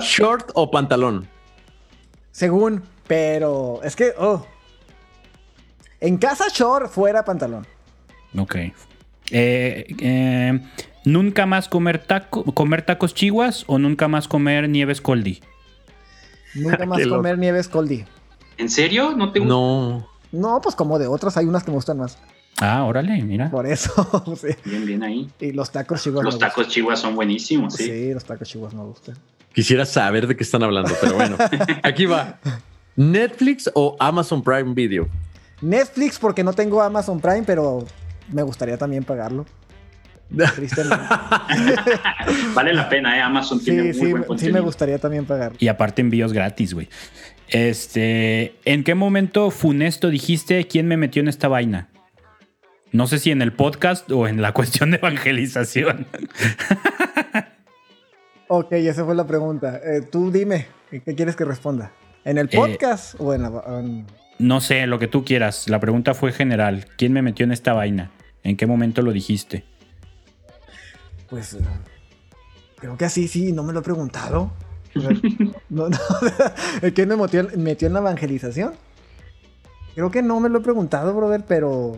¿Short 0.00 0.50
o 0.54 0.70
pantalón? 0.70 1.26
Según, 2.30 2.82
pero 3.06 3.80
es 3.82 3.96
que... 3.96 4.12
Oh. 4.18 4.46
En 6.00 6.18
casa 6.18 6.44
short, 6.52 6.90
fuera 6.90 7.24
pantalón. 7.24 7.66
Ok. 8.36 8.56
Eh, 8.56 8.74
eh, 9.30 10.60
¿Nunca 11.04 11.46
más 11.46 11.68
comer, 11.68 12.04
taco, 12.04 12.44
comer 12.44 12.82
tacos 12.82 13.14
chihuas 13.14 13.64
o 13.66 13.78
nunca 13.78 14.08
más 14.08 14.28
comer 14.28 14.68
nieves 14.68 15.00
coldi? 15.00 15.40
Nunca 16.54 16.84
más 16.86 17.06
comer 17.06 17.38
nieves 17.38 17.68
coldi. 17.68 18.04
¿En 18.58 18.68
serio? 18.68 19.14
¿No 19.16 19.32
te 19.32 19.40
gusta? 19.40 19.54
No. 19.54 20.13
No, 20.34 20.60
pues 20.60 20.74
como 20.74 20.98
de 20.98 21.06
otras, 21.06 21.36
hay 21.36 21.46
unas 21.46 21.62
que 21.62 21.70
me 21.70 21.76
gustan 21.76 21.98
más. 21.98 22.18
Ah, 22.60 22.84
órale, 22.84 23.22
mira. 23.22 23.50
Por 23.50 23.66
eso. 23.66 24.36
sí. 24.40 24.48
Bien, 24.64 24.84
bien 24.84 25.02
ahí. 25.02 25.30
Y 25.40 25.52
los 25.52 25.70
tacos 25.70 26.02
chihuahuas. 26.02 26.34
Los 26.34 26.38
tacos 26.38 26.68
chihuahuas 26.68 27.00
son 27.00 27.14
buenísimos, 27.14 27.74
sí. 27.74 27.84
Sí, 27.84 28.12
los 28.12 28.24
tacos 28.24 28.48
chihuahuas 28.48 28.74
me 28.74 28.82
gustan. 28.82 29.16
Quisiera 29.52 29.86
saber 29.86 30.26
de 30.26 30.36
qué 30.36 30.42
están 30.42 30.64
hablando, 30.64 30.92
pero 31.00 31.14
bueno. 31.14 31.36
Aquí 31.82 32.06
va. 32.06 32.40
¿Netflix 32.96 33.70
o 33.74 33.96
Amazon 34.00 34.42
Prime 34.42 34.74
Video? 34.74 35.08
Netflix 35.60 36.18
porque 36.18 36.42
no 36.42 36.52
tengo 36.52 36.82
Amazon 36.82 37.20
Prime, 37.20 37.44
pero 37.44 37.84
me 38.32 38.42
gustaría 38.42 38.76
también 38.76 39.04
pagarlo. 39.04 39.46
vale 42.54 42.74
la 42.74 42.88
pena, 42.88 43.16
¿eh? 43.16 43.20
Amazon 43.20 43.62
tiene 43.62 43.84
muy 43.84 43.94
sí, 43.94 44.10
buen 44.10 44.24
contenido. 44.24 44.46
Sí, 44.48 44.52
me 44.52 44.60
gustaría 44.60 44.98
también 44.98 45.26
pagarlo. 45.26 45.56
Y 45.60 45.68
aparte 45.68 46.02
envíos 46.02 46.32
gratis, 46.32 46.74
güey. 46.74 46.88
Este, 47.48 48.54
¿en 48.64 48.84
qué 48.84 48.94
momento 48.94 49.50
funesto 49.50 50.08
dijiste 50.08 50.66
quién 50.66 50.86
me 50.88 50.96
metió 50.96 51.20
en 51.20 51.28
esta 51.28 51.48
vaina? 51.48 51.88
No 52.92 53.06
sé 53.06 53.18
si 53.18 53.30
en 53.30 53.42
el 53.42 53.52
podcast 53.52 54.10
o 54.10 54.28
en 54.28 54.40
la 54.40 54.52
cuestión 54.54 54.90
de 54.90 54.98
evangelización. 54.98 56.06
ok, 58.48 58.72
esa 58.72 59.04
fue 59.04 59.14
la 59.14 59.26
pregunta. 59.26 59.80
Eh, 59.84 60.02
tú 60.02 60.30
dime, 60.30 60.66
¿qué 60.90 61.14
quieres 61.14 61.36
que 61.36 61.44
responda? 61.44 61.92
¿En 62.24 62.38
el 62.38 62.46
eh, 62.46 62.56
podcast 62.56 63.14
o 63.18 63.34
en 63.34 63.42
la... 63.42 63.82
No 64.38 64.60
sé, 64.60 64.86
lo 64.86 64.98
que 64.98 65.06
tú 65.06 65.24
quieras. 65.24 65.68
La 65.68 65.80
pregunta 65.80 66.14
fue 66.14 66.32
general. 66.32 66.86
¿Quién 66.96 67.12
me 67.12 67.22
metió 67.22 67.44
en 67.44 67.52
esta 67.52 67.72
vaina? 67.72 68.10
¿En 68.42 68.56
qué 68.56 68.66
momento 68.66 69.02
lo 69.02 69.12
dijiste? 69.12 69.64
Pues 71.28 71.56
creo 72.76 72.96
que 72.96 73.04
así 73.04 73.28
sí, 73.28 73.52
no 73.52 73.62
me 73.62 73.72
lo 73.72 73.80
he 73.80 73.82
preguntado. 73.82 74.52
No, 75.70 75.88
no, 75.88 75.98
¿Quién 76.94 77.08
me 77.08 77.16
metió, 77.16 77.46
metió, 77.56 77.88
en 77.88 77.94
la 77.94 78.00
evangelización? 78.00 78.74
Creo 79.94 80.10
que 80.10 80.22
no 80.22 80.40
me 80.40 80.48
lo 80.48 80.58
he 80.58 80.62
preguntado, 80.62 81.14
brother, 81.14 81.44
pero. 81.46 81.96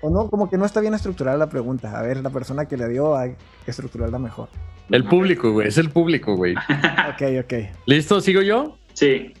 O 0.00 0.10
no, 0.10 0.28
como 0.28 0.50
que 0.50 0.58
no 0.58 0.66
está 0.66 0.80
bien 0.80 0.94
estructurada 0.94 1.36
la 1.36 1.48
pregunta. 1.48 1.98
A 1.98 2.02
ver, 2.02 2.18
la 2.18 2.30
persona 2.30 2.66
que 2.66 2.76
le 2.76 2.88
dio 2.88 3.16
hay 3.16 3.36
que 3.64 3.70
estructurarla 3.70 4.18
mejor. 4.18 4.48
El 4.90 5.04
público, 5.04 5.52
güey, 5.52 5.68
es 5.68 5.78
el 5.78 5.90
público, 5.90 6.36
güey. 6.36 6.54
ok, 7.14 7.44
ok. 7.44 7.52
¿Listo? 7.86 8.20
¿Sigo 8.20 8.42
yo? 8.42 8.76
Sí. 8.92 9.32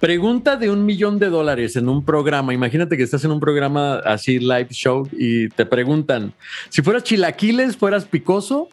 Pregunta 0.00 0.56
de 0.56 0.70
un 0.70 0.84
millón 0.84 1.18
de 1.18 1.30
dólares 1.30 1.76
en 1.76 1.88
un 1.88 2.04
programa. 2.04 2.52
Imagínate 2.52 2.96
que 2.96 3.04
estás 3.04 3.24
en 3.24 3.30
un 3.30 3.40
programa 3.40 3.96
así, 3.98 4.38
live 4.38 4.68
show, 4.70 5.08
y 5.12 5.48
te 5.48 5.64
preguntan: 5.64 6.34
si 6.68 6.82
fueras 6.82 7.04
chilaquiles, 7.04 7.76
¿fueras 7.76 8.04
picoso 8.04 8.68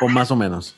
o 0.00 0.08
más 0.08 0.30
o 0.30 0.36
menos? 0.36 0.76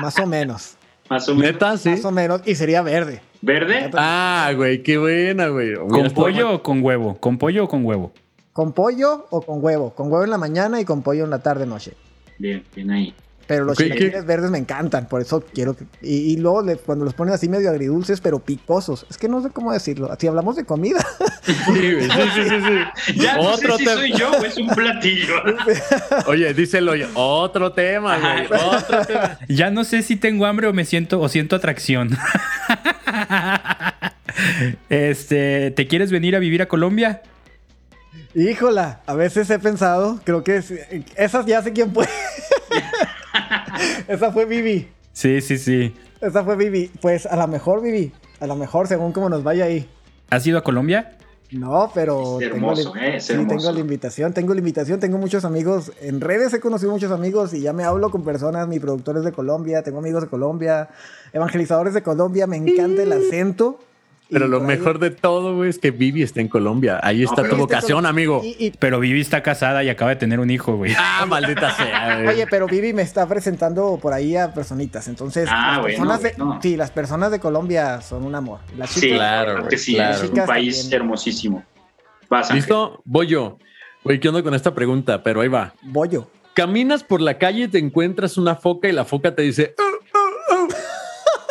más 0.00 0.18
o 0.18 0.26
menos. 0.26 0.76
Más 1.12 1.28
o 1.28 1.34
menos. 1.34 1.52
¿Neta? 1.52 1.76
Sí. 1.76 1.90
Más 1.90 2.04
o 2.06 2.10
menos. 2.10 2.40
Y 2.46 2.54
sería 2.54 2.80
verde. 2.80 3.20
¿Verde? 3.42 3.90
Ah, 3.92 4.50
güey, 4.56 4.82
qué 4.82 4.96
buena, 4.96 5.48
güey. 5.48 5.74
¿Con 5.74 6.10
pollo 6.10 6.54
o 6.54 6.62
con 6.62 6.82
huevo? 6.82 7.18
¿Con 7.20 7.36
pollo 7.36 7.64
o 7.64 7.68
con 7.68 7.84
huevo? 7.84 8.12
¿Con 8.54 8.72
pollo 8.72 9.26
o 9.28 9.42
con 9.42 9.62
huevo? 9.62 9.90
Con 9.94 10.10
huevo 10.10 10.24
en 10.24 10.30
la 10.30 10.38
mañana 10.38 10.80
y 10.80 10.86
con 10.86 11.02
pollo 11.02 11.24
en 11.24 11.30
la 11.30 11.40
tarde, 11.40 11.66
noche. 11.66 11.92
Bien, 12.38 12.64
bien 12.74 12.90
ahí. 12.90 13.14
Pero 13.46 13.64
los 13.64 13.76
chilaquiles 13.76 14.24
verdes 14.24 14.50
me 14.50 14.58
encantan, 14.58 15.06
por 15.08 15.20
eso 15.20 15.44
quiero 15.52 15.74
que... 15.74 15.84
Y, 16.00 16.36
luego 16.36 16.64
cuando 16.84 17.04
los 17.04 17.14
ponen 17.14 17.34
así 17.34 17.48
medio 17.48 17.70
agridulces, 17.70 18.20
pero 18.20 18.38
picosos. 18.38 19.06
Es 19.10 19.18
que 19.18 19.28
no 19.28 19.42
sé 19.42 19.50
cómo 19.50 19.72
decirlo. 19.72 20.10
Si 20.18 20.26
hablamos 20.26 20.56
de 20.56 20.64
comida. 20.64 21.04
Sí, 21.42 21.52
sí, 21.54 22.08
sí, 22.34 22.42
sí. 22.48 23.14
Ya 23.20 23.36
no 23.36 23.56
sé 23.56 23.66
si 23.76 23.84
soy 23.84 24.12
yo 24.12 24.30
o 24.30 24.44
es 24.44 24.56
un 24.58 24.68
platillo. 24.68 25.34
Oye, 26.26 26.54
díselo, 26.54 26.92
otro 27.14 27.72
tema, 27.72 28.16
güey. 28.16 28.46
Otro 28.46 29.04
tema. 29.04 29.38
Ya 29.48 29.70
no 29.70 29.82
sé 29.82 30.02
si 30.02 30.14
tengo 30.14 30.46
hambre 30.46 30.68
o 30.68 30.72
me 30.72 30.84
siento 30.84 31.20
o 31.20 31.28
siento 31.28 31.56
atracción. 31.56 32.16
Este, 34.88 35.72
¿te 35.72 35.88
quieres 35.88 36.10
venir 36.12 36.36
a 36.36 36.38
vivir 36.38 36.62
a 36.62 36.68
Colombia? 36.68 37.22
Híjola, 38.34 39.00
a 39.06 39.14
veces 39.14 39.50
he 39.50 39.58
pensado, 39.58 40.20
creo 40.24 40.42
que 40.42 40.62
esas 41.16 41.46
ya 41.46 41.62
sé 41.62 41.72
quién 41.72 41.92
fue. 41.92 42.06
Esa 44.08 44.32
fue 44.32 44.46
Vivi. 44.46 44.88
Sí, 45.12 45.40
sí, 45.40 45.58
sí. 45.58 45.94
Esa 46.20 46.44
fue 46.44 46.56
Vivi. 46.56 46.90
Pues 47.00 47.26
a 47.26 47.36
lo 47.36 47.46
mejor 47.48 47.82
Vivi, 47.82 48.12
a 48.40 48.46
lo 48.46 48.56
mejor 48.56 48.88
según 48.88 49.12
cómo 49.12 49.28
nos 49.28 49.42
vaya 49.42 49.64
ahí. 49.64 49.88
¿Has 50.30 50.46
ido 50.46 50.58
a 50.58 50.64
Colombia? 50.64 51.18
No, 51.50 51.90
pero 51.92 52.40
hermoso, 52.40 52.92
tengo, 52.92 53.04
eh, 53.04 53.20
sí, 53.20 53.34
tengo 53.46 53.70
la 53.70 53.78
invitación, 53.78 54.32
tengo 54.32 54.54
la 54.54 54.60
invitación, 54.60 55.00
tengo 55.00 55.18
muchos 55.18 55.44
amigos, 55.44 55.92
en 56.00 56.22
redes 56.22 56.54
he 56.54 56.60
conocido 56.60 56.90
muchos 56.92 57.12
amigos 57.12 57.52
y 57.52 57.60
ya 57.60 57.74
me 57.74 57.84
hablo 57.84 58.10
con 58.10 58.24
personas, 58.24 58.66
mis 58.68 58.80
productores 58.80 59.22
de 59.22 59.32
Colombia, 59.32 59.82
tengo 59.82 59.98
amigos 59.98 60.22
de 60.22 60.28
Colombia, 60.30 60.88
evangelizadores 61.34 61.92
de 61.92 62.02
Colombia, 62.02 62.46
me 62.46 62.56
encanta 62.56 63.02
el 63.02 63.12
acento 63.12 63.78
pero 64.32 64.48
lo 64.48 64.60
mejor 64.60 64.98
de 64.98 65.10
todo, 65.10 65.56
güey, 65.56 65.70
es 65.70 65.78
que 65.78 65.90
Vivi 65.90 66.22
está 66.22 66.40
en 66.40 66.48
Colombia. 66.48 66.98
Ahí 67.02 67.22
está 67.22 67.48
tu 67.48 67.56
vocación, 67.56 68.06
amigo. 68.06 68.42
Pero 68.78 68.98
Vivi 68.98 69.20
está 69.20 69.42
casada 69.42 69.84
y 69.84 69.88
acaba 69.88 70.10
de 70.10 70.16
tener 70.16 70.40
un 70.40 70.50
hijo, 70.50 70.76
güey. 70.76 70.94
Ah, 70.96 71.26
maldita 71.26 71.70
sea. 71.76 72.16
Güey. 72.22 72.28
Oye, 72.28 72.46
pero 72.48 72.66
Vivi 72.66 72.92
me 72.92 73.02
está 73.02 73.26
presentando 73.26 73.98
por 74.00 74.12
ahí 74.12 74.36
a 74.36 74.52
personitas. 74.54 75.08
Entonces, 75.08 75.48
ah, 75.50 75.76
las 75.76 75.84
personas 75.84 76.22
de, 76.22 76.34
sí, 76.62 76.76
las 76.76 76.90
personas 76.90 77.30
de 77.30 77.40
Colombia 77.40 78.00
son 78.00 78.24
un 78.24 78.34
amor. 78.34 78.60
sí, 78.86 79.10
claro, 79.10 79.68
que 79.68 79.76
sí. 79.76 79.98
Es 79.98 80.22
un 80.22 80.46
país 80.46 80.90
hermosísimo. 80.90 81.64
¿Listo? 82.52 83.02
Voy 83.04 83.26
yo. 83.26 83.58
Güey, 84.04 84.18
¿qué 84.18 84.28
onda 84.28 84.42
con 84.42 84.54
esta 84.54 84.74
pregunta? 84.74 85.22
Pero 85.22 85.42
ahí 85.42 85.48
va. 85.48 85.74
Voy 85.82 86.08
yo. 86.08 86.28
Caminas 86.54 87.04
por 87.04 87.20
la 87.20 87.38
calle, 87.38 87.68
te 87.68 87.78
encuentras 87.78 88.36
una 88.36 88.56
foca 88.56 88.88
y 88.88 88.92
la 88.92 89.04
foca 89.04 89.34
te 89.34 89.42
dice... 89.42 89.74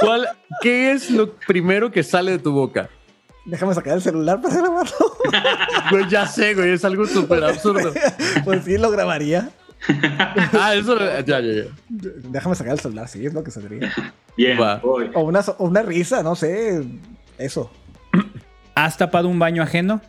¿Cuál, 0.01 0.27
¿Qué 0.61 0.91
es 0.91 1.09
lo 1.09 1.33
primero 1.47 1.91
que 1.91 2.03
sale 2.03 2.31
de 2.33 2.39
tu 2.39 2.51
boca? 2.51 2.89
Déjame 3.45 3.73
sacar 3.73 3.93
el 3.95 4.01
celular 4.01 4.39
para 4.41 4.55
grabarlo. 4.55 4.95
Pues 5.89 6.07
ya 6.09 6.27
sé, 6.27 6.53
güey, 6.53 6.71
es 6.71 6.85
algo 6.85 7.05
súper 7.07 7.43
absurdo. 7.43 7.91
Pues 8.43 8.63
sí, 8.65 8.77
lo 8.77 8.91
grabaría. 8.91 9.49
ah, 10.53 10.75
eso, 10.75 10.97
ya, 10.99 11.21
ya, 11.21 11.39
ya. 11.39 11.63
Déjame 11.89 12.55
sacar 12.55 12.73
el 12.73 12.79
celular, 12.79 13.07
sí, 13.07 13.25
es 13.25 13.33
lo 13.33 13.43
que 13.43 13.49
saldría. 13.51 13.91
Bien, 14.37 14.59
O 14.61 15.21
una, 15.21 15.39
o 15.57 15.65
una 15.65 15.81
risa, 15.81 16.21
no 16.21 16.35
sé, 16.35 16.83
eso. 17.37 17.71
¿Has 18.75 18.97
tapado 18.97 19.27
un 19.27 19.39
baño 19.39 19.63
ajeno? 19.63 20.01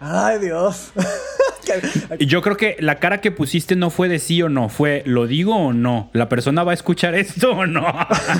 Ay, 0.00 0.38
Dios. 0.38 0.92
Yo 2.20 2.40
creo 2.40 2.56
que 2.56 2.76
la 2.80 2.98
cara 2.98 3.20
que 3.20 3.30
pusiste 3.30 3.76
no 3.76 3.90
fue 3.90 4.08
de 4.08 4.18
sí 4.18 4.40
o 4.42 4.48
no, 4.48 4.68
fue 4.68 5.02
lo 5.04 5.26
digo 5.26 5.56
o 5.56 5.72
no. 5.72 6.10
¿La 6.12 6.28
persona 6.28 6.64
va 6.64 6.72
a 6.72 6.74
escuchar 6.74 7.14
esto 7.14 7.50
o 7.50 7.66
no? 7.66 7.86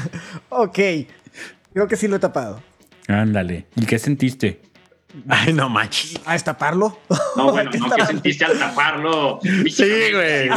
ok, 0.48 0.78
creo 1.72 1.88
que 1.88 1.96
sí 1.96 2.08
lo 2.08 2.16
he 2.16 2.20
tapado. 2.20 2.62
Ándale. 3.08 3.66
¿Y 3.76 3.86
qué 3.86 3.98
sentiste? 3.98 4.60
Ay, 5.26 5.54
no 5.54 5.70
manches. 5.70 6.20
¿A 6.26 6.34
destaparlo? 6.34 6.98
No, 7.34 7.50
bueno, 7.52 7.70
no, 7.78 7.90
¿qué 7.90 8.04
sentiste 8.04 8.44
al 8.44 8.58
taparlo? 8.58 9.40
Sí, 9.42 10.12
güey. 10.12 10.50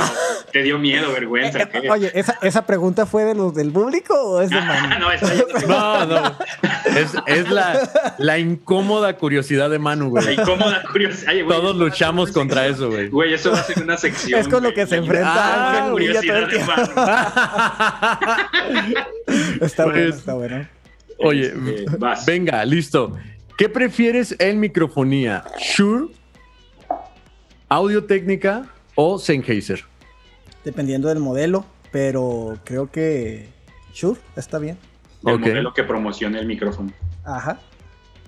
¿Te 0.51 0.61
dio 0.61 0.77
miedo, 0.77 1.13
vergüenza? 1.13 1.59
Eh, 1.61 1.89
oye, 1.89 2.11
¿esa, 2.13 2.37
¿esa, 2.41 2.65
pregunta 2.65 3.05
fue 3.05 3.23
de 3.23 3.33
los 3.33 3.55
del 3.55 3.71
público 3.71 4.13
o 4.13 4.41
es 4.41 4.49
de 4.49 4.59
Manu? 4.61 5.05
no, 5.69 6.05
no, 6.05 6.21
no. 6.21 6.37
Es, 6.85 7.13
es 7.27 7.49
la, 7.49 8.15
la, 8.17 8.39
incómoda 8.39 9.15
curiosidad 9.15 9.69
de 9.69 9.79
Manu, 9.79 10.09
güey. 10.09 10.25
La 10.25 10.33
incómoda 10.33 10.83
curiosidad. 10.91 11.31
Todos 11.47 11.77
luchamos 11.77 12.31
contra 12.31 12.67
eso, 12.67 12.89
güey. 12.89 13.07
Güey, 13.07 13.33
eso 13.33 13.51
va 13.51 13.59
a 13.59 13.63
ser 13.63 13.81
una 13.81 13.95
sección. 13.95 14.37
Es 14.37 14.49
con 14.49 14.63
lo 14.63 14.73
que 14.73 14.85
se 14.85 14.97
enfrenta. 14.97 15.85
Ah, 15.85 15.89
curiosidad 15.91 16.49
de 16.49 16.59
Manu. 16.65 16.83
está 19.61 19.85
bueno, 19.85 19.99
pues, 20.01 20.15
está 20.17 20.33
bueno. 20.33 20.67
Oye, 21.19 21.45
este, 21.45 21.85
venga, 22.25 22.65
listo. 22.65 23.15
¿Qué 23.61 23.69
prefieres 23.69 24.35
en 24.39 24.59
microfonía? 24.59 25.43
¿Shure, 25.59 26.07
Audio 27.69 28.03
Técnica 28.05 28.67
o 28.95 29.19
Sennheiser? 29.19 29.83
Dependiendo 30.65 31.09
del 31.09 31.19
modelo, 31.19 31.63
pero 31.91 32.57
creo 32.63 32.89
que 32.89 33.49
Shure 33.93 34.19
está 34.35 34.57
bien. 34.57 34.79
El 35.23 35.37
modelo 35.37 35.75
que 35.75 35.83
promociona 35.83 36.39
el 36.39 36.47
micrófono. 36.47 36.91
Ajá. 37.23 37.59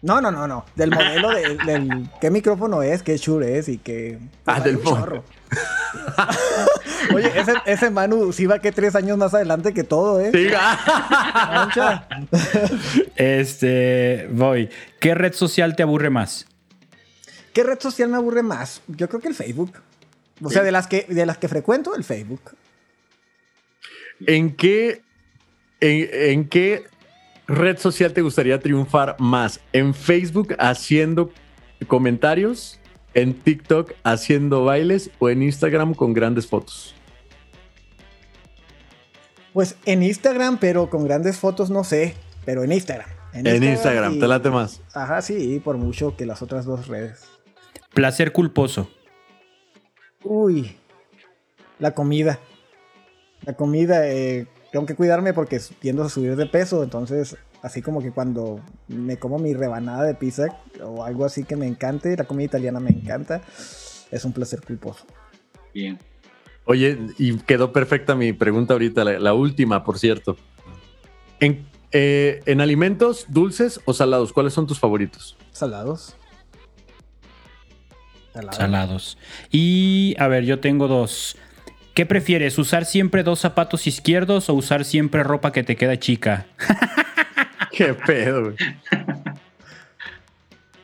No, 0.03 0.21
no, 0.21 0.29
no, 0.29 0.47
no. 0.47 0.65
Del 0.75 0.91
modelo 0.91 1.31
de, 1.31 1.57
del 1.65 2.09
qué 2.21 2.29
micrófono 2.29 2.83
es, 2.83 3.01
qué 3.01 3.17
Shure 3.17 3.57
es 3.57 3.69
y 3.69 3.79
qué. 3.79 4.19
Ah, 4.45 4.59
del 4.59 4.83
chorro. 4.83 5.23
Oye, 7.13 7.31
ese, 7.35 7.53
ese, 7.65 7.89
Manu 7.89 8.31
sí 8.31 8.45
va 8.45 8.59
que 8.59 8.71
tres 8.71 8.95
años 8.95 9.17
más 9.17 9.33
adelante 9.33 9.73
que 9.73 9.83
todo, 9.83 10.19
¿eh? 10.19 10.31
Sí. 10.33 10.47
este, 13.15 14.27
voy. 14.31 14.69
¿Qué 14.99 15.15
red 15.15 15.33
social 15.33 15.75
te 15.75 15.83
aburre 15.83 16.09
más? 16.09 16.45
¿Qué 17.53 17.63
red 17.63 17.79
social 17.79 18.09
me 18.09 18.17
aburre 18.17 18.43
más? 18.43 18.81
Yo 18.87 19.07
creo 19.09 19.21
que 19.21 19.27
el 19.27 19.35
Facebook. 19.35 19.73
O 20.41 20.49
sea, 20.49 20.63
de 20.63 20.71
las 20.71 20.87
que, 20.87 21.05
de 21.07 21.25
las 21.25 21.37
que 21.37 21.47
frecuento, 21.47 21.95
el 21.95 22.03
Facebook. 22.03 22.55
¿En 24.25 24.55
qué, 24.55 25.03
en, 25.79 26.09
en 26.11 26.49
qué 26.49 26.85
red 27.47 27.77
social 27.77 28.13
te 28.13 28.21
gustaría 28.21 28.59
triunfar 28.59 29.15
más? 29.19 29.59
¿En 29.71 29.93
Facebook 29.93 30.55
haciendo 30.57 31.31
comentarios? 31.87 32.79
En 33.13 33.33
TikTok 33.33 33.93
haciendo 34.03 34.65
bailes 34.65 35.11
o 35.19 35.29
en 35.29 35.43
Instagram 35.43 35.93
con 35.93 36.13
grandes 36.13 36.47
fotos? 36.47 36.95
Pues 39.53 39.75
en 39.85 40.01
Instagram, 40.01 40.57
pero 40.59 40.89
con 40.89 41.05
grandes 41.05 41.37
fotos 41.37 41.69
no 41.69 41.83
sé, 41.83 42.15
pero 42.45 42.63
en 42.63 42.71
Instagram. 42.71 43.09
En, 43.33 43.63
Instagram, 43.63 44.19
te 44.19 44.27
late 44.27 44.49
más. 44.49 44.81
Ajá, 44.93 45.21
sí, 45.21 45.59
por 45.63 45.77
mucho 45.77 46.15
que 46.15 46.25
las 46.25 46.41
otras 46.41 46.65
dos 46.65 46.87
redes. 46.87 47.23
Placer 47.93 48.31
culposo. 48.31 48.89
Uy, 50.23 50.75
la 51.79 51.91
comida. 51.93 52.39
La 53.45 53.53
comida, 53.53 54.07
eh, 54.07 54.47
tengo 54.71 54.85
que 54.85 54.95
cuidarme 54.95 55.33
porque 55.33 55.59
tiendo 55.79 56.03
a 56.03 56.09
subir 56.09 56.35
de 56.35 56.45
peso, 56.45 56.83
entonces 56.83 57.37
así 57.63 57.81
como 57.81 58.01
que 58.01 58.11
cuando 58.11 58.59
me 58.89 59.17
como 59.17 59.39
mi 59.39 59.53
rebanada 59.53 60.03
de 60.03 60.13
pizza 60.13 60.47
o 60.83 61.03
algo 61.03 61.25
así 61.25 61.45
que 61.45 61.55
me 61.55 61.65
encante, 61.65 62.15
la 62.15 62.25
comida 62.25 62.45
italiana 62.45 62.79
me 62.79 62.91
encanta, 62.91 63.41
es 64.11 64.25
un 64.25 64.33
placer 64.33 64.61
culposo. 64.61 65.05
Bien. 65.73 65.97
Oye, 66.65 66.99
y 67.17 67.37
quedó 67.37 67.73
perfecta 67.73 68.15
mi 68.15 68.31
pregunta 68.33 68.73
ahorita, 68.73 69.03
la, 69.03 69.33
última, 69.33 69.83
por 69.83 69.97
cierto. 69.97 70.37
En, 71.39 71.65
eh, 71.91 72.41
en, 72.45 72.61
alimentos, 72.61 73.25
dulces 73.29 73.79
o 73.85 73.93
salados, 73.93 74.31
¿cuáles 74.33 74.53
son 74.53 74.67
tus 74.67 74.79
favoritos? 74.79 75.37
Salados. 75.51 76.15
Salados. 78.33 78.55
Salados. 78.55 79.17
Y 79.51 80.15
a 80.19 80.27
ver, 80.27 80.43
yo 80.43 80.59
tengo 80.59 80.87
dos. 80.87 81.37
¿Qué 81.93 82.05
prefieres? 82.05 82.57
¿Usar 82.57 82.85
siempre 82.85 83.23
dos 83.23 83.39
zapatos 83.39 83.85
izquierdos 83.87 84.49
o 84.49 84.53
usar 84.53 84.83
siempre 84.83 85.23
ropa 85.23 85.51
que 85.51 85.63
te 85.63 85.75
queda 85.75 85.99
chica? 85.99 86.47
Qué 87.77 87.93
pedo, 87.93 88.43
güey. 88.43 88.55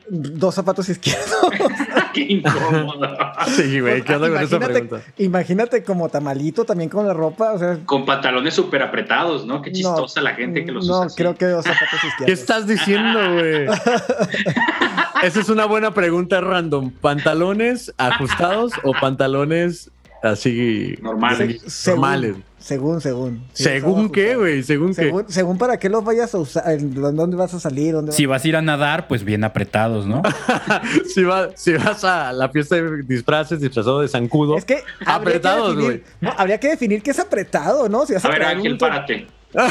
Dos 0.10 0.56
zapatos 0.56 0.90
izquierdos. 0.90 1.30
Qué 2.14 2.22
incómodo. 2.22 3.16
Sí, 3.56 3.80
güey, 3.80 4.02
¿qué 4.02 4.16
onda 4.16 4.30
con 4.30 4.42
esa 4.42 4.60
pregunta? 4.60 5.02
Imagínate 5.20 5.84
como 5.84 6.10
tamalito 6.10 6.66
también 6.66 6.90
con 6.90 7.06
la 7.06 7.14
ropa, 7.14 7.54
o 7.54 7.60
sea. 7.60 7.78
Con 7.86 8.06
pantalones 8.06 8.56
súper 8.56 8.82
apretados, 8.82 9.46
¿no? 9.46 9.62
Qué 9.62 9.72
chistosa 9.72 10.20
la 10.22 10.34
gente 10.34 10.66
que 10.66 10.72
los 10.72 10.86
usa. 10.90 11.06
No, 11.06 11.12
creo 11.12 11.36
que 11.36 11.46
dos 11.46 11.64
zapatos 11.64 12.04
izquierdos. 12.04 12.26
¿Qué 12.26 12.32
estás 12.32 12.66
diciendo, 12.66 13.34
güey? 13.34 13.68
Esa 15.22 15.40
es 15.42 15.50
una 15.50 15.66
buena 15.66 15.94
pregunta 15.94 16.42
random. 16.42 16.90
¿Pantalones 16.90 17.94
ajustados 17.98 18.74
o 18.84 18.94
pantalones 19.00 19.92
así 20.24 20.98
normales? 21.02 21.62
normales. 21.62 22.34
Según, 22.34 22.44
según. 22.70 23.42
¿Según 23.54 24.10
qué, 24.12 24.36
güey? 24.36 24.64
¿Según, 24.64 24.94
qué? 24.94 25.12
Según 25.28 25.58
para 25.58 25.78
qué 25.78 25.90
los 25.90 26.04
vayas 26.04 26.34
a 26.36 26.38
usar, 26.38 26.64
dónde 26.80 27.36
vas 27.36 27.54
a 27.54 27.60
salir. 27.60 27.94
¿Dónde 27.94 28.12
si 28.12 28.26
vas 28.26 28.46
a 28.46 28.48
ir 28.48 28.56
a 28.56 28.62
nadar, 28.62 29.08
pues 29.08 29.24
bien 29.24 29.44
apretados, 29.44 30.06
¿no? 30.06 30.22
si, 31.06 31.24
si 31.56 31.74
vas 31.74 32.04
a 32.04 32.32
la 32.32 32.50
fiesta 32.50 32.76
de 32.76 33.04
disfraces 33.04 33.60
disfrazado 33.60 34.02
de 34.02 34.08
zancudo. 34.08 34.58
Es 34.58 34.66
que 34.66 34.84
apretados, 35.06 35.76
güey. 35.76 36.04
No, 36.22 36.34
habría 36.38 36.60
que 36.60 36.70
definir 36.70 37.02
qué 37.02 37.12
es 37.12 37.20
apretado, 37.20 37.90
¿no? 37.90 38.06
Si 38.06 38.14
vas 38.14 38.26
a, 38.26 38.30
ver, 38.30 38.44
Ángel, 38.44 38.78
párate. 38.78 39.28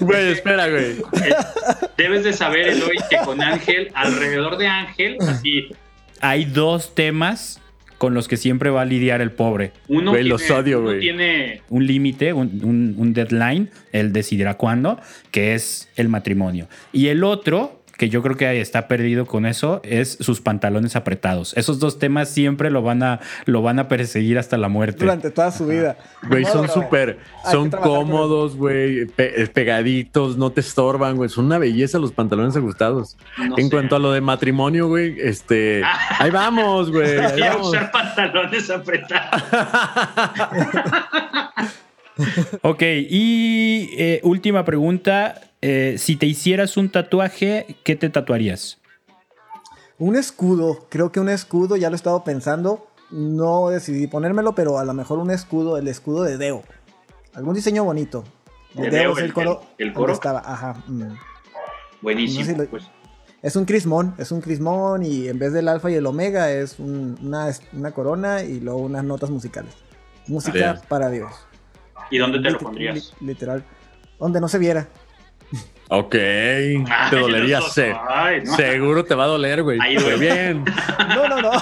Güey, 0.00 0.32
espera, 0.32 0.68
güey. 0.68 1.02
debes 1.96 2.22
de 2.22 2.32
saber, 2.32 2.68
Eloy, 2.68 2.96
que 3.08 3.16
con 3.24 3.42
Ángel, 3.42 3.90
alrededor 3.94 4.56
de 4.56 4.68
Ángel, 4.68 5.16
así. 5.20 5.68
Hay 6.20 6.44
dos 6.44 6.94
temas 6.94 7.60
con 8.00 8.14
los 8.14 8.28
que 8.28 8.38
siempre 8.38 8.70
va 8.70 8.80
a 8.80 8.84
lidiar 8.86 9.20
el 9.20 9.30
pobre. 9.30 9.72
Uno, 9.86 10.12
tiene, 10.12 10.26
los 10.30 10.50
odio, 10.50 10.78
uno 10.78 10.86
güey. 10.88 11.00
tiene 11.00 11.60
Un 11.68 11.86
límite, 11.86 12.32
un, 12.32 12.58
un- 12.64 12.94
un 12.96 13.12
deadline, 13.12 13.68
él 13.92 14.14
decidirá 14.14 14.54
cuándo, 14.54 14.98
que 15.30 15.52
es 15.54 15.90
el 15.96 16.08
matrimonio. 16.08 16.66
Y 16.94 17.08
el 17.08 17.22
otro, 17.24 17.79
que 18.00 18.08
yo 18.08 18.22
creo 18.22 18.34
que 18.34 18.62
está 18.62 18.88
perdido 18.88 19.26
con 19.26 19.44
eso, 19.44 19.82
es 19.84 20.16
sus 20.20 20.40
pantalones 20.40 20.96
apretados. 20.96 21.52
Esos 21.54 21.80
dos 21.80 21.98
temas 21.98 22.30
siempre 22.30 22.70
lo 22.70 22.80
van 22.80 23.02
a, 23.02 23.20
lo 23.44 23.60
van 23.60 23.78
a 23.78 23.88
perseguir 23.88 24.38
hasta 24.38 24.56
la 24.56 24.70
muerte. 24.70 25.00
Durante 25.00 25.30
toda 25.30 25.50
su 25.52 25.66
vida. 25.66 25.98
Güey, 26.26 26.46
son 26.46 26.66
súper, 26.70 27.18
son 27.52 27.68
cómodos, 27.68 28.56
güey, 28.56 29.04
pe- 29.04 29.46
pegaditos, 29.52 30.38
no 30.38 30.50
te 30.50 30.62
estorban, 30.62 31.16
güey. 31.16 31.28
Son 31.28 31.44
una 31.44 31.58
belleza 31.58 31.98
los 31.98 32.12
pantalones 32.12 32.56
ajustados. 32.56 33.18
no 33.36 33.58
en 33.58 33.64
sé, 33.66 33.70
cuanto 33.70 33.96
a 33.96 33.98
lo 33.98 34.12
de 34.12 34.22
matrimonio, 34.22 34.88
güey, 34.88 35.16
este, 35.20 35.82
ahí 36.18 36.30
vamos, 36.30 36.90
güey. 36.90 37.18
Quiero 37.34 37.56
vamos. 37.56 37.68
usar 37.68 37.90
pantalones 37.92 38.70
apretados. 38.70 39.42
Ok, 42.62 42.82
y 42.82 43.90
eh, 43.96 44.20
última 44.24 44.64
pregunta. 44.64 45.40
Eh, 45.62 45.96
si 45.98 46.16
te 46.16 46.26
hicieras 46.26 46.76
un 46.76 46.90
tatuaje, 46.90 47.76
¿qué 47.84 47.96
te 47.96 48.08
tatuarías? 48.10 48.78
Un 49.98 50.16
escudo, 50.16 50.86
creo 50.88 51.12
que 51.12 51.20
un 51.20 51.28
escudo, 51.28 51.76
ya 51.76 51.90
lo 51.90 51.94
he 51.94 51.96
estado 51.96 52.24
pensando. 52.24 52.86
No 53.10 53.68
decidí 53.68 54.06
ponérmelo, 54.06 54.54
pero 54.54 54.78
a 54.78 54.84
lo 54.84 54.94
mejor 54.94 55.18
un 55.18 55.30
escudo, 55.30 55.76
el 55.76 55.88
escudo 55.88 56.22
de 56.22 56.38
Deo. 56.38 56.62
Algún 57.34 57.54
diseño 57.54 57.84
bonito. 57.84 58.24
¿De 58.74 58.88
Deo, 58.88 59.18
el- 59.18 59.32
coro. 59.32 59.62
el- 59.78 59.88
el 59.88 59.92
coro? 59.92 60.12
Estaba, 60.12 60.38
ajá. 60.44 60.82
mm. 60.86 61.02
Buenísimo. 62.00 62.40
No 62.40 62.46
sé 62.46 62.52
si 62.52 62.58
lo- 62.58 62.66
pues. 62.68 62.84
Es 63.42 63.56
un 63.56 63.64
crismón, 63.64 64.14
es 64.18 64.32
un 64.32 64.40
crismón 64.42 65.02
y 65.04 65.26
en 65.28 65.38
vez 65.38 65.52
del 65.52 65.66
alfa 65.68 65.90
y 65.90 65.94
el 65.94 66.06
omega 66.06 66.50
es 66.52 66.78
un- 66.78 67.18
una, 67.22 67.50
una 67.72 67.90
corona 67.92 68.42
y 68.42 68.60
luego 68.60 68.80
unas 68.80 69.02
notas 69.04 69.30
musicales. 69.30 69.74
Música 70.28 70.80
para 70.88 71.08
Dios. 71.10 71.32
¿Y 72.10 72.18
dónde 72.18 72.38
te 72.40 72.50
lo 72.50 72.58
pondrías? 72.58 72.94
li- 73.20 73.26
Literal. 73.28 73.64
Donde 74.18 74.40
no 74.40 74.48
se 74.48 74.58
viera. 74.58 74.88
Ok, 75.92 76.10
te 76.12 76.84
Ay, 76.88 77.10
dolería. 77.20 77.60
se- 77.62 77.94
ay, 78.08 78.42
no. 78.44 78.54
Seguro 78.56 79.04
te 79.04 79.14
va 79.14 79.24
a 79.24 79.26
doler, 79.26 79.62
güey. 79.64 79.78
Ahí 79.82 79.96
Pero 79.96 80.10
duele. 80.16 80.32
bien. 80.34 80.64
No, 81.14 81.28
no, 81.28 81.40
no. 81.42 81.50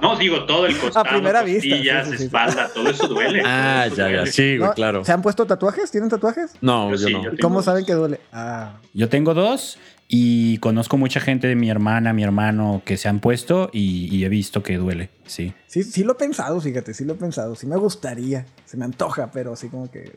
No, 0.00 0.14
digo 0.16 0.44
todo 0.44 0.66
el 0.66 0.76
costado, 0.76 1.06
primera 1.08 1.42
vista, 1.42 1.62
sí, 1.76 1.82
sí, 2.10 2.18
sí. 2.18 2.24
espalda, 2.24 2.68
todo 2.74 2.90
eso 2.90 3.08
duele. 3.08 3.42
Ah, 3.46 3.84
eso 3.86 3.96
ya, 3.96 4.10
ya. 4.10 4.26
Sí, 4.26 4.58
güey, 4.58 4.68
No, 4.68 4.74
claro. 4.74 5.04
¿Se 5.06 5.12
han 5.12 5.22
puesto 5.22 5.46
tatuajes? 5.46 5.90
¿Tienen 5.90 6.10
tatuajes? 6.10 6.52
No, 6.60 6.90
Yo 6.90 6.96
yo 6.96 7.06
sí, 7.06 7.12
no. 7.14 7.22
yo 7.22 7.28
¿Y 7.28 7.36
tengo 7.36 7.42
cómo 7.42 7.54
dos. 7.56 7.64
saben 7.64 7.86
que 7.86 7.94
duele? 7.94 8.20
Ah. 8.30 8.72
Yo 8.92 9.08
tengo 9.08 9.32
dos 9.32 9.78
y 10.08 10.58
conozco 10.58 10.96
mucha 10.96 11.20
gente 11.20 11.48
de 11.48 11.56
mi 11.56 11.68
hermana, 11.68 12.12
mi 12.12 12.22
hermano 12.22 12.82
que 12.84 12.96
se 12.96 13.08
han 13.08 13.20
puesto 13.20 13.70
y, 13.72 14.14
y 14.14 14.24
he 14.24 14.28
visto 14.28 14.62
que 14.62 14.76
duele, 14.76 15.10
sí. 15.26 15.52
Sí, 15.66 15.82
sí 15.82 16.04
lo 16.04 16.12
he 16.12 16.14
pensado, 16.14 16.60
fíjate, 16.60 16.94
sí 16.94 17.04
lo 17.04 17.14
he 17.14 17.16
pensado. 17.16 17.54
Sí 17.56 17.66
me 17.66 17.76
gustaría, 17.76 18.46
se 18.64 18.76
me 18.76 18.84
antoja, 18.84 19.30
pero 19.32 19.52
así 19.52 19.68
como 19.68 19.90
que 19.90 20.12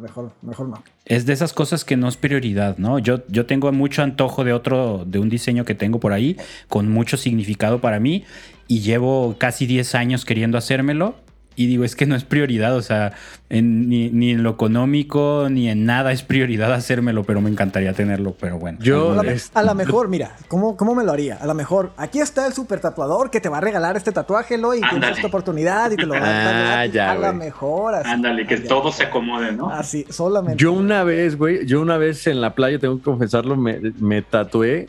mejor, 0.00 0.32
mejor 0.42 0.68
no. 0.68 0.82
Es 1.04 1.24
de 1.24 1.32
esas 1.32 1.52
cosas 1.52 1.84
que 1.84 1.96
no 1.96 2.08
es 2.08 2.16
prioridad, 2.16 2.78
¿no? 2.78 2.98
Yo, 2.98 3.26
yo 3.28 3.46
tengo 3.46 3.70
mucho 3.72 4.02
antojo 4.02 4.44
de 4.44 4.52
otro, 4.52 5.04
de 5.06 5.18
un 5.18 5.28
diseño 5.28 5.64
que 5.64 5.74
tengo 5.74 6.00
por 6.00 6.12
ahí, 6.12 6.36
con 6.68 6.90
mucho 6.90 7.16
significado 7.16 7.80
para 7.80 8.00
mí, 8.00 8.24
y 8.66 8.80
llevo 8.80 9.36
casi 9.38 9.66
10 9.66 9.94
años 9.94 10.24
queriendo 10.24 10.58
hacérmelo. 10.58 11.14
Y 11.58 11.66
digo, 11.66 11.82
es 11.82 11.96
que 11.96 12.06
no 12.06 12.14
es 12.14 12.22
prioridad, 12.22 12.76
o 12.76 12.82
sea, 12.82 13.14
en- 13.50 13.88
ni, 13.88 14.10
ni 14.10 14.30
en 14.30 14.44
lo 14.44 14.50
económico, 14.50 15.48
ni 15.50 15.68
en 15.68 15.84
nada 15.86 16.12
es 16.12 16.22
prioridad 16.22 16.72
hacérmelo, 16.72 17.24
pero 17.24 17.40
me 17.40 17.50
encantaría 17.50 17.92
tenerlo, 17.94 18.36
pero 18.38 18.58
bueno. 18.60 18.78
Yo- 18.80 19.16
A 19.54 19.62
la 19.64 19.74
mejor, 19.74 20.06
mira, 20.08 20.36
¿cómo, 20.46 20.76
¿cómo 20.76 20.94
me 20.94 21.02
lo 21.04 21.10
haría? 21.10 21.34
A 21.36 21.46
lo 21.46 21.54
mejor, 21.54 21.90
aquí 21.96 22.20
está 22.20 22.46
el 22.46 22.52
super 22.52 22.78
tatuador 22.78 23.30
que 23.30 23.40
te 23.40 23.48
va 23.48 23.58
a 23.58 23.60
regalar 23.60 23.96
este 23.96 24.12
tatuaje, 24.12 24.56
lo 24.56 24.72
y 24.72 24.80
tienes 24.88 25.16
esta 25.16 25.26
oportunidad 25.26 25.90
y 25.90 25.96
te 25.96 26.06
lo 26.06 26.14
va 26.14 26.20
a 26.20 26.44
dar 26.44 26.78
Ah, 26.78 26.86
ya, 26.86 27.10
A 27.10 27.14
la 27.16 27.30
güey. 27.32 27.38
mejor, 27.46 27.94
así. 27.96 28.08
Ándale, 28.08 28.46
que 28.46 28.58
ya. 28.62 28.68
todo 28.68 28.92
se 28.92 29.02
acomode, 29.04 29.50
¿no? 29.50 29.68
Así, 29.68 30.04
solamente. 30.10 30.62
Yo 30.62 30.72
una 30.72 31.02
vez, 31.02 31.36
güey, 31.36 31.66
yo 31.66 31.80
una 31.80 31.96
vez 31.98 32.26
en 32.28 32.40
la 32.40 32.54
playa, 32.54 32.78
tengo 32.78 32.98
que 32.98 33.02
confesarlo, 33.02 33.56
me, 33.56 33.80
me 33.98 34.22
tatué, 34.22 34.86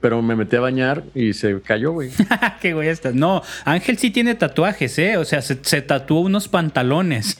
pero 0.00 0.20
me 0.22 0.34
metí 0.36 0.56
a 0.56 0.60
bañar 0.60 1.04
y 1.14 1.32
se 1.32 1.60
cayó, 1.62 1.92
güey. 1.92 2.10
Qué 2.60 2.74
güey 2.74 2.88
estás. 2.88 3.14
No, 3.14 3.42
Ángel 3.64 3.98
sí 3.98 4.10
tiene 4.10 4.34
tatuajes, 4.34 4.98
¿eh? 4.98 5.16
O 5.16 5.24
sea, 5.24 5.42
se, 5.42 5.58
se 5.62 5.82
tatuó 5.82 6.20
unos 6.20 6.48
pantalones. 6.48 7.38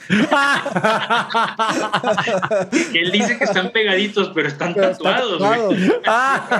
Que 2.92 3.00
él 3.00 3.12
dice 3.12 3.38
que 3.38 3.44
están 3.44 3.70
pegaditos, 3.70 4.30
pero 4.34 4.48
están 4.48 4.74
Pero 4.74 4.90
tatuados, 4.90 5.32
tatuado. 5.32 5.66
güey. 5.68 5.90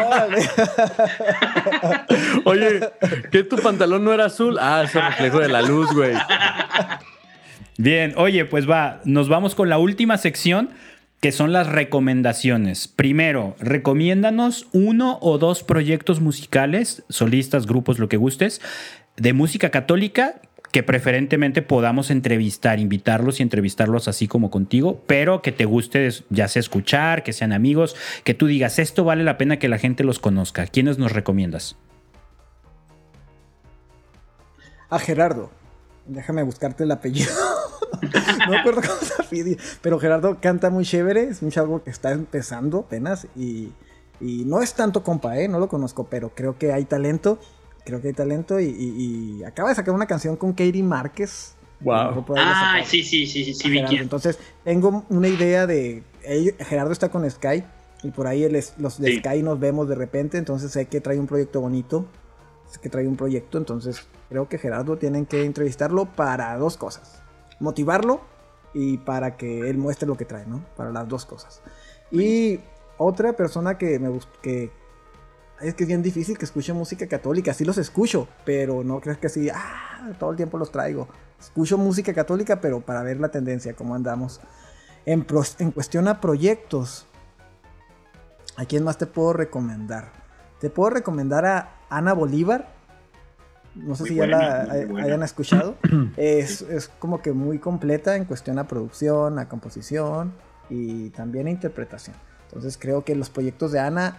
Órale. 0.07 0.51
Oye, 2.45 2.81
¿que 3.31 3.45
tu 3.45 3.57
pantalón 3.57 4.05
no 4.05 4.13
era 4.13 4.27
azul? 4.27 4.59
Ah, 4.61 4.83
es 4.85 4.95
el 4.95 5.03
reflejo 5.03 5.39
de 5.41 5.49
la 5.49 5.63
luz, 5.63 5.93
güey. 5.93 6.15
Bien, 7.79 8.15
oye, 8.17 8.45
pues 8.47 8.69
va, 8.69 9.01
nos 9.05 9.29
vamos 9.29 9.55
con 9.55 9.69
la 9.69 9.79
última 9.79 10.17
sección 10.19 10.71
que 11.27 11.33
son 11.33 11.53
las 11.53 11.67
recomendaciones. 11.67 12.87
Primero, 12.87 13.57
recomiéndanos 13.59 14.69
uno 14.73 15.19
o 15.21 15.39
dos 15.39 15.65
proyectos 15.65 16.21
musicales, 16.21 17.03
solistas, 17.09 17.67
grupos, 17.67 17.99
lo 17.99 18.09
que 18.09 18.17
gustes, 18.17 18.61
de 19.17 19.33
música 19.33 19.71
católica 19.71 20.41
que 20.71 20.85
preferentemente 20.85 21.63
podamos 21.63 22.13
entrevistar, 22.13 22.79
invitarlos 22.79 23.41
y 23.41 23.43
entrevistarlos 23.43 24.07
así 24.07 24.29
como 24.29 24.53
contigo, 24.53 25.03
pero 25.09 25.43
que 25.43 25.51
te 25.51 25.65
guste 25.65 26.09
ya 26.31 26.47
sea 26.47 26.61
escuchar, 26.61 27.25
que 27.25 27.33
sean 27.33 27.53
amigos, 27.53 27.97
que 28.23 28.35
tú 28.35 28.47
digas, 28.47 28.79
esto 28.79 29.03
vale 29.03 29.25
la 29.25 29.37
pena 29.37 29.59
que 29.59 29.67
la 29.69 29.79
gente 29.79 30.05
los 30.05 30.21
conozca. 30.21 30.69
¿Quiénes 30.69 30.97
nos 30.97 31.11
recomiendas? 31.11 31.77
A 34.91 35.01
Gerardo. 35.01 35.51
Déjame 36.09 36.43
buscarte 36.43 36.85
el 36.85 36.91
apellido. 36.93 37.31
no 38.03 38.51
me 38.51 38.59
acuerdo 38.59 38.81
cómo 38.83 39.01
se 39.01 39.23
pide. 39.29 39.57
Pero 39.83 39.99
Gerardo 39.99 40.39
canta 40.41 40.71
muy 40.71 40.85
chévere. 40.85 41.25
Es 41.25 41.43
un 41.43 41.51
chavo 41.51 41.83
que 41.83 41.91
está 41.91 42.13
empezando 42.13 42.81
apenas. 42.81 43.27
Y, 43.37 43.73
y 44.21 44.45
no 44.45 44.63
es 44.63 44.75
tanto 44.75 45.03
compa, 45.03 45.39
¿eh? 45.39 45.49
No 45.49 45.59
lo 45.59 45.69
conozco, 45.69 46.05
pero 46.09 46.33
creo 46.35 46.59
que 46.59 46.73
hay 46.73 46.85
talento. 46.85 47.39
Creo 47.85 48.01
que 48.01 48.09
hay 48.09 48.15
talento. 48.15 48.61
Y, 48.61 48.65
y- 48.67 49.39
y 49.41 49.45
acaba 49.45 49.69
de 49.71 49.75
sacar 49.75 49.95
una 49.95 50.07
canción 50.07 50.37
con 50.37 50.53
Katie 50.53 50.83
Márquez. 50.83 51.55
Wow. 51.81 52.25
Ah, 52.37 52.81
sí, 52.87 53.03
sí, 53.03 53.27
sí, 53.27 53.45
sí, 53.45 53.53
sí. 53.55 53.79
Entonces, 53.99 54.39
tengo 54.65 55.05
una 55.11 55.29
idea 55.29 55.67
de. 55.67 56.03
Gerardo 56.61 56.93
está 56.93 57.09
con 57.11 57.29
Sky. 57.31 57.65
Y 58.03 58.11
por 58.13 58.27
ahí 58.27 58.45
es- 58.45 58.75
los 58.79 59.01
de 59.01 59.09
Sí. 59.11 59.19
Sky 59.19 59.43
nos 59.43 59.59
vemos 59.59 59.89
de 59.89 59.95
repente. 59.97 60.39
Entonces 60.39 60.71
sé 60.71 60.87
que 60.87 61.01
trae 61.01 61.19
un 61.19 61.27
proyecto 61.27 61.61
bonito. 61.61 62.07
Que 62.83 62.91
trae 62.91 63.07
un 63.09 63.17
proyecto. 63.17 63.59
Entonces 63.59 64.07
creo 64.29 64.49
que 64.49 64.59
Gerardo 64.59 64.99
tienen 64.99 65.27
que 65.27 65.45
entrevistarlo 65.45 66.07
para 66.07 66.57
dos 66.59 66.77
cosas. 66.77 67.23
Motivarlo 67.61 68.21
y 68.75 68.99
para 68.99 69.37
que 69.37 69.71
él 69.71 69.79
muestre 69.79 70.07
lo 70.07 70.17
que 70.17 70.27
trae, 70.27 70.45
¿no? 70.47 70.65
Para 70.77 70.91
las 70.91 71.09
dos 71.09 71.25
cosas. 71.25 71.63
Y 72.11 72.61
otra 72.99 73.33
persona 73.35 73.79
que 73.79 73.99
me 73.99 74.09
gusta. 74.09 74.31
Que, 74.43 74.71
es 75.61 75.75
que 75.75 75.85
es 75.85 75.89
bien 75.89 76.03
difícil 76.03 76.37
que 76.37 76.45
escuche 76.45 76.75
música 76.75 77.07
católica. 77.07 77.55
Sí 77.55 77.65
los 77.65 77.79
escucho, 77.79 78.29
pero 78.45 78.85
no 78.85 79.01
crees 79.01 79.17
que 79.17 79.29
así, 79.29 79.49
ah, 79.49 80.13
todo 80.19 80.33
el 80.33 80.37
tiempo 80.37 80.59
los 80.59 80.71
traigo. 80.71 81.09
Escucho 81.41 81.79
música 81.79 82.13
católica, 82.13 82.61
pero 82.61 82.81
para 82.81 83.03
ver 83.03 83.19
la 83.21 83.31
tendencia, 83.31 83.75
cómo 83.75 83.95
andamos. 83.95 84.41
En, 85.07 85.25
pros- 85.27 85.57
en 85.61 85.71
cuestión 85.71 86.09
a 86.09 86.21
proyectos, 86.21 87.07
¿a 88.57 88.67
quién 88.67 88.85
más 88.85 88.99
te 88.99 89.07
puedo 89.07 89.33
recomendar? 89.33 90.13
Te 90.61 90.69
puedo 90.69 90.91
recomendar 90.91 91.47
a 91.47 91.76
Ana 91.91 92.13
Bolívar. 92.13 92.69
No 93.75 93.95
sé 93.95 94.05
Muy 94.05 94.09
si 94.11 94.17
buena, 94.17 94.39
ya 94.67 94.87
la 94.87 95.03
hayan 95.03 95.23
escuchado. 95.23 95.75
es, 96.17 96.63
es 96.63 96.89
como 96.89 97.21
que 97.21 97.33
muy 97.33 97.59
completa 97.59 98.17
en 98.17 98.25
cuestión 98.25 98.59
a 98.59 98.67
producción, 98.67 99.39
a 99.39 99.49
composición 99.49 100.33
y 100.71 101.11
también 101.11 101.47
a 101.47 101.51
interpretación. 101.51 102.17
Entonces 102.49 102.79
creo 102.79 103.05
que 103.05 103.15
los 103.15 103.29
proyectos 103.29 103.73
de 103.73 103.81
Ana 103.81 104.17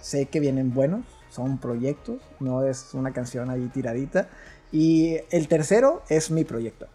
sé 0.00 0.26
que 0.26 0.40
vienen 0.40 0.74
buenos, 0.74 1.04
son 1.30 1.58
proyectos, 1.58 2.20
no 2.40 2.62
es 2.64 2.92
una 2.94 3.12
canción 3.12 3.50
ahí 3.50 3.68
tiradita. 3.72 4.28
Y 4.72 5.16
el 5.30 5.48
tercero 5.48 6.02
es 6.10 6.30
mi 6.30 6.44
proyecto. 6.44 6.86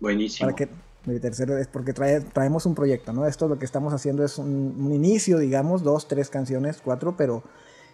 Buenísimo. 0.00 0.46
Para 0.50 0.56
que 0.56 0.68
mi 1.04 1.20
tercero 1.20 1.56
es 1.56 1.68
porque 1.68 1.94
trae- 1.94 2.20
traemos 2.32 2.66
un 2.66 2.74
proyecto, 2.74 3.12
¿no? 3.12 3.26
Esto 3.26 3.46
lo 3.48 3.58
que 3.58 3.64
estamos 3.64 3.92
haciendo 3.94 4.24
es 4.24 4.38
un, 4.38 4.74
un 4.78 4.92
inicio, 4.92 5.38
digamos, 5.38 5.82
dos, 5.84 6.08
tres 6.08 6.28
canciones, 6.28 6.80
cuatro, 6.84 7.16
pero 7.16 7.44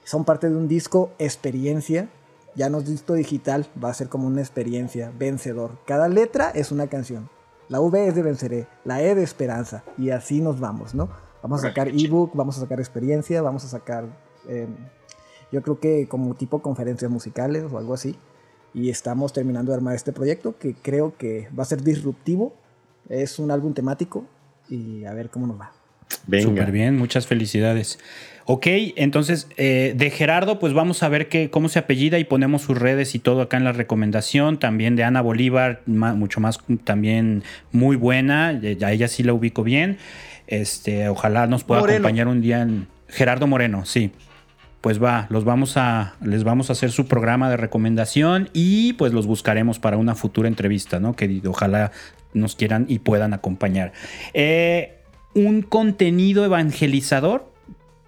son 0.05 0.25
parte 0.25 0.49
de 0.49 0.57
un 0.57 0.69
disco 0.69 1.11
experiencia. 1.19 2.09
Ya 2.55 2.69
no 2.69 2.79
es 2.79 2.87
disco 2.87 3.15
digital, 3.15 3.67
va 3.83 3.91
a 3.91 3.95
ser 3.95 4.09
como 4.09 4.27
una 4.27 4.41
experiencia, 4.41 5.13
vencedor. 5.19 5.79
Cada 5.87 6.09
letra 6.09 6.51
es 6.51 6.71
una 6.71 6.87
canción. 6.89 7.31
La 7.69 7.81
V 7.81 8.07
es 8.07 8.15
de 8.15 8.23
venceré, 8.23 8.67
la 8.85 9.03
E 9.03 9.15
de 9.15 9.23
esperanza, 9.23 9.83
y 9.97 10.11
así 10.11 10.43
nos 10.43 10.61
vamos, 10.61 10.95
¿no? 10.95 11.09
Vamos 11.43 11.65
a 11.65 11.69
sacar 11.69 11.89
ebook, 11.89 12.33
vamos 12.35 12.59
a 12.59 12.61
sacar 12.61 12.79
experiencia, 12.79 13.41
vamos 13.41 13.65
a 13.65 13.69
sacar, 13.69 14.05
eh, 14.47 14.69
yo 15.51 15.63
creo 15.63 15.81
que 15.81 16.07
como 16.07 16.35
tipo 16.35 16.61
conferencias 16.61 17.11
musicales 17.11 17.65
o 17.73 17.79
algo 17.79 17.95
así. 17.95 18.17
Y 18.75 18.91
estamos 18.91 19.33
terminando 19.33 19.73
de 19.73 19.77
armar 19.77 19.95
este 19.95 20.13
proyecto 20.13 20.57
que 20.59 20.75
creo 20.75 21.17
que 21.17 21.49
va 21.59 21.63
a 21.63 21.67
ser 21.67 21.83
disruptivo. 21.83 22.53
Es 23.09 23.39
un 23.39 23.51
álbum 23.51 23.75
temático 23.75 24.25
y 24.69 25.05
a 25.05 25.13
ver 25.13 25.31
cómo 25.31 25.47
nos 25.47 25.61
va. 25.61 25.73
Venga. 26.27 26.45
Súper 26.45 26.73
bien, 26.73 26.97
muchas 26.97 27.27
felicidades. 27.27 27.99
Ok, 28.45 28.67
entonces 28.97 29.47
eh, 29.57 29.95
de 29.97 30.11
Gerardo, 30.11 30.59
pues 30.59 30.73
vamos 30.73 31.03
a 31.03 31.09
ver 31.09 31.29
qué, 31.29 31.49
cómo 31.49 31.69
se 31.69 31.79
apellida 31.79 32.19
y 32.19 32.25
ponemos 32.25 32.63
sus 32.63 32.77
redes 32.77 33.15
y 33.15 33.19
todo 33.19 33.41
acá 33.43 33.57
en 33.57 33.65
la 33.65 33.73
recomendación. 33.73 34.59
También 34.59 34.97
de 34.97 35.05
Ana 35.05 35.21
Bolívar, 35.21 35.83
mucho 35.87 36.41
más 36.41 36.59
también 36.85 37.45
muy 37.71 37.97
buena. 37.97 38.49
A 38.49 38.93
ella 38.93 39.07
sí 39.09 39.23
la 39.23 39.33
ubico 39.33 39.63
bien. 39.63 39.99
Este, 40.49 41.09
ojalá 41.09 41.47
nos 41.47 41.63
pueda 41.65 41.83
acompañar 41.83 42.27
un 42.27 42.41
día 42.41 42.63
en 42.63 42.89
Gerardo 43.09 43.47
Moreno, 43.47 43.85
sí. 43.87 44.11
Pues 44.81 45.01
va, 45.01 45.29
los 45.31 45.45
vamos 45.45 45.77
a, 45.77 46.17
les 46.21 46.43
vamos 46.43 46.69
a 46.69 46.73
hacer 46.73 46.91
su 46.91 47.07
programa 47.07 47.49
de 47.49 47.57
recomendación 47.57 48.51
y 48.53 48.95
pues 48.95 49.13
los 49.13 49.29
buscaremos 49.29 49.79
para 49.79 49.97
una 49.97 50.17
futura 50.17 50.49
entrevista, 50.49 50.99
¿no? 50.99 51.15
Que 51.15 51.41
ojalá 51.47 51.93
nos 52.35 52.57
quieran 52.57 52.87
y 52.89 52.99
puedan 52.99 53.33
acompañar. 53.33 53.93
Eh, 54.35 55.02
un 55.35 55.63
contenido 55.63 56.45
evangelizador 56.45 57.51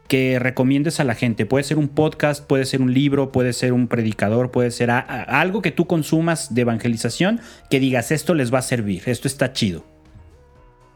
que 0.09 0.39
recomiendes 0.39 1.01
a 1.01 1.05
la 1.05 1.15
gente. 1.15 1.47
Puede 1.47 1.65
ser 1.65 1.79
un 1.79 1.89
podcast, 1.89 2.45
puede 2.45 2.67
ser 2.67 2.83
un 2.83 2.93
libro, 2.93 3.33
puede 3.33 3.53
ser 3.53 3.73
un 3.73 3.89
predicador, 3.89 4.51
puede 4.51 4.71
ser 4.71 4.91
algo 4.91 5.63
que 5.63 5.71
tú 5.71 5.87
consumas 5.87 6.55
de 6.55 6.63
evangelización 6.63 7.41
que 7.71 7.81
digas 7.81 8.11
esto 8.11 8.35
les 8.35 8.53
va 8.53 8.59
a 8.59 8.63
servir, 8.63 9.03
esto 9.07 9.29
está 9.29 9.53
chido. 9.53 9.85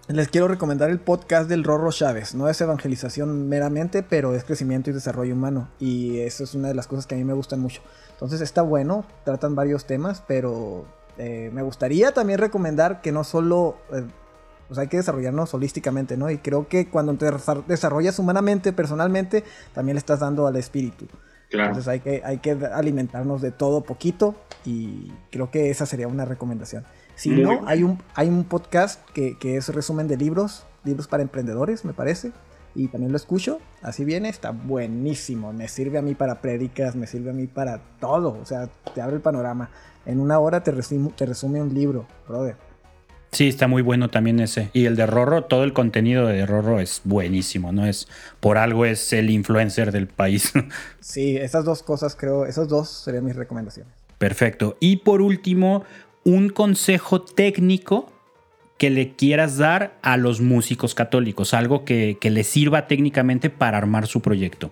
Les 0.08 0.28
quiero 0.28 0.48
recomendar 0.48 0.88
el 0.88 1.00
podcast 1.00 1.50
del 1.50 1.64
Rorro 1.64 1.92
Chávez. 1.92 2.34
No 2.34 2.48
es 2.48 2.58
evangelización 2.62 3.46
meramente, 3.46 4.02
pero 4.02 4.34
es 4.34 4.42
crecimiento 4.42 4.88
y 4.88 4.94
desarrollo 4.94 5.34
humano. 5.34 5.68
Y 5.78 6.20
eso 6.20 6.44
es 6.44 6.54
una 6.54 6.68
de 6.68 6.74
las 6.74 6.86
cosas 6.86 7.06
que 7.06 7.14
a 7.14 7.18
mí 7.18 7.24
me 7.24 7.34
gustan 7.34 7.60
mucho. 7.60 7.82
Entonces 8.12 8.40
está 8.40 8.62
bueno, 8.62 9.04
tratan 9.24 9.54
varios 9.54 9.84
temas, 9.84 10.22
pero 10.26 10.86
eh, 11.18 11.50
me 11.52 11.60
gustaría 11.60 12.12
también 12.12 12.38
recomendar 12.38 13.02
que 13.02 13.12
no 13.12 13.22
solo 13.22 13.76
eh, 13.92 14.02
pues 14.68 14.78
hay 14.78 14.88
que 14.88 14.98
desarrollarnos 14.98 15.52
holísticamente, 15.54 16.16
¿no? 16.16 16.30
Y 16.30 16.38
creo 16.38 16.68
que 16.68 16.88
cuando 16.88 17.14
te 17.14 17.26
desarrollas 17.66 18.18
humanamente, 18.18 18.72
personalmente, 18.72 19.42
también 19.72 19.96
le 19.96 19.98
estás 19.98 20.20
dando 20.20 20.46
al 20.46 20.56
espíritu. 20.56 21.06
Claro. 21.50 21.70
Entonces 21.70 21.88
hay 21.88 22.00
que, 22.00 22.22
hay 22.24 22.38
que 22.38 22.50
alimentarnos 22.50 23.40
de 23.40 23.50
todo 23.50 23.82
poquito 23.82 24.34
y 24.66 25.10
creo 25.30 25.50
que 25.50 25.70
esa 25.70 25.86
sería 25.86 26.06
una 26.06 26.26
recomendación. 26.26 26.84
Si 27.14 27.30
no, 27.30 27.66
hay 27.66 27.82
un, 27.82 28.00
hay 28.14 28.28
un 28.28 28.44
podcast 28.44 29.02
que, 29.10 29.36
que, 29.38 29.56
es 29.56 29.74
resumen 29.74 30.06
de 30.06 30.16
libros, 30.16 30.66
libros 30.84 31.08
para 31.08 31.22
emprendedores, 31.22 31.84
me 31.84 31.94
parece. 31.94 32.32
Y 32.74 32.88
también 32.88 33.10
lo 33.10 33.16
escucho, 33.16 33.58
así 33.82 34.04
viene, 34.04 34.28
está 34.28 34.50
buenísimo. 34.50 35.52
Me 35.52 35.66
sirve 35.66 35.98
a 35.98 36.02
mí 36.02 36.14
para 36.14 36.40
prédicas, 36.40 36.94
me 36.94 37.06
sirve 37.06 37.30
a 37.30 37.32
mí 37.32 37.46
para 37.46 37.80
todo. 37.98 38.38
O 38.40 38.44
sea, 38.44 38.68
te 38.94 39.00
abre 39.00 39.16
el 39.16 39.22
panorama. 39.22 39.70
En 40.06 40.20
una 40.20 40.38
hora 40.38 40.62
te 40.62 40.70
resume, 40.70 41.10
te 41.16 41.26
resume 41.26 41.60
un 41.60 41.74
libro, 41.74 42.06
brother. 42.28 42.67
Sí, 43.30 43.48
está 43.48 43.68
muy 43.68 43.82
bueno 43.82 44.08
también 44.08 44.40
ese. 44.40 44.70
Y 44.72 44.86
el 44.86 44.96
de 44.96 45.06
Rorro, 45.06 45.44
todo 45.44 45.64
el 45.64 45.72
contenido 45.72 46.26
de 46.26 46.46
Rorro 46.46 46.80
es 46.80 47.02
buenísimo, 47.04 47.72
¿no? 47.72 47.86
Es, 47.86 48.08
por 48.40 48.56
algo 48.56 48.86
es 48.86 49.12
el 49.12 49.30
influencer 49.30 49.92
del 49.92 50.06
país. 50.06 50.52
Sí, 51.00 51.38
esas 51.38 51.64
dos 51.64 51.82
cosas 51.82 52.14
creo, 52.16 52.44
esas 52.44 52.68
dos 52.68 52.90
serían 52.90 53.24
mis 53.24 53.34
recomendaciones. 53.34 53.90
Perfecto. 54.18 54.76
Y 54.78 54.98
por 54.98 55.22
último, 55.22 55.84
un 56.22 56.50
consejo 56.50 57.22
técnico 57.22 58.12
que 58.76 58.90
le 58.90 59.14
quieras 59.14 59.56
dar 59.56 59.96
a 60.02 60.18
los 60.18 60.42
músicos 60.42 60.94
católicos, 60.94 61.54
algo 61.54 61.86
que, 61.86 62.18
que 62.20 62.28
les 62.28 62.46
sirva 62.46 62.86
técnicamente 62.86 63.48
para 63.48 63.78
armar 63.78 64.06
su 64.06 64.20
proyecto. 64.20 64.70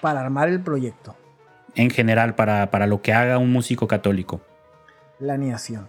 Para 0.00 0.22
armar 0.22 0.48
el 0.48 0.62
proyecto. 0.62 1.14
En 1.74 1.90
general, 1.90 2.34
para, 2.34 2.70
para 2.70 2.86
lo 2.86 3.02
que 3.02 3.12
haga 3.12 3.36
un 3.36 3.52
músico 3.52 3.86
católico. 3.86 4.40
Planeación 5.18 5.88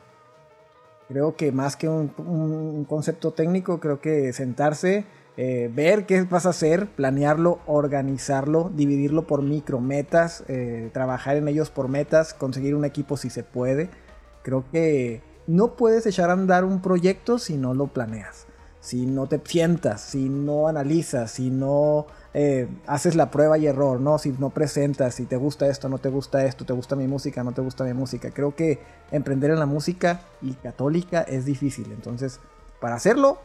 Creo 1.08 1.36
que 1.38 1.52
más 1.52 1.78
que 1.78 1.88
un, 1.88 2.86
concepto 2.88 3.32
técnico, 3.32 3.80
creo 3.80 4.02
que 4.02 4.34
sentarse, 4.34 5.06
eh, 5.38 5.72
ver 5.74 6.06
qué 6.06 6.24
vas 6.24 6.46
a 6.46 6.50
hacer, 6.50 6.88
planearlo, 6.88 7.60
organizarlo, 7.66 8.70
dividirlo 8.74 9.26
por 9.26 9.42
micrometas, 9.42 10.44
eh, 10.50 10.90
trabajar 10.94 11.38
en 11.38 11.48
ellos 11.48 11.70
por 11.70 11.88
metas, 11.88 12.34
conseguir 12.34 12.76
un 12.76 12.84
equipo 12.84 13.16
si 13.16 13.30
se 13.30 13.44
puede. 13.44 13.90
Creo 14.44 14.66
que 14.70 15.22
no 15.48 15.76
puedes 15.78 16.06
echar 16.06 16.30
a 16.30 16.34
andar 16.34 16.66
un 16.66 16.82
proyecto 16.82 17.40
si 17.40 17.56
no 17.56 17.74
lo 17.74 17.88
planeas, 17.88 18.48
si 18.82 19.06
no 19.06 19.28
te 19.28 19.40
sientas, 19.46 20.02
si 20.02 20.28
no 20.28 20.68
analizas, 20.68 21.32
si 21.32 21.50
no 21.50 22.08
eh, 22.40 22.68
haces 22.86 23.16
la 23.16 23.32
prueba 23.32 23.58
y 23.58 23.66
error, 23.66 24.00
¿no? 24.00 24.20
Si 24.20 24.30
no 24.30 24.52
presentas, 24.52 25.16
si 25.16 25.26
te 25.26 25.38
gusta 25.38 25.66
esto, 25.70 25.90
no 25.90 25.98
te 25.98 26.10
gusta 26.10 26.46
esto, 26.46 26.66
te 26.66 26.74
gusta 26.74 26.96
mi 26.96 27.08
música, 27.08 27.44
no 27.44 27.52
te 27.52 27.62
gusta 27.62 27.84
mi 27.84 27.94
música. 27.94 28.30
Creo 28.30 28.56
que 28.56 28.80
emprender 29.10 29.50
en 29.50 29.58
la 29.58 29.66
música 29.66 30.22
y 30.40 30.54
católica 30.54 31.24
es 31.24 31.46
difícil. 31.46 31.92
Entonces, 31.92 32.40
para 32.80 32.94
hacerlo, 32.94 33.40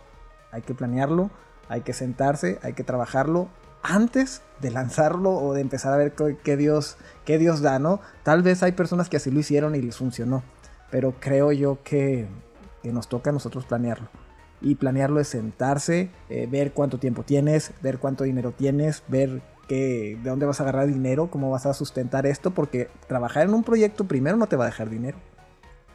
hay 0.50 0.60
que 0.60 0.74
planearlo, 0.74 1.30
hay 1.70 1.80
que 1.80 1.94
sentarse, 1.94 2.58
hay 2.62 2.74
que 2.74 2.84
trabajarlo 2.84 3.48
antes 3.82 4.42
de 4.60 4.70
lanzarlo 4.70 5.36
o 5.36 5.54
de 5.54 5.62
empezar 5.62 5.94
a 5.94 5.96
ver 5.96 6.12
qué, 6.12 6.56
Dios, 6.58 6.98
qué 7.24 7.38
Dios 7.38 7.62
da, 7.62 7.78
¿no? 7.78 7.98
Tal 8.24 8.42
vez 8.42 8.62
hay 8.62 8.72
personas 8.72 9.08
que 9.08 9.16
así 9.16 9.30
lo 9.30 9.40
hicieron 9.40 9.74
y 9.74 9.80
les 9.80 9.96
funcionó, 9.96 10.42
pero 10.90 11.14
creo 11.18 11.50
yo 11.52 11.78
que, 11.82 12.26
que 12.82 12.92
nos 12.92 13.08
toca 13.08 13.30
a 13.30 13.32
nosotros 13.32 13.64
planearlo 13.64 14.21
y 14.62 14.76
planearlo 14.76 15.20
es 15.20 15.28
sentarse, 15.28 16.10
eh, 16.28 16.46
ver 16.50 16.72
cuánto 16.72 16.98
tiempo 16.98 17.24
tienes, 17.24 17.72
ver 17.82 17.98
cuánto 17.98 18.24
dinero 18.24 18.52
tienes, 18.52 19.02
ver 19.08 19.42
que, 19.68 20.18
de 20.22 20.30
dónde 20.30 20.46
vas 20.46 20.60
a 20.60 20.62
agarrar 20.62 20.86
dinero, 20.86 21.30
cómo 21.30 21.50
vas 21.50 21.66
a 21.66 21.74
sustentar 21.74 22.26
esto, 22.26 22.52
porque 22.52 22.88
trabajar 23.08 23.44
en 23.44 23.54
un 23.54 23.64
proyecto 23.64 24.04
primero 24.04 24.36
no 24.36 24.46
te 24.46 24.56
va 24.56 24.64
a 24.64 24.68
dejar 24.68 24.88
dinero. 24.88 25.18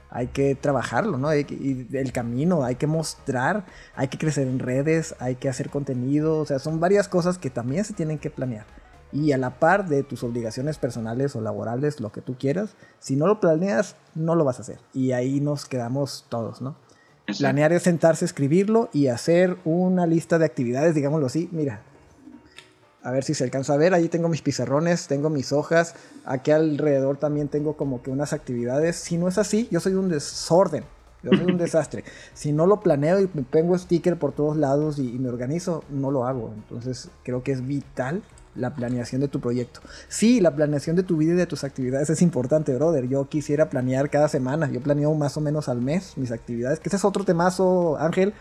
Hay 0.10 0.28
que 0.28 0.56
trabajarlo, 0.56 1.18
¿no? 1.18 1.36
y 1.36 1.88
el 1.92 2.12
camino, 2.14 2.64
hay 2.64 2.76
que 2.76 2.88
mostrar, 2.88 3.66
hay 3.96 4.08
que 4.08 4.18
crecer 4.18 4.48
en 4.48 4.60
redes, 4.60 5.16
hay 5.20 5.36
que 5.36 5.50
hacer 5.50 5.70
contenido, 5.70 6.38
o 6.40 6.46
sea, 6.46 6.60
son 6.60 6.80
varias 6.80 7.10
cosas 7.10 7.38
que 7.38 7.50
también 7.50 7.84
se 7.84 7.94
tienen 7.94 8.18
que 8.18 8.30
planear. 8.30 8.66
Y 9.12 9.32
a 9.32 9.38
la 9.38 9.60
par 9.60 9.88
de 9.88 10.04
tus 10.04 10.24
obligaciones 10.24 10.78
personales 10.78 11.36
o 11.36 11.42
laborales, 11.42 12.00
lo 12.02 12.12
que 12.12 12.22
tú 12.22 12.38
quieras, 12.38 12.76
si 13.00 13.16
no 13.16 13.28
lo 13.28 13.40
planeas, 13.40 13.96
no 14.16 14.36
lo 14.36 14.44
vas 14.44 14.60
a 14.60 14.62
hacer. 14.64 14.80
Y 14.94 15.14
ahí 15.14 15.40
nos 15.40 15.66
quedamos 15.66 16.26
todos, 16.30 16.62
¿no? 16.62 16.76
Planear 17.38 17.74
es 17.74 17.84
sentarse, 17.84 18.24
escribirlo 18.24 18.90
y 18.94 19.08
hacer 19.08 19.58
una 19.66 20.08
lista 20.08 20.40
de 20.40 20.46
actividades, 20.46 20.96
digámoslo 20.96 21.28
así. 21.28 21.50
Mira, 21.52 21.82
a 23.04 23.12
ver 23.12 23.24
si 23.24 23.34
se 23.34 23.44
alcanza 23.44 23.74
a 23.74 23.78
ver. 23.78 23.94
Ahí 23.94 24.08
tengo 24.08 24.30
mis 24.30 24.42
pizarrones, 24.42 25.08
tengo 25.08 25.30
mis 25.30 25.52
hojas. 25.52 25.96
Aquí 26.26 26.52
alrededor 26.52 27.18
también 27.18 27.48
tengo 27.48 27.76
como 27.76 28.02
que 28.02 28.12
unas 28.12 28.34
actividades. 28.34 28.96
Si 28.96 29.18
no 29.18 29.28
es 29.28 29.38
así, 29.38 29.68
yo 29.72 29.80
soy 29.80 29.94
un 29.94 30.10
desorden. 30.10 30.84
Yo 31.30 31.38
soy 31.38 31.52
un 31.52 31.58
desastre. 31.58 32.04
Si 32.34 32.52
no 32.52 32.66
lo 32.66 32.80
planeo 32.80 33.20
y 33.20 33.30
me 33.34 33.44
pongo 33.44 33.78
sticker 33.78 34.18
por 34.18 34.32
todos 34.32 34.58
lados 34.58 35.00
y, 35.00 35.10
y 35.10 35.20
me 35.20 35.30
organizo, 35.30 35.84
no 35.90 36.12
lo 36.12 36.26
hago. 36.26 36.54
Entonces 36.56 37.10
creo 37.24 37.44
que 37.44 37.52
es 37.52 37.66
vital 37.66 38.22
la 38.58 38.74
planeación 38.74 39.22
de 39.22 39.28
tu 39.28 39.40
proyecto. 39.40 39.80
Sí, 40.08 40.42
la 40.42 40.56
planeación 40.56 40.96
de 40.96 41.04
tu 41.04 41.18
vida 41.18 41.34
y 41.34 41.36
de 41.36 41.46
tus 41.46 41.64
actividades 41.64 42.10
es 42.10 42.22
importante, 42.22 42.74
brother. 42.76 43.08
Yo 43.08 43.30
quisiera 43.30 43.70
planear 43.70 44.10
cada 44.10 44.28
semana. 44.28 44.70
Yo 44.70 44.82
planeo 44.82 45.14
más 45.14 45.38
o 45.38 45.42
menos 45.42 45.70
al 45.70 45.82
mes 45.82 46.14
mis 46.18 46.32
actividades, 46.32 46.80
que 46.80 46.90
ese 46.90 46.98
es 46.98 47.06
otro 47.06 47.24
temazo, 47.24 47.98
Ángel. 48.00 48.34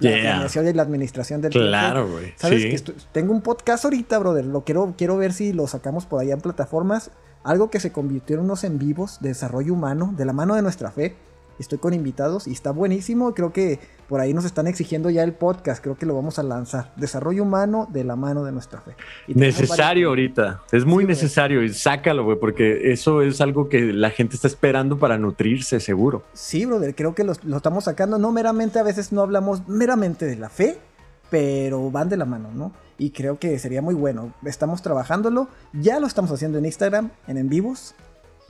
La 0.00 0.10
planeación 0.10 0.66
y 0.66 0.72
la 0.72 0.82
administración 0.82 1.40
del 1.40 1.52
Claro, 1.52 2.10
güey. 2.10 2.32
Sabes 2.36 2.64
que 2.64 2.92
tengo 3.12 3.32
un 3.32 3.42
podcast 3.42 3.84
ahorita, 3.84 4.18
brother. 4.18 4.44
Lo 4.44 4.64
quiero, 4.64 4.94
quiero 4.96 5.16
ver 5.16 5.32
si 5.32 5.52
lo 5.52 5.68
sacamos 5.68 6.04
por 6.06 6.20
allá 6.20 6.34
en 6.34 6.40
plataformas. 6.40 7.10
Algo 7.44 7.70
que 7.70 7.78
se 7.78 7.92
convirtió 7.92 8.36
en 8.36 8.42
unos 8.42 8.64
en 8.64 8.78
vivos 8.78 9.18
de 9.20 9.28
desarrollo 9.28 9.72
humano, 9.72 10.12
de 10.16 10.24
la 10.24 10.32
mano 10.32 10.56
de 10.56 10.62
nuestra 10.62 10.90
fe 10.90 11.14
Estoy 11.58 11.78
con 11.78 11.94
invitados 11.94 12.46
y 12.46 12.52
está 12.52 12.70
buenísimo. 12.72 13.34
Creo 13.34 13.52
que 13.52 13.78
por 14.08 14.20
ahí 14.20 14.34
nos 14.34 14.44
están 14.44 14.66
exigiendo 14.66 15.10
ya 15.10 15.22
el 15.22 15.32
podcast. 15.32 15.82
Creo 15.82 15.96
que 15.96 16.06
lo 16.06 16.14
vamos 16.14 16.38
a 16.38 16.42
lanzar. 16.42 16.92
Desarrollo 16.96 17.42
humano 17.42 17.88
de 17.92 18.04
la 18.04 18.16
mano 18.16 18.44
de 18.44 18.52
nuestra 18.52 18.80
fe. 18.80 18.96
necesario 19.28 20.08
ahorita. 20.08 20.62
Es 20.72 20.84
muy 20.84 21.04
necesario 21.04 21.62
y 21.62 21.72
sácalo, 21.72 22.24
güey, 22.24 22.38
porque 22.38 22.92
eso 22.92 23.22
es 23.22 23.40
algo 23.40 23.68
que 23.68 23.92
la 23.92 24.10
gente 24.10 24.36
está 24.36 24.48
esperando 24.48 24.98
para 24.98 25.18
nutrirse, 25.18 25.80
seguro. 25.80 26.24
Sí, 26.32 26.66
brother. 26.66 26.94
Creo 26.94 27.14
que 27.14 27.24
lo, 27.24 27.34
lo 27.44 27.56
estamos 27.56 27.84
sacando. 27.84 28.18
No 28.18 28.32
meramente, 28.32 28.78
a 28.78 28.82
veces 28.82 29.12
no 29.12 29.22
hablamos 29.22 29.68
meramente 29.68 30.26
de 30.26 30.36
la 30.36 30.48
fe, 30.48 30.78
pero 31.30 31.90
van 31.90 32.08
de 32.08 32.16
la 32.16 32.24
mano, 32.24 32.50
¿no? 32.54 32.72
Y 32.98 33.10
creo 33.10 33.38
que 33.38 33.58
sería 33.58 33.82
muy 33.82 33.94
bueno. 33.94 34.32
Estamos 34.44 34.82
trabajándolo. 34.82 35.48
Ya 35.72 35.98
lo 36.00 36.06
estamos 36.06 36.30
haciendo 36.30 36.58
en 36.58 36.66
Instagram, 36.66 37.10
en 37.26 37.38
en 37.38 37.48
vivos. 37.48 37.94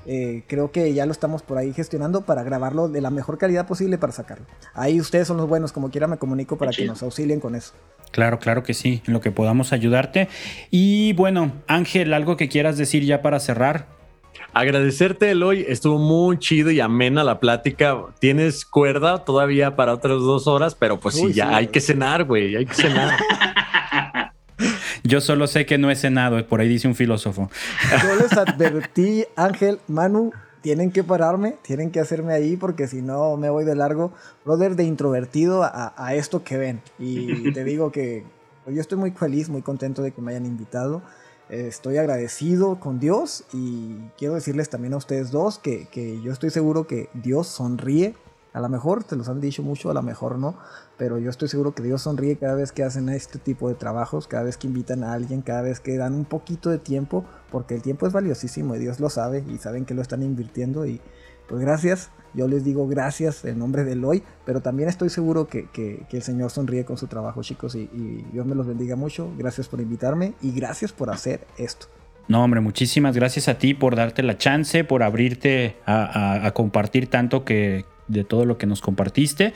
Eh, 0.06 0.44
creo 0.46 0.70
que 0.70 0.92
ya 0.92 1.06
lo 1.06 1.12
estamos 1.12 1.42
por 1.42 1.58
ahí 1.58 1.72
gestionando 1.72 2.22
para 2.22 2.42
grabarlo 2.42 2.88
de 2.88 3.00
la 3.00 3.10
mejor 3.10 3.38
calidad 3.38 3.66
posible 3.66 3.98
para 3.98 4.12
sacarlo. 4.12 4.46
Ahí 4.74 5.00
ustedes 5.00 5.26
son 5.28 5.36
los 5.36 5.48
buenos, 5.48 5.72
como 5.72 5.90
quiera 5.90 6.06
me 6.06 6.18
comunico 6.18 6.58
para 6.58 6.72
que 6.72 6.84
nos 6.86 7.02
auxilien 7.02 7.40
con 7.40 7.54
eso. 7.54 7.74
Claro, 8.10 8.38
claro 8.38 8.62
que 8.62 8.74
sí, 8.74 9.02
en 9.06 9.12
lo 9.12 9.20
que 9.20 9.32
podamos 9.32 9.72
ayudarte. 9.72 10.28
Y 10.70 11.14
bueno, 11.14 11.52
Ángel, 11.66 12.12
algo 12.12 12.36
que 12.36 12.48
quieras 12.48 12.76
decir 12.76 13.04
ya 13.04 13.22
para 13.22 13.40
cerrar. 13.40 13.88
Agradecerte, 14.52 15.30
Eloy. 15.30 15.64
Estuvo 15.68 15.98
muy 15.98 16.38
chido 16.38 16.70
y 16.70 16.80
amena 16.80 17.24
la 17.24 17.40
plática. 17.40 17.96
Tienes 18.20 18.64
cuerda 18.64 19.24
todavía 19.24 19.74
para 19.74 19.92
otras 19.92 20.20
dos 20.20 20.46
horas, 20.46 20.76
pero 20.76 21.00
pues 21.00 21.16
sí, 21.16 21.32
ya 21.32 21.56
hay 21.56 21.68
que 21.68 21.80
cenar, 21.80 22.24
güey. 22.24 22.54
Hay 22.54 22.66
que 22.66 22.74
cenar. 22.74 23.18
Yo 25.06 25.20
solo 25.20 25.46
sé 25.46 25.66
que 25.66 25.76
no 25.76 25.90
he 25.90 25.96
cenado, 25.96 26.46
por 26.48 26.60
ahí 26.60 26.68
dice 26.68 26.88
un 26.88 26.94
filósofo. 26.94 27.50
Yo 28.02 28.16
les 28.16 28.32
advertí, 28.32 29.26
Ángel, 29.36 29.78
Manu, 29.86 30.32
tienen 30.62 30.90
que 30.90 31.04
pararme, 31.04 31.58
tienen 31.60 31.90
que 31.90 32.00
hacerme 32.00 32.32
ahí 32.32 32.56
porque 32.56 32.88
si 32.88 33.02
no 33.02 33.36
me 33.36 33.50
voy 33.50 33.66
de 33.66 33.76
largo. 33.76 34.14
Brother, 34.46 34.76
de 34.76 34.84
introvertido 34.84 35.62
a, 35.62 36.14
esto 36.14 36.42
que 36.42 36.56
ven. 36.56 36.80
Y 36.98 37.52
te 37.52 37.64
digo 37.64 37.92
que 37.92 38.24
Yo 38.66 38.80
estoy 38.80 38.96
muy 38.96 39.10
feliz, 39.10 39.50
muy 39.50 39.60
contento 39.60 40.00
de 40.00 40.12
que 40.12 40.22
me 40.22 40.30
hayan 40.30 40.46
invitado. 40.46 41.02
Estoy 41.50 41.98
agradecido 41.98 42.80
con 42.80 42.98
Dios 42.98 43.44
y 43.52 43.96
quiero 44.16 44.32
decirles 44.32 44.70
también 44.70 44.94
a 44.94 44.96
ustedes 44.96 45.30
dos 45.30 45.58
que, 45.58 45.86
que 45.88 46.22
yo 46.22 46.32
estoy 46.32 46.48
seguro 46.48 46.86
que 46.86 47.10
Dios 47.12 47.46
sonríe 47.46 48.14
a 48.54 48.60
lo 48.60 48.68
mejor 48.68 49.02
te 49.02 49.16
los 49.16 49.28
han 49.28 49.40
dicho 49.40 49.62
mucho, 49.62 49.90
a 49.90 49.94
lo 49.94 50.02
mejor 50.02 50.38
no, 50.38 50.56
pero 50.96 51.18
yo 51.18 51.30
estoy 51.30 51.48
seguro 51.48 51.74
que 51.74 51.82
Dios 51.82 52.02
sonríe 52.02 52.36
cada 52.36 52.54
vez 52.54 52.72
que 52.72 52.84
hacen 52.84 53.08
este 53.08 53.38
tipo 53.38 53.68
de 53.68 53.74
trabajos, 53.74 54.28
cada 54.28 54.44
vez 54.44 54.56
que 54.56 54.66
invitan 54.66 55.02
a 55.02 55.12
alguien, 55.12 55.42
cada 55.42 55.62
vez 55.62 55.80
que 55.80 55.96
dan 55.96 56.14
un 56.14 56.24
poquito 56.24 56.70
de 56.70 56.78
tiempo, 56.78 57.24
porque 57.50 57.74
el 57.74 57.82
tiempo 57.82 58.06
es 58.06 58.12
valiosísimo 58.12 58.74
y 58.76 58.78
Dios 58.78 59.00
lo 59.00 59.10
sabe 59.10 59.44
y 59.48 59.58
saben 59.58 59.84
que 59.84 59.94
lo 59.94 60.02
están 60.02 60.22
invirtiendo 60.22 60.86
y 60.86 61.00
pues 61.48 61.60
gracias, 61.60 62.10
yo 62.32 62.48
les 62.48 62.64
digo 62.64 62.88
gracias 62.88 63.44
en 63.44 63.58
nombre 63.58 63.84
de 63.84 63.92
Eloy, 63.92 64.22
pero 64.46 64.62
también 64.62 64.88
estoy 64.88 65.10
seguro 65.10 65.46
que, 65.46 65.68
el 66.10 66.22
Señor 66.22 66.50
sonríe 66.50 66.84
con 66.84 66.96
su 66.96 67.06
trabajo 67.06 67.42
chicos 67.42 67.74
y, 67.74 67.86
Dios 68.32 68.46
me 68.46 68.54
los 68.54 68.66
bendiga 68.66 68.96
mucho, 68.96 69.30
gracias 69.36 69.68
por 69.68 69.80
invitarme 69.80 70.34
y 70.40 70.52
gracias 70.52 70.92
por 70.92 71.10
hacer 71.10 71.46
esto. 71.58 71.86
No, 72.26 72.42
hombre, 72.42 72.60
muchísimas 72.60 73.14
gracias 73.14 73.48
a 73.48 73.58
ti 73.58 73.74
por 73.74 73.96
darte 73.96 74.22
la 74.22 74.38
chance, 74.38 74.84
por 74.84 75.02
abrirte 75.02 75.76
a 75.84 76.50
compartir 76.54 77.10
tanto 77.10 77.44
que, 77.44 77.84
de 78.08 78.24
todo 78.24 78.44
lo 78.44 78.58
que 78.58 78.66
nos 78.66 78.80
compartiste. 78.80 79.52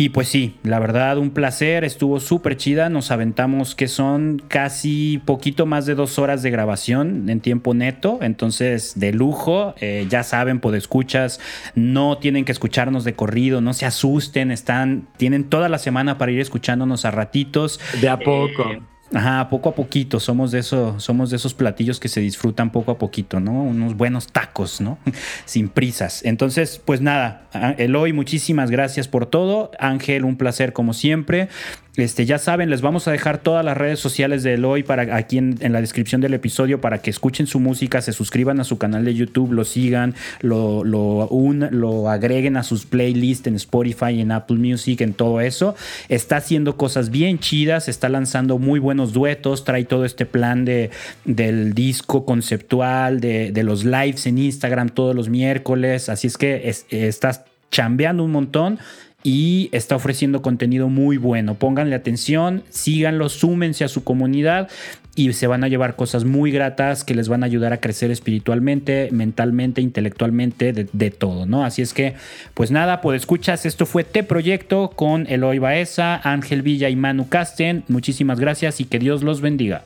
Y 0.00 0.08
pues 0.08 0.28
sí, 0.28 0.54
la 0.62 0.78
verdad, 0.78 1.18
un 1.18 1.28
placer, 1.28 1.84
estuvo 1.84 2.20
súper 2.20 2.56
chida, 2.56 2.88
nos 2.88 3.10
aventamos 3.10 3.74
que 3.74 3.86
son 3.86 4.42
casi 4.48 5.20
poquito 5.26 5.66
más 5.66 5.84
de 5.84 5.94
dos 5.94 6.18
horas 6.18 6.42
de 6.42 6.50
grabación 6.50 7.28
en 7.28 7.40
tiempo 7.40 7.74
neto, 7.74 8.18
entonces 8.22 8.98
de 8.98 9.12
lujo, 9.12 9.74
eh, 9.78 10.06
ya 10.08 10.22
saben, 10.22 10.58
por 10.60 10.74
escuchas, 10.74 11.38
no 11.74 12.16
tienen 12.16 12.46
que 12.46 12.52
escucharnos 12.52 13.04
de 13.04 13.12
corrido, 13.12 13.60
no 13.60 13.74
se 13.74 13.84
asusten, 13.84 14.50
están, 14.50 15.06
tienen 15.18 15.44
toda 15.44 15.68
la 15.68 15.76
semana 15.76 16.16
para 16.16 16.32
ir 16.32 16.40
escuchándonos 16.40 17.04
a 17.04 17.10
ratitos. 17.10 17.78
De 18.00 18.08
a 18.08 18.18
poco. 18.18 18.70
Eh, 18.70 18.80
Ajá, 19.12 19.48
poco 19.48 19.70
a 19.70 19.74
poquito, 19.74 20.20
somos 20.20 20.52
de, 20.52 20.60
eso, 20.60 21.00
somos 21.00 21.30
de 21.30 21.36
esos 21.36 21.52
platillos 21.52 21.98
que 21.98 22.08
se 22.08 22.20
disfrutan 22.20 22.70
poco 22.70 22.92
a 22.92 22.98
poquito, 22.98 23.40
¿no? 23.40 23.64
Unos 23.64 23.96
buenos 23.96 24.28
tacos, 24.28 24.80
¿no? 24.80 24.98
Sin 25.46 25.68
prisas. 25.68 26.24
Entonces, 26.24 26.80
pues 26.84 27.00
nada, 27.00 27.48
Eloy, 27.78 28.12
muchísimas 28.12 28.70
gracias 28.70 29.08
por 29.08 29.26
todo. 29.26 29.72
Ángel, 29.80 30.24
un 30.24 30.36
placer 30.36 30.72
como 30.72 30.92
siempre. 30.92 31.48
Este, 31.96 32.24
ya 32.24 32.38
saben, 32.38 32.70
les 32.70 32.82
vamos 32.82 33.08
a 33.08 33.12
dejar 33.12 33.38
todas 33.38 33.64
las 33.64 33.76
redes 33.76 33.98
sociales 33.98 34.42
de 34.44 34.54
Eloy 34.54 34.84
para 34.84 35.16
aquí 35.16 35.38
en, 35.38 35.58
la 35.72 35.80
descripción 35.80 36.20
del 36.20 36.34
episodio 36.34 36.80
para 36.80 36.98
que 37.02 37.10
escuchen 37.10 37.46
su 37.48 37.58
música, 37.58 38.00
se 38.00 38.12
suscriban 38.12 38.60
a 38.60 38.64
su 38.64 38.78
canal 38.78 39.04
de 39.04 39.14
YouTube, 39.14 39.52
lo 39.52 39.64
sigan, 39.64 40.14
lo, 40.40 40.84
lo, 40.84 41.28
lo 41.70 42.08
agreguen 42.08 42.56
a 42.56 42.62
sus 42.62 42.86
playlists 42.86 43.48
en 43.48 43.56
Spotify, 43.56 44.20
en 44.20 44.30
Apple 44.30 44.56
Music, 44.56 45.00
en 45.00 45.14
todo 45.14 45.40
eso. 45.40 45.74
Está 46.08 46.36
haciendo 46.36 46.76
cosas 46.76 47.10
bien 47.10 47.40
chidas, 47.40 47.88
está 47.88 48.08
lanzando 48.08 48.58
muy 48.58 48.78
buenos 48.78 49.12
duetos, 49.12 49.64
trae 49.64 49.84
todo 49.84 50.04
este 50.04 50.26
plan 50.26 50.64
de, 50.64 50.90
del 51.24 51.74
disco 51.74 52.24
conceptual, 52.24 53.20
de, 53.20 53.60
los 53.60 53.84
lives 53.84 54.26
en 54.26 54.38
Instagram 54.38 54.88
todos 54.88 55.14
los 55.14 55.28
miércoles. 55.28 56.08
Así 56.08 56.28
es 56.28 56.38
que 56.38 56.72
estás 56.90 57.42
chambeando 57.70 58.24
un 58.24 58.32
montón 58.32 58.78
y 59.22 59.68
está 59.72 59.96
ofreciendo 59.96 60.42
contenido 60.42 60.88
muy 60.88 61.16
bueno. 61.16 61.54
Pónganle 61.54 61.94
atención, 61.94 62.62
síganlo, 62.70 63.28
súmense 63.28 63.84
a 63.84 63.88
su 63.88 64.04
comunidad 64.04 64.68
y 65.14 65.32
se 65.32 65.46
van 65.46 65.64
a 65.64 65.68
llevar 65.68 65.96
cosas 65.96 66.24
muy 66.24 66.50
gratas 66.50 67.04
que 67.04 67.14
les 67.14 67.28
van 67.28 67.42
a 67.42 67.46
ayudar 67.46 67.72
a 67.72 67.80
crecer 67.80 68.10
espiritualmente, 68.10 69.08
mentalmente, 69.12 69.80
intelectualmente, 69.80 70.72
de, 70.72 71.10
todo, 71.10 71.46
¿no? 71.46 71.64
Así 71.64 71.82
es 71.82 71.92
que, 71.92 72.14
pues 72.54 72.70
nada, 72.70 73.00
pues 73.00 73.20
escuchas, 73.20 73.66
esto 73.66 73.86
fue 73.86 74.04
Te 74.04 74.22
Proyecto 74.22 74.90
con 74.90 75.26
Eloy 75.26 75.58
Baeza, 75.58 76.20
Ángel 76.22 76.62
Villa 76.62 76.88
y 76.88 76.96
Manu 76.96 77.28
Casten. 77.28 77.84
Muchísimas 77.88 78.40
gracias 78.40 78.80
y 78.80 78.84
que 78.84 78.98
Dios 78.98 79.22
los 79.22 79.40
bendiga. 79.40 79.82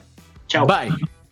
Chao. 0.46 0.66
Bye. 0.66 1.23